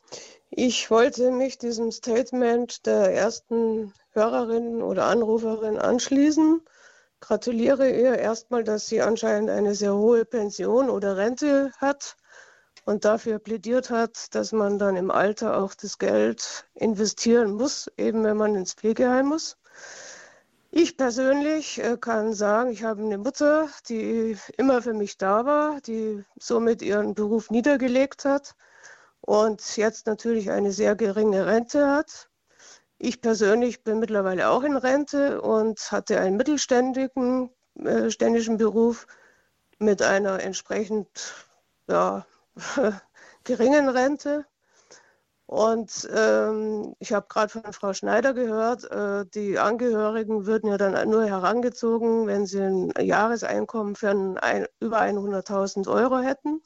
Ich 0.50 0.90
wollte 0.92 1.32
mich 1.32 1.58
diesem 1.58 1.92
Statement 1.92 2.86
der 2.86 3.14
ersten 3.14 3.94
Hörerin 4.12 4.82
oder 4.82 5.06
Anruferin 5.06 5.78
anschließen 5.78 6.62
gratuliere 7.20 7.90
ihr 7.90 8.18
erstmal, 8.18 8.64
dass 8.64 8.88
sie 8.88 9.02
anscheinend 9.02 9.50
eine 9.50 9.76
sehr 9.76 9.96
hohe 9.96 10.26
Pension 10.26 10.90
oder 10.90 11.18
Rente 11.18 11.72
hat 11.78 12.16
und 12.86 13.06
dafür 13.06 13.40
plädiert 13.40 13.90
hat, 13.90 14.34
dass 14.34 14.52
man 14.52 14.80
dann 14.80 14.96
im 14.96 15.12
Alter 15.12 15.58
auch 15.58 15.74
das 15.74 15.98
Geld 15.98 16.66
investieren 16.74 17.52
muss, 17.52 17.92
eben 17.98 18.24
wenn 18.24 18.38
man 18.38 18.56
ins 18.56 18.74
Pflegeheim 18.74 19.28
muss. 19.28 19.58
Ich 20.72 20.98
persönlich 20.98 21.84
äh, 21.84 21.98
kann 21.98 22.34
sagen, 22.34 22.72
ich 22.72 22.84
habe 22.84 23.02
eine 23.02 23.18
Mutter, 23.18 23.70
die 23.90 24.38
immer 24.58 24.82
für 24.82 24.94
mich 24.94 25.18
da 25.18 25.46
war, 25.46 25.82
die 25.82 26.24
somit 26.40 26.82
ihren 26.82 27.14
Beruf 27.14 27.50
niedergelegt 27.50 28.26
hat 28.26 28.54
und 29.22 29.78
jetzt 29.78 30.08
natürlich 30.08 30.52
eine 30.52 30.72
sehr 30.72 30.96
geringe 30.96 31.46
Rente 31.46 31.90
hat. 31.90 32.30
Ich 33.00 33.22
persönlich 33.22 33.84
bin 33.84 34.00
mittlerweile 34.00 34.50
auch 34.50 34.64
in 34.64 34.76
Rente 34.76 35.42
und 35.42 35.92
hatte 35.92 36.20
einen 36.20 36.38
mittelständigen 36.38 37.52
äh, 37.84 38.10
ständischen 38.10 38.58
Beruf 38.58 39.06
mit 39.80 40.02
einer 40.02 40.42
entsprechend 40.42 41.08
ja, 41.88 42.26
geringen 43.44 43.90
Rente. 43.90 44.46
Und 45.46 46.10
ähm, 46.14 46.94
ich 47.00 47.14
habe 47.14 47.28
gerade 47.30 47.50
von 47.50 47.72
Frau 47.72 47.94
Schneider 47.94 48.34
gehört, 48.34 48.84
äh, 48.92 49.26
die 49.34 49.58
Angehörigen 49.58 50.46
würden 50.46 50.70
ja 50.70 50.78
dann 50.78 51.10
nur 51.10 51.26
herangezogen, 51.26 52.28
wenn 52.28 52.46
sie 52.46 52.62
ein 52.62 52.92
Jahreseinkommen 53.00 53.96
für 53.96 54.10
ein, 54.10 54.66
über 54.82 55.00
100.000 55.00 55.88
Euro 55.88 56.20
hätten, 56.20 56.62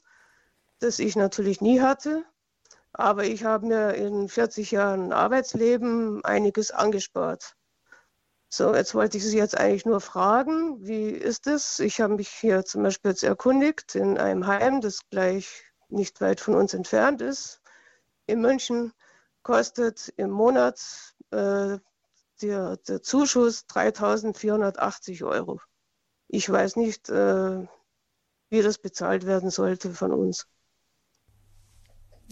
das 0.80 0.98
ich 0.98 1.14
natürlich 1.14 1.60
nie 1.60 1.80
hatte. 1.80 2.24
Aber 2.92 3.24
ich 3.24 3.44
habe 3.44 3.66
mir 3.66 3.94
in 3.94 4.28
40 4.28 4.70
Jahren 4.70 5.12
Arbeitsleben 5.12 6.24
einiges 6.24 6.70
angespart. 6.70 7.56
So, 8.50 8.74
jetzt 8.74 8.94
wollte 8.94 9.16
ich 9.16 9.24
Sie 9.24 9.38
jetzt 9.38 9.56
eigentlich 9.56 9.86
nur 9.86 10.02
fragen, 10.02 10.84
wie 10.86 11.08
ist 11.08 11.46
es? 11.46 11.78
Ich 11.78 12.02
habe 12.02 12.16
mich 12.16 12.28
hier 12.28 12.66
zum 12.66 12.82
Beispiel 12.82 13.12
jetzt 13.12 13.22
erkundigt 13.22 13.94
in 13.94 14.18
einem 14.18 14.46
Heim, 14.46 14.82
das 14.82 15.08
gleich 15.08 15.64
nicht 15.88 16.20
weit 16.20 16.40
von 16.40 16.54
uns 16.54 16.74
entfernt 16.74 17.22
ist. 17.22 17.62
In 18.26 18.42
München 18.42 18.92
kostet 19.42 20.12
im 20.16 20.30
Monat 20.30 20.80
äh, 21.30 21.78
der, 22.42 22.76
der, 22.76 23.02
Zuschuss 23.02 23.64
3.480 23.68 25.24
Euro. 25.24 25.60
Ich 26.28 26.48
weiß 26.50 26.76
nicht, 26.76 27.08
äh, 27.08 27.66
wie 28.50 28.62
das 28.62 28.76
bezahlt 28.76 29.24
werden 29.24 29.48
sollte 29.48 29.94
von 29.94 30.12
uns. 30.12 30.46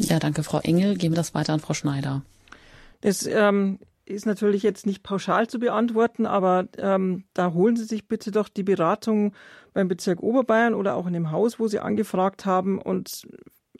Ja, 0.03 0.19
danke, 0.19 0.43
Frau 0.43 0.61
Engel. 0.61 0.97
Geben 0.97 1.13
wir 1.13 1.17
das 1.19 1.35
weiter 1.35 1.53
an 1.53 1.61
Frau 1.61 1.75
Schneider. 1.75 2.23
Das 3.03 3.27
ähm, 3.27 3.79
ist 4.07 4.25
natürlich 4.25 4.63
jetzt 4.63 4.87
nicht 4.87 5.03
pauschal 5.03 5.47
zu 5.47 5.59
beantworten, 5.59 6.25
aber 6.25 6.69
ähm, 6.79 7.25
da 7.35 7.53
holen 7.53 7.77
Sie 7.77 7.85
sich 7.85 8.09
bitte 8.09 8.31
doch 8.31 8.49
die 8.49 8.63
Beratung 8.63 9.35
beim 9.75 9.89
Bezirk 9.89 10.23
Oberbayern 10.23 10.75
oder 10.75 10.95
auch 10.97 11.07
in 11.07 11.13
dem 11.13 11.31
Haus, 11.31 11.59
wo 11.61 11.69
Sie 11.69 11.81
angefragt 11.81 12.47
haben. 12.47 12.81
Und 12.81 13.29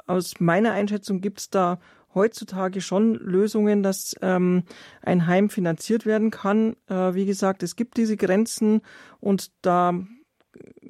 aus 0.07 0.41
meiner 0.41 0.73
Einschätzung 0.73 1.23
gibt 1.23 1.41
es 1.41 1.51
da 1.51 1.81
heutzutage 2.15 2.83
schon 2.83 3.15
Lösungen, 3.15 3.83
dass 3.83 4.15
ähm, 4.21 4.65
ein 5.01 5.27
Heim 5.27 5.49
finanziert 5.49 6.05
werden 6.05 6.31
kann. 6.31 6.77
Äh, 6.87 7.15
wie 7.15 7.25
gesagt, 7.25 7.63
es 7.63 7.77
gibt 7.77 7.97
diese 7.97 8.19
Grenzen 8.19 8.83
und 9.21 9.53
da 9.63 9.95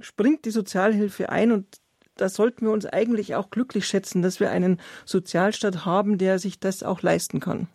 springt 0.01 0.45
die 0.45 0.51
Sozialhilfe 0.51 1.29
ein 1.29 1.53
und 1.53 1.67
da 2.21 2.29
sollten 2.29 2.67
wir 2.67 2.73
uns 2.73 2.87
eigentlich 2.87 3.35
auch 3.35 3.51
glücklich 3.51 3.87
schätzen, 3.87 4.23
dass 4.23 4.41
wir 4.41 4.51
einen 4.51 4.81
Sozialstaat 5.05 5.85
haben, 5.85 6.19
der 6.19 6.39
sich 6.39 6.61
das 6.61 6.83
auch 6.83 7.03
leisten 7.03 7.41
kann. 7.41 7.69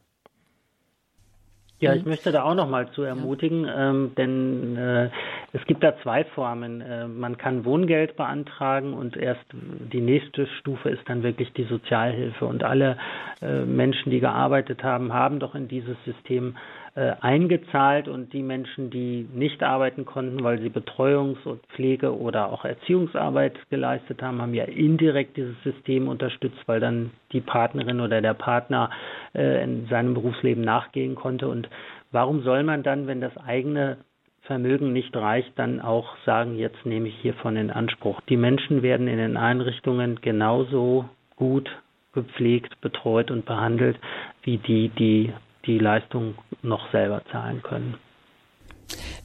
Ja, 1.80 1.94
ich 1.94 2.06
möchte 2.06 2.32
da 2.32 2.44
auch 2.44 2.56
noch 2.56 2.70
mal 2.70 2.90
zu 2.92 3.02
ermutigen, 3.02 3.70
ähm, 3.70 4.14
denn 4.18 4.78
äh, 4.78 5.10
es 5.52 5.64
gibt 5.68 5.84
da 5.84 5.94
zwei 6.04 6.24
Formen. 6.24 6.80
Äh, 6.80 7.08
man 7.08 7.38
kann 7.38 7.66
Wohngeld 7.66 8.16
beantragen 8.16 8.94
und 8.94 9.18
erst 9.18 9.46
die 9.52 10.00
nächste 10.00 10.48
Stufe 10.60 10.90
ist 10.90 11.02
dann 11.08 11.22
wirklich 11.22 11.52
die 11.52 11.66
Sozialhilfe. 11.66 12.46
Und 12.46 12.64
alle 12.64 12.98
äh, 13.42 13.66
Menschen, 13.66 14.10
die 14.10 14.22
gearbeitet 14.22 14.84
haben, 14.84 15.14
haben 15.14 15.40
doch 15.42 15.54
in 15.54 15.68
dieses 15.68 15.98
System 16.06 16.56
äh, 16.96 17.12
eingezahlt 17.20 18.08
und 18.08 18.32
die 18.32 18.42
Menschen, 18.42 18.90
die 18.90 19.28
nicht 19.34 19.62
arbeiten 19.62 20.06
konnten, 20.06 20.44
weil 20.44 20.60
sie 20.62 20.70
Betreuungs- 20.70 21.46
und 21.46 21.62
Pflege 21.68 22.18
oder 22.18 22.52
auch 22.52 22.64
Erziehungsarbeit 22.64 23.58
geleistet 23.70 24.22
haben, 24.22 24.42
haben 24.42 24.54
ja 24.54 24.64
indirekt 24.64 25.36
dieses 25.36 25.62
System 25.64 26.08
unterstützt, 26.08 26.62
weil 26.68 26.80
dann 26.80 27.12
die 27.34 27.42
Partnerin 27.42 28.00
oder 28.00 28.22
der 28.22 28.34
Partner 28.34 28.90
äh, 29.34 29.62
in 29.62 29.88
seinem 29.88 30.14
Berufsleben 30.14 30.64
nachgehen 30.64 31.16
konnte. 31.16 31.50
Und 31.50 31.68
warum 32.12 32.44
soll 32.44 32.64
man 32.64 32.82
dann, 32.82 33.08
wenn 33.08 33.20
das 33.20 33.36
eigene 33.38 33.98
Vermögen 34.44 34.94
nicht 34.94 35.14
reicht, 35.18 35.52
dann 35.60 35.82
auch 35.82 36.16
sagen, 36.26 36.58
jetzt 36.58 36.86
nehme 36.86 37.10
ich 37.10 37.16
hiervon 37.18 37.58
in 37.58 37.72
Anspruch. 37.72 38.22
Die 38.30 38.38
Menschen 38.38 38.84
werden 38.84 39.08
in 39.10 39.18
den 39.18 39.36
Einrichtungen 39.36 40.22
genauso 40.22 41.10
gut 41.36 41.70
gepflegt, 42.14 42.80
betreut 42.80 43.32
und 43.32 43.46
behandelt 43.46 44.00
wie 44.44 44.58
die, 44.58 44.90
die 44.90 45.34
die 45.66 45.78
Leistung 45.78 46.36
noch 46.62 46.92
selber 46.92 47.22
zahlen 47.32 47.62
können. 47.62 47.96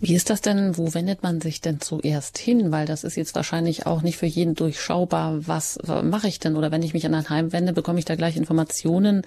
Wie 0.00 0.14
ist 0.14 0.30
das 0.30 0.40
denn? 0.40 0.78
Wo 0.78 0.94
wendet 0.94 1.22
man 1.22 1.40
sich 1.40 1.60
denn 1.60 1.80
zuerst 1.80 2.38
hin? 2.38 2.72
Weil 2.72 2.86
das 2.86 3.04
ist 3.04 3.16
jetzt 3.16 3.34
wahrscheinlich 3.34 3.86
auch 3.86 4.00
nicht 4.00 4.16
für 4.16 4.26
jeden 4.26 4.54
durchschaubar. 4.54 5.46
Was 5.46 5.78
mache 5.86 6.28
ich 6.28 6.38
denn? 6.38 6.56
Oder 6.56 6.70
wenn 6.70 6.82
ich 6.82 6.94
mich 6.94 7.04
an 7.04 7.14
ein 7.14 7.28
Heim 7.28 7.52
wende, 7.52 7.74
bekomme 7.74 7.98
ich 7.98 8.06
da 8.06 8.14
gleich 8.14 8.36
Informationen, 8.36 9.22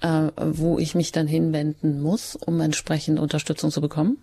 äh, 0.00 0.28
wo 0.36 0.78
ich 0.78 0.94
mich 0.94 1.12
dann 1.12 1.26
hinwenden 1.26 2.00
muss, 2.00 2.36
um 2.36 2.60
entsprechend 2.60 3.18
Unterstützung 3.18 3.70
zu 3.70 3.82
bekommen? 3.82 4.16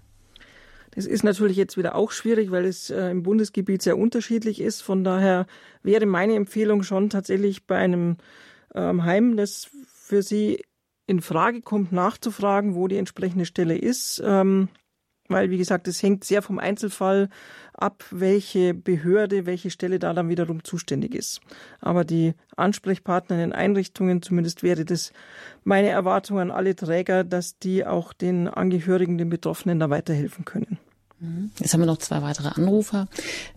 Das 0.95 1.05
ist 1.05 1.23
natürlich 1.23 1.57
jetzt 1.57 1.77
wieder 1.77 1.93
auch 1.95 2.11
schwierig, 2.11 2.51
weil 2.51 2.65
es 2.65 2.89
äh, 2.89 3.09
im 3.09 3.21
Bundesgebiet 3.21 3.81
sehr 3.81 3.97
unterschiedlich 3.97 4.61
ist. 4.61 4.81
Von 4.81 5.03
daher 5.03 5.45
wäre 5.83 6.05
meine 6.05 6.35
Empfehlung 6.35 6.83
schon 6.83 7.09
tatsächlich 7.09 7.67
bei 7.67 7.77
einem 7.77 8.17
ähm, 8.73 9.03
Heim, 9.03 9.35
das 9.37 9.69
für 9.85 10.23
Sie 10.23 10.63
in 11.07 11.21
Frage 11.21 11.61
kommt, 11.61 11.91
nachzufragen, 11.91 12.75
wo 12.75 12.87
die 12.87 12.97
entsprechende 12.97 13.45
Stelle 13.45 13.77
ist. 13.77 14.21
Ähm, 14.25 14.69
weil, 15.27 15.49
wie 15.49 15.57
gesagt, 15.57 15.87
es 15.87 16.03
hängt 16.03 16.23
sehr 16.23 16.41
vom 16.41 16.59
Einzelfall 16.59 17.29
ab, 17.73 18.05
welche 18.11 18.73
Behörde, 18.73 19.45
welche 19.45 19.71
Stelle 19.71 19.97
da 19.97 20.13
dann 20.13 20.29
wiederum 20.29 20.63
zuständig 20.63 21.15
ist. 21.15 21.41
Aber 21.79 22.05
die 22.05 22.33
Ansprechpartner 22.55 23.35
in 23.37 23.49
den 23.49 23.53
Einrichtungen, 23.53 24.21
zumindest 24.21 24.61
wäre 24.61 24.85
das 24.85 25.11
meine 25.63 25.89
Erwartung 25.89 26.39
an 26.39 26.51
alle 26.51 26.75
Träger, 26.75 27.23
dass 27.23 27.57
die 27.57 27.85
auch 27.85 28.13
den 28.13 28.47
Angehörigen, 28.47 29.17
den 29.17 29.29
Betroffenen 29.29 29.79
da 29.79 29.89
weiterhelfen 29.89 30.45
können. 30.45 30.77
Mhm. 31.19 31.51
Jetzt 31.59 31.73
haben 31.73 31.81
wir 31.81 31.85
noch 31.87 31.97
zwei 31.97 32.21
weitere 32.21 32.49
Anrufer. 32.49 33.07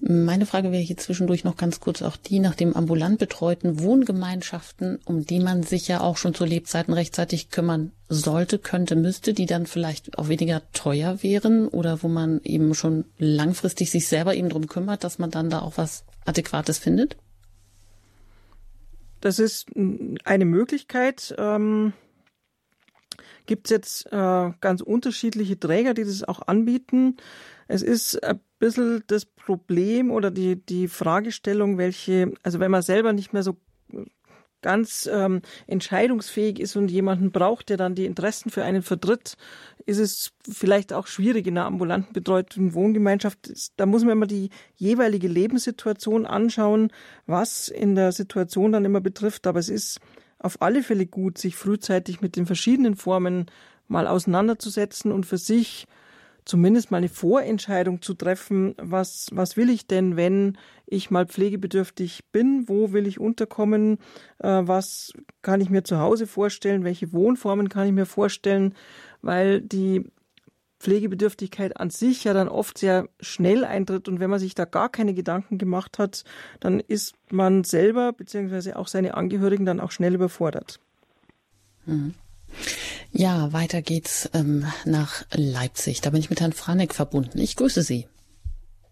Meine 0.01 0.47
Frage 0.47 0.71
wäre 0.71 0.83
hier 0.83 0.97
zwischendurch 0.97 1.45
noch 1.45 1.57
ganz 1.57 1.81
kurz 1.81 2.03
auch 2.03 2.17
die 2.17 2.39
nach 2.39 2.55
dem 2.55 2.75
ambulant 2.75 3.19
betreuten 3.19 3.81
Wohngemeinschaften, 3.81 5.01
um 5.05 5.25
die 5.25 5.41
man 5.41 5.63
sich 5.63 5.89
ja 5.89 6.01
auch 6.01 6.17
schon 6.17 6.35
zu 6.35 6.45
Lebzeiten 6.45 6.95
rechtzeitig 6.95 7.51
kümmern 7.51 7.93
sollte, 8.09 8.59
könnte, 8.59 8.97
müsste, 8.97 9.35
die 9.35 9.47
dann 9.47 9.67
vielleicht 9.67 10.19
auch 10.19 10.29
weniger 10.29 10.63
teuer 10.73 11.23
wären 11.23 11.69
oder 11.69 12.03
wo 12.03 12.09
man 12.09 12.41
eben 12.45 12.75
schon 12.75 13.05
langfristig 13.19 13.91
sich 13.91 14.07
selber 14.07 14.35
eben 14.35 14.49
drum 14.49 14.67
kümmert, 14.67 15.05
dass 15.05 15.19
man 15.19 15.31
dann 15.31 15.51
da 15.51 15.61
auch 15.61 15.77
was 15.77 16.05
Adäquates 16.25 16.79
findet? 16.79 17.17
Das 19.21 19.41
ist 19.41 19.67
eine 20.25 20.45
Möglichkeit. 20.45 21.35
Ähm 21.39 21.93
gibt 23.49 23.67
es 23.67 23.71
jetzt 23.71 24.07
äh, 24.13 24.53
ganz 24.61 24.81
unterschiedliche 24.81 25.59
Träger, 25.59 25.95
die 25.95 26.05
das 26.05 26.23
auch 26.23 26.47
anbieten. 26.47 27.17
Es 27.67 27.83
ist 27.83 28.23
ein 28.23 28.39
bisschen 28.61 29.03
das 29.09 29.25
Problem 29.25 30.13
oder 30.13 30.31
die, 30.31 30.55
die 30.65 30.87
Fragestellung, 30.87 31.79
welche, 31.79 32.33
also 32.45 32.61
wenn 32.61 32.71
man 32.71 32.83
selber 32.83 33.13
nicht 33.13 33.33
mehr 33.33 33.43
so 33.43 33.57
ganz 34.61 35.09
ähm, 35.13 35.43
entscheidungsfähig 35.67 36.59
ist 36.59 36.77
und 36.77 36.91
jemanden 36.91 37.31
braucht, 37.31 37.69
der 37.69 37.77
dann 37.77 37.95
die 37.95 38.07
Interessen 38.07 38.51
für 38.51 38.65
einen 38.65 38.83
vertritt, 38.83 39.37
ist 39.87 39.99
es 39.99 40.33
vielleicht 40.49 40.93
auch 40.93 41.07
schwierig 41.07 41.47
in 41.47 41.57
einer 41.57 41.67
ambulanten 41.67 42.13
betreuten 42.13 42.75
Wohngemeinschaft. 42.75 43.39
Da 43.77 43.87
muss 43.87 44.03
man 44.03 44.13
immer 44.13 44.27
die 44.27 44.51
jeweilige 44.75 45.29
Lebenssituation 45.29 46.27
anschauen, 46.27 46.91
was 47.27 47.69
in 47.69 47.95
der 47.95 48.13
Situation 48.13 48.73
dann 48.73 48.85
immer 48.85 49.01
betrifft. 49.01 49.47
Aber 49.47 49.61
es 49.61 49.69
ist 49.69 50.01
auf 50.39 50.63
alle 50.63 50.83
Fälle 50.83 51.07
gut, 51.07 51.39
sich 51.39 51.57
frühzeitig 51.57 52.21
mit 52.21 52.37
den 52.37 52.47
verschiedenen 52.47 52.97
Formen 52.97 53.47
mal 53.89 54.07
auseinanderzusetzen 54.07 55.13
und 55.13 55.27
für 55.27 55.39
sich 55.39 55.87
zumindest 56.45 56.91
mal 56.91 56.99
eine 56.99 57.11
Vorentscheidung 57.11 58.01
zu 58.01 58.15
treffen, 58.15 58.75
was, 58.79 59.29
was 59.33 59.57
will 59.57 59.69
ich 59.69 59.87
denn, 59.87 60.17
wenn 60.17 60.57
ich 60.87 61.11
mal 61.11 61.27
pflegebedürftig 61.27 62.25
bin, 62.33 62.69
wo 62.69 62.93
will 62.93 63.07
ich 63.07 63.21
unterkommen, 63.21 63.99
äh, 64.39 64.63
was 64.63 65.13
kann 65.43 65.61
ich 65.61 65.69
mir 65.69 65.85
zu 65.85 65.99
Hause 65.99 66.27
vorstellen, 66.27 66.85
welche 66.85 67.13
Wohnformen 67.13 67.69
kann 67.69 67.87
ich 67.87 67.93
mir 67.93 68.07
vorstellen, 68.07 68.75
weil 69.21 69.61
die 69.61 70.07
Pflegebedürftigkeit 70.81 71.77
an 71.79 71.91
sich 71.91 72.25
ja 72.25 72.33
dann 72.33 72.49
oft 72.49 72.79
sehr 72.79 73.09
schnell 73.21 73.65
eintritt 73.65 74.09
und 74.09 74.21
wenn 74.21 74.31
man 74.31 74.39
sich 74.39 74.55
da 74.55 74.65
gar 74.65 74.89
keine 74.89 75.15
Gedanken 75.15 75.59
gemacht 75.59 75.99
hat, 75.99 76.25
dann 76.61 76.81
ist 76.81 77.15
man 77.31 77.65
selber 77.65 78.13
beziehungsweise 78.13 78.77
auch 78.77 78.89
seine 78.89 79.15
Angehörigen 79.15 79.67
dann 79.67 79.81
auch 79.81 79.91
schnell 79.91 80.15
überfordert. 80.15 80.81
Mhm. 81.87 82.15
Ja, 83.13 83.53
weiter 83.53 83.83
geht's 83.83 84.31
ähm, 84.35 84.67
nach 84.85 85.25
Leipzig. 85.33 86.01
Da 86.01 86.11
bin 86.11 86.21
ich 86.21 86.31
mit 86.31 86.41
Herrn 86.41 86.53
Franek 86.53 86.95
verbunden. 86.95 87.39
Ich 87.39 87.57
grüße 87.57 87.83
Sie. 87.83 88.07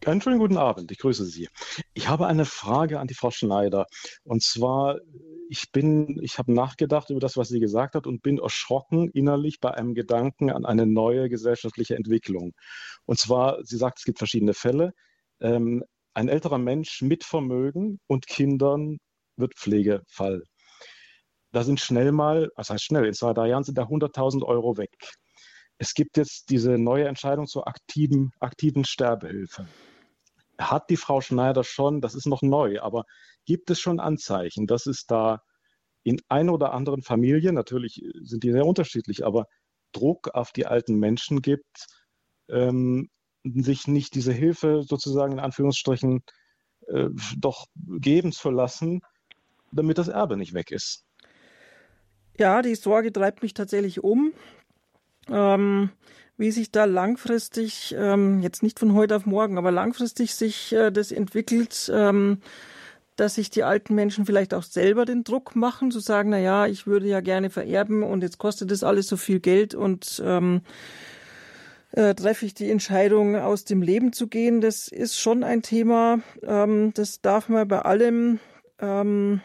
Einen 0.05 0.21
schönen 0.21 0.39
guten 0.39 0.57
Abend. 0.57 0.91
Ich 0.93 0.99
grüße 0.99 1.25
Sie. 1.25 1.49
Ich 1.93 2.09
habe 2.09 2.27
eine 2.27 2.45
Frage 2.45 3.01
an 3.01 3.09
die 3.09 3.15
Frau 3.15 3.31
Schneider. 3.31 3.87
Und 4.25 4.43
zwar 4.43 4.99
ich 5.49 5.73
bin, 5.73 6.19
ich 6.23 6.39
habe 6.39 6.53
nachgedacht 6.53 7.11
über 7.11 7.21
das, 7.21 7.37
was 7.37 7.49
sie 7.49 7.61
gesagt 7.61 7.95
hat 7.95 8.07
und 8.07 8.23
bin 8.23 8.39
erschrocken 8.39 9.11
innerlich 9.11 9.61
bei 9.61 9.73
einem 9.73 9.95
Gedanken 9.95 10.51
an 10.51 10.65
eine 10.65 10.87
neue 10.87 11.29
gesellschaftliche 11.29 11.97
Entwicklung. 11.97 12.53
Und 13.05 13.19
zwar, 13.19 13.65
sie 13.65 13.77
sagt, 13.77 13.99
es 13.99 14.05
gibt 14.05 14.19
verschiedene 14.19 14.55
Fälle. 14.55 14.93
Ähm, 15.41 15.85
ein 16.15 16.29
älterer 16.29 16.59
Mensch 16.59 17.03
mit 17.03 17.25
Vermögen 17.25 18.01
und 18.07 18.27
Kindern 18.27 18.99
wird 19.37 19.55
Pflegefall. 19.55 20.43
Da 21.53 21.63
sind 21.63 21.81
schnell 21.81 22.13
mal, 22.13 22.51
was 22.57 22.71
heißt 22.71 22.85
schnell, 22.85 23.05
in 23.05 23.15
zwei, 23.15 23.33
drei 23.33 23.49
Jahren 23.49 23.65
sind 23.65 23.79
da 23.79 23.85
100.000 23.85 24.43
Euro 24.45 24.77
weg. 24.77 24.97
Es 25.79 25.95
gibt 25.95 26.17
jetzt 26.17 26.51
diese 26.51 26.79
neue 26.79 27.07
Entscheidung 27.07 27.47
zur 27.47 27.69
aktiven, 27.69 28.33
aktiven 28.41 28.85
Sterbehilfe. 28.85 29.69
Hat 30.59 30.89
die 30.89 30.97
Frau 30.97 31.21
Schneider 31.21 31.65
schon, 31.65 32.01
das 32.01 32.15
ist 32.15 32.27
noch 32.27 32.41
neu, 32.41 32.81
aber 32.81 33.05
gibt 33.47 33.71
es 33.71 33.81
schon 33.81 34.01
Anzeichen, 34.01 34.67
dass 34.67 34.87
es 34.87 35.07
da 35.07 35.41
in 36.03 36.21
ein 36.29 36.51
oder 36.51 36.73
anderen 36.73 37.03
Familien, 37.03 37.55
natürlich 37.55 38.03
sind 38.23 38.45
die 38.45 38.53
sehr 38.53 38.67
unterschiedlich, 38.67 39.25
aber 39.25 39.47
Druck 39.93 40.29
auf 40.35 40.53
die 40.53 40.67
alten 40.67 40.97
Menschen 40.97 41.43
gibt, 41.43 41.87
ähm, 42.49 43.09
sich 43.45 43.89
nicht 43.89 44.15
diese 44.15 44.33
Hilfe 44.33 44.83
sozusagen 44.83 45.33
in 45.33 45.41
Anführungsstrichen 45.41 46.23
äh, 46.89 47.09
doch 47.39 47.67
geben 47.77 48.33
zu 48.33 48.51
lassen, 48.51 49.01
damit 49.73 49.99
das 49.99 50.09
Erbe 50.09 50.37
nicht 50.37 50.55
weg 50.55 50.71
ist. 50.71 51.05
Ja, 52.39 52.63
die 52.63 52.75
Sorge 52.75 53.13
treibt 53.13 53.43
mich 53.43 53.55
tatsächlich 53.55 54.03
um. 54.05 54.33
Ähm, 55.29 55.91
wie 56.37 56.51
sich 56.51 56.71
da 56.71 56.85
langfristig, 56.85 57.95
ähm, 57.99 58.41
jetzt 58.43 58.63
nicht 58.63 58.79
von 58.79 58.95
heute 58.95 59.17
auf 59.17 59.27
morgen, 59.27 59.59
aber 59.59 59.73
langfristig 59.73 60.35
sich 60.35 60.73
äh, 60.73 60.91
das 60.93 61.11
entwickelt, 61.11 61.91
ähm, 61.93 62.43
dass 63.17 63.35
sich 63.35 63.51
die 63.51 63.65
alten 63.65 63.95
Menschen 63.95 64.27
vielleicht 64.27 64.55
auch 64.55 64.63
selber 64.63 65.05
den 65.05 65.25
Druck 65.25 65.57
machen, 65.57 65.91
zu 65.91 66.01
sagen, 66.01 66.31
na 66.31 66.39
ja, 66.39 66.67
ich 66.67 66.87
würde 66.87 67.09
ja 67.09 67.21
gerne 67.21 67.51
vererben 67.51 68.03
und 68.03 68.23
jetzt 68.23 68.39
kostet 68.39 68.71
das 68.71 68.85
alles 68.85 69.09
so 69.09 69.17
viel 69.17 69.41
Geld 69.41 69.75
und 69.75 70.23
ähm, 70.25 70.61
äh, 71.93 72.15
treffe 72.15 72.47
ich 72.47 72.55
die 72.55 72.71
Entscheidung, 72.71 73.37
aus 73.37 73.65
dem 73.65 73.83
Leben 73.83 74.13
zu 74.13 74.29
gehen. 74.29 74.61
Das 74.61 74.89
ist 74.89 75.19
schon 75.19 75.43
ein 75.43 75.63
Thema, 75.63 76.21
ähm, 76.43 76.93
das 76.95 77.21
darf 77.23 77.49
man 77.49 77.67
bei 77.67 77.81
allem, 77.81 78.39
ähm, 78.79 79.41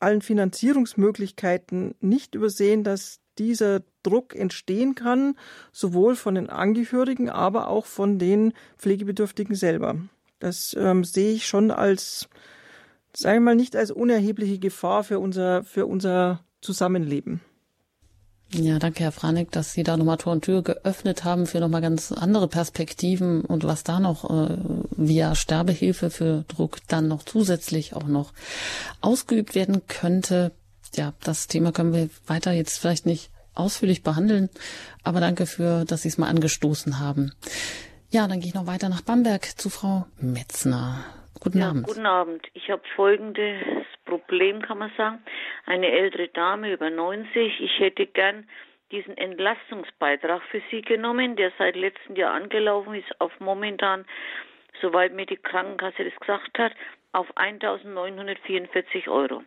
allen 0.00 0.20
Finanzierungsmöglichkeiten 0.20 1.94
nicht 2.00 2.34
übersehen, 2.34 2.84
dass 2.84 3.20
dieser 3.38 3.82
Druck 4.02 4.34
entstehen 4.34 4.94
kann, 4.94 5.36
sowohl 5.72 6.16
von 6.16 6.34
den 6.34 6.48
Angehörigen, 6.48 7.28
aber 7.28 7.68
auch 7.68 7.86
von 7.86 8.18
den 8.18 8.52
Pflegebedürftigen 8.78 9.54
selber. 9.54 9.96
Das 10.38 10.76
ähm, 10.78 11.04
sehe 11.04 11.32
ich 11.32 11.46
schon 11.46 11.70
als, 11.70 12.28
sagen 13.16 13.38
wir 13.38 13.40
mal, 13.40 13.56
nicht 13.56 13.76
als 13.76 13.90
unerhebliche 13.90 14.58
Gefahr 14.58 15.04
für 15.04 15.18
unser, 15.18 15.64
für 15.64 15.86
unser 15.86 16.40
Zusammenleben. 16.60 17.40
Ja, 18.52 18.78
danke, 18.78 19.02
Herr 19.02 19.12
Franek, 19.12 19.50
dass 19.50 19.72
Sie 19.72 19.82
da 19.82 19.96
nochmal 19.96 20.18
Tor 20.18 20.32
und 20.34 20.44
Tür 20.44 20.62
geöffnet 20.62 21.24
haben 21.24 21.46
für 21.46 21.58
nochmal 21.58 21.80
ganz 21.80 22.12
andere 22.12 22.46
Perspektiven 22.46 23.40
und 23.40 23.64
was 23.64 23.82
da 23.82 23.98
noch 23.98 24.30
äh, 24.30 24.56
via 24.96 25.34
Sterbehilfe 25.34 26.10
für 26.10 26.44
Druck 26.46 26.78
dann 26.86 27.08
noch 27.08 27.24
zusätzlich 27.24 27.94
auch 27.94 28.06
noch 28.06 28.32
ausgeübt 29.00 29.56
werden 29.56 29.82
könnte. 29.88 30.52
Ja, 30.94 31.12
das 31.24 31.48
Thema 31.48 31.72
können 31.72 31.92
wir 31.92 32.08
weiter 32.28 32.52
jetzt 32.52 32.78
vielleicht 32.78 33.04
nicht 33.04 33.30
ausführlich 33.54 34.04
behandeln, 34.04 34.48
aber 35.02 35.20
danke 35.20 35.46
für, 35.46 35.84
dass 35.84 36.02
Sie 36.02 36.08
es 36.08 36.18
mal 36.18 36.28
angestoßen 36.28 37.00
haben. 37.00 37.32
Ja, 38.10 38.28
dann 38.28 38.38
gehe 38.38 38.48
ich 38.48 38.54
noch 38.54 38.66
weiter 38.66 38.88
nach 38.88 39.00
Bamberg 39.00 39.58
zu 39.58 39.70
Frau 39.70 40.06
Metzner. 40.20 41.04
Guten 41.40 41.58
ja, 41.58 41.70
Abend. 41.70 41.86
Guten 41.86 42.06
Abend. 42.06 42.46
Ich 42.54 42.70
habe 42.70 42.82
folgendes 42.94 43.62
Problem, 44.04 44.62
kann 44.62 44.78
man 44.78 44.90
sagen. 44.96 45.22
Eine 45.66 45.90
ältere 45.90 46.28
Dame 46.28 46.72
über 46.72 46.90
90. 46.90 47.60
Ich 47.60 47.78
hätte 47.78 48.06
gern 48.06 48.48
diesen 48.90 49.16
Entlastungsbeitrag 49.16 50.42
für 50.50 50.62
sie 50.70 50.82
genommen, 50.82 51.36
der 51.36 51.52
seit 51.58 51.76
letztem 51.76 52.16
Jahr 52.16 52.34
angelaufen 52.34 52.94
ist, 52.94 53.20
auf 53.20 53.32
momentan, 53.40 54.04
soweit 54.80 55.12
mir 55.12 55.26
die 55.26 55.36
Krankenkasse 55.36 56.04
das 56.04 56.18
gesagt 56.20 56.58
hat, 56.58 56.72
auf 57.12 57.26
1.944 57.36 59.08
Euro. 59.08 59.42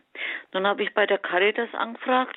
Dann 0.50 0.66
habe 0.66 0.82
ich 0.82 0.92
bei 0.92 1.06
der 1.06 1.18
Caritas 1.18 1.72
angefragt. 1.72 2.36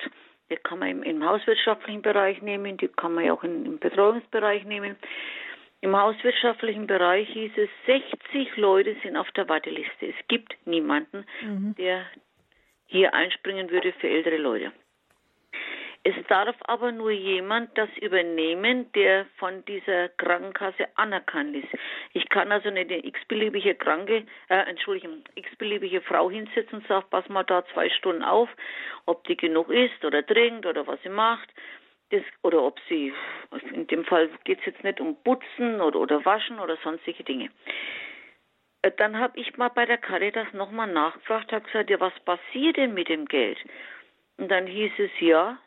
Die 0.50 0.56
kann 0.56 0.78
man 0.78 0.88
im, 0.88 1.02
im 1.02 1.24
hauswirtschaftlichen 1.24 2.02
Bereich 2.02 2.40
nehmen, 2.42 2.76
die 2.76 2.88
kann 2.88 3.14
man 3.14 3.24
ja 3.24 3.32
auch 3.32 3.42
in, 3.44 3.64
im 3.64 3.78
Betreuungsbereich 3.78 4.64
nehmen. 4.64 4.96
Im 5.84 5.94
hauswirtschaftlichen 5.94 6.86
Bereich 6.86 7.28
hieß 7.28 7.52
es, 7.58 7.68
60 7.84 8.56
Leute 8.56 8.96
sind 9.02 9.18
auf 9.18 9.30
der 9.32 9.50
Warteliste. 9.50 10.06
Es 10.06 10.28
gibt 10.28 10.56
niemanden, 10.64 11.26
mhm. 11.42 11.74
der 11.76 12.06
hier 12.86 13.12
einspringen 13.12 13.70
würde 13.70 13.92
für 14.00 14.08
ältere 14.08 14.38
Leute. 14.38 14.72
Es 16.02 16.14
darf 16.28 16.56
aber 16.60 16.90
nur 16.90 17.10
jemand 17.10 17.76
das 17.76 17.90
übernehmen, 18.00 18.90
der 18.92 19.26
von 19.36 19.62
dieser 19.66 20.08
Krankenkasse 20.08 20.88
anerkannt 20.94 21.54
ist. 21.54 21.68
Ich 22.14 22.30
kann 22.30 22.50
also 22.50 22.70
nicht 22.70 22.90
eine 22.90 23.04
x-beliebige 23.04 23.74
Kranke, 23.74 24.24
äh, 24.48 24.56
Entschuldigung, 24.70 25.22
x-beliebige 25.34 26.00
Frau 26.00 26.30
hinsetzen 26.30 26.78
und 26.78 26.88
sagen, 26.88 27.04
pass 27.10 27.28
mal 27.28 27.44
da 27.44 27.62
zwei 27.74 27.90
Stunden 27.90 28.22
auf, 28.22 28.48
ob 29.04 29.22
die 29.24 29.36
genug 29.36 29.68
isst 29.68 30.02
oder 30.02 30.24
trinkt 30.24 30.64
oder 30.64 30.86
was 30.86 31.02
sie 31.02 31.10
macht 31.10 31.50
das, 32.14 32.22
oder 32.42 32.62
ob 32.62 32.78
sie, 32.88 33.12
in 33.72 33.86
dem 33.86 34.04
Fall 34.04 34.28
geht 34.44 34.60
es 34.60 34.66
jetzt 34.66 34.84
nicht 34.84 35.00
um 35.00 35.16
Putzen 35.22 35.80
oder, 35.80 35.98
oder 35.98 36.24
Waschen 36.24 36.58
oder 36.58 36.76
sonstige 36.82 37.24
Dinge. 37.24 37.50
Äh, 38.82 38.92
dann 38.96 39.18
habe 39.18 39.38
ich 39.38 39.56
mal 39.56 39.68
bei 39.68 39.86
der 39.86 39.98
Caritas 39.98 40.52
nochmal 40.52 40.92
nachgefragt, 40.92 41.52
habe 41.52 41.64
gesagt, 41.64 41.90
ja, 41.90 42.00
was 42.00 42.18
passiert 42.20 42.76
denn 42.76 42.94
mit 42.94 43.08
dem 43.08 43.26
Geld? 43.26 43.58
Und 44.36 44.50
dann 44.50 44.66
hieß 44.66 44.92
es, 44.98 45.10
ja, 45.20 45.58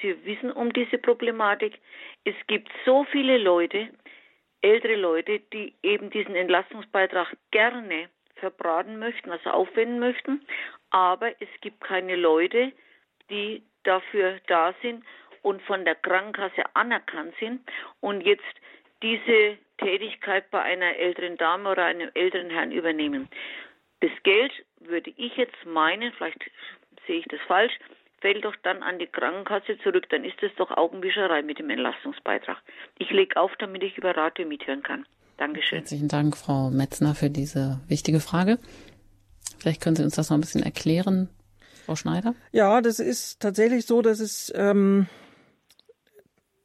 Sie 0.00 0.24
wissen 0.24 0.50
um 0.50 0.72
diese 0.72 0.98
Problematik. 0.98 1.78
Es 2.24 2.34
gibt 2.46 2.70
so 2.84 3.04
viele 3.04 3.38
Leute, 3.38 3.90
ältere 4.62 4.96
Leute, 4.96 5.40
die 5.52 5.74
eben 5.82 6.10
diesen 6.10 6.34
Entlastungsbeitrag 6.34 7.36
gerne 7.50 8.08
verbraten 8.36 8.98
möchten, 8.98 9.30
also 9.30 9.50
aufwenden 9.50 9.98
möchten, 9.98 10.44
aber 10.90 11.30
es 11.40 11.48
gibt 11.60 11.82
keine 11.82 12.16
Leute, 12.16 12.72
die 13.30 13.62
dafür 13.84 14.40
da 14.46 14.74
sind 14.82 15.04
und 15.44 15.62
von 15.62 15.84
der 15.84 15.94
Krankenkasse 15.94 16.64
anerkannt 16.74 17.34
sind 17.38 17.60
und 18.00 18.22
jetzt 18.22 18.42
diese 19.02 19.58
Tätigkeit 19.78 20.50
bei 20.50 20.62
einer 20.62 20.96
älteren 20.96 21.36
Dame 21.36 21.70
oder 21.70 21.84
einem 21.84 22.10
älteren 22.14 22.50
Herrn 22.50 22.72
übernehmen. 22.72 23.28
Das 24.00 24.10
Geld 24.22 24.52
würde 24.80 25.12
ich 25.16 25.36
jetzt 25.36 25.64
meinen, 25.66 26.12
vielleicht 26.12 26.38
sehe 27.06 27.18
ich 27.18 27.26
das 27.26 27.40
falsch, 27.46 27.72
fällt 28.20 28.44
doch 28.44 28.56
dann 28.62 28.82
an 28.82 28.98
die 28.98 29.06
Krankenkasse 29.06 29.78
zurück, 29.82 30.06
dann 30.08 30.24
ist 30.24 30.36
das 30.40 30.50
doch 30.56 30.70
Augenwischerei 30.70 31.42
mit 31.42 31.58
dem 31.58 31.68
Entlastungsbeitrag. 31.68 32.56
Ich 32.98 33.10
lege 33.10 33.38
auf, 33.38 33.52
damit 33.58 33.82
ich 33.82 33.98
über 33.98 34.16
Radio 34.16 34.46
mithören 34.46 34.82
kann. 34.82 35.04
Dankeschön. 35.36 35.80
Herzlichen 35.80 36.08
Dank, 36.08 36.36
Frau 36.36 36.70
Metzner, 36.70 37.14
für 37.14 37.28
diese 37.28 37.80
wichtige 37.88 38.20
Frage. 38.20 38.58
Vielleicht 39.58 39.82
können 39.82 39.96
Sie 39.96 40.04
uns 40.04 40.14
das 40.14 40.30
noch 40.30 40.38
ein 40.38 40.40
bisschen 40.40 40.62
erklären, 40.62 41.28
Frau 41.84 41.96
Schneider? 41.96 42.34
Ja, 42.52 42.80
das 42.80 42.98
ist 42.98 43.40
tatsächlich 43.40 43.84
so, 43.84 44.00
dass 44.00 44.20
es 44.20 44.50
ähm, 44.56 45.06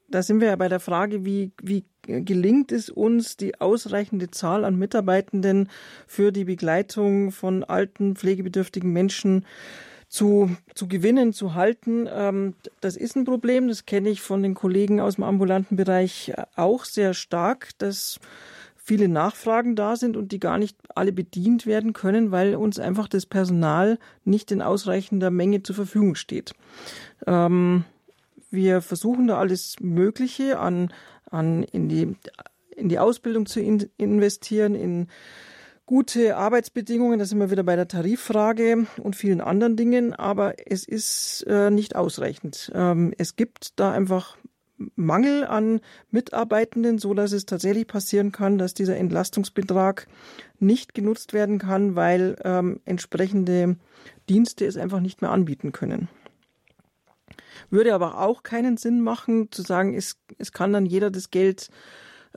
da 0.10 0.24
sind 0.24 0.42
wir 0.42 0.50
ja 0.50 0.56
bei 0.56 0.68
der 0.68 0.80
Frage, 0.80 1.26
wie, 1.26 1.52
wie 1.62 1.86
gelingt 2.04 2.72
es 2.72 2.90
uns, 2.90 3.38
die 3.38 3.60
ausreichende 3.62 4.32
Zahl 4.32 4.66
an 4.66 4.76
Mitarbeitenden 4.76 5.70
für 6.08 6.32
die 6.32 6.46
Begleitung 6.46 7.32
von 7.32 7.64
alten, 7.64 8.16
pflegebedürftigen 8.16 8.92
Menschen 8.92 9.46
zu, 10.08 10.56
zu 10.74 10.88
gewinnen, 10.88 11.34
zu 11.34 11.54
halten. 11.54 12.10
Ähm, 12.12 12.56
das 12.82 12.98
ist 12.98 13.16
ein 13.16 13.26
Problem, 13.26 13.68
das 13.68 13.86
kenne 13.86 14.10
ich 14.10 14.22
von 14.22 14.42
den 14.42 14.56
Kollegen 14.56 15.00
aus 15.00 15.16
dem 15.16 15.24
ambulanten 15.24 15.78
Bereich 15.78 16.34
auch 16.56 16.84
sehr 16.86 17.14
stark, 17.14 17.70
dass 17.78 18.20
viele 18.76 19.08
Nachfragen 19.08 19.76
da 19.76 19.96
sind 19.96 20.18
und 20.18 20.32
die 20.32 20.40
gar 20.40 20.58
nicht 20.58 20.76
alle 20.96 21.12
bedient 21.12 21.68
werden 21.68 21.94
können, 21.94 22.32
weil 22.32 22.56
uns 22.56 22.80
einfach 22.80 23.08
das 23.08 23.28
Personal 23.28 24.00
nicht 24.26 24.52
in 24.52 24.64
ausreichender 24.64 25.30
Menge 25.30 25.62
zur 25.62 25.76
Verfügung 25.76 26.16
steht. 26.16 26.54
Ähm, 27.28 27.86
wir 28.52 28.82
versuchen 28.82 29.28
da 29.28 29.38
alles 29.38 29.76
Mögliche 29.80 30.60
an, 30.60 30.94
an 31.30 31.64
in 31.64 31.90
die, 31.90 32.16
in 32.76 32.90
die 32.90 33.00
Ausbildung 33.00 33.46
zu 33.46 33.60
in, 33.60 33.90
investieren, 33.98 34.76
in 34.76 35.08
gute 35.86 36.38
Arbeitsbedingungen, 36.38 37.18
da 37.18 37.26
sind 37.26 37.40
wir 37.40 37.50
wieder 37.50 37.64
bei 37.64 37.76
der 37.76 37.88
Tariffrage 37.88 38.86
und 39.02 39.16
vielen 39.16 39.42
anderen 39.42 39.76
Dingen, 39.76 40.14
aber 40.14 40.54
es 40.70 40.88
ist 40.88 41.46
äh, 41.48 41.72
nicht 41.72 41.96
ausreichend. 41.96 42.72
Ähm, 42.76 43.12
es 43.18 43.36
gibt 43.36 43.80
da 43.80 43.92
einfach 43.92 44.38
Mangel 44.96 45.46
an 45.46 45.82
Mitarbeitenden, 46.12 47.00
so 47.00 47.14
dass 47.14 47.32
es 47.32 47.46
tatsächlich 47.46 47.88
passieren 47.88 48.32
kann, 48.32 48.58
dass 48.58 48.74
dieser 48.74 48.98
Entlastungsbetrag 48.98 50.08
nicht 50.60 50.94
genutzt 50.94 51.34
werden 51.34 51.58
kann, 51.58 51.96
weil 51.96 52.38
ähm, 52.44 52.80
entsprechende 52.86 53.78
Dienste 54.30 54.66
es 54.66 54.78
einfach 54.78 55.00
nicht 55.00 55.22
mehr 55.22 55.32
anbieten 55.32 55.72
können. 55.72 56.08
Würde 57.70 57.94
aber 57.94 58.20
auch 58.20 58.44
keinen 58.44 58.78
Sinn 58.78 59.02
machen, 59.02 59.52
zu 59.52 59.62
sagen, 59.62 59.94
es, 59.94 60.18
es 60.38 60.52
kann 60.52 60.74
dann 60.74 60.86
jeder 60.86 61.12
das 61.12 61.32
Geld 61.32 61.70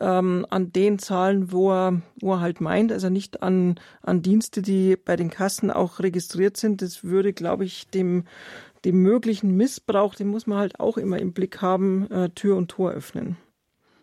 ähm, 0.01 0.47
an 0.51 0.73
den 0.73 0.99
Zahlen, 0.99 1.53
wo 1.53 1.71
er, 1.73 2.03
wo 2.21 2.35
er 2.35 2.41
halt 2.41 2.61
meint, 2.61 2.93
also 2.93 3.09
nicht 3.09 3.43
an, 3.43 3.79
an 4.03 4.23
Dienste, 4.23 4.63
die 4.63 4.97
bei 4.97 5.17
den 5.17 5.31
Kassen 5.31 5.71
auch 5.71 6.01
registriert 6.01 6.57
sind. 6.57 6.83
Das 6.83 7.05
würde, 7.05 7.33
glaube 7.33 7.65
ich, 7.65 7.89
dem, 7.89 8.25
dem 8.85 9.03
möglichen 9.03 9.57
Missbrauch, 9.57 10.15
den 10.15 10.29
muss 10.29 10.47
man 10.47 10.59
halt 10.59 10.81
auch 10.81 10.97
immer 10.97 11.19
im 11.19 11.33
Blick 11.33 11.61
haben, 11.61 12.11
äh, 12.11 12.31
Tür 12.31 12.57
und 12.57 12.71
Tor 12.71 12.93
öffnen. 12.93 13.37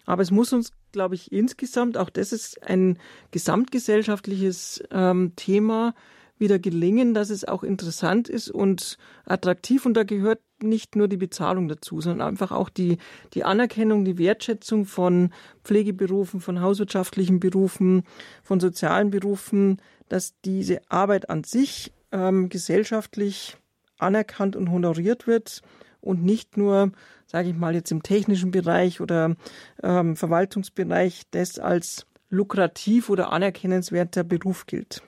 Aber 0.05 0.21
es 0.23 0.31
muss 0.31 0.53
uns, 0.53 0.71
glaube 0.91 1.15
ich, 1.15 1.31
insgesamt, 1.31 1.97
auch 1.97 2.09
das 2.09 2.34
ist 2.34 2.63
ein 2.63 2.97
gesamtgesellschaftliches 3.31 4.84
ähm, 4.91 5.34
Thema, 5.35 5.93
wieder 6.40 6.57
gelingen, 6.57 7.14
dass 7.14 7.30
es 7.30 7.45
auch 7.45 7.64
interessant 7.64 8.30
ist 8.30 8.49
und 8.49 8.98
attraktiv. 9.26 9.86
Und 9.86 9.94
da 9.94 10.03
gehört 10.03 10.40
nicht 10.61 10.95
nur 10.95 11.07
die 11.07 11.18
Bezahlung 11.18 11.68
dazu, 11.68 12.02
sondern 12.02 12.28
einfach 12.28 12.52
auch 12.52 12.70
die, 12.70 12.98
die 13.34 13.44
Anerkennung, 13.44 14.06
die 14.06 14.18
Wertschätzung 14.18 14.86
von 14.86 15.32
Pflegeberufen, 15.64 16.41
von 16.41 16.61
hauswirtschaftlichen 16.61 17.40
Berufen, 17.40 18.03
von 18.44 18.60
sozialen 18.60 19.11
Berufen, 19.11 19.82
dass 20.07 20.34
diese 20.44 20.82
Arbeit 20.90 21.30
an 21.30 21.44
sich 21.44 21.94
ähm, 22.11 22.49
gesellschaftlich 22.49 23.57
anerkannt 23.98 24.56
und 24.56 24.72
honoriert 24.72 25.28
wird 25.28 25.61
und 26.02 26.24
nicht 26.24 26.57
nur, 26.57 26.91
sage 27.28 27.49
ich 27.49 27.56
mal, 27.56 27.76
jetzt 27.76 27.91
im 27.91 28.03
technischen 28.03 28.52
Bereich 28.52 29.02
oder 29.02 29.36
ähm, 29.84 30.16
Verwaltungsbereich 30.16 31.24
das 31.32 31.60
als 31.60 32.06
lukrativ 32.30 33.10
oder 33.10 33.32
anerkennenswerter 33.32 34.24
Beruf 34.24 34.66
gilt. 34.66 35.03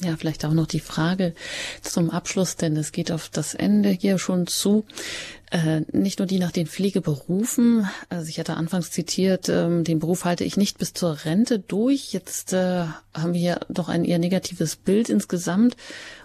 Ja, 0.00 0.16
vielleicht 0.16 0.44
auch 0.46 0.54
noch 0.54 0.66
die 0.66 0.80
Frage 0.80 1.34
zum 1.82 2.10
Abschluss, 2.10 2.56
denn 2.56 2.76
es 2.76 2.92
geht 2.92 3.12
auf 3.12 3.28
das 3.28 3.54
Ende 3.54 3.90
hier 3.90 4.18
schon 4.18 4.46
zu. 4.46 4.86
Äh, 5.50 5.82
nicht 5.92 6.18
nur 6.18 6.26
die 6.26 6.38
nach 6.38 6.50
den 6.50 6.66
Pflegeberufen. 6.66 7.86
Also 8.08 8.30
ich 8.30 8.38
hatte 8.38 8.56
anfangs 8.56 8.90
zitiert, 8.90 9.50
ähm, 9.50 9.84
den 9.84 9.98
Beruf 9.98 10.24
halte 10.24 10.44
ich 10.44 10.56
nicht 10.56 10.78
bis 10.78 10.94
zur 10.94 11.26
Rente 11.26 11.58
durch. 11.58 12.14
Jetzt 12.14 12.54
äh, 12.54 12.86
haben 13.12 13.34
wir 13.34 13.40
hier 13.40 13.60
doch 13.68 13.90
ein 13.90 14.06
eher 14.06 14.18
negatives 14.18 14.76
Bild 14.76 15.10
insgesamt. 15.10 15.76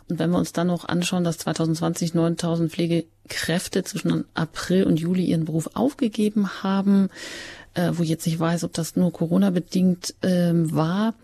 Und 0.07 0.17
wenn 0.17 0.29
wir 0.29 0.37
uns 0.37 0.53
dann 0.53 0.67
noch 0.67 0.85
anschauen, 0.85 1.25
dass 1.25 1.37
2020 1.39 2.13
9000 2.13 2.71
Pflegekräfte 2.71 3.83
zwischen 3.83 4.23
April 4.33 4.85
und 4.85 4.97
Juli 4.97 5.25
ihren 5.25 5.43
Beruf 5.43 5.71
aufgegeben 5.73 6.63
haben, 6.63 7.09
äh, 7.73 7.91
wo 7.91 8.03
jetzt 8.03 8.25
nicht 8.25 8.39
weiß, 8.39 8.63
ob 8.63 8.71
das 8.71 8.95
nur 8.95 9.11
Corona 9.11 9.49
bedingt 9.49 10.15
ähm, 10.21 10.73
war 10.73 11.15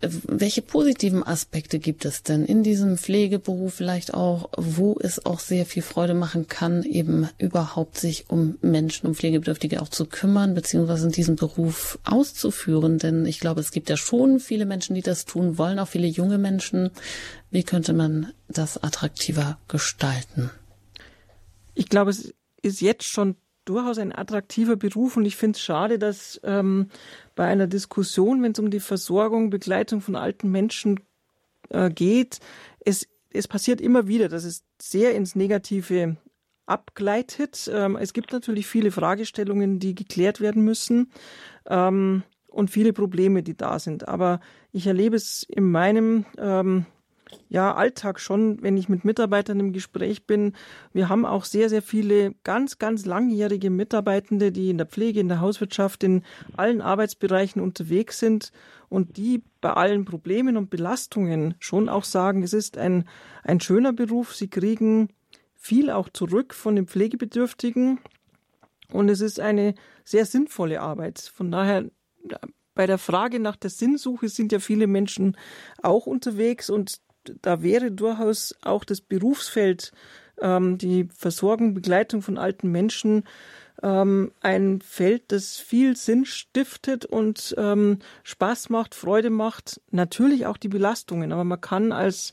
welche 0.00 0.62
positiven 0.62 1.24
Aspekte 1.24 1.80
gibt 1.80 2.04
es 2.04 2.22
denn 2.22 2.44
in 2.44 2.62
diesem 2.62 2.98
Pflegeberuf 2.98 3.74
vielleicht 3.74 4.14
auch, 4.14 4.48
wo 4.56 4.96
es 5.00 5.26
auch 5.26 5.40
sehr 5.40 5.66
viel 5.66 5.82
Freude 5.82 6.14
machen 6.14 6.46
kann, 6.46 6.84
eben 6.84 7.28
überhaupt 7.38 7.98
sich 7.98 8.30
um 8.30 8.58
Menschen, 8.62 9.08
um 9.08 9.16
Pflegebedürftige 9.16 9.82
auch 9.82 9.88
zu 9.88 10.06
kümmern, 10.06 10.54
beziehungsweise 10.54 11.06
in 11.06 11.12
diesem 11.12 11.34
Beruf 11.34 11.98
auszuführen? 12.04 12.98
Denn 12.98 13.26
ich 13.26 13.40
glaube, 13.40 13.60
es 13.60 13.72
gibt 13.72 13.90
ja 13.90 13.96
schon 13.96 14.38
viele 14.38 14.66
Menschen, 14.66 14.94
die 14.94 15.02
das 15.02 15.24
tun 15.24 15.58
wollen, 15.58 15.80
auch 15.80 15.88
viele 15.88 16.06
junge 16.06 16.38
Menschen. 16.38 16.90
Wie 17.50 17.64
könnte 17.64 17.92
man 17.92 18.32
das 18.48 18.80
attraktiver 18.80 19.58
gestalten? 19.66 20.50
Ich 21.74 21.88
glaube, 21.88 22.12
es 22.12 22.32
ist 22.62 22.80
jetzt 22.80 23.04
schon 23.04 23.34
durchaus 23.68 23.98
ein 23.98 24.14
attraktiver 24.14 24.76
Beruf 24.76 25.16
und 25.16 25.24
ich 25.24 25.36
finde 25.36 25.56
es 25.56 25.62
schade, 25.62 25.98
dass 25.98 26.40
ähm, 26.44 26.88
bei 27.34 27.46
einer 27.46 27.66
Diskussion, 27.66 28.42
wenn 28.42 28.52
es 28.52 28.58
um 28.58 28.70
die 28.70 28.80
Versorgung, 28.80 29.50
Begleitung 29.50 30.00
von 30.00 30.16
alten 30.16 30.50
Menschen 30.50 31.00
äh, 31.70 31.90
geht, 31.90 32.40
es, 32.80 33.06
es 33.30 33.48
passiert 33.48 33.80
immer 33.80 34.06
wieder, 34.06 34.28
dass 34.28 34.44
es 34.44 34.64
sehr 34.80 35.14
ins 35.14 35.34
Negative 35.34 36.16
abgleitet. 36.66 37.70
Ähm, 37.72 37.96
es 37.96 38.12
gibt 38.12 38.32
natürlich 38.32 38.66
viele 38.66 38.90
Fragestellungen, 38.90 39.78
die 39.78 39.94
geklärt 39.94 40.40
werden 40.40 40.64
müssen 40.64 41.10
ähm, 41.66 42.22
und 42.46 42.70
viele 42.70 42.92
Probleme, 42.92 43.42
die 43.42 43.56
da 43.56 43.78
sind. 43.78 44.08
Aber 44.08 44.40
ich 44.72 44.86
erlebe 44.86 45.16
es 45.16 45.42
in 45.42 45.70
meinem 45.70 46.24
ähm, 46.38 46.86
ja, 47.48 47.74
Alltag 47.74 48.20
schon, 48.20 48.62
wenn 48.62 48.76
ich 48.76 48.88
mit 48.88 49.04
Mitarbeitern 49.04 49.60
im 49.60 49.72
Gespräch 49.72 50.26
bin. 50.26 50.54
Wir 50.92 51.08
haben 51.08 51.24
auch 51.24 51.44
sehr, 51.44 51.68
sehr 51.68 51.82
viele 51.82 52.34
ganz, 52.44 52.78
ganz 52.78 53.06
langjährige 53.06 53.70
Mitarbeitende, 53.70 54.52
die 54.52 54.70
in 54.70 54.78
der 54.78 54.86
Pflege, 54.86 55.20
in 55.20 55.28
der 55.28 55.40
Hauswirtschaft, 55.40 56.04
in 56.04 56.22
allen 56.56 56.80
Arbeitsbereichen 56.80 57.60
unterwegs 57.62 58.18
sind 58.18 58.52
und 58.88 59.16
die 59.16 59.42
bei 59.60 59.72
allen 59.72 60.04
Problemen 60.04 60.56
und 60.56 60.70
Belastungen 60.70 61.54
schon 61.58 61.88
auch 61.88 62.04
sagen, 62.04 62.42
es 62.42 62.52
ist 62.52 62.78
ein, 62.78 63.08
ein 63.44 63.60
schöner 63.60 63.92
Beruf. 63.92 64.34
Sie 64.34 64.48
kriegen 64.48 65.08
viel 65.54 65.90
auch 65.90 66.08
zurück 66.08 66.54
von 66.54 66.76
den 66.76 66.86
Pflegebedürftigen 66.86 67.98
und 68.92 69.08
es 69.08 69.20
ist 69.20 69.40
eine 69.40 69.74
sehr 70.04 70.24
sinnvolle 70.24 70.80
Arbeit. 70.80 71.18
Von 71.34 71.50
daher 71.50 71.84
bei 72.74 72.86
der 72.86 72.98
Frage 72.98 73.40
nach 73.40 73.56
der 73.56 73.70
Sinnsuche 73.70 74.28
sind 74.28 74.52
ja 74.52 74.60
viele 74.60 74.86
Menschen 74.86 75.36
auch 75.82 76.06
unterwegs 76.06 76.70
und 76.70 77.00
da 77.42 77.62
wäre 77.62 77.90
durchaus 77.90 78.54
auch 78.62 78.84
das 78.84 79.00
Berufsfeld, 79.00 79.92
ähm, 80.40 80.78
die 80.78 81.08
Versorgung, 81.14 81.74
Begleitung 81.74 82.22
von 82.22 82.38
alten 82.38 82.70
Menschen, 82.70 83.24
ähm, 83.82 84.32
ein 84.40 84.80
Feld, 84.80 85.24
das 85.28 85.56
viel 85.56 85.96
Sinn 85.96 86.24
stiftet 86.24 87.04
und 87.04 87.54
ähm, 87.58 87.98
Spaß 88.24 88.70
macht, 88.70 88.94
Freude 88.94 89.30
macht. 89.30 89.80
Natürlich 89.90 90.46
auch 90.46 90.56
die 90.56 90.68
Belastungen, 90.68 91.32
aber 91.32 91.44
man 91.44 91.60
kann 91.60 91.92
als 91.92 92.32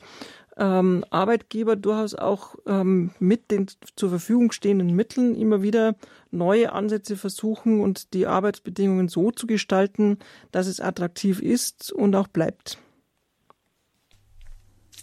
ähm, 0.56 1.04
Arbeitgeber 1.10 1.76
durchaus 1.76 2.14
auch 2.14 2.56
ähm, 2.66 3.10
mit 3.18 3.50
den 3.50 3.66
zur 3.94 4.08
Verfügung 4.08 4.52
stehenden 4.52 4.94
Mitteln 4.94 5.34
immer 5.34 5.62
wieder 5.62 5.96
neue 6.30 6.72
Ansätze 6.72 7.16
versuchen 7.16 7.80
und 7.80 8.14
die 8.14 8.26
Arbeitsbedingungen 8.26 9.08
so 9.08 9.30
zu 9.30 9.46
gestalten, 9.46 10.18
dass 10.52 10.66
es 10.66 10.80
attraktiv 10.80 11.40
ist 11.40 11.92
und 11.92 12.16
auch 12.16 12.28
bleibt. 12.28 12.78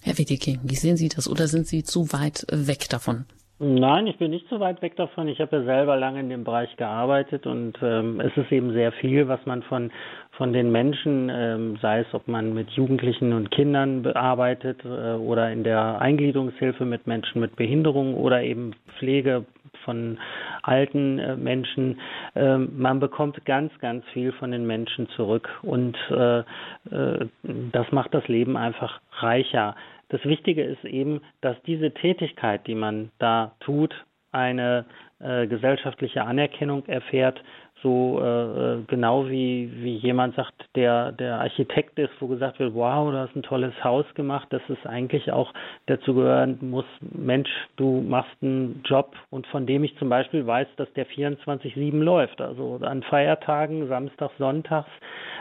Herr 0.04 0.18
Wedeking, 0.18 0.60
wie 0.64 0.76
sehen 0.76 0.98
Sie 0.98 1.08
das 1.08 1.30
oder 1.30 1.48
sind 1.48 1.66
Sie 1.66 1.84
zu 1.84 2.12
weit 2.12 2.46
weg 2.52 2.90
davon? 2.90 3.26
Nein, 3.60 4.08
ich 4.08 4.18
bin 4.18 4.32
nicht 4.32 4.48
so 4.50 4.60
weit 4.60 4.82
weg 4.82 4.98
davon. 4.98 5.30
Ich 5.30 5.40
habe 5.40 5.58
ja 5.58 5.64
selber 5.64 5.96
lange 5.96 6.20
in 6.20 6.28
dem 6.28 6.44
Bereich 6.44 6.76
gearbeitet 6.76 7.46
und 7.46 7.78
ähm, 7.82 8.20
es 8.20 8.36
ist 8.36 8.52
eben 8.52 8.74
sehr 8.74 8.92
viel, 8.92 9.30
was 9.30 9.40
man 9.46 9.64
von 9.64 9.92
von 10.38 10.52
den 10.52 10.72
Menschen, 10.72 11.30
ähm, 11.32 11.78
sei 11.82 12.00
es, 12.00 12.14
ob 12.14 12.28
man 12.28 12.54
mit 12.54 12.72
Jugendlichen 12.72 13.34
und 13.34 13.52
Kindern 13.52 14.02
bearbeitet 14.02 14.84
äh, 14.84 15.14
oder 15.14 15.52
in 15.52 15.64
der 15.64 16.02
Eingliederungshilfe 16.02 16.86
mit 16.86 17.06
Menschen 17.06 17.40
mit 17.40 17.56
Behinderung 17.56 18.16
oder 18.16 18.42
eben 18.42 18.72
Pflege 18.98 19.46
von 19.86 20.20
alten 20.62 21.20
äh, 21.20 21.36
Menschen. 21.36 22.00
Äh, 22.36 22.58
man 22.58 23.00
bekommt 23.00 23.44
ganz, 23.46 23.72
ganz 23.80 24.06
viel 24.14 24.32
von 24.34 24.52
den 24.52 24.66
Menschen 24.66 25.10
zurück 25.10 25.50
und 25.62 25.98
äh, 26.10 26.40
äh, 26.40 27.28
das 27.44 27.92
macht 27.92 28.14
das 28.14 28.28
Leben 28.28 28.58
einfach 28.58 29.02
reicher. 29.20 29.76
Das 30.10 30.24
Wichtige 30.26 30.64
ist 30.64 30.86
eben, 30.86 31.22
dass 31.42 31.56
diese 31.64 31.92
Tätigkeit, 31.92 32.68
die 32.68 32.76
man 32.76 33.12
da 33.20 33.56
tut, 33.62 33.94
eine 34.32 34.86
äh, 35.20 35.48
gesellschaftliche 35.48 36.24
Anerkennung 36.24 36.86
erfährt, 36.88 37.42
so 37.84 38.20
äh, 38.24 38.74
äh, 38.74 38.84
genau 38.88 39.28
wie, 39.28 39.70
wie 39.76 39.98
jemand 39.98 40.36
sagt, 40.36 40.54
der, 40.76 41.12
der 41.12 41.42
Architekt 41.42 42.00
ist, 42.00 42.14
wo 42.20 42.28
gesagt 42.28 42.58
wird, 42.60 42.74
wow, 42.74 43.12
du 43.12 43.18
hast 43.18 43.36
ein 43.36 43.44
tolles 43.44 43.74
Haus 43.84 44.06
gemacht, 44.16 44.48
dass 44.52 44.62
es 44.70 44.84
eigentlich 44.86 45.32
auch 45.32 45.54
dazu 45.86 46.16
gehören 46.16 46.58
muss, 46.62 46.86
Mensch, 47.02 47.50
du 47.76 48.02
machst 48.02 48.36
einen 48.42 48.82
Job 48.86 49.16
und 49.30 49.46
von 49.48 49.68
dem 49.68 49.84
ich 49.84 49.96
zum 49.98 50.10
Beispiel 50.10 50.48
weiß, 50.48 50.68
dass 50.78 50.92
der 50.94 51.06
24-7 51.06 52.00
läuft. 52.00 52.42
Also 52.42 52.80
an 52.82 53.04
Feiertagen, 53.04 53.88
Samstags, 53.88 54.38
Sonntags, 54.38 54.90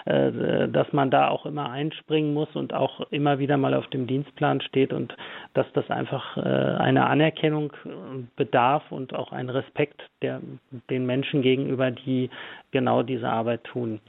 äh, 0.05 0.69
dass 0.69 0.93
man 0.93 1.11
da 1.11 1.29
auch 1.29 1.47
immer 1.47 1.71
einspringen 1.71 2.35
muss 2.35 2.55
und 2.55 2.75
auch 2.75 3.01
immer 3.11 3.39
wieder 3.39 3.57
mal 3.57 3.75
auf 3.75 3.87
dem 3.89 4.09
Dienstplan 4.09 4.61
steht 4.61 4.93
und 4.93 5.17
dass 5.55 5.67
das 5.75 5.89
einfach 5.91 6.37
äh, 6.37 6.41
eine 6.41 7.07
Anerkennung 7.07 7.73
äh, 7.85 7.89
bedarf 8.35 8.83
und 8.91 9.15
auch 9.15 9.31
ein 9.31 9.49
Respekt 9.49 10.03
der, 10.23 10.41
den 10.91 11.07
Menschen 11.07 11.43
gegenüber, 11.43 11.91
die 11.93 12.31
genau 12.71 13.03
diese 13.03 13.29
Arbeit 13.29 13.65
tun. 13.65 14.01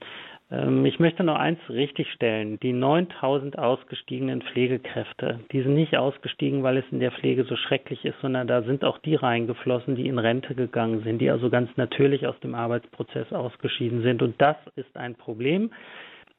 Ähm, 0.54 0.86
ich 0.86 1.00
möchte 1.00 1.24
noch 1.24 1.36
eins 1.36 1.60
richtigstellen. 1.70 2.60
Die 2.60 2.74
9000 2.74 3.58
ausgestiegenen 3.58 4.42
Pflegekräfte, 4.42 5.40
die 5.52 5.62
sind 5.62 5.74
nicht 5.74 5.98
ausgestiegen, 5.98 6.64
weil 6.64 6.78
es 6.78 6.86
in 6.92 7.00
der 7.00 7.12
Pflege 7.12 7.44
so 7.44 7.56
schrecklich 7.56 8.06
ist, 8.06 8.20
sondern 8.22 8.48
da 8.48 8.62
sind 8.62 8.86
auch 8.86 9.00
die 9.00 9.16
reingeflossen, 9.16 9.96
die 9.96 10.08
in 10.08 10.20
Rente 10.20 10.56
gegangen 10.56 11.04
sind, 11.04 11.20
die 11.20 11.32
also 11.32 11.50
ganz 11.50 11.70
natürlich 11.76 12.28
aus 12.28 12.40
dem 12.42 12.56
Arbeitsprozess 12.56 13.34
ausgeschieden 13.34 14.04
sind. 14.04 14.22
Und 14.22 14.40
das 14.40 14.58
ist 14.76 14.96
ein 14.96 15.16
Problem. 15.16 15.72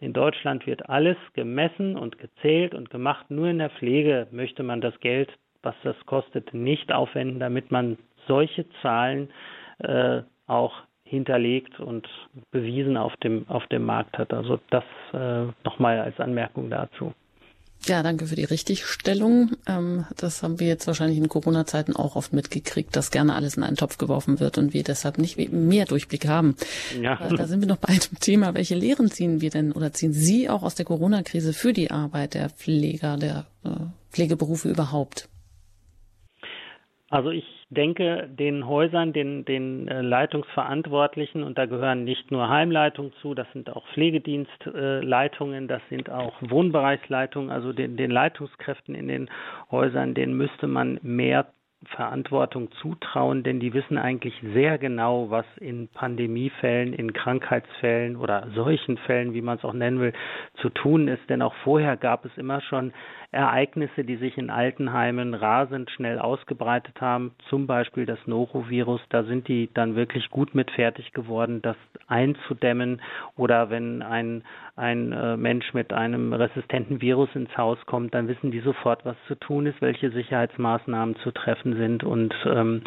In 0.01 0.13
Deutschland 0.13 0.67
wird 0.67 0.89
alles 0.89 1.17
gemessen 1.35 1.97
und 1.97 2.19
gezählt 2.19 2.75
und 2.75 2.91
gemacht. 2.91 3.31
Nur 3.31 3.49
in 3.49 3.59
der 3.59 3.71
Pflege 3.71 4.27
möchte 4.31 4.63
man 4.63 4.81
das 4.81 4.99
Geld, 5.01 5.31
was 5.63 5.75
das 5.83 5.97
kostet, 6.07 6.53
nicht 6.53 6.93
aufwenden, 6.93 7.41
damit 7.41 7.71
man 7.71 7.97
solche 8.27 8.67
Zahlen 8.83 9.31
äh, 9.79 10.23
auch 10.47 10.75
hinterlegt 11.05 11.79
und 11.81 12.09
bewiesen 12.51 12.97
auf 12.97 13.15
dem, 13.19 13.49
auf 13.49 13.67
dem 13.67 13.85
Markt 13.85 14.19
hat. 14.19 14.33
Also 14.33 14.59
das 14.71 14.85
äh, 15.13 15.47
nochmal 15.65 16.01
als 16.01 16.19
Anmerkung 16.19 16.71
dazu. 16.71 17.13
Ja, 17.87 18.03
danke 18.03 18.27
für 18.27 18.37
die 18.37 18.45
Richtigstellung. 18.45 19.53
Ähm, 19.69 20.07
das 20.17 20.43
haben 20.43 20.59
wir 20.59 20.67
jetzt 20.67 20.87
wahrscheinlich 20.87 21.19
in 21.19 21.29
Corona-Zeiten 21.29 21.95
auch 21.95 22.17
oft 22.17 22.33
mitgekriegt, 22.33 22.97
dass 22.97 23.11
gerne 23.11 23.35
alles 23.35 23.59
in 23.59 23.63
einen 23.63 23.77
Topf 23.77 23.99
geworfen 23.99 24.41
wird 24.41 24.57
und 24.57 24.73
wir 24.73 24.83
deshalb 24.83 25.19
nicht 25.19 25.37
mehr 25.53 25.85
Durchblick 25.85 26.27
haben. 26.27 26.57
Ja. 27.01 27.21
Äh, 27.21 27.37
da 27.37 27.47
sind 27.47 27.61
wir 27.61 27.69
noch 27.69 27.77
bei 27.77 27.93
dem 27.93 28.19
Thema, 28.19 28.55
welche 28.55 28.75
Lehren 28.75 29.11
ziehen 29.11 29.43
wir 29.43 29.51
denn 29.51 29.73
oder 29.73 29.93
ziehen 29.93 30.15
Sie 30.15 30.49
auch 30.49 30.63
aus 30.63 30.75
der 30.75 30.87
Corona-Krise 30.87 31.53
für 31.53 31.75
die 31.75 31.91
Arbeit 31.91 32.33
der 32.35 32.49
Pfleger, 32.49 33.19
der 33.19 33.47
äh, 33.65 33.69
Pflegeberufe 34.11 34.71
überhaupt? 34.71 35.29
Also 37.11 37.31
ich 37.31 37.45
denke, 37.75 38.29
den 38.29 38.67
Häusern, 38.67 39.13
den, 39.13 39.45
den 39.45 39.89
äh, 39.89 40.01
Leitungsverantwortlichen, 40.01 41.43
und 41.43 41.59
da 41.59 41.67
gehören 41.67 42.05
nicht 42.05 42.31
nur 42.31 42.49
Heimleitungen 42.49 43.13
zu, 43.21 43.35
das 43.35 43.51
sind 43.53 43.71
auch 43.71 43.87
Pflegedienstleitungen, 43.89 45.69
das 45.69 45.83
sind 45.91 46.11
auch 46.11 46.35
Wohnbereichsleitungen, 46.41 47.51
also 47.51 47.73
den, 47.73 47.97
den 47.97 48.11
Leitungskräften 48.11 48.95
in 48.95 49.09
den 49.09 49.31
Häusern, 49.71 50.15
denen 50.15 50.37
müsste 50.37 50.67
man 50.67 50.99
mehr 51.03 51.47
Verantwortung 51.89 52.71
zutrauen, 52.81 53.43
denn 53.43 53.61
die 53.61 53.75
wissen 53.75 53.99
eigentlich 53.99 54.35
sehr 54.55 54.79
genau, 54.79 55.31
was 55.31 55.47
in 55.59 55.89
Pandemiefällen, 55.89 56.93
in 56.93 57.13
Krankheitsfällen 57.13 58.17
oder 58.17 58.49
solchen 58.55 58.97
Fällen, 58.99 59.35
wie 59.35 59.43
man 59.43 59.59
es 59.59 59.65
auch 59.65 59.73
nennen 59.73 60.01
will, 60.01 60.13
zu 60.61 60.71
tun 60.71 61.09
ist. 61.09 61.29
Denn 61.29 61.43
auch 61.43 61.55
vorher 61.63 61.97
gab 61.97 62.25
es 62.25 62.37
immer 62.37 62.61
schon 62.63 62.93
Ereignisse, 63.35 64.05
die 64.05 64.17
sich 64.17 64.39
in 64.39 64.49
Altenheimen 64.49 65.35
rasend 65.35 65.91
schnell 65.91 66.19
ausgebreitet 66.19 67.01
haben, 67.01 67.33
zum 67.49 67.67
Beispiel 67.67 68.07
das 68.07 68.19
Norovirus, 68.27 69.01
da 69.11 69.25
sind 69.25 69.49
die 69.49 69.69
dann 69.75 69.97
wirklich 69.97 70.31
gut 70.31 70.55
mit 70.55 70.71
fertig 70.71 71.13
geworden, 71.13 71.61
das 71.61 71.77
einzudämmen 72.07 73.03
oder 73.37 73.71
wenn 73.71 74.03
ein, 74.03 74.45
ein 74.77 75.13
äh, 75.13 75.37
Mensch 75.37 75.75
mit 75.75 75.93
einem 75.93 76.33
resistenten 76.33 77.01
Virus 77.01 77.29
ins 77.35 77.55
Haus 77.57 77.79
kommt, 77.87 78.15
dann 78.15 78.29
wissen 78.29 78.51
die 78.51 78.61
sofort, 78.61 79.05
was 79.05 79.17
zu 79.27 79.35
tun 79.35 79.67
ist, 79.67 79.83
welche 79.83 80.11
Sicherheitsmaßnahmen 80.11 81.17
zu 81.17 81.33
treffen 81.33 81.77
sind 81.77 82.05
und 82.05 82.35
ähm, 82.47 82.83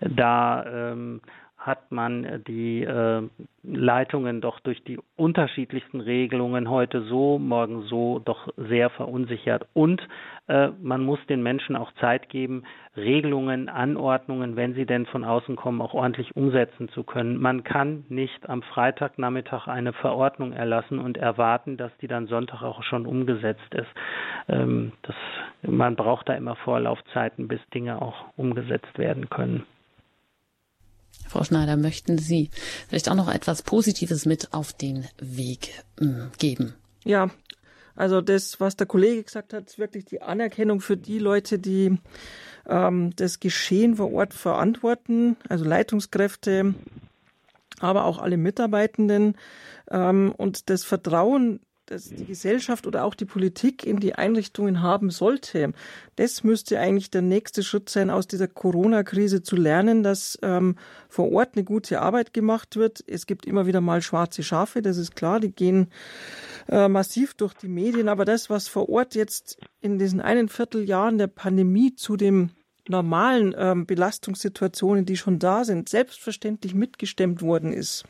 da 0.00 0.92
ähm, 0.92 1.20
hat 1.60 1.92
man 1.92 2.42
die 2.48 2.82
äh, 2.82 3.22
Leitungen 3.62 4.40
doch 4.40 4.60
durch 4.60 4.82
die 4.84 4.98
unterschiedlichsten 5.16 6.00
Regelungen 6.00 6.70
heute 6.70 7.02
so, 7.02 7.38
morgen 7.38 7.82
so 7.82 8.18
doch 8.18 8.48
sehr 8.56 8.88
verunsichert. 8.88 9.68
Und 9.74 10.00
äh, 10.48 10.70
man 10.80 11.02
muss 11.02 11.18
den 11.28 11.42
Menschen 11.42 11.76
auch 11.76 11.92
Zeit 12.00 12.30
geben, 12.30 12.62
Regelungen, 12.96 13.68
Anordnungen, 13.68 14.56
wenn 14.56 14.72
sie 14.72 14.86
denn 14.86 15.04
von 15.04 15.22
außen 15.22 15.56
kommen, 15.56 15.82
auch 15.82 15.92
ordentlich 15.92 16.34
umsetzen 16.34 16.88
zu 16.88 17.04
können. 17.04 17.36
Man 17.36 17.62
kann 17.62 18.04
nicht 18.08 18.48
am 18.48 18.62
Freitagnachmittag 18.62 19.68
eine 19.68 19.92
Verordnung 19.92 20.54
erlassen 20.54 20.98
und 20.98 21.18
erwarten, 21.18 21.76
dass 21.76 21.92
die 21.98 22.08
dann 22.08 22.26
Sonntag 22.26 22.62
auch 22.62 22.82
schon 22.84 23.04
umgesetzt 23.04 23.74
ist. 23.74 23.90
Ähm, 24.48 24.92
das, 25.02 25.16
man 25.60 25.94
braucht 25.94 26.30
da 26.30 26.32
immer 26.32 26.56
Vorlaufzeiten, 26.56 27.48
bis 27.48 27.60
Dinge 27.74 28.00
auch 28.00 28.24
umgesetzt 28.38 28.96
werden 28.96 29.28
können. 29.28 29.66
Frau 31.30 31.44
Schneider, 31.44 31.76
möchten 31.76 32.18
Sie 32.18 32.50
vielleicht 32.88 33.08
auch 33.08 33.14
noch 33.14 33.32
etwas 33.32 33.62
Positives 33.62 34.26
mit 34.26 34.52
auf 34.52 34.72
den 34.72 35.06
Weg 35.20 35.84
äh, 36.00 36.06
geben? 36.38 36.74
Ja, 37.04 37.30
also 37.94 38.20
das, 38.20 38.58
was 38.58 38.74
der 38.74 38.88
Kollege 38.88 39.22
gesagt 39.22 39.52
hat, 39.52 39.68
ist 39.68 39.78
wirklich 39.78 40.06
die 40.06 40.22
Anerkennung 40.22 40.80
für 40.80 40.96
die 40.96 41.20
Leute, 41.20 41.60
die 41.60 41.98
ähm, 42.68 43.12
das 43.14 43.38
Geschehen 43.38 43.94
vor 43.94 44.12
Ort 44.12 44.34
verantworten, 44.34 45.36
also 45.48 45.64
Leitungskräfte, 45.64 46.74
aber 47.78 48.06
auch 48.06 48.18
alle 48.18 48.36
Mitarbeitenden 48.36 49.36
ähm, 49.88 50.34
und 50.36 50.68
das 50.68 50.82
Vertrauen 50.82 51.60
das 51.90 52.08
die 52.08 52.24
Gesellschaft 52.24 52.86
oder 52.86 53.04
auch 53.04 53.16
die 53.16 53.24
Politik 53.24 53.84
in 53.84 53.98
die 53.98 54.14
Einrichtungen 54.14 54.80
haben 54.80 55.10
sollte. 55.10 55.72
Das 56.14 56.44
müsste 56.44 56.78
eigentlich 56.78 57.10
der 57.10 57.22
nächste 57.22 57.64
Schritt 57.64 57.90
sein, 57.90 58.10
aus 58.10 58.28
dieser 58.28 58.46
Corona-Krise 58.46 59.42
zu 59.42 59.56
lernen, 59.56 60.04
dass 60.04 60.38
ähm, 60.42 60.76
vor 61.08 61.32
Ort 61.32 61.56
eine 61.56 61.64
gute 61.64 62.00
Arbeit 62.00 62.32
gemacht 62.32 62.76
wird. 62.76 63.02
Es 63.08 63.26
gibt 63.26 63.44
immer 63.44 63.66
wieder 63.66 63.80
mal 63.80 64.02
schwarze 64.02 64.44
Schafe, 64.44 64.82
das 64.82 64.98
ist 64.98 65.16
klar, 65.16 65.40
die 65.40 65.50
gehen 65.50 65.88
äh, 66.68 66.86
massiv 66.86 67.34
durch 67.34 67.54
die 67.54 67.68
Medien. 67.68 68.08
Aber 68.08 68.24
das, 68.24 68.48
was 68.50 68.68
vor 68.68 68.88
Ort 68.88 69.16
jetzt 69.16 69.58
in 69.80 69.98
diesen 69.98 70.20
einen 70.20 70.48
Vierteljahren 70.48 71.18
der 71.18 71.26
Pandemie 71.26 71.96
zu 71.96 72.16
dem 72.16 72.50
normalen 72.88 73.54
ähm, 73.56 73.86
Belastungssituationen, 73.86 75.04
die 75.06 75.16
schon 75.16 75.38
da 75.38 75.64
sind, 75.64 75.88
selbstverständlich 75.88 76.74
mitgestemmt 76.74 77.42
worden 77.42 77.72
ist, 77.72 78.04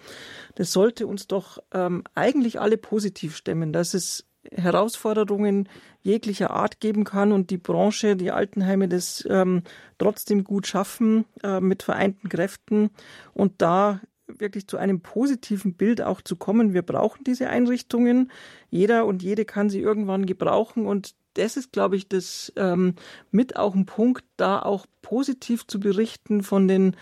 das 0.54 0.72
sollte 0.72 1.06
uns 1.06 1.26
doch 1.26 1.58
ähm, 1.72 2.04
eigentlich 2.14 2.60
alle 2.60 2.76
positiv 2.76 3.36
stemmen, 3.36 3.72
dass 3.72 3.94
es 3.94 4.26
Herausforderungen 4.50 5.68
jeglicher 6.02 6.50
Art 6.50 6.80
geben 6.80 7.04
kann 7.04 7.32
und 7.32 7.50
die 7.50 7.58
Branche, 7.58 8.16
die 8.16 8.30
Altenheime 8.30 8.88
das 8.88 9.26
ähm, 9.28 9.62
trotzdem 9.98 10.44
gut 10.44 10.66
schaffen 10.66 11.26
äh, 11.42 11.60
mit 11.60 11.82
vereinten 11.82 12.28
Kräften 12.28 12.90
und 13.34 13.60
da 13.60 14.00
wirklich 14.38 14.66
zu 14.66 14.76
einem 14.76 15.00
positiven 15.00 15.74
Bild 15.74 16.00
auch 16.00 16.20
zu 16.22 16.36
kommen. 16.36 16.72
Wir 16.72 16.82
brauchen 16.82 17.24
diese 17.24 17.48
Einrichtungen. 17.48 18.30
Jeder 18.70 19.04
und 19.06 19.22
jede 19.22 19.44
kann 19.44 19.70
sie 19.70 19.80
irgendwann 19.80 20.24
gebrauchen 20.24 20.86
und 20.86 21.14
das 21.34 21.56
ist, 21.56 21.72
glaube 21.72 21.96
ich, 21.96 22.08
das 22.08 22.52
ähm, 22.56 22.94
mit 23.30 23.56
auch 23.56 23.74
ein 23.74 23.86
Punkt, 23.86 24.24
da 24.36 24.60
auch 24.60 24.86
positiv 25.02 25.66
zu 25.66 25.80
berichten 25.80 26.42
von 26.42 26.68
den, 26.68 26.96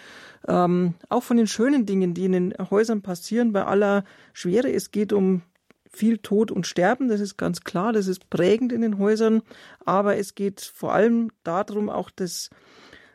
ähm, 0.46 0.94
auch 1.08 1.22
von 1.22 1.36
den 1.36 1.46
schönen 1.46 1.86
Dingen, 1.86 2.14
die 2.14 2.26
in 2.26 2.32
den 2.32 2.54
Häusern 2.70 3.02
passieren, 3.02 3.52
bei 3.52 3.64
aller 3.64 4.04
Schwere. 4.32 4.70
Es 4.70 4.90
geht 4.90 5.12
um 5.12 5.42
viel 5.90 6.18
Tod 6.18 6.50
und 6.50 6.66
Sterben, 6.66 7.08
das 7.08 7.20
ist 7.20 7.36
ganz 7.36 7.62
klar, 7.62 7.92
das 7.92 8.06
ist 8.06 8.30
prägend 8.30 8.72
in 8.72 8.82
den 8.82 8.98
Häusern, 8.98 9.42
aber 9.84 10.16
es 10.16 10.34
geht 10.34 10.60
vor 10.60 10.92
allem 10.92 11.30
darum, 11.44 11.88
auch 11.88 12.10
das, 12.10 12.50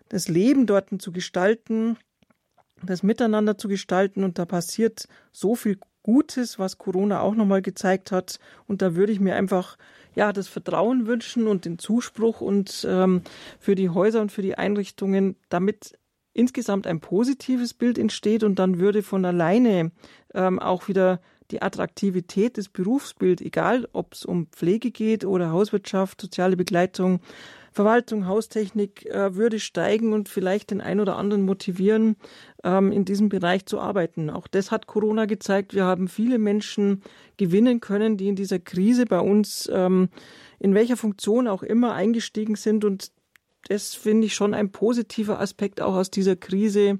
das 0.10 0.28
Leben 0.28 0.66
dort 0.66 0.90
zu 1.00 1.12
gestalten, 1.12 1.98
das 2.82 3.04
Miteinander 3.04 3.58
zu 3.58 3.68
gestalten 3.68 4.24
und 4.24 4.40
da 4.40 4.46
passiert 4.46 5.08
so 5.32 5.56
viel 5.56 5.78
Gutes, 6.02 6.60
was 6.60 6.78
Corona 6.78 7.22
auch 7.22 7.36
nochmal 7.36 7.62
gezeigt 7.62 8.12
hat 8.12 8.40
und 8.68 8.82
da 8.82 8.96
würde 8.96 9.14
ich 9.14 9.20
mir 9.20 9.36
einfach 9.36 9.78
ja, 10.16 10.34
das 10.34 10.48
Vertrauen 10.48 11.08
wünschen 11.08 11.48
und 11.48 11.66
den 11.66 11.80
Zuspruch 11.80 12.42
und 12.42 12.86
ähm, 12.90 13.22
für 13.60 13.76
die 13.76 13.90
Häuser 13.90 14.22
und 14.22 14.32
für 14.32 14.42
die 14.42 14.58
Einrichtungen, 14.58 15.36
damit 15.50 15.98
insgesamt 16.34 16.88
ein 16.88 17.00
positives 17.00 17.74
Bild 17.74 17.98
entsteht 17.98 18.44
und 18.44 18.58
dann 18.60 18.80
würde 18.80 19.04
von 19.04 19.24
alleine 19.26 19.92
ähm, 20.34 20.60
auch 20.60 20.88
wieder 20.88 21.22
die 21.52 21.62
Attraktivität 21.62 22.58
des 22.58 22.70
Berufsbilds, 22.70 23.42
egal 23.42 23.88
ob 23.94 24.14
es 24.14 24.26
um 24.26 24.48
Pflege 24.48 24.92
geht 24.92 25.26
oder 25.26 25.52
Hauswirtschaft, 25.52 26.20
soziale 26.22 26.58
Begleitung, 26.58 27.20
Verwaltung, 27.74 28.28
Haustechnik 28.28 29.06
äh, 29.08 29.36
würde 29.36 29.60
steigen 29.60 30.14
und 30.14 30.30
vielleicht 30.30 30.72
den 30.72 30.80
einen 30.80 31.00
oder 31.00 31.18
anderen 31.18 31.44
motivieren, 31.44 32.16
ähm, 32.64 32.92
in 32.92 33.04
diesem 33.04 33.30
Bereich 33.30 33.66
zu 33.66 33.80
arbeiten. 33.80 34.30
Auch 34.30 34.48
das 34.48 34.72
hat 34.72 34.88
Corona 34.88 35.26
gezeigt. 35.26 35.74
Wir 35.74 35.86
haben 35.86 36.08
viele 36.08 36.38
Menschen 36.38 37.02
gewinnen 37.38 37.80
können, 37.80 38.16
die 38.16 38.28
in 38.28 38.36
dieser 38.36 38.60
Krise 38.60 39.06
bei 39.06 39.20
uns 39.20 39.70
ähm, 39.74 40.10
in 40.60 40.76
welcher 40.76 40.98
Funktion 40.98 41.48
auch 41.48 41.64
immer 41.64 41.94
eingestiegen 41.94 42.56
sind. 42.56 42.86
Und 42.86 43.12
das 43.68 43.96
finde 43.96 44.28
ich 44.28 44.36
schon 44.36 44.54
ein 44.54 44.72
positiver 44.72 45.40
Aspekt 45.40 45.82
auch 45.82 45.96
aus 45.96 46.12
dieser 46.12 46.36
Krise, 46.36 47.00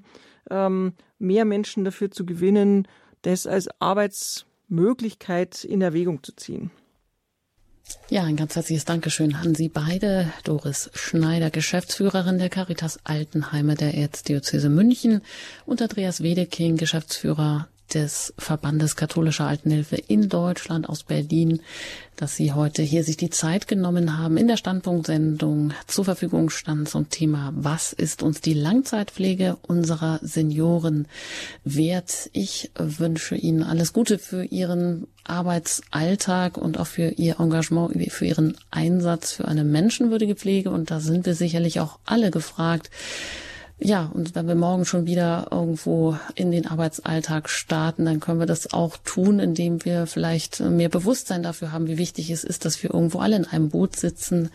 ähm, 0.50 0.94
mehr 1.18 1.44
Menschen 1.44 1.84
dafür 1.84 2.10
zu 2.10 2.26
gewinnen, 2.26 2.88
das 3.22 3.46
als 3.46 3.68
Arbeitsmöglichkeit 3.80 5.64
in 5.64 5.80
Erwägung 5.80 6.22
zu 6.22 6.34
ziehen. 6.34 6.70
Ja, 8.10 8.22
ein 8.24 8.36
ganz 8.36 8.54
herzliches 8.54 8.84
Dankeschön 8.84 9.34
an 9.34 9.54
Sie 9.54 9.68
beide. 9.68 10.32
Doris 10.44 10.90
Schneider, 10.94 11.50
Geschäftsführerin 11.50 12.38
der 12.38 12.48
Caritas 12.48 12.98
Altenheime 13.04 13.74
der 13.74 13.94
Erzdiözese 13.94 14.68
München 14.68 15.22
und 15.66 15.82
Andreas 15.82 16.22
Wedeking, 16.22 16.76
Geschäftsführer 16.76 17.68
des 17.94 18.34
Verbandes 18.38 18.96
Katholischer 18.96 19.46
Altenhilfe 19.46 19.96
in 19.96 20.28
Deutschland 20.28 20.88
aus 20.88 21.04
Berlin, 21.04 21.60
dass 22.16 22.36
Sie 22.36 22.52
heute 22.52 22.82
hier 22.82 23.02
sich 23.04 23.16
die 23.16 23.30
Zeit 23.30 23.66
genommen 23.66 24.18
haben, 24.18 24.36
in 24.36 24.46
der 24.46 24.56
Standpunktsendung 24.56 25.72
zur 25.86 26.04
Verfügung 26.04 26.50
stand 26.50 26.88
zum 26.88 27.08
Thema, 27.08 27.52
was 27.56 27.92
ist 27.92 28.22
uns 28.22 28.40
die 28.40 28.54
Langzeitpflege 28.54 29.56
unserer 29.62 30.20
Senioren 30.22 31.06
wert? 31.64 32.30
Ich 32.32 32.70
wünsche 32.76 33.34
Ihnen 33.36 33.62
alles 33.62 33.92
Gute 33.92 34.18
für 34.18 34.44
Ihren 34.44 35.06
Arbeitsalltag 35.24 36.56
und 36.58 36.78
auch 36.78 36.86
für 36.86 37.08
Ihr 37.08 37.40
Engagement, 37.40 38.12
für 38.12 38.26
Ihren 38.26 38.56
Einsatz 38.70 39.32
für 39.32 39.46
eine 39.46 39.64
menschenwürdige 39.64 40.36
Pflege. 40.36 40.70
Und 40.70 40.90
da 40.90 41.00
sind 41.00 41.26
wir 41.26 41.34
sicherlich 41.34 41.80
auch 41.80 41.98
alle 42.04 42.30
gefragt, 42.30 42.90
ja, 43.78 44.10
und 44.14 44.34
wenn 44.34 44.46
wir 44.46 44.54
morgen 44.54 44.84
schon 44.84 45.06
wieder 45.06 45.48
irgendwo 45.50 46.16
in 46.36 46.52
den 46.52 46.66
Arbeitsalltag 46.66 47.50
starten, 47.50 48.04
dann 48.04 48.20
können 48.20 48.38
wir 48.38 48.46
das 48.46 48.72
auch 48.72 48.96
tun, 48.98 49.40
indem 49.40 49.84
wir 49.84 50.06
vielleicht 50.06 50.60
mehr 50.60 50.88
Bewusstsein 50.88 51.42
dafür 51.42 51.72
haben, 51.72 51.88
wie 51.88 51.98
wichtig 51.98 52.30
es 52.30 52.44
ist, 52.44 52.64
dass 52.64 52.82
wir 52.82 52.94
irgendwo 52.94 53.18
alle 53.18 53.36
in 53.36 53.46
einem 53.46 53.70
Boot 53.70 53.96
sitzen, 53.96 54.50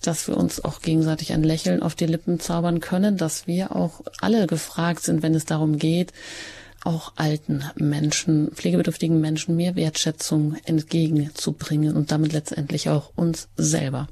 dass 0.00 0.28
wir 0.28 0.36
uns 0.36 0.64
auch 0.64 0.80
gegenseitig 0.80 1.32
ein 1.32 1.42
Lächeln 1.42 1.82
auf 1.82 1.96
die 1.96 2.06
Lippen 2.06 2.38
zaubern 2.38 2.78
können, 2.78 3.16
dass 3.16 3.48
wir 3.48 3.74
auch 3.74 4.02
alle 4.20 4.46
gefragt 4.46 5.02
sind, 5.02 5.22
wenn 5.22 5.34
es 5.34 5.44
darum 5.44 5.78
geht, 5.78 6.12
auch 6.84 7.12
alten 7.16 7.64
Menschen, 7.74 8.52
pflegebedürftigen 8.54 9.20
Menschen 9.20 9.56
mehr 9.56 9.74
Wertschätzung 9.76 10.56
entgegenzubringen 10.64 11.96
und 11.96 12.12
damit 12.12 12.32
letztendlich 12.32 12.88
auch 12.88 13.12
uns 13.16 13.48
selber. 13.56 14.08